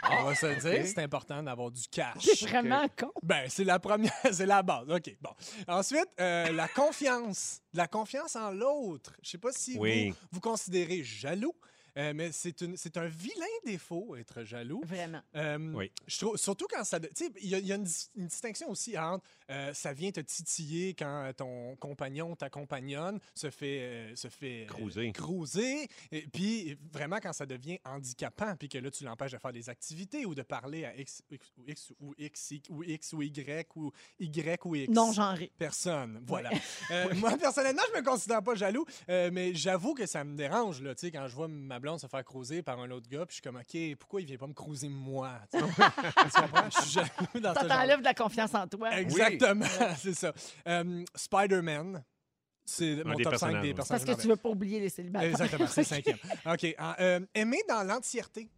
On 0.10 0.24
va 0.24 0.36
se 0.36 0.46
le 0.46 0.56
dire, 0.56 0.86
c'est 0.88 1.04
important 1.04 1.44
d'avoir 1.44 1.70
du 1.70 1.82
cash. 1.92 2.24
C'est 2.24 2.48
vraiment 2.48 2.88
con. 2.98 3.12
Ben, 3.24 3.46
c'est 3.50 3.66
la 3.66 3.78
première, 3.78 4.14
c'est 4.32 4.46
la 4.46 4.64
base. 4.64 4.90
OK, 4.90 5.18
bon. 5.22 5.32
Ensuite, 5.68 6.08
euh, 6.22 6.52
la 6.54 6.68
confiance. 6.70 7.60
La 7.74 7.88
confiance 7.88 8.36
en 8.38 8.52
l'autre. 8.52 9.12
Je 9.22 9.32
sais 9.32 9.38
pas 9.38 9.52
si 9.52 9.78
Oui. 9.78 10.10
vous 10.12 10.16
vous 10.34 10.40
considérez 10.40 11.04
jaloux, 11.04 11.54
euh, 11.98 12.14
mais 12.16 12.32
c'est 12.32 12.98
un 12.98 13.08
vilain 13.08 13.46
défaut, 13.66 14.16
être 14.16 14.44
jaloux. 14.44 14.82
Vraiment. 14.86 15.22
Euh, 15.36 15.58
Oui. 15.74 15.92
je 16.08 16.18
trouve, 16.20 16.38
surtout 16.38 16.68
quand 16.70 16.84
ça. 16.84 17.00
Tu 17.00 17.08
sais, 17.16 17.32
il 17.42 17.50
y 17.50 17.56
a, 17.56 17.60
il 17.60 17.66
y 17.68 17.72
a 17.72 17.76
une, 17.76 17.84
dis- 17.84 18.10
une 18.16 18.28
distinction 18.28 18.70
aussi 18.70 18.98
entre 18.98 19.24
euh, 19.50 19.74
ça 19.74 19.94
vient 19.94 20.12
te 20.12 20.20
titiller 20.22 20.94
quand 20.94 21.32
ton 21.36 21.76
compagnon, 21.78 22.36
ta 22.36 22.50
compagnonne 22.50 23.20
se 23.34 23.50
fait. 23.50 23.80
euh, 23.82 24.16
se 24.16 24.28
fait 24.30 24.66
Cruiser. 24.68 25.12
cruiser, 25.12 25.88
et 26.12 26.28
puis 26.28 26.78
vraiment 26.92 27.18
quand 27.22 27.34
ça 27.34 27.46
devient 27.46 27.80
handicapant, 27.86 28.56
puis 28.56 28.70
que 28.70 28.78
là, 28.78 28.92
tu 28.92 29.04
l'empêches 29.04 29.32
de 29.32 29.38
faire 29.38 29.54
des 29.54 29.70
activités 29.70 30.26
ou 30.26 30.36
de 30.36 30.42
parler 30.44 30.86
à 30.86 30.96
X, 30.96 31.22
X 31.32 31.52
ou 31.58 31.64
X 31.68 31.94
ou 32.00 32.14
X, 32.18 32.62
ou 32.70 32.84
X 32.84 33.14
ou 33.14 33.22
Y 33.22 33.68
ou 33.76 33.92
Y 34.20 34.66
ou 34.66 34.76
X. 34.76 34.94
Non 34.94 35.12
genré. 35.12 35.52
Personne. 35.58 36.22
Voilà. 36.26 36.52
Euh, 36.92 37.14
moi, 37.16 37.36
personnellement, 37.38 37.82
je 37.94 38.00
me 38.00 38.06
considère 38.06 38.42
pas 38.42 38.56
jaloux, 38.56 38.86
euh, 39.10 39.30
mais 39.34 39.54
j'avoue 39.54 39.94
que 39.94 40.06
ça 40.06 40.24
me 40.24 40.38
dérange, 40.38 40.82
là, 40.82 40.96
tu 40.96 41.02
sais, 41.08 41.12
quand 41.12 41.28
je 41.28 41.36
vois 41.36 41.48
ma 41.50 41.80
blonde 41.80 41.87
se 41.98 42.08
faire 42.08 42.24
cruiser 42.26 42.64
par 42.64 42.80
un 42.80 42.90
autre 42.90 43.08
gars, 43.08 43.26
puis 43.26 43.34
je 43.34 43.34
suis 43.36 43.42
comme, 43.42 43.56
OK, 43.58 43.96
pourquoi 44.00 44.22
il 44.22 44.26
vient 44.28 44.38
pas 44.38 44.48
me 44.48 44.54
cruiser 44.54 44.90
moi? 44.90 45.40
Tu 45.52 45.60
comprends? 45.60 46.70
Je 46.76 46.82
suis 46.82 46.92
jaloux 46.92 47.40
dans 47.40 47.54
Ça 47.54 47.62
genre. 47.62 47.70
t'enlève 47.70 48.00
de 48.00 48.04
la 48.06 48.14
confiance 48.16 48.54
en 48.56 48.68
toi. 48.68 48.98
Exactement, 48.98 49.66
c'est 49.98 50.14
ça. 50.16 50.34
Euh, 50.68 51.06
Spider-Man, 51.16 52.04
c'est 52.66 53.04
mon 53.06 53.14
top 53.14 53.24
5 53.24 53.30
personnages, 53.30 53.62
des 53.62 53.74
personnages. 53.74 54.06
Parce 54.06 54.18
que 54.18 54.22
tu 54.24 54.28
veux 54.28 54.36
pas 54.36 54.50
oublier 54.50 54.80
les 54.80 54.90
célibataires. 54.90 55.30
Exactement, 55.30 55.68
c'est 55.68 55.82
le 55.90 55.98
Ok. 56.00 56.04
cinquième. 56.06 56.18
OK. 56.46 56.76
euh, 57.00 57.20
aimer 57.36 57.62
dans 57.70 57.84
l'entièreté. 57.84 58.50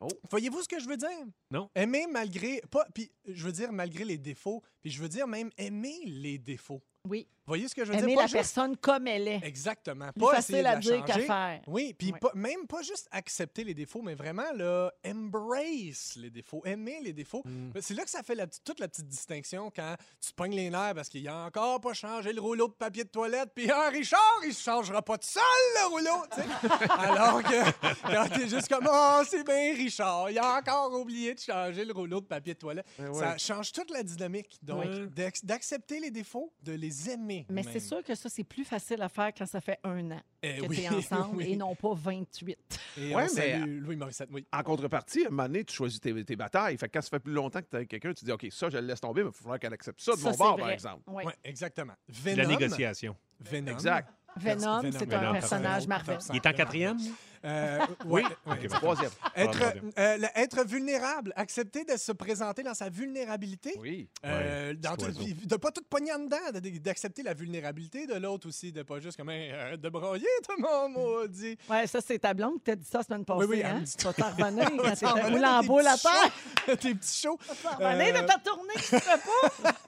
Oh. 0.00 0.06
Voyez-vous 0.30 0.62
ce 0.62 0.68
que 0.68 0.78
je 0.78 0.86
veux 0.88 0.96
dire? 0.96 1.08
Non. 1.50 1.68
Aimer 1.74 2.06
malgré. 2.08 2.62
Pas, 2.70 2.86
puis 2.94 3.10
je 3.26 3.42
veux 3.44 3.50
dire 3.50 3.72
malgré 3.72 4.04
les 4.04 4.16
défauts, 4.18 4.62
puis 4.80 4.92
je 4.92 5.02
veux 5.02 5.08
dire 5.08 5.26
même 5.26 5.50
aimer 5.58 5.96
les 6.04 6.38
défauts. 6.38 6.80
Oui. 7.08 7.26
Voyez 7.48 7.66
ce 7.66 7.74
que 7.74 7.84
je 7.84 7.90
veux 7.90 7.98
Aimer 7.98 8.06
dire? 8.08 8.14
Pas 8.16 8.20
la 8.22 8.26
juste- 8.26 8.34
personne 8.34 8.76
comme 8.76 9.06
elle 9.08 9.26
est. 9.26 9.40
Exactement. 9.42 10.12
Plus 10.12 10.20
Pas 10.20 10.34
facile 10.36 10.58
de 10.58 10.64
à 10.66 10.76
dire 10.76 11.04
qu'à 11.04 11.18
faire. 11.18 11.60
Oui, 11.66 11.94
puis 11.98 12.12
Ouais. 12.12 12.18
pas- 12.20 12.30
même 12.34 12.66
pas 12.68 12.82
juste 12.82 13.08
accepter 13.10 13.64
les 13.64 13.74
défauts, 13.74 14.02
mais 14.02 14.14
vraiment 14.14 14.52
là, 14.54 14.92
embrace 15.06 16.16
les 16.16 16.30
défauts, 16.30 16.62
aimer 16.64 17.00
les 17.02 17.12
défauts. 17.12 17.42
Mm. 17.44 17.70
C'est 17.80 17.94
là 17.94 18.04
que 18.04 18.10
ça 18.10 18.22
fait 18.22 18.34
la 18.34 18.46
petite- 18.46 18.64
toute 18.64 18.80
la 18.80 18.88
petite 18.88 19.08
distinction 19.08 19.70
quand 19.74 19.94
tu 20.20 20.32
pognes 20.32 20.54
les 20.54 20.70
nerfs 20.70 20.94
parce 20.94 21.08
qu'il 21.08 21.26
a 21.28 21.44
encore 21.46 21.80
pas 21.80 21.94
changé 21.94 22.32
le 22.32 22.40
rouleau 22.40 22.68
de 22.68 22.72
papier 22.74 23.04
de 23.04 23.08
toilette, 23.08 23.50
puis 23.54 23.70
un 23.70 23.88
Richard, 23.90 24.40
il 24.46 24.54
se 24.54 24.62
changera 24.62 25.02
pas 25.02 25.18
tout 25.18 25.28
seul 25.28 25.42
le 25.82 25.86
rouleau, 25.88 26.24
tu 26.32 26.40
sais. 26.42 26.48
Alors 26.98 27.42
que 27.42 28.10
quand 28.12 28.28
t'es 28.36 28.48
juste 28.48 28.68
comme 28.68 28.88
oh 28.90 29.22
c'est 29.28 29.44
bien 29.44 29.74
Richard, 29.74 30.30
il 30.30 30.38
a 30.38 30.58
encore 30.58 30.92
oublié 31.00 31.34
de 31.34 31.40
changer 31.40 31.84
le 31.84 31.92
rouleau 31.92 32.20
de 32.20 32.26
papier 32.26 32.54
de 32.54 32.58
toilette. 32.58 32.86
Ben 32.98 33.12
Ça 33.14 33.38
change 33.38 33.72
toute 33.72 33.90
la 33.90 34.02
dynamique. 34.02 34.58
Donc 34.62 34.84
Oui. 34.86 35.08
d'accepter 35.44 36.00
les 36.00 36.10
défauts, 36.10 36.52
de 36.62 36.72
les 36.72 37.10
aimer. 37.10 37.37
Mais 37.50 37.62
c'est 37.62 37.80
sûr 37.80 38.02
que 38.02 38.14
ça, 38.14 38.28
c'est 38.28 38.44
plus 38.44 38.64
facile 38.64 39.02
à 39.02 39.08
faire 39.08 39.32
quand 39.36 39.46
ça 39.46 39.60
fait 39.60 39.78
un 39.84 40.10
an 40.12 40.20
Eh 40.42 40.58
que 40.58 40.66
oui, 40.66 40.76
tu 40.76 40.82
es 40.82 40.88
ensemble 40.90 41.36
oui. 41.36 41.52
et 41.52 41.56
non 41.56 41.74
pas 41.74 41.92
28. 41.94 42.56
Et 42.98 43.14
Ouais, 43.14 43.22
mais- 43.22 43.28
salue 43.28 43.80
Louis 43.82 43.96
Morissette, 43.96 44.28
oui. 44.32 44.46
En 44.52 44.62
contrepartie, 44.62 45.24
à 45.24 45.28
un 45.28 45.30
moment 45.30 45.44
donné, 45.44 45.64
tu 45.64 45.74
choisis 45.74 46.00
tes, 46.00 46.24
tes 46.24 46.36
batailles. 46.36 46.76
Fait 46.78 46.88
que 46.88 46.92
quand 46.94 47.02
ça 47.02 47.10
fait 47.10 47.20
plus 47.20 47.32
longtemps 47.32 47.60
que 47.60 47.66
tu 47.66 47.72
es 47.72 47.76
avec 47.76 47.88
quelqu'un, 47.88 48.12
tu 48.14 48.24
dis 48.24 48.32
OK, 48.32 48.46
ça, 48.50 48.68
je 48.70 48.78
le 48.78 48.86
laisse 48.86 49.00
tomber, 49.00 49.22
mais 49.22 49.30
il 49.30 49.36
falloir 49.36 49.58
qu'elle 49.58 49.72
accepte 49.74 50.00
ça 50.00 50.12
de 50.12 50.18
Ça, 50.18 50.30
mon 50.30 50.36
bord, 50.36 50.52
vrai. 50.54 50.62
par 50.62 50.70
exemple. 50.70 51.02
Oui. 51.06 51.24
Ouais, 51.24 51.34
exactement. 51.44 51.94
La 52.08 52.34
Venom. 52.44 52.48
négociation. 52.48 53.16
Venom. 53.40 53.72
Exact. 53.72 54.12
Venom, 54.36 54.80
Venom, 54.80 54.92
c'est 54.98 55.12
un 55.14 55.18
Venom, 55.20 55.32
personnage 55.32 55.86
Marvel. 55.86 56.18
Il 56.30 56.36
est 56.36 56.46
en 56.46 56.52
quatrième? 56.52 56.98
Euh, 57.44 57.78
oui. 58.04 58.22
Oui. 58.46 58.56
oui. 58.62 58.68
Troisième. 58.68 59.10
Être, 59.36 59.62
euh, 59.96 60.18
être 60.34 60.64
vulnérable, 60.64 61.32
accepter 61.36 61.84
de 61.84 61.96
se 61.96 62.10
présenter 62.10 62.64
dans 62.64 62.74
sa 62.74 62.88
vulnérabilité. 62.90 63.74
Oui. 63.78 64.08
Euh, 64.24 64.70
Ouais, 64.70 64.74
dans 64.74 64.94
petit 64.96 65.04
tout- 65.06 65.20
oiseau. 65.20 65.34
de 65.46 65.56
pas 65.56 65.70
tout 65.70 65.82
pogner 65.88 66.12
en 66.12 66.18
dedans, 66.18 66.36
de- 66.52 66.78
d'accepter 66.78 67.22
la 67.22 67.34
vulnérabilité 67.34 68.06
de 68.08 68.14
l'autre 68.14 68.48
aussi, 68.48 68.72
de 68.72 68.82
pas 68.82 68.98
juste 68.98 69.16
comme 69.16 69.28
arrête 69.28 69.80
de 69.80 69.88
broyer, 69.88 70.26
tout 70.44 70.54
le 70.60 70.62
monde 70.62 70.92
maudit. 70.94 71.56
Ouais, 71.70 71.86
ça, 71.86 72.00
c'est 72.04 72.18
ta 72.18 72.34
blonde 72.34 72.54
qui 72.58 72.64
t'a 72.64 72.74
dit 72.76 72.84
ça 72.86 72.98
la 72.98 73.04
semaine 73.04 73.24
passée. 73.24 73.46
oui, 73.46 73.60
elle 73.60 73.66
hein? 73.66 73.80
dit 73.82 73.94
Tu 73.96 74.04
vas 74.04 74.12
t'en 74.12 74.30
revenir 74.30 74.64
quand 74.76 74.88
en 74.88 74.94
t'étais 75.14 75.22
roulé 75.28 75.44
en 75.44 75.62
boule 75.62 75.86
à 75.86 75.96
terre. 75.96 76.76
Tes 76.80 76.94
petits 76.96 77.20
shows. 77.22 77.38
T'en 77.62 77.70
revenir 77.76 78.16
Euh, 78.16 78.22
de 78.22 78.26
ta 78.26 78.38
tournée 78.38 78.74
tu 78.74 78.82
fais 78.82 78.98
pas. 78.98 79.72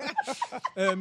Euh, 0.78 0.96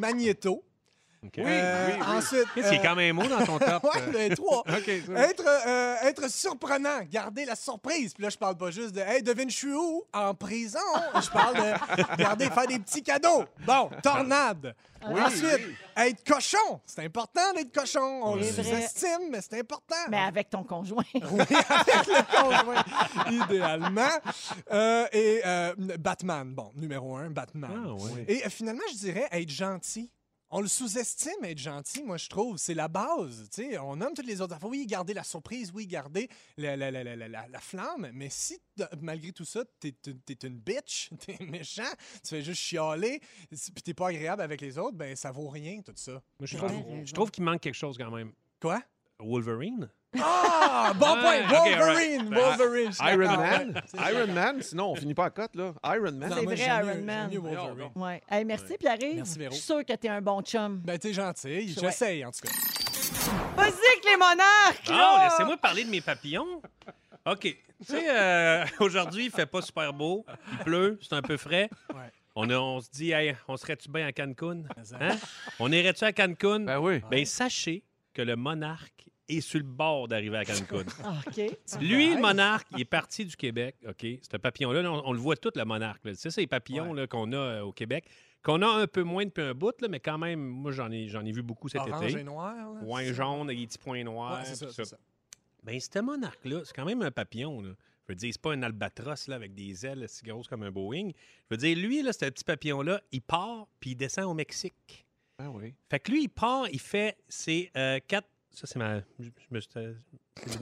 Magnéto. 1.22 1.26
OK. 1.26 1.38
Euh, 1.40 2.18
Ensuite. 2.18 2.46
Qu'est-ce 2.56 2.68
a 2.68 2.74
euh, 2.74 2.78
quand 2.82 2.96
même 2.96 3.18
un 3.20 3.22
mot 3.24 3.28
dans 3.30 3.46
ton 3.46 3.60
top? 3.60 3.84
Ouais, 3.90 4.30
le 4.30 4.36
trois. 4.36 4.60
OK. 4.68 4.92
ça. 5.06 5.30
Être, 5.30 5.46
euh, 5.48 5.96
être 6.04 6.30
surprenant, 6.32 7.00
garder 7.10 7.46
la 7.46 7.56
surprise. 7.56 8.14
Puis 8.14 8.24
là, 8.24 8.30
je 8.30 8.38
parle 8.38 8.58
pas 8.58 8.72
juste 8.72 8.94
de 8.94 9.02
Hey, 9.02 9.24
devine, 9.24 9.50
je 9.50 9.56
suis 9.56 9.74
où? 9.74 10.04
En 10.14 10.34
prison. 10.34 10.80
Je 11.22 11.30
parle 11.30 11.56
de 11.56 12.18
garder, 12.18 12.46
faire 12.46 12.68
des 12.68 12.80
petits 12.80 13.04
cadeaux. 13.04 13.46
Bon, 13.66 13.90
tornade. 14.04 14.76
Oui, 15.08 15.22
Ensuite, 15.22 15.62
oui. 15.66 15.76
être 15.96 16.24
cochon. 16.26 16.82
C'est 16.86 17.06
important 17.06 17.54
d'être 17.56 17.72
cochon. 17.74 18.22
On 18.24 18.36
le 18.36 18.44
C'est 18.44 18.62
vrai. 18.62 18.82
sous-estime, 18.82 19.30
mais 19.32 19.40
c'est 19.42 19.60
important. 19.60 19.96
Mais 20.10 20.18
avec 20.20 20.50
ton 20.50 20.64
conjoint. 20.64 21.04
Oui, 21.14 21.40
avec 21.42 22.08
le 22.08 22.42
conjoint, 22.42 22.84
idéalement. 23.46 24.10
Euh, 24.72 25.08
et 25.14 25.42
euh, 25.46 25.74
Batman, 26.00 26.54
bon, 26.54 26.72
numéro 26.76 27.16
un, 27.16 27.30
Batman. 27.30 27.72
Ah, 27.74 27.94
ouais. 27.94 28.26
Et 28.28 28.46
euh, 28.46 28.50
finalement, 28.50 28.84
je 28.92 28.98
dirais 28.98 29.28
être 29.32 29.50
gentil. 29.50 30.12
On 30.52 30.62
le 30.62 30.68
sous-estime, 30.68 31.44
être 31.44 31.60
gentil, 31.60 32.04
moi, 32.04 32.18
je 32.18 32.28
trouve. 32.28 32.58
C'est 32.58 32.74
la 32.74 32.88
base. 32.88 33.48
tu 33.54 33.70
sais. 33.70 33.78
On 33.78 33.96
nomme 33.96 34.14
toutes 34.16 34.26
les 34.26 34.42
autres 34.42 34.56
affaires. 34.56 34.70
Oui, 34.70 34.86
garder 34.88 35.14
la 35.14 35.24
surprise, 35.24 35.72
oui, 35.74 35.86
garder 35.86 36.28
la, 36.58 36.76
la- 36.76 36.90
la- 36.90 37.04
la- 37.04 37.16
la- 37.16 37.28
la- 37.28 37.48
la 37.48 37.60
flamme. 37.60 38.10
Mais 38.14 38.30
si, 38.32 38.58
malgré 39.00 39.32
tout 39.32 39.46
ça, 39.46 39.64
t'es 39.80 39.94
es 40.08 40.34
une 40.48 40.58
bitch, 40.60 41.10
t'es 41.20 41.38
méchant, 41.46 41.84
tu 42.24 42.30
fais 42.30 42.42
juste 42.42 42.62
chialer, 42.62 43.22
puis 43.50 43.84
t'es 43.84 43.94
pas 43.94 44.08
agréable 44.08 44.42
avec 44.42 44.62
les 44.62 44.78
autres, 44.80 44.98
ben 44.98 45.16
ça 45.16 45.32
vaut 45.32 45.50
rien, 45.50 45.82
tout 45.82 45.94
ça. 45.96 46.14
Moi, 46.14 46.22
je 46.46 46.58
trouve, 46.58 46.72
je 47.06 47.14
trouve 47.14 47.30
qu'il 47.32 47.44
manque 47.44 47.62
quelque 47.62 47.76
chose 47.76 47.98
quand 47.98 48.10
même. 48.12 48.32
Quoi? 48.60 48.82
Wolverine? 49.20 49.90
Ah! 50.20 50.92
Bon 50.96 51.14
Ouais, 51.16 51.22
point! 51.22 51.42
ok, 51.44 51.50
Wolverine! 51.78 52.34
alright. 52.34 52.58
Wolverine! 52.58 52.92
je 52.92 52.96
suis 52.96 53.06
Iron 53.08 53.18
d'accord, 53.20 53.38
Man? 53.38 53.82
Iron. 54.12 54.34
Man, 54.34 54.62
sinon 54.62 54.92
on 54.92 54.96
finit 54.96 55.14
pas 55.14 55.26
à 55.26 55.30
cote, 55.30 55.56
là. 55.56 55.74
Iron 55.86 56.12
Man. 56.14 56.30
Non, 56.30 56.36
C'est 56.38 56.42
moi, 56.44 56.54
vrai, 56.54 56.56
j'aime 56.56 56.68
Iron 56.68 56.86
mieux- 56.86 56.94
j'aime 56.94 57.06
Man. 57.06 57.30
mieux 57.32 57.40
Wolverine. 57.40 57.92
Ouais. 57.96 58.22
Hey, 58.30 58.46
merci, 58.46 58.78
Pierre-Yves. 58.80 59.16
Merci, 59.18 59.38
Véro. 59.40 59.52
Je 59.52 59.56
suis 59.58 59.66
sûr 59.66 59.86
que 59.86 59.94
t'es 59.94 60.10
un 60.10 60.22
bon 60.22 60.42
chum. 60.42 60.80
Ben, 60.84 60.98
t'es 60.98 61.14
gentil. 61.14 61.48
Ouais. 61.48 61.66
J'essaye, 61.80 62.26
en 62.26 62.32
tout 62.32 62.40
cas. 62.42 62.50
Vas-y 63.56 64.10
les 64.10 64.18
monarques, 64.18 64.88
Ah, 64.90 64.92
là! 64.92 65.24
laissez-moi 65.30 65.58
parler 65.58 65.84
de 65.84 65.90
mes 65.90 66.02
papillons. 66.02 66.62
OK. 67.26 67.42
Tu 67.42 67.58
sais, 67.86 68.06
euh, 68.10 68.66
aujourd'hui, 68.80 69.26
il 69.26 69.32
fait 69.32 69.46
pas 69.46 69.62
super 69.62 69.94
beau. 69.94 70.26
Il 70.54 70.58
pleut, 70.60 71.00
c'est 71.02 71.14
un 71.14 71.22
peu 71.22 71.38
frais. 71.38 71.70
Ouais. 71.90 72.12
On, 72.36 72.50
a- 72.50 72.58
on 72.58 72.80
se 72.82 72.90
dit, 72.90 73.12
hey, 73.12 73.36
on 73.48 73.58
serait-tu 73.58 73.90
bien 73.90 74.08
à 74.08 74.12
Cancun? 74.12 74.64
Hein? 75.00 75.16
On 75.60 75.72
irait-tu 75.72 76.04
à 76.04 76.12
Cancun? 76.14 76.62
Ben 76.62 76.80
oui. 76.80 77.02
Ben, 77.12 77.26
sachez 77.26 77.84
que 78.14 78.22
le 78.22 78.36
monarque 78.36 78.99
est 79.30 79.42
sur 79.42 79.60
le 79.60 79.66
bord 79.66 80.08
d'arriver 80.08 80.38
à 80.38 80.46
Cancun. 80.46 80.84
Ah. 81.04 81.22
Lui, 81.80 82.14
le 82.16 82.22
monarque, 82.22 82.68
il 82.72 82.82
est 82.82 82.86
parti 82.86 83.26
du 83.26 83.36
Québec, 83.36 83.76
OK? 83.88 84.06
Ce 84.22 84.38
papillon-là, 84.38 84.82
là, 84.82 84.92
on, 84.92 85.10
on 85.10 85.14
le 85.14 85.20
voit 85.20 85.36
tout, 85.38 85.52
le 85.56 85.64
monarque. 85.66 86.04
là. 86.06 86.12
Tu 86.12 86.18
sais, 86.18 86.32
c'est 86.32 86.42
les 86.42 86.48
papillons 86.48 86.94
là, 86.94 87.08
qu'on 87.08 87.32
a 87.32 87.38
euh, 87.38 87.62
au 87.62 87.72
Québec, 87.72 88.06
qu'on 88.44 88.62
a 88.62 88.68
un 88.68 88.88
peu 88.88 89.04
moins 89.04 89.26
depuis 89.26 89.44
un 89.44 89.54
bout, 89.54 89.80
là, 89.82 89.88
mais 89.88 90.00
quand 90.00 90.18
même, 90.18 90.40
moi, 90.40 90.72
j'en 90.72 90.92
ai, 90.92 91.08
j'en 91.08 91.26
ai 91.26 91.32
vu 91.32 91.42
beaucoup 91.42 91.70
cet 91.70 91.82
Orange 91.82 92.12
été. 92.12 92.22
et 92.22 92.24
noir. 92.24 92.56
là, 92.56 93.14
jaune 93.14 93.48
avec 93.48 93.60
des 93.60 93.68
petits 93.68 93.78
points 93.78 94.04
noirs. 94.04 94.40
Ouais, 94.40 94.46
c'est 94.46 94.56
ça, 94.56 94.72
ça. 94.72 94.86
ça. 94.86 94.98
Ben, 95.64 95.80
ce 95.80 96.00
monarque-là, 96.00 96.62
c'est 96.64 96.74
quand 96.74 96.86
même 96.86 97.02
un 97.02 97.12
papillon. 97.12 97.62
Là. 97.62 97.72
Je 98.08 98.14
veux 98.14 98.16
dire, 98.16 98.34
c'est 98.34 98.42
pas 98.42 98.54
un 98.54 98.64
albatros 98.64 99.28
là, 99.28 99.36
avec 99.36 99.54
des 99.54 99.86
ailes 99.86 100.06
si 100.08 100.24
grosses 100.24 100.48
comme 100.48 100.64
un 100.64 100.72
Boeing. 100.72 101.10
Je 101.10 101.56
veux 101.56 101.58
dire, 101.58 101.78
lui, 101.78 102.02
là, 102.02 102.12
ce 102.12 102.26
petit 102.26 102.44
papillon-là, 102.44 103.02
il 103.12 103.22
part 103.22 103.68
puis 103.80 103.92
il 103.92 103.96
descend 103.96 104.26
au 104.26 104.34
Mexique. 104.34 105.06
Ben 105.38 105.50
oui. 105.50 105.74
Fait 105.90 106.00
que 106.00 106.12
lui, 106.12 106.24
il 106.24 106.30
part, 106.30 106.68
il 106.70 106.80
fait 106.80 107.18
ses 107.28 107.70
euh, 107.78 108.00
quatre. 108.08 108.28
Ça, 108.60 108.68
c'est 108.68 108.78
ma. 108.78 109.00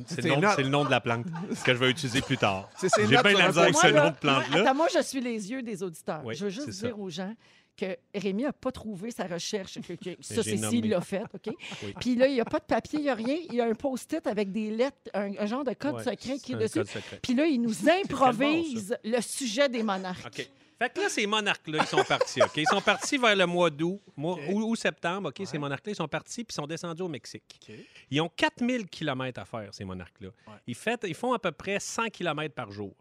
C'est 0.05 0.21
le- 0.21 0.29
nom- 0.69 0.83
le 0.83 0.85
de 0.85 0.91
la 0.91 1.01
plante 1.01 1.25
que 1.65 1.73
je 1.73 1.79
vais 1.79 1.89
utiliser 1.89 2.21
plus 2.21 2.37
tard. 2.37 2.69
J'ai 2.81 3.07
bien 3.07 3.21
sur 3.23 3.37
la 3.39 3.47
misère 3.47 3.63
avec 3.63 3.75
ce 3.75 3.87
nom 3.87 4.09
de 4.11 4.15
plante-là. 4.15 4.61
Attends, 4.61 4.75
moi, 4.75 4.87
je 4.93 5.01
suis 5.01 5.19
les 5.19 5.49
yeux 5.49 5.63
des 5.63 5.81
auditeurs. 5.81 6.21
Oui, 6.23 6.35
je 6.35 6.43
veux 6.45 6.51
juste 6.51 6.71
ça. 6.73 6.85
dire 6.87 6.99
aux 6.99 7.09
gens 7.09 7.33
que 7.75 7.97
Rémi 8.13 8.43
n'a 8.43 8.53
pas 8.53 8.71
trouvé 8.71 9.09
sa 9.09 9.25
recherche. 9.25 9.79
Que, 9.81 9.93
que- 9.93 10.15
ça, 10.21 10.43
c'est 10.43 10.57
nommé. 10.57 10.77
s'il 10.77 10.89
l'a 10.89 11.01
fait, 11.01 11.23
OK? 11.33 11.49
Oui. 11.83 11.95
Puis 11.99 12.15
là, 12.15 12.27
il 12.27 12.35
n'y 12.35 12.39
a 12.41 12.45
pas 12.45 12.59
de 12.59 12.65
papier, 12.65 12.99
il 12.99 13.03
n'y 13.03 13.09
a 13.09 13.15
rien. 13.15 13.37
Il 13.49 13.55
y 13.55 13.61
a 13.61 13.65
un 13.65 13.73
post-it 13.73 14.27
avec 14.27 14.51
des 14.51 14.69
lettres, 14.69 14.97
un, 15.15 15.35
un 15.35 15.45
genre 15.47 15.63
de 15.63 15.73
code 15.73 15.95
Ouais, 15.95 16.03
secret 16.03 16.37
qui 16.37 16.53
est 16.53 16.57
dessus. 16.57 16.83
Puis 17.23 17.33
là, 17.33 17.47
il 17.47 17.59
nous 17.59 17.89
improvise 17.89 18.95
le 19.03 19.21
sujet 19.21 19.69
des 19.69 19.81
monarques. 19.81 20.27
OK. 20.39 20.49
Fait 20.79 20.93
que 20.93 21.01
là, 21.01 21.09
ces 21.09 21.25
monarques-là, 21.25 21.79
ils 21.81 21.87
sont 21.87 22.03
partis, 22.03 22.41
OK? 22.41 22.57
Ils 22.57 22.67
sont 22.67 22.81
partis 22.81 23.17
vers 23.17 23.35
le 23.35 23.45
mois 23.47 23.69
d'août, 23.69 23.99
mois, 24.15 24.37
ou, 24.49 24.61
ou 24.71 24.75
septembre, 24.75 25.29
OK? 25.29 25.45
Ces 25.47 25.57
monarques-là, 25.57 25.91
ils 25.93 25.95
sont 25.95 26.07
partis 26.07 26.43
puis 26.43 26.53
ils 26.53 26.55
sont 26.55 26.67
descendus 26.67 27.01
au 27.01 27.07
Mexique. 27.07 27.59
Ils 28.11 28.21
ont 28.21 28.29
4000 28.29 28.87
km 28.87 29.39
à 29.41 29.45
faire, 29.45 29.73
ces 29.73 29.83
monarques-là. 29.85 30.29
Ouais. 30.47 30.53
Ils, 30.67 30.75
fait- 30.75 31.03
ils 31.07 31.15
font 31.15 31.33
à 31.33 31.39
peu 31.39 31.51
près 31.51 31.79
100 31.79 32.09
km 32.09 32.53
par 32.53 32.71
jour. 32.71 32.93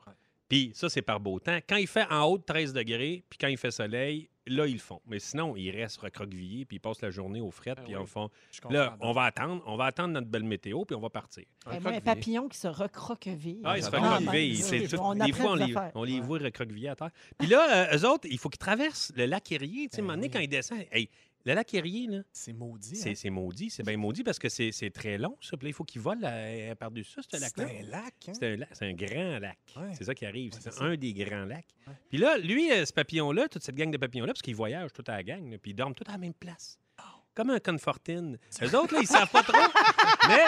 Puis 0.48 0.70
ça, 0.74 0.88
c'est 0.88 1.02
par 1.02 1.18
beau 1.20 1.38
temps. 1.40 1.58
Quand 1.68 1.76
il 1.76 1.86
fait 1.88 2.06
en 2.10 2.22
haut 2.24 2.38
de 2.38 2.44
13 2.44 2.72
degrés, 2.72 3.24
puis 3.28 3.36
quand 3.38 3.48
il 3.48 3.58
fait 3.58 3.70
soleil, 3.72 4.28
là, 4.46 4.66
ils 4.66 4.74
le 4.74 4.78
font. 4.78 5.00
Mais 5.06 5.18
sinon, 5.18 5.56
ils 5.56 5.70
restent 5.70 5.98
recroquevillés, 5.98 6.64
puis 6.64 6.76
ils 6.76 6.80
passent 6.80 7.02
la 7.02 7.10
journée 7.10 7.40
aux 7.40 7.50
frettes, 7.50 7.78
Ah 7.80 7.84
puis 7.84 7.94
oui. 7.96 8.00
on 8.02 8.06
font... 8.06 8.30
Là, 8.70 8.96
on 9.00 9.12
va 9.12 9.24
attendre, 9.24 9.62
on 9.66 9.76
va 9.76 9.86
attendre 9.86 10.14
notre 10.14 10.28
belle 10.28 10.44
météo, 10.44 10.84
puis 10.84 10.94
on 10.96 11.00
va 11.00 11.10
partir. 11.10 11.44
Moi, 11.66 11.92
un 11.92 12.00
papillon 12.00 12.48
qui 12.48 12.58
se 12.58 12.68
recroqueville. 12.68 13.60
Ah, 13.64 13.76
ils 13.76 13.82
se 13.84 13.90
recroquevillent. 13.90 14.58
Ah, 14.60 14.64
c'est 14.64 14.78
ben, 14.80 14.88
tout- 14.88 14.96
on 15.00 15.14
des 15.14 15.20
apprend 15.22 15.32
fois, 15.42 15.50
on 15.52 15.54
les, 15.56 15.74
on 15.94 16.04
les 16.04 16.20
voit 16.20 16.38
recroquevillés 16.38 16.88
à 16.88 16.96
terre. 16.96 17.10
Puis 17.38 17.48
là, 17.48 17.90
euh, 17.92 17.96
eux 17.98 18.08
autres, 18.08 18.26
il 18.30 18.38
faut 18.38 18.48
qu'ils 18.48 18.58
traversent 18.58 19.12
le 19.16 19.26
lac 19.26 19.50
Erie. 19.52 19.88
Tu 19.90 19.96
sais, 19.96 20.00
à 20.00 20.04
un 20.04 20.06
Ben 20.06 20.06
moment 20.06 20.14
donné, 20.16 20.26
oui. 20.26 20.30
quand 20.32 20.40
ils 20.40 20.48
descendent, 20.48 20.84
hey, 20.92 21.08
le 21.46 21.54
lac 21.54 21.72
Erie, 21.74 22.06
là, 22.08 22.18
C'est 22.32 22.52
maudit. 22.52 22.96
c'est 22.96 23.10
hein? 23.10 23.14
c'est 23.16 23.30
maudit. 23.30 23.70
C'est 23.70 23.82
bien 23.84 23.96
maudit 23.96 24.22
parce 24.24 24.38
que 24.38 24.48
c'est 24.48 24.72
c'est 24.72 24.90
très 24.90 25.16
long, 25.16 25.36
ça. 25.40 25.56
Puis 25.56 25.66
là, 25.66 25.70
il 25.70 25.72
faut 25.72 25.84
qu'ils 25.84 26.00
volent 26.02 26.20
euh, 26.24 26.74
par-dessus 26.74 27.12
ça, 27.14 27.22
ce 27.22 27.28
C'est 27.30 27.38
lac-là. 27.40 27.64
un 27.64 27.90
lac. 27.90 28.14
Hein? 28.28 28.32
C'est 28.38 28.52
un, 28.52 28.56
lac- 28.56 28.68
c'est 28.72 28.86
un 28.86 28.92
grand 28.94 29.38
lac. 29.38 29.58
Ouais. 29.76 29.92
C'est 29.96 30.04
ça 30.04 30.14
qui 30.14 30.26
arrive. 30.26 30.52
Ouais, 30.52 30.58
c'est 30.60 30.72
c'est 30.72 30.82
un 30.82 30.96
des 30.96 31.14
grands 31.14 31.44
lacs. 31.44 31.64
Ouais. 31.86 31.94
Puis 32.08 32.18
là, 32.18 32.36
lui, 32.38 32.70
euh, 32.72 32.84
ce 32.84 32.92
papillon-là, 32.92 33.48
toute 33.48 33.62
cette 33.62 33.76
gang 33.76 33.90
de 33.90 33.96
papillons-là, 33.96 34.32
parce 34.32 34.42
qu'ils 34.42 34.56
voyagent 34.56 34.92
toute 34.92 35.08
à 35.08 35.16
la 35.16 35.22
gang, 35.22 35.50
là, 35.50 35.56
puis 35.58 35.70
ils 35.70 35.74
dorment 35.74 35.94
tous 35.94 36.04
à 36.08 36.12
la 36.12 36.18
même 36.18 36.34
place. 36.34 36.78
Oh. 36.98 37.02
Comme 37.34 37.50
un 37.50 37.60
confortine. 37.60 38.38
Eux 38.62 38.74
autres, 38.76 38.94
là, 38.94 39.00
ils 39.02 39.06
savent 39.06 39.30
pas 39.30 39.42
trop. 39.42 39.56
mais 40.28 40.44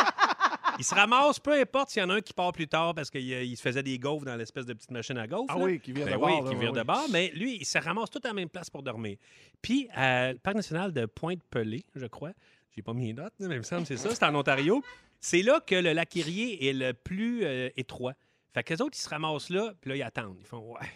ils 0.78 0.84
se 0.84 0.94
ramassent, 0.94 1.38
peu 1.40 1.52
importe 1.60 1.90
s'il 1.90 2.00
y 2.02 2.04
en 2.04 2.10
a 2.10 2.14
un 2.14 2.20
qui 2.20 2.32
part 2.32 2.52
plus 2.52 2.68
tard 2.68 2.94
parce 2.94 3.10
qu'il 3.10 3.32
euh, 3.32 3.42
il 3.42 3.56
se 3.56 3.62
faisait 3.62 3.82
des 3.82 3.98
gaufres 3.98 4.24
dans 4.24 4.36
l'espèce 4.36 4.64
de 4.66 4.72
petite 4.72 4.90
machine 4.90 5.18
à 5.18 5.26
gaufres. 5.26 5.46
Ah 5.48 5.58
là. 5.58 5.64
oui, 5.64 5.80
qui 5.80 5.92
vient 5.92 6.06
Ben 6.06 6.18
de 6.18 6.24
oui, 6.24 6.40
bord. 6.40 6.48
qui 6.50 6.56
vire 6.56 6.72
de 6.72 6.82
bord. 6.82 7.06
Mais 7.10 7.30
lui, 7.34 7.56
il 7.60 7.64
se 7.66 7.78
ramasse 7.78 8.10
tout 8.10 8.20
à 8.24 8.28
la 8.28 8.34
même 8.34 8.48
place 8.48 8.70
pour 8.70 8.82
dormir. 8.82 9.16
Puis, 9.60 9.88
euh, 9.96 10.32
le 10.32 10.38
parc 10.38 10.56
national 10.56 10.92
de 10.92 11.06
Pointe-Pelée, 11.06 11.84
je 11.94 12.06
crois, 12.06 12.32
j'ai 12.70 12.82
pas 12.82 12.92
mis 12.94 13.06
les 13.08 13.12
notes, 13.14 13.34
mais 13.40 13.54
il 13.54 13.58
me 13.58 13.62
semble 13.62 13.82
que 13.82 13.88
c'est 13.88 13.96
ça, 13.96 14.14
c'est 14.14 14.24
en 14.24 14.34
Ontario. 14.34 14.82
C'est 15.20 15.42
là 15.42 15.60
que 15.60 15.74
le 15.74 15.92
lac 15.92 16.16
Erie 16.16 16.58
est 16.60 16.72
le 16.72 16.92
plus 16.94 17.44
euh, 17.44 17.70
étroit. 17.76 18.14
Fait 18.54 18.62
que 18.62 18.72
les 18.74 18.80
autres, 18.80 18.96
ils 18.96 19.02
se 19.02 19.08
ramassent 19.08 19.50
là, 19.50 19.72
puis 19.80 19.90
là, 19.90 19.96
ils 19.96 20.02
attendent. 20.02 20.36
Ils 20.40 20.46
font 20.46 20.72
Ouais, 20.74 20.86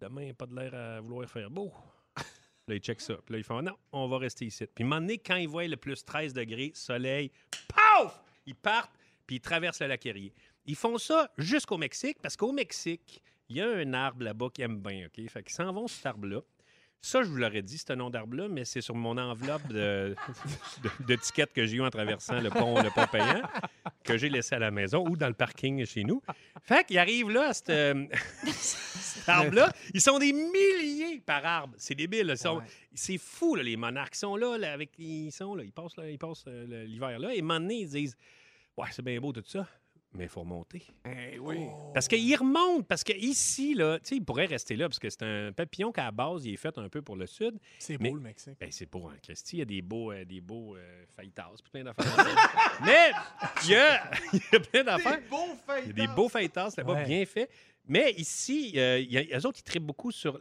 demain, 0.00 0.22
il 0.22 0.24
n'y 0.26 0.30
a 0.30 0.34
pas 0.34 0.46
de 0.46 0.54
l'air 0.54 0.74
à 0.74 1.00
vouloir 1.00 1.28
faire 1.28 1.50
beau. 1.50 1.72
Là, 2.66 2.74
ils 2.76 2.80
checkent 2.80 3.02
ça. 3.02 3.14
Puis 3.26 3.34
là, 3.34 3.38
ils 3.38 3.44
font 3.44 3.60
Non, 3.60 3.76
on 3.92 4.08
va 4.08 4.16
rester 4.18 4.46
ici. 4.46 4.64
Puis, 4.74 4.84
un 4.84 4.86
moment 4.86 5.00
donné, 5.02 5.18
quand 5.18 5.36
ils 5.36 5.48
voient 5.48 5.66
le 5.66 5.76
plus 5.76 6.02
13 6.04 6.32
degrés, 6.32 6.70
soleil, 6.74 7.30
paf 7.68 8.22
Ils 8.46 8.54
partent, 8.54 8.94
puis 9.26 9.36
ils 9.36 9.40
traversent 9.40 9.80
le 9.80 9.88
lac 9.88 10.04
Erie. 10.06 10.32
Ils 10.66 10.76
font 10.76 10.98
ça 10.98 11.30
jusqu'au 11.38 11.76
Mexique, 11.76 12.18
parce 12.22 12.36
qu'au 12.36 12.52
Mexique, 12.52 13.22
il 13.48 13.56
y 13.56 13.60
a 13.60 13.68
un 13.68 13.92
arbre 13.92 14.24
là-bas 14.24 14.48
qui 14.52 14.62
aime 14.62 14.80
bien, 14.80 15.06
OK? 15.06 15.28
Fait 15.28 15.42
qu'ils 15.42 15.54
s'en 15.54 15.72
vont 15.72 15.86
cet 15.86 16.06
arbre-là. 16.06 16.40
Ça, 17.00 17.22
je 17.22 17.28
vous 17.28 17.36
l'aurais 17.36 17.60
dit, 17.60 17.76
ce 17.76 17.92
nom 17.92 18.08
d'arbre-là, 18.08 18.48
mais 18.48 18.64
c'est 18.64 18.80
sur 18.80 18.94
mon 18.94 19.18
enveloppe 19.18 19.66
de, 19.68 20.16
de, 20.82 20.90
de 21.06 21.14
tickets 21.16 21.52
que 21.52 21.66
j'ai 21.66 21.76
eu 21.76 21.82
en 21.82 21.90
traversant 21.90 22.40
le 22.40 22.48
pont, 22.48 22.82
le 22.82 22.88
pont 22.88 23.06
payant, 23.12 23.42
que 24.02 24.16
j'ai 24.16 24.30
laissé 24.30 24.54
à 24.54 24.58
la 24.58 24.70
maison 24.70 25.06
ou 25.06 25.14
dans 25.14 25.28
le 25.28 25.34
parking 25.34 25.84
chez 25.84 26.02
nous. 26.02 26.22
Fait 26.62 26.82
qu'il 26.86 26.96
arrive 26.98 27.28
là, 27.30 27.50
à 27.50 27.70
euh, 27.72 28.06
cet 28.46 29.28
arbre-là. 29.28 29.70
Ils 29.92 30.00
sont 30.00 30.18
des 30.18 30.32
milliers 30.32 31.20
par 31.20 31.44
arbre. 31.44 31.74
C'est 31.76 31.94
débile. 31.94 32.26
là. 32.28 32.34
Ils 32.34 32.38
sont- 32.38 32.60
C'est 32.94 33.18
fou, 33.18 33.54
là, 33.54 33.62
les 33.62 33.76
monarques. 33.76 34.14
Ils 34.14 34.20
sont 34.20 34.36
là, 34.36 34.56
là, 34.56 34.72
avec, 34.72 34.92
ils 34.98 35.30
sont 35.30 35.54
là, 35.54 35.62
ils 35.62 35.72
passent, 35.72 35.96
là, 35.98 36.08
ils 36.08 36.18
passent 36.18 36.44
euh, 36.48 36.84
l'hiver 36.86 37.18
là. 37.18 37.34
Et 37.34 37.38
à 37.38 37.40
un 37.40 37.42
moment 37.42 37.60
donné, 37.60 37.80
ils 37.80 37.88
disent 37.90 38.16
Ouais, 38.78 38.86
c'est 38.92 39.02
bien 39.04 39.20
beau 39.20 39.30
tout 39.32 39.44
ça, 39.46 39.68
mais 40.14 40.24
il 40.24 40.28
faut 40.28 40.40
remonter. 40.40 40.82
Eh 41.06 41.38
oui. 41.38 41.66
Parce 41.92 42.08
qu'il 42.08 42.36
remonte, 42.36 42.86
parce 42.86 43.02
qu'ici, 43.04 43.74
là, 43.74 43.98
tu 43.98 44.08
sais, 44.10 44.16
il 44.16 44.24
pourrait 44.24 44.46
rester 44.46 44.76
là, 44.76 44.88
parce 44.88 44.98
que 44.98 45.10
c'est 45.10 45.22
un 45.22 45.52
papillon 45.52 45.92
qu'à 45.92 46.04
la 46.04 46.10
base, 46.12 46.44
il 46.46 46.54
est 46.54 46.56
fait 46.56 46.76
un 46.78 46.88
peu 46.88 47.02
pour 47.02 47.16
le 47.16 47.26
sud. 47.26 47.58
C'est 47.78 47.98
beau, 47.98 48.14
le 48.14 48.20
Mexique. 48.20 48.54
Ben, 48.60 48.70
c'est 48.70 48.90
beau 48.90 49.08
en 49.08 49.12
Christie. 49.22 49.56
Il 49.56 49.58
y 49.60 49.62
a 49.62 49.66
des 49.66 49.82
beaux, 49.82 50.12
euh, 50.12 50.24
des 50.24 50.40
beaux 50.40 50.76
euh, 50.76 51.04
fajitas, 51.16 51.50
puis 51.62 51.70
plein 51.72 51.84
d'affaires. 51.84 52.04
Mais 52.84 53.10
il 53.64 53.70
y 53.70 53.74
a, 53.76 54.10
il 54.32 54.40
y 54.52 54.56
a 54.56 54.60
plein 54.60 54.84
d'affaires. 54.84 55.20
Il 55.82 55.86
y 55.88 55.90
a 56.02 56.06
des 56.06 56.12
beaux 56.14 56.28
fajitas 56.28 56.72
là-bas, 56.76 56.94
Ouais. 56.94 57.04
bien 57.04 57.24
faits. 57.26 57.50
Mais 57.86 58.12
ici, 58.12 58.72
euh, 58.76 58.98
il 58.98 59.12
y 59.12 59.18
a, 59.18 59.38
eux 59.38 59.46
autres, 59.46 59.58
ils 59.60 59.62
trippent 59.64 59.84
beaucoup 59.84 60.10
sur 60.10 60.38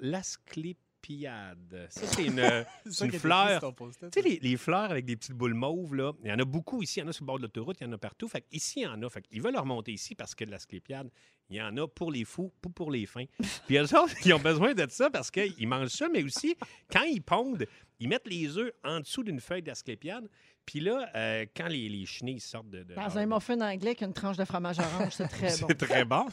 Ça, 1.89 2.07
c'est 2.07 2.25
une, 2.25 2.39
fleur. 3.19 3.59
Tu 3.59 4.07
sais, 4.13 4.21
les, 4.21 4.39
les 4.41 4.57
fleurs 4.57 4.91
avec 4.91 5.05
des 5.05 5.15
petites 5.15 5.33
boules 5.33 5.53
mauves, 5.53 5.95
là, 5.95 6.13
il 6.23 6.29
y 6.29 6.33
en 6.33 6.39
a 6.39 6.45
beaucoup 6.45 6.81
ici. 6.81 6.99
Il 6.99 7.03
y 7.03 7.05
en 7.05 7.09
a 7.09 7.13
sur 7.13 7.23
le 7.23 7.27
bord 7.27 7.37
de 7.37 7.43
l'autoroute, 7.43 7.77
il 7.81 7.85
y 7.85 7.89
en 7.89 7.91
a 7.91 7.97
partout. 7.97 8.27
Fait 8.27 8.45
ici, 8.51 8.81
il 8.81 8.83
y 8.83 8.87
en 8.87 9.01
a. 9.03 9.09
Fait 9.09 9.23
ils 9.31 9.41
veulent 9.41 9.57
remonter 9.57 9.91
ici 9.91 10.15
parce 10.15 10.33
que 10.33 10.45
de 10.45 10.51
l'asclépiade, 10.51 11.09
il 11.49 11.57
y 11.57 11.61
en 11.61 11.75
a 11.77 11.87
pour 11.87 12.11
les 12.11 12.25
fous, 12.25 12.51
pas 12.61 12.69
pour 12.69 12.89
les 12.89 13.05
fins. 13.05 13.25
Puis 13.67 13.77
eux 13.77 13.83
autres, 13.83 14.15
ils 14.25 14.33
ont 14.33 14.39
besoin 14.39 14.73
de 14.73 14.85
ça 14.89 15.09
parce 15.09 15.29
qu'ils 15.29 15.67
mangent 15.67 15.89
ça, 15.89 16.07
mais 16.09 16.23
aussi, 16.23 16.55
quand 16.91 17.03
ils 17.03 17.21
pondent, 17.21 17.65
ils 17.99 18.07
mettent 18.07 18.27
les 18.27 18.57
œufs 18.57 18.71
en 18.83 18.99
dessous 18.99 19.23
d'une 19.23 19.39
feuille 19.39 19.61
d'asclépiade. 19.61 20.27
Puis 20.65 20.79
là, 20.79 21.09
euh, 21.15 21.45
quand 21.55 21.67
les, 21.67 21.89
les 21.89 22.05
chenilles 22.05 22.39
sortent 22.39 22.69
de... 22.69 22.83
de 22.83 22.93
Dans 22.95 23.17
un 23.17 23.25
muffin 23.25 23.59
anglais 23.61 23.89
avec 23.89 24.01
une 24.01 24.13
tranche 24.13 24.37
de 24.37 24.45
fromage 24.45 24.79
orange, 24.79 25.11
c'est 25.13 25.27
très 25.27 25.57
bon. 25.59 25.67
c'est 25.67 25.77
très 25.77 26.05
bon. 26.05 26.25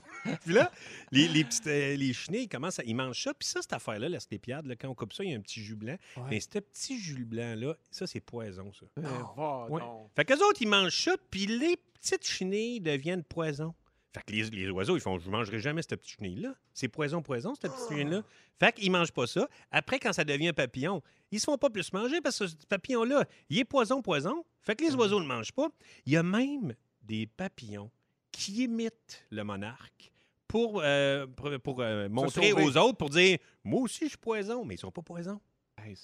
puis 0.44 0.54
là, 0.54 0.70
les, 1.10 1.26
les, 1.28 1.44
petites, 1.44 1.66
euh, 1.66 1.96
les 1.96 2.12
chenilles, 2.12 2.44
ils 2.44 2.48
commencent 2.48 2.78
à, 2.78 2.84
ils 2.84 2.94
mangent 2.94 3.22
ça. 3.22 3.34
Puis 3.34 3.48
ça, 3.48 3.60
cette 3.60 3.72
affaire-là, 3.72 4.08
l'asclépiade, 4.08 4.66
là, 4.66 4.76
quand 4.76 4.88
on 4.88 4.94
coupe 4.94 5.12
ça, 5.12 5.24
il 5.24 5.30
y 5.30 5.34
a 5.34 5.36
un 5.36 5.40
petit 5.40 5.60
jus 5.60 5.76
blanc. 5.76 5.96
Ouais. 6.16 6.22
Mais 6.30 6.40
ce 6.40 6.58
petit 6.60 6.98
jus 6.98 7.24
blanc-là, 7.24 7.74
ça, 7.90 8.06
c'est 8.06 8.20
poison, 8.20 8.72
ça. 8.72 8.86
Eh, 8.98 9.02
va 9.36 9.66
Ouais. 9.68 9.80
donc. 9.80 10.10
Fait 10.14 10.24
qu'eux 10.24 10.44
autres, 10.46 10.60
ils 10.62 10.68
mangent 10.68 11.04
ça, 11.04 11.16
puis 11.30 11.46
les 11.46 11.76
petites 11.94 12.26
chenilles 12.26 12.80
deviennent 12.80 13.24
poison. 13.24 13.74
Fait 14.12 14.22
que 14.26 14.32
les, 14.32 14.42
les 14.50 14.70
oiseaux, 14.70 14.96
ils 14.96 15.00
font 15.00 15.18
Je 15.18 15.26
ne 15.26 15.32
mangerai 15.32 15.60
jamais 15.60 15.82
cette 15.82 16.00
petite 16.00 16.16
chenille-là. 16.18 16.54
C'est 16.74 16.88
poison, 16.88 17.22
poison, 17.22 17.54
cette 17.54 17.70
petite 17.72 17.88
chenille-là. 17.88 18.22
Fait 18.58 18.72
qu'ils 18.74 18.90
mangent 18.90 19.12
pas 19.12 19.26
ça. 19.26 19.48
Après, 19.70 19.98
quand 19.98 20.12
ça 20.12 20.24
devient 20.24 20.48
un 20.48 20.52
papillon, 20.52 21.00
ils 21.30 21.38
se 21.38 21.44
font 21.44 21.56
pas 21.56 21.70
plus 21.70 21.92
manger 21.92 22.20
parce 22.20 22.38
que 22.38 22.46
ce 22.48 22.56
papillon-là, 22.68 23.24
il 23.48 23.58
est 23.58 23.64
poison, 23.64 24.02
poison. 24.02 24.44
Fait 24.62 24.74
que 24.74 24.84
les 24.84 24.94
oiseaux 24.94 25.16
ne 25.20 25.22
le 25.22 25.28
mangent 25.28 25.52
pas. 25.52 25.68
Il 26.06 26.12
y 26.12 26.16
a 26.16 26.22
même 26.22 26.74
des 27.02 27.26
papillons 27.26 27.90
qui 28.32 28.64
imitent 28.64 29.24
le 29.30 29.44
monarque 29.44 30.12
pour, 30.48 30.80
euh, 30.82 31.26
pour, 31.28 31.50
pour, 31.62 31.80
euh, 31.80 32.08
montrer 32.08 32.52
aux 32.52 32.76
autres, 32.76 32.98
pour 32.98 33.10
dire 33.10 33.38
Moi 33.62 33.82
aussi, 33.82 34.04
je 34.04 34.10
suis 34.10 34.18
poison, 34.18 34.64
mais 34.64 34.74
ils 34.74 34.78
sont 34.78 34.90
pas 34.90 35.02
poisons. 35.02 35.40
Hey. 35.86 35.96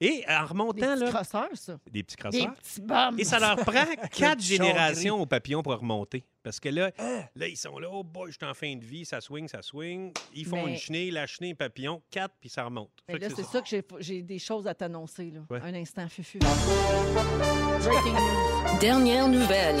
Et 0.00 0.24
en 0.28 0.42
Des 0.42 0.48
remontant, 0.48 0.94
petits 0.94 1.00
là, 1.04 1.08
crosseurs, 1.10 1.48
ça. 1.54 1.78
des 1.88 2.02
petits 2.02 2.16
Des 2.16 2.20
crosseurs. 2.22 2.54
petits 2.56 2.80
bums. 2.80 3.18
Et 3.18 3.24
ça 3.24 3.38
leur 3.38 3.56
prend 3.56 3.84
quatre 4.12 4.40
générations 4.42 5.20
aux 5.20 5.26
papillons 5.26 5.62
pour 5.62 5.72
remonter. 5.76 6.24
Parce 6.42 6.58
que 6.58 6.68
là, 6.70 6.90
là, 7.36 7.48
ils 7.48 7.56
sont 7.56 7.78
là, 7.78 7.88
oh 7.92 8.02
boy, 8.02 8.30
je 8.32 8.36
suis 8.38 8.46
en 8.50 8.54
fin 8.54 8.74
de 8.74 8.84
vie, 8.84 9.04
ça 9.04 9.20
swing, 9.20 9.46
ça 9.46 9.60
swing. 9.62 10.12
Ils 10.34 10.46
font 10.46 10.64
Mais- 10.64 10.72
une 10.72 10.76
chenille, 10.78 11.10
la 11.10 11.26
chenille, 11.26 11.54
papillon, 11.54 12.02
quatre, 12.10 12.34
puis 12.40 12.48
ça 12.48 12.64
remonte. 12.64 12.90
Mais 13.08 13.18
là, 13.18 13.28
c'est 13.34 13.42
ça 13.44 13.60
que 13.60 13.68
j'ai- 13.68 13.84
j'ai 13.98 14.22
des 14.22 14.38
choses 14.38 14.66
à 14.66 14.74
t'annoncer. 14.74 15.30
là. 15.30 15.40
Ouais. 15.50 15.60
Un 15.62 15.74
instant, 15.74 16.08
Fufu. 16.08 16.38
Breaking 16.38 18.12
news. 18.12 18.78
Dernière 18.80 19.28
nouvelle. 19.28 19.76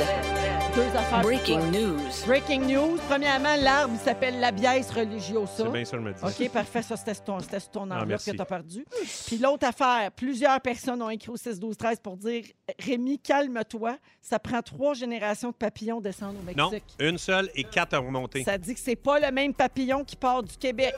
Deux 0.74 0.86
affaires. 0.96 1.22
Breaking 1.22 1.58
news. 1.72 1.98
Breaking 2.26 2.60
news. 2.60 2.96
Premièrement, 3.08 3.56
l'arbre 3.56 3.98
s'appelle 3.98 4.38
l'Abies 4.38 4.66
religiosa. 4.94 5.64
C'est 5.64 5.68
bien 5.72 5.84
ça, 5.84 5.96
je 5.96 6.02
me 6.02 6.12
dis. 6.12 6.20
OK, 6.22 6.52
parfait. 6.52 6.82
Ça, 6.82 6.96
c'était 6.96 7.14
sur 7.14 7.24
ton, 7.24 7.38
ton 7.72 7.90
Ah, 7.90 7.94
enveloppe 7.96 8.08
merci. 8.08 8.30
que 8.30 8.36
tu 8.36 8.42
as 8.42 8.46
perdu. 8.46 8.84
Puis 9.26 9.38
l'autre 9.38 9.66
affaire, 9.66 10.12
plusieurs 10.12 10.60
personnes 10.60 11.02
ont 11.02 11.10
écrit 11.10 11.30
au 11.30 11.36
6 11.36 11.58
12 11.58 11.76
13 11.76 11.98
pour 12.00 12.16
dire 12.16 12.44
Rémi, 12.78 13.18
calme-toi. 13.18 13.98
Ça 14.20 14.38
prend 14.38 14.62
trois 14.62 14.94
générations 14.94 15.50
de 15.50 15.56
papillons 15.56 16.00
descendre 16.00 16.38
au 16.38 16.42
Non, 16.56 16.70
une 16.98 17.18
seule 17.18 17.50
et 17.54 17.64
quatre 17.64 17.94
à 17.94 17.98
remonter. 17.98 18.44
Ça 18.44 18.58
dit 18.58 18.74
que 18.74 18.80
c'est 18.80 18.96
pas 18.96 19.20
le 19.20 19.30
même 19.30 19.54
papillon 19.54 20.04
qui 20.04 20.16
part 20.16 20.42
du 20.42 20.56
Québec. 20.56 20.94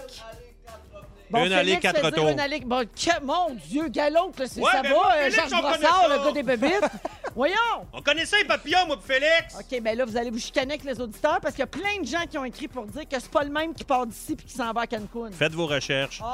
Une 1.41 1.53
allée, 1.53 1.77
Félix 1.77 1.81
quatre 1.83 2.05
retours. 2.05 2.29
Une 2.29 2.41
allée... 2.41 2.61
Bon, 2.61 2.85
que- 2.87 3.25
mon 3.25 3.55
Dieu, 3.69 3.89
galop, 3.89 4.33
là, 4.39 4.47
c'est 4.47 4.61
Ouais, 4.61 4.71
ça 4.71 4.83
ben 4.83 4.93
va, 4.93 5.15
euh, 5.17 5.31
Félix, 5.31 5.43
connaît 5.49 5.61
Brossard, 5.63 6.03
ça. 6.03 6.09
le 6.17 6.25
gars 6.25 6.33
des 6.33 6.43
bébites. 6.43 6.81
Voyons! 7.35 7.55
On 7.95 8.03
connaît 8.03 8.27
ça, 8.27 8.37
les 8.37 8.45
papillons, 8.45 8.87
moi, 8.87 8.99
Félix! 9.03 9.55
OK, 9.59 9.81
ben 9.81 9.97
là, 9.97 10.05
vous 10.05 10.17
allez 10.17 10.31
vous 10.31 10.39
chicaner 10.39 10.75
avec 10.75 10.85
les 10.85 11.01
auditeurs 11.01 11.41
parce 11.41 11.55
qu'il 11.55 11.61
y 11.61 11.63
a 11.63 11.67
plein 11.67 12.01
de 12.03 12.07
gens 12.07 12.27
qui 12.31 12.37
ont 12.37 12.45
écrit 12.45 12.69
pour 12.69 12.85
dire 12.87 13.09
que 13.09 13.19
c'est 13.19 13.31
pas 13.31 13.43
le 13.45 13.51
même 13.51 13.73
qui 13.75 13.85
part 13.85 14.07
d'ici 14.07 14.37
puis 14.37 14.45
qui 14.47 14.53
s'en 14.53 14.71
va 14.73 14.83
à 14.83 14.87
Cancun. 14.87 15.31
Faites 15.33 15.53
vos 15.53 15.67
recherches. 15.67 16.21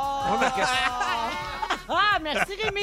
Ah, 1.91 2.19
merci 2.23 2.53
Rémi! 2.63 2.81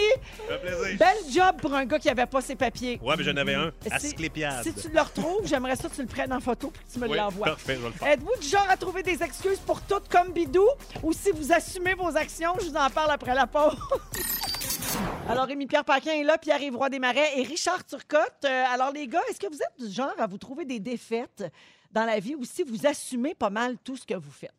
Ça 0.47 0.57
fait 0.57 0.59
plaisir. 0.59 0.97
Bel 0.97 1.31
job 1.31 1.61
pour 1.61 1.73
un 1.75 1.85
gars 1.85 1.99
qui 1.99 2.09
avait 2.09 2.25
pas 2.25 2.41
ses 2.41 2.55
papiers. 2.55 2.99
Ouais, 3.03 3.13
mais 3.15 3.23
j'en 3.23 3.35
avais 3.37 3.53
un. 3.53 3.71
Si- 3.83 3.93
Asclépiade. 4.07 4.63
Si 4.63 4.73
tu 4.73 4.89
le 4.89 4.99
retrouves, 4.99 5.41
j'aimerais 5.45 5.75
ça 5.75 5.87
que 5.89 5.93
tu 5.95 6.01
le 6.01 6.07
prennes 6.07 6.33
en 6.33 6.39
photo 6.39 6.71
puis 6.73 6.83
que 6.87 6.91
tu 6.93 6.99
me 6.99 7.07
Oui, 7.07 7.17
l'envoies. 7.17 7.45
parfait, 7.49 7.75
je 7.75 7.81
vais 7.81 7.87
le 7.87 7.93
faire. 7.93 8.07
Êtes-vous 8.07 8.31
du 8.41 8.47
genre 8.47 8.65
à 8.67 8.75
trouver 8.77 9.03
des 9.03 9.21
excuses 9.21 9.59
pour 9.59 9.79
tout 9.81 9.99
comme 10.09 10.31
Bidou? 10.31 10.67
Ou 11.03 11.13
si 11.13 11.29
vous 11.31 11.53
assumez 11.53 11.93
vos 11.93 12.04
actions, 12.13 12.53
je 12.61 12.65
vous 12.69 12.75
en 12.75 12.89
parle 12.89 13.11
après 13.11 13.33
la 13.33 13.47
pause. 13.47 13.77
Alors, 15.27 15.45
Rémi-Pierre 15.47 15.83
Paquin 15.83 16.11
est 16.13 16.23
là, 16.23 16.37
Pierre-Yves 16.37 16.75
Roy 16.75 16.89
Desmarais 16.89 17.39
et 17.39 17.43
Richard 17.43 17.83
Turcotte. 17.85 18.45
Euh, 18.45 18.63
alors, 18.71 18.91
les 18.91 19.07
gars, 19.07 19.21
est-ce 19.29 19.39
que 19.39 19.47
vous 19.47 19.57
êtes 19.59 19.87
du 19.87 19.91
genre 19.91 20.13
à 20.19 20.27
vous 20.27 20.37
trouver 20.37 20.65
des 20.65 20.79
défaites 20.79 21.43
dans 21.91 22.05
la 22.05 22.19
vie 22.19 22.35
ou 22.35 22.43
si 22.45 22.63
vous 22.63 22.85
assumez 22.85 23.33
pas 23.33 23.49
mal 23.49 23.77
tout 23.83 23.97
ce 23.97 24.05
que 24.05 24.13
vous 24.13 24.31
faites? 24.31 24.53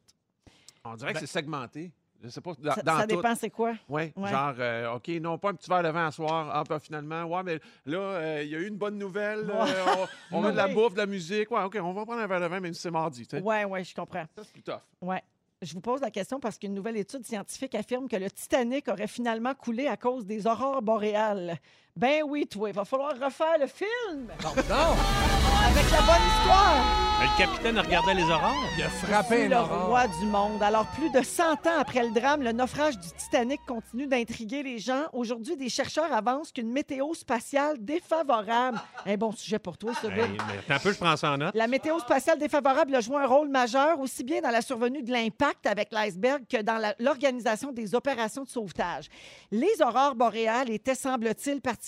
On 0.85 0.95
dirait 0.95 1.13
que 1.13 1.21
c'est 1.21 1.27
segmenté. 1.27 1.93
Je 2.23 2.29
sais 2.31 2.41
pas. 2.41 2.53
Dans, 2.59 2.73
Ça, 2.75 2.83
dans 2.83 2.97
ça 2.99 3.07
tout. 3.07 3.15
dépend, 3.17 3.35
c'est 3.37 3.51
quoi? 3.51 3.75
Oui, 3.89 4.13
Ouais. 4.17 4.31
genre, 4.31 4.55
euh, 4.59 4.95
OK, 4.95 5.07
non, 5.21 5.39
pas 5.39 5.51
un 5.51 5.55
petit 5.55 5.69
verre 5.69 5.83
de 5.85 5.89
vin 5.91 6.07
à 6.09 6.11
soir. 6.11 6.51
Ah, 6.53 6.65
ben, 6.69 6.79
finalement, 6.81 7.25
ouais, 7.25 7.43
mais 7.45 7.61
là, 7.85 7.99
euh, 7.99 8.43
il 8.43 8.51
y 8.51 8.55
a 8.57 8.59
eu 8.59 8.67
une 8.67 8.77
bonne 8.77 8.99
nouvelle. 8.99 9.49
euh, 9.49 10.07
on 10.33 10.39
on 10.39 10.41
met 10.43 10.51
de 10.53 10.57
la 10.57 10.67
Oui. 10.67 10.75
bouffe, 10.75 10.95
de 10.95 10.99
la 10.99 11.07
musique. 11.07 11.51
Ouais, 11.51 11.63
OK, 11.63 11.79
on 11.81 11.93
va 11.93 12.05
prendre 12.05 12.23
un 12.23 12.27
verre 12.27 12.41
de 12.41 12.47
vin, 12.47 12.59
même 12.59 12.75
si 12.75 12.81
c'est 12.81 12.91
mardi. 12.91 13.29
Ouais, 13.43 13.65
ouais, 13.65 13.85
je 13.85 13.95
comprends. 13.95 14.25
Ça, 14.35 14.43
c'est 14.43 14.53
plus 14.53 14.63
tough. 14.63 14.81
Ouais. 15.03 15.23
Je 15.63 15.73
vous 15.73 15.81
pose 15.81 16.03
la 16.03 16.11
question 16.11 16.39
parce 16.39 16.59
qu'une 16.59 16.75
nouvelle 16.75 16.99
étude 16.99 17.25
scientifique 17.25 17.75
affirme 17.75 18.09
que 18.09 18.17
le 18.17 18.31
Titanic 18.31 18.89
aurait 18.89 19.07
finalement 19.07 19.55
coulé 19.55 19.87
à 19.87 19.97
cause 19.97 20.27
des 20.27 20.47
aurores 20.47 20.83
boréales. 20.83 21.59
Ben 21.97 22.23
oui, 22.27 22.47
toi, 22.47 22.69
il 22.69 22.75
va 22.75 22.85
falloir 22.85 23.13
refaire 23.19 23.57
le 23.59 23.67
film. 23.67 24.29
Avec 24.45 25.91
la 25.91 26.01
bonne 26.03 26.27
histoire. 26.29 26.85
Le 27.19 27.39
capitaine 27.39 27.79
regardait 27.79 28.13
les 28.13 28.25
aurores. 28.25 28.55
Il 28.77 28.83
a 28.85 28.91
frappé 28.91 29.49
le 29.49 29.57
aurore. 29.57 29.87
roi 29.87 30.07
du 30.07 30.27
monde. 30.27 30.63
Alors, 30.63 30.87
plus 30.89 31.09
de 31.09 31.23
100 31.25 31.67
ans 31.67 31.79
après 31.79 32.03
le 32.05 32.11
drame, 32.13 32.43
le 32.43 32.53
naufrage 32.53 32.99
du 32.99 33.09
Titanic 33.09 33.59
continue 33.67 34.07
d'intriguer 34.07 34.63
les 34.63 34.79
gens. 34.79 35.05
Aujourd'hui, 35.15 35.57
des 35.57 35.71
chercheurs 35.71 36.13
avancent 36.13 36.53
qu'une 36.53 36.71
météo 36.71 37.15
spatiale 37.15 37.79
défavorable. 37.83 38.79
Un 39.07 39.17
bon 39.17 39.33
sujet 39.33 39.59
pour 39.59 39.79
toi, 39.79 39.93
Bill. 40.03 40.13
mais 40.13 40.59
attends 40.59 40.75
un 40.75 40.79
peu, 40.79 40.93
je 40.93 40.99
prends 40.99 41.17
ça 41.17 41.33
en 41.33 41.39
note. 41.39 41.55
La 41.55 41.67
météo 41.67 41.99
spatiale 42.01 42.39
défavorable 42.39 42.95
a 42.95 43.01
joué 43.01 43.17
un 43.17 43.27
rôle 43.27 43.49
majeur 43.49 43.99
aussi 44.01 44.23
bien 44.23 44.43
dans 44.43 44.51
la 44.51 44.61
survenue 44.61 45.03
de 45.03 45.11
l'impact 45.11 45.67
avec 45.67 45.93
l'iceberg 45.93 46.43
que 46.47 46.61
dans 46.61 46.93
l'organisation 46.99 47.73
des 47.73 47.95
opérations 47.95 48.43
de 48.43 48.49
sauvetage. 48.51 49.07
Les 49.51 49.81
aurores 49.81 50.15
boréales 50.15 50.71
étaient, 50.71 50.95
semble-t-il, 50.95 51.63
particulièrement 51.63 51.86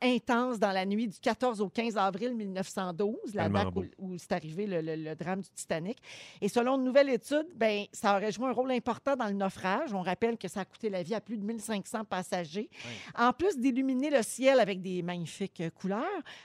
intenses 0.00 0.58
dans 0.58 0.72
la 0.72 0.84
nuit 0.86 1.08
du 1.08 1.18
14 1.18 1.60
au 1.60 1.68
15 1.68 1.96
avril 1.96 2.34
1912, 2.34 3.34
la 3.34 3.48
date 3.64 3.74
où, 3.98 4.12
où 4.12 4.18
c'est 4.18 4.32
arrivé 4.32 4.66
le, 4.66 4.80
le- 4.80 4.96
le 4.96 5.14
drame 5.14 5.40
du 5.40 5.48
Titanic. 5.50 5.98
Et 6.40 6.48
selon 6.48 6.76
une 6.76 6.84
nouvelle 6.84 7.08
étude, 7.08 7.46
ben, 7.56 7.84
ça 7.92 8.16
aurait 8.16 8.32
joué 8.32 8.48
un 8.48 8.52
rôle 8.52 8.70
important 8.72 9.16
dans 9.16 9.26
le 9.26 9.32
naufrage. 9.34 9.92
On 9.94 10.02
rappelle 10.02 10.36
que 10.38 10.48
ça 10.48 10.60
a 10.60 10.64
coûté 10.64 10.90
la 10.90 11.02
vie 11.02 11.14
à 11.14 11.20
plus 11.20 11.38
de 11.38 11.44
1500 11.44 12.04
passagers. 12.04 12.68
En 13.16 13.32
plus 13.32 13.58
d'illuminer 13.58 14.10
le 14.10 14.22
ciel 14.22 14.60
avec 14.60 14.80
des 14.82 15.02
magnifiques 15.02 15.60
euh, 15.60 15.70
couleurs, 15.70 16.04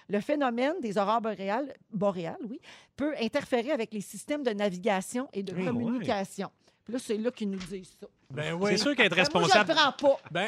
le 0.09 0.19
phénomène 0.21 0.75
des 0.81 0.97
aurores 0.97 1.21
boréales, 1.21 1.73
boréales 1.91 2.37
oui, 2.49 2.59
peut 2.95 3.13
interférer 3.21 3.71
avec 3.71 3.93
les 3.93 4.01
systèmes 4.01 4.43
de 4.43 4.51
navigation 4.51 5.27
et 5.33 5.43
de 5.43 5.53
Oui, 5.53 5.65
communication. 5.65 6.49
Puis 6.83 6.93
là, 6.93 6.99
c'est 6.99 7.17
là 7.17 7.31
qu'ils 7.31 7.49
nous 7.49 7.57
disent 7.57 7.95
ça. 7.99 8.07
Ben 8.32 8.53
oui. 8.53 8.71
C'est 8.71 8.78
sûr 8.84 8.95
qu'être 8.95 9.15
Ben, 9.15 9.23
moi, 9.34 9.43
je 9.43 9.47
responsable, 9.49 9.69
le 9.69 9.76
prends 9.76 9.91
pas. 9.91 10.19
Ben, 10.32 10.47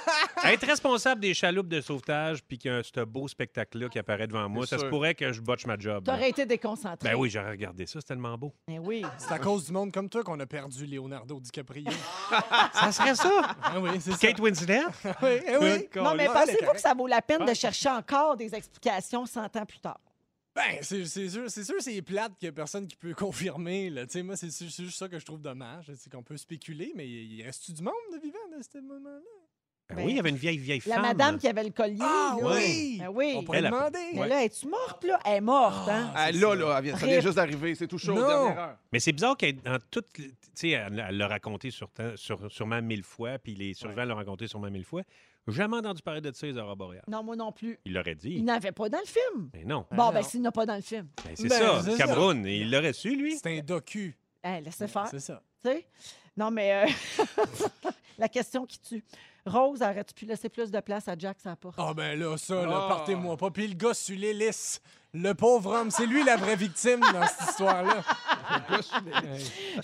être 0.44 0.66
responsable 0.66 1.20
des 1.20 1.34
chaloupes 1.34 1.68
de 1.68 1.80
sauvetage 1.80 2.42
puis 2.42 2.58
qu'il 2.58 2.70
y 2.70 2.74
a 2.74 2.82
ce 2.82 3.04
beau 3.04 3.28
spectacle-là 3.28 3.88
qui 3.88 3.98
apparaît 3.98 4.26
devant 4.26 4.48
moi, 4.48 4.66
ça 4.66 4.78
se 4.78 4.84
pourrait 4.86 5.14
que 5.14 5.32
je 5.32 5.40
botche 5.40 5.66
ma 5.66 5.78
job. 5.78 6.04
T'aurais 6.04 6.30
été 6.30 6.46
déconcentré. 6.46 7.08
Ben 7.08 7.14
oui, 7.16 7.30
j'aurais 7.30 7.50
regardé 7.50 7.86
ça, 7.86 8.00
c'est 8.00 8.06
tellement 8.06 8.36
beau. 8.36 8.52
Ben 8.66 8.80
oui. 8.84 9.04
c'est 9.18 9.32
à 9.32 9.38
cause 9.38 9.66
du 9.66 9.72
monde 9.72 9.92
comme 9.92 10.08
toi 10.08 10.22
qu'on 10.24 10.38
a 10.40 10.46
perdu 10.46 10.86
Leonardo 10.86 11.38
DiCaprio. 11.40 11.90
Ça 12.72 12.92
serait 12.92 13.14
ça? 13.14 13.56
Ah 13.62 13.78
oui, 13.80 13.90
c'est 14.00 14.12
ça. 14.12 14.18
Kate 14.18 14.40
Winslet? 14.40 14.80
Oui, 15.22 15.40
eh 15.46 15.56
oui. 15.56 15.88
Non, 15.96 16.14
mais 16.14 16.28
Ah, 16.28 16.40
pensez-vous 16.44 16.72
que 16.72 16.80
ça 16.80 16.94
vaut 16.94 17.06
la 17.06 17.22
peine 17.22 17.44
de 17.44 17.54
chercher 17.54 17.88
encore 17.88 18.36
des 18.36 18.54
explications 18.54 19.26
100 19.26 19.56
ans 19.56 19.66
plus 19.66 19.78
tard? 19.80 19.98
Ben, 20.58 20.78
c'est 20.82 21.04
sûr, 21.04 21.44
c'est 21.50 21.64
sûr, 21.64 21.74
c'est 21.80 22.02
plate 22.02 22.32
qu'il 22.38 22.46
y 22.46 22.48
a 22.48 22.52
personne 22.52 22.86
qui 22.86 22.96
peut 22.96 23.14
confirmer. 23.14 23.90
Là. 23.90 24.06
Tu 24.06 24.12
sais, 24.12 24.22
Moi, 24.22 24.36
c'est 24.36 24.50
juste 24.50 24.98
ça 24.98 25.08
que 25.08 25.18
je 25.18 25.24
trouve 25.24 25.40
dommage. 25.40 25.90
C'est 25.96 26.10
qu'on 26.12 26.22
peut 26.22 26.36
spéculer, 26.36 26.92
mais 26.96 27.06
il 27.08 27.42
reste-tu 27.44 27.72
du 27.72 27.82
monde 27.82 27.94
de 28.12 28.18
vivant 28.20 28.38
à 28.58 28.62
ce 28.62 28.78
moment-là? 28.78 29.20
Ben 29.90 30.04
oui, 30.04 30.10
il 30.12 30.16
y 30.16 30.20
avait 30.20 30.28
une 30.28 30.36
vieille, 30.36 30.58
vieille 30.58 30.82
La 30.84 30.96
femme. 30.96 31.02
madame 31.06 31.38
qui 31.38 31.48
avait 31.48 31.64
le 31.64 31.70
collier. 31.70 31.96
Ah 32.02 32.36
là. 32.38 32.46
oui! 32.56 32.96
Ben 33.00 33.08
oui. 33.08 33.32
On 33.38 33.42
pourrait 33.42 33.58
Elle 33.60 33.66
a- 33.66 33.70
demander. 33.70 33.98
Mais 34.12 34.28
là, 34.28 34.44
es-tu 34.44 34.68
morte, 34.68 35.02
là? 35.04 35.18
Elle 35.24 35.36
est 35.36 35.40
morte, 35.40 35.88
hein? 35.88 36.12
Ah, 36.14 36.30
là, 36.30 36.54
là, 36.54 36.74
elle 36.76 36.84
vient- 36.84 36.96
ça 36.98 37.06
vient 37.06 37.20
juste 37.20 37.36
d'arriver. 37.36 37.74
C'est 37.74 37.86
tout 37.88 37.96
chaud, 37.96 38.12
Non. 38.14 38.26
dernière 38.28 38.58
heure. 38.58 38.76
Mais 38.92 39.00
c'est 39.00 39.12
bizarre 39.12 39.34
qu'elle, 39.38 39.62
dans 39.62 39.78
toute. 39.90 40.12
Tu 40.12 40.30
sais, 40.54 40.68
elle 40.70 40.94
l'a 41.16 41.26
raconté 41.28 41.70
sur, 41.70 41.88
sur, 42.16 42.52
sûrement 42.52 42.82
mille 42.82 43.02
fois, 43.02 43.38
puis 43.38 43.54
les 43.54 43.72
survivants 43.72 44.04
l'ont 44.04 44.16
raconté 44.16 44.46
sûrement 44.46 44.70
mille 44.70 44.84
fois. 44.84 45.00
Jamais 45.48 45.76
entendu 45.78 46.02
parler 46.02 46.20
de 46.20 46.30
ça, 46.32 46.46
les 46.46 46.56
aurores 46.56 46.76
boréales. 46.76 47.04
Non, 47.08 47.22
moi 47.22 47.34
non 47.36 47.52
plus. 47.52 47.78
Il 47.84 47.94
l'aurait 47.94 48.12
Il 48.12 48.16
dit. 48.18 48.42
n'avait 48.42 48.72
pas 48.72 48.88
dans 48.88 48.98
le 48.98 49.06
film. 49.06 49.50
Mais 49.54 49.64
non. 49.64 49.86
Bon, 49.90 50.10
ben, 50.10 50.20
non. 50.20 50.22
s'il 50.22 50.42
n'a 50.42 50.52
pas 50.52 50.66
dans 50.66 50.76
le 50.76 50.82
film. 50.82 51.08
Ben, 51.24 51.32
c'est 51.34 51.48
Ben, 51.48 51.58
ça, 51.58 51.82
c'est 51.84 51.90
ça. 51.96 51.96
Cameroun. 52.06 52.44
Il 52.46 52.70
l'aurait 52.70 52.92
su, 52.92 53.16
lui. 53.16 53.36
C'est 53.38 53.58
un 53.58 53.62
docu. 53.62 54.16
Hey, 54.42 54.62
laissez 54.62 54.86
faire. 54.88 55.08
C'est 55.10 55.20
ça. 55.20 55.42
Tu 55.64 55.70
sais? 55.70 55.86
Non, 56.36 56.50
mais 56.50 56.84
euh, 56.84 57.24
la 58.18 58.28
question 58.28 58.64
qui 58.66 58.78
tue. 58.80 59.04
Rose, 59.46 59.80
aurais-tu 59.82 60.14
pu 60.14 60.26
laisser 60.26 60.48
plus 60.48 60.70
de 60.70 60.80
place 60.80 61.08
à 61.08 61.14
Jack 61.18 61.38
la 61.44 61.56
porte? 61.56 61.76
Ah 61.78 61.94
ben 61.94 62.18
là, 62.18 62.36
ça, 62.36 62.66
là, 62.66 62.82
Ah. 62.84 62.88
partez-moi 62.88 63.36
pas. 63.36 63.50
Puis 63.50 63.66
le 63.66 63.74
gars 63.74 63.94
sur 63.94 64.16
l'hélice, 64.16 64.80
le 65.14 65.32
pauvre 65.32 65.72
homme, 65.80 65.90
c'est 65.90 66.06
lui 66.06 66.22
la 66.22 66.36
vraie 66.36 66.54
victime 66.56 67.00
dans 67.00 67.26
cette 67.26 67.48
histoire-là. 67.50 68.02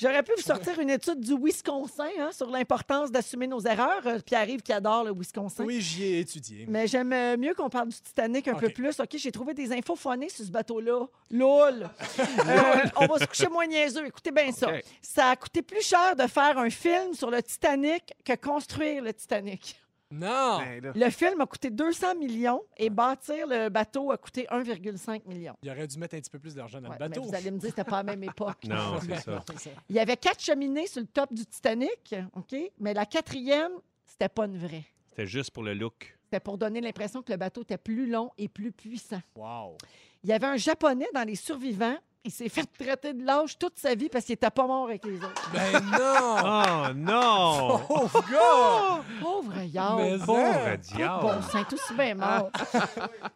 J'aurais 0.00 0.22
pu 0.22 0.32
vous 0.36 0.42
sortir 0.42 0.78
une 0.80 0.90
étude 0.90 1.20
du 1.20 1.34
Wisconsin 1.34 2.08
hein, 2.18 2.30
sur 2.32 2.50
l'importance 2.50 3.10
d'assumer 3.10 3.46
nos 3.46 3.60
erreurs. 3.60 4.06
Euh, 4.06 4.18
Pierre-Yves 4.18 4.62
qui 4.62 4.72
adore 4.72 5.04
le 5.04 5.12
Wisconsin. 5.12 5.64
Oui, 5.64 5.80
j'y 5.80 6.04
ai 6.04 6.20
étudié. 6.20 6.66
Mais 6.68 6.86
j'aime 6.86 7.12
euh, 7.12 7.36
mieux 7.36 7.54
qu'on 7.54 7.68
parle 7.68 7.88
du 7.88 8.00
Titanic 8.00 8.48
un 8.48 8.54
peu 8.54 8.68
plus. 8.68 8.98
OK, 9.00 9.16
j'ai 9.16 9.32
trouvé 9.32 9.54
des 9.54 9.72
infos 9.72 9.96
phonées 9.96 10.28
sur 10.28 10.44
ce 10.44 10.50
bateau-là. 10.50 11.06
LOL! 11.30 11.90
Euh, 12.46 12.84
on 12.96 13.06
va 13.06 13.18
se 13.18 13.24
coucher 13.24 13.48
moins 13.48 13.66
niaiseux. 13.66 14.06
Écoutez 14.06 14.30
bien 14.30 14.52
ça. 14.52 14.68
Ça 15.00 15.30
a 15.30 15.36
coûté 15.36 15.62
plus 15.62 15.82
cher 15.82 16.14
de 16.16 16.26
faire 16.26 16.58
un 16.58 16.68
film 16.68 17.14
sur 17.14 17.30
le 17.30 17.42
Titanic 17.42 18.12
que 18.24 18.34
construire 18.34 19.02
le 19.02 19.12
Titanic. 19.12 19.76
Non! 20.14 20.58
Ben, 20.58 20.82
là. 20.82 20.92
Le 20.94 21.10
film 21.10 21.40
a 21.40 21.46
coûté 21.46 21.70
200 21.70 22.14
millions 22.16 22.62
et 22.76 22.88
bâtir 22.90 23.46
le 23.46 23.68
bateau 23.68 24.12
a 24.12 24.16
coûté 24.16 24.46
1,5 24.50 25.26
million. 25.26 25.54
Il 25.62 25.70
aurait 25.70 25.86
dû 25.86 25.98
mettre 25.98 26.14
un 26.14 26.20
petit 26.20 26.30
peu 26.30 26.38
plus 26.38 26.54
d'argent 26.54 26.80
dans 26.80 26.88
Ouais, 26.88 26.96
le 26.98 27.04
mais 27.04 27.08
bateau. 27.08 27.22
vous 27.22 27.34
allez 27.34 27.50
me 27.50 27.58
dire 27.58 27.70
que 27.70 27.76
c'était 27.76 27.90
pas 27.90 28.02
la 28.02 28.14
même 28.14 28.22
époque. 28.22 28.58
Non, 28.68 28.98
c'est 29.00 29.16
ça. 29.16 29.44
c'est 29.50 29.58
ça. 29.58 29.70
Il 29.88 29.96
y 29.96 29.98
avait 30.00 30.16
quatre 30.16 30.40
cheminées 30.40 30.86
sur 30.86 31.00
le 31.00 31.06
top 31.08 31.32
du 31.32 31.44
Titanic, 31.44 32.14
OK? 32.34 32.54
Mais 32.78 32.94
la 32.94 33.06
quatrième, 33.06 33.72
c'était 34.06 34.28
pas 34.28 34.46
une 34.46 34.56
vraie. 34.58 34.84
C'était 35.10 35.26
juste 35.26 35.50
pour 35.50 35.62
le 35.62 35.74
look. 35.74 36.16
C'était 36.24 36.40
pour 36.40 36.58
donner 36.58 36.80
l'impression 36.80 37.22
que 37.22 37.32
le 37.32 37.38
bateau 37.38 37.62
était 37.62 37.78
plus 37.78 38.06
long 38.08 38.30
et 38.38 38.48
plus 38.48 38.72
puissant. 38.72 39.20
Wow. 39.36 39.76
Il 40.22 40.30
y 40.30 40.32
avait 40.32 40.46
un 40.46 40.56
Japonais 40.56 41.06
dans 41.14 41.22
les 41.24 41.36
survivants. 41.36 41.96
Il 42.26 42.30
s'est 42.30 42.48
fait 42.48 42.66
traiter 42.78 43.12
de 43.12 43.22
lâche 43.22 43.58
toute 43.58 43.78
sa 43.78 43.94
vie 43.94 44.08
parce 44.08 44.24
qu'il 44.24 44.32
était 44.32 44.48
pas 44.50 44.66
mort 44.66 44.86
avec 44.88 45.04
les 45.04 45.16
autres. 45.18 45.50
Ben 45.52 45.72
non! 45.92 46.00
Oh 46.86 46.92
non! 46.94 47.78
Pauvre 47.86 48.24
gars! 48.30 49.04
Pauvre 49.20 49.52
Mais 49.56 49.68
Yard. 49.68 50.24
Pauvre 50.24 50.40
hein? 50.46 50.76
diable! 50.78 51.20
Bon, 51.22 51.32
c'est 51.52 51.68
tout 51.68 51.94
bien 51.94 52.14
mort. 52.14 52.50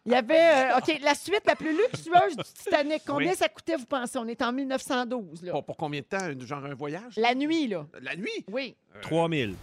Il 0.07 0.13
y 0.13 0.15
avait, 0.15 0.71
euh, 0.73 0.79
OK, 0.79 0.99
la 1.03 1.15
suite 1.15 1.43
la 1.47 1.55
plus 1.55 1.77
luxueuse 1.77 2.37
du 2.37 2.43
Titanic. 2.45 3.03
Combien 3.07 3.33
Oui. 3.33 3.37
ça 3.37 3.49
coûtait, 3.51 3.77
vous 3.77 3.85
pensez? 3.85 4.19
On 4.19 4.27
est 4.27 4.41
en 4.41 4.53
1912, 4.53 5.43
là. 5.43 5.53
Pour, 5.53 5.65
pour 5.65 5.77
combien 5.77 6.01
de 6.01 6.07
temps? 6.07 6.47
Genre 6.47 6.65
un 6.65 6.75
voyage? 6.75 7.15
La 7.19 7.35
nuit, 7.35 7.69
là. 7.69 7.87
La 8.01 8.17
nuit? 8.17 8.45
Oui. 8.51 8.75
3000. 9.03 9.55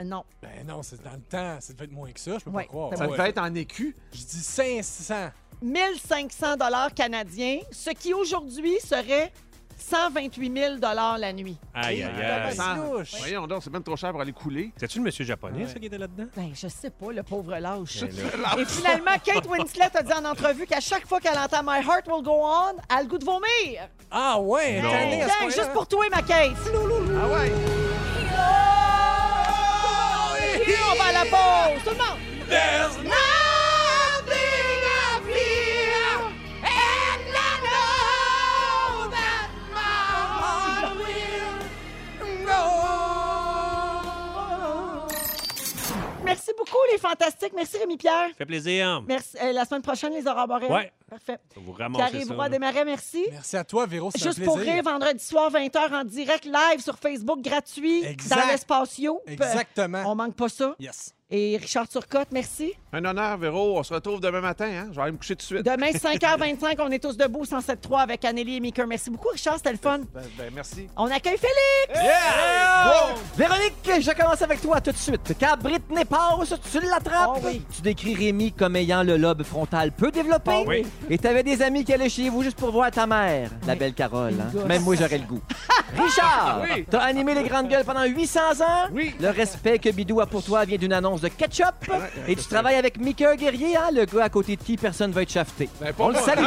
Euh, 0.00 0.04
non. 0.04 0.24
Ben 0.42 0.66
non, 0.66 0.82
c'est 0.82 1.00
dans 1.02 1.12
le 1.12 1.20
temps. 1.20 1.60
Ça 1.60 1.72
devait 1.72 1.84
être 1.84 1.92
moins 1.92 2.10
que 2.10 2.20
ça, 2.20 2.38
je 2.38 2.44
peux 2.44 2.50
Ouais, 2.50 2.64
pas 2.64 2.68
croire. 2.68 2.96
Ça 2.96 3.06
Ouais. 3.08 3.16
devait 3.16 3.28
être 3.30 3.38
en 3.38 3.54
écu. 3.54 3.96
Je 4.12 4.18
dis 4.18 4.42
500. 4.42 5.30
1500 5.62 6.56
dollars 6.56 6.94
canadiens, 6.94 7.58
ce 7.70 7.90
qui 7.90 8.12
aujourd'hui 8.14 8.78
serait 8.80 9.32
128 9.80 10.52
000 10.60 10.76
dollars 10.78 11.18
la 11.18 11.32
nuit. 11.32 11.56
Aïe, 11.72 12.02
aïe, 12.02 12.10
Ah, 12.20 12.46
aïe. 12.48 12.56
Sans-. 12.56 13.18
Voyons 13.20 13.46
donc, 13.46 13.62
c'est 13.62 13.72
même 13.72 13.82
trop 13.84 13.96
cher 13.96 14.10
pour 14.10 14.20
aller 14.20 14.32
couler. 14.32 14.72
C'est-tu 14.76 14.98
le 14.98 15.04
monsieur 15.04 15.24
japonais, 15.24 15.62
Ouais. 15.64 15.68
ça, 15.72 15.78
qui 15.78 15.86
était 15.86 15.98
là-dedans? 15.98 16.24
Ben, 16.36 16.50
je 16.52 16.66
sais 16.68 16.90
pas, 16.90 17.12
le 17.12 17.22
pauvre 17.22 17.56
lâche. 17.56 18.02
Et 18.02 18.64
finalement, 18.64 19.12
Kate 19.24 19.46
Winslet 19.48 19.88
a 19.96 20.02
dit 20.02 20.12
en 20.12 20.24
entrevue 20.24 20.66
qu'à 20.66 20.80
chaque 20.80 21.06
fois 21.06 21.20
qu'elle 21.20 21.38
entend 21.38 21.62
My 21.62 21.78
Heart 21.86 22.08
Will 22.08 22.24
Go 22.24 22.40
On, 22.42 22.72
elle 22.90 22.96
a 22.98 23.02
le 23.02 23.08
goût 23.08 23.18
de 23.18 23.24
vomir. 23.24 23.88
Ah 24.10 24.40
ouais, 24.40 24.80
Non. 24.82 24.90
tanné 24.90 25.22
à 25.22 25.28
ce 25.28 25.32
Tiens, 25.32 25.36
point-là? 25.46 25.54
juste 25.56 25.72
pour 25.72 25.86
toi, 25.86 26.04
ma 26.10 26.22
Kate. 26.22 26.50
Ah 26.66 27.28
ouais? 27.28 27.52
Et 30.66 30.74
on 30.92 30.96
va 30.98 31.04
à 31.04 31.12
la 31.12 31.20
pause. 31.30 31.82
Tout 31.84 31.90
le 31.90 31.96
monde. 31.96 32.18
Beaucoup, 46.70 46.82
les 46.92 46.98
fantastiques. 46.98 47.52
Merci, 47.54 47.78
Rémi-Pierre. 47.78 48.30
Fait 48.36 48.46
plaisir. 48.46 49.02
Merci. 49.06 49.36
Euh, 49.42 49.52
la 49.52 49.64
semaine 49.64 49.82
prochaine, 49.82 50.12
les 50.12 50.26
aurores 50.26 50.46
boréales. 50.48 50.72
Ouais. 50.72 50.92
Parfait. 51.08 51.38
Vous 51.56 51.72
ramassez 51.72 52.24
ça. 52.24 52.34
Roy. 52.34 52.48
Desmarais, 52.48 52.84
merci. 52.84 53.26
Merci 53.30 53.56
à 53.56 53.64
toi, 53.64 53.86
Véro, 53.86 54.10
c'est 54.14 54.22
un 54.22 54.30
Juste 54.30 54.44
pour 54.44 54.58
rire, 54.58 54.82
vendredi 54.82 55.24
soir, 55.24 55.50
20h 55.50 55.94
en 55.94 56.04
direct, 56.04 56.44
live 56.44 56.80
sur 56.80 56.98
Facebook, 56.98 57.40
gratuit, 57.40 58.04
Exact. 58.04 58.40
dans 58.40 58.46
l'espace. 58.46 59.00
Exactement. 59.26 60.02
On 60.06 60.14
manque 60.14 60.34
pas 60.34 60.48
ça. 60.48 60.74
Yes. 60.78 61.14
Et 61.30 61.58
Richard 61.60 61.86
Turcotte, 61.86 62.28
merci. 62.32 62.72
Un 62.90 63.04
honneur, 63.04 63.36
Véro. 63.36 63.78
On 63.78 63.82
se 63.82 63.92
retrouve 63.92 64.18
demain 64.18 64.40
matin. 64.40 64.64
Hein? 64.64 64.88
Je 64.90 64.96
vais 64.96 65.02
aller 65.02 65.12
me 65.12 65.18
coucher 65.18 65.36
tout 65.36 65.40
de 65.40 65.42
suite. 65.42 65.62
Demain, 65.62 65.90
5h25, 65.92 66.76
on 66.80 66.90
est 66.90 66.98
tous 67.00 67.18
debout, 67.18 67.44
107.3 67.44 67.98
avec 68.00 68.24
Anneli 68.24 68.56
et 68.56 68.60
Mika. 68.60 68.86
Merci 68.86 69.10
beaucoup, 69.10 69.28
Richard, 69.28 69.56
c'était 69.58 69.72
le 69.72 69.76
fun. 69.76 69.98
Ben, 70.14 70.22
ben, 70.38 70.50
merci. 70.54 70.86
On 70.96 71.04
accueille 71.10 71.36
Félix! 71.36 72.00
Véronique, 73.36 73.74
je 74.00 74.10
commence 74.12 74.40
avec 74.40 74.62
toi 74.62 74.80
tout 74.80 74.90
de 74.92 74.96
suite. 74.96 75.34
Quand 75.38 75.58
Britney 75.62 76.06
passe, 76.06 76.54
tu 76.72 76.80
l'attrapes? 76.80 77.32
Oh 77.36 77.40
oui. 77.44 77.60
Tu 77.76 77.82
décris 77.82 78.14
Rémi 78.14 78.52
comme 78.52 78.76
ayant 78.76 79.02
le 79.02 79.18
lobe 79.18 79.42
frontal 79.42 79.92
peu 79.92 80.10
développé. 80.10 80.52
Oh 80.54 80.64
oui. 80.66 80.86
Et 81.10 81.18
t'avais 81.18 81.42
des 81.42 81.60
amis 81.60 81.84
qui 81.84 81.92
allaient 81.92 82.08
chez 82.08 82.30
vous 82.30 82.42
juste 82.42 82.56
pour 82.58 82.70
voir 82.72 82.90
ta 82.90 83.06
mère, 83.06 83.50
la 83.66 83.74
belle 83.74 83.92
Carole. 83.92 84.32
hein. 84.40 84.66
Même 84.66 84.80
moi, 84.82 84.94
j'aurais 84.96 85.18
le 85.18 85.26
goût. 85.26 85.42
Richard, 85.94 86.62
Oui. 86.62 86.86
t'as 86.88 87.00
animé 87.00 87.34
les 87.34 87.44
grandes 87.46 87.68
gueules 87.68 87.84
pendant 87.84 88.04
800 88.04 88.40
ans. 88.62 88.88
Oui. 88.92 89.14
Le 89.20 89.28
respect 89.28 89.78
que 89.78 89.90
Bidou 89.90 90.20
a 90.22 90.26
pour 90.26 90.42
toi 90.42 90.64
vient 90.64 90.78
d'une 90.78 90.92
annonce 90.94 91.17
de 91.20 91.28
ketchup. 91.28 91.66
Et 92.26 92.36
tu 92.36 92.44
travailles 92.44 92.76
avec 92.76 92.98
Mika 93.00 93.36
Guerrier, 93.36 93.76
hein, 93.76 93.90
le 93.92 94.04
gars 94.04 94.24
à 94.24 94.28
côté 94.28 94.56
de 94.56 94.62
qui 94.62 94.76
personne 94.76 95.12
va 95.12 95.22
être 95.22 95.30
shafté. 95.32 95.68
Ben, 95.80 95.92
On 95.98 96.08
le 96.08 96.16
salue. 96.16 96.44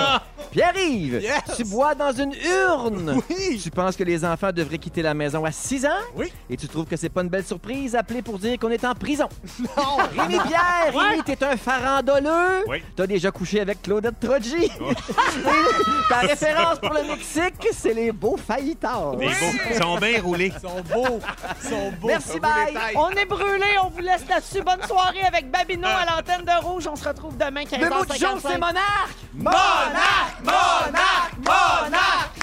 Pierre-Yves, 0.52 1.22
Yes. 1.22 1.42
tu 1.58 1.64
bois 1.66 1.96
dans 1.96 2.12
une 2.12 2.34
urne. 2.34 3.22
Oui. 3.30 3.60
Tu 3.62 3.70
penses 3.72 3.96
que 3.96 4.04
les 4.04 4.26
enfants 4.26 4.52
devraient 4.52 4.78
quitter 4.78 5.02
la 5.02 5.14
maison 5.14 5.46
à 5.46 5.52
6 5.52 5.86
ans? 5.86 5.90
Oui. 6.16 6.32
Et 6.50 6.58
tu 6.58 6.68
trouves 6.68 6.86
que 6.86 6.98
c'est 6.98 7.10
pas 7.10 7.22
une 7.22 7.30
belle 7.30 7.46
surprise 7.46 7.96
appeler 7.96 8.22
pour 8.22 8.38
dire 8.40 8.58
qu'on 8.60 8.70
est 8.70 8.84
en 8.86 8.94
prison? 8.96 9.28
Non! 9.78 9.98
Rémi 10.18 10.38
Pierre, 10.48 10.94
Rémi, 10.94 11.24
t'es 11.24 11.44
un 11.44 11.56
farandoleux. 11.56 12.66
Oui. 12.68 12.84
T'as 12.96 13.08
déjà 13.08 13.32
couché 13.32 13.62
avec 13.62 13.82
Claudette 13.82 14.20
Trogi. 14.20 14.70
Ta 16.10 16.20
référence 16.20 16.80
pour 16.80 16.94
le 16.94 17.04
Mexique, 17.04 17.68
c'est 17.74 17.94
les 17.94 18.12
beaux 18.12 18.38
faillitards. 18.38 19.16
Beaux. 19.16 19.22
Ils 19.70 19.76
sont 19.82 19.96
bien 19.98 20.22
roulés. 20.22 20.52
Ils 20.56 20.60
sont 20.62 20.82
beaux. 20.82 21.20
Ils 21.64 21.70
sont 21.70 21.92
beaux. 22.00 22.08
Merci, 22.08 22.40
bye! 22.40 22.74
les. 22.74 22.98
On 22.98 23.10
est 23.12 23.26
brûlés, 23.26 23.78
on 23.84 23.90
vous 23.90 24.00
laisse 24.02 24.28
là-dessus 24.30 24.61
bonne 24.64 24.82
soirée 24.88 25.24
avec 25.24 25.50
Babino 25.52 25.88
à 25.88 26.06
l'antenne 26.06 26.46
de 26.46 26.64
Rouge. 26.66 26.88
On 26.88 26.96
se 26.96 27.08
retrouve 27.08 27.38
demain 27.38 27.64
15h55. 27.64 27.80
Le 27.80 27.90
mot 27.90 28.06
du 28.06 28.18
jour, 28.18 28.38
c'est 28.42 28.58
Monarque! 28.58 29.16
Monarque! 29.34 30.42
Monarque! 30.44 31.38
Monarque! 31.38 31.38
Monarque! 31.38 32.38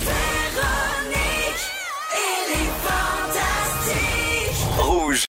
Véronique, 0.00 1.64
elle 2.14 2.52
est 2.52 2.72
fantastique! 2.84 4.66
Rouge. 4.78 5.26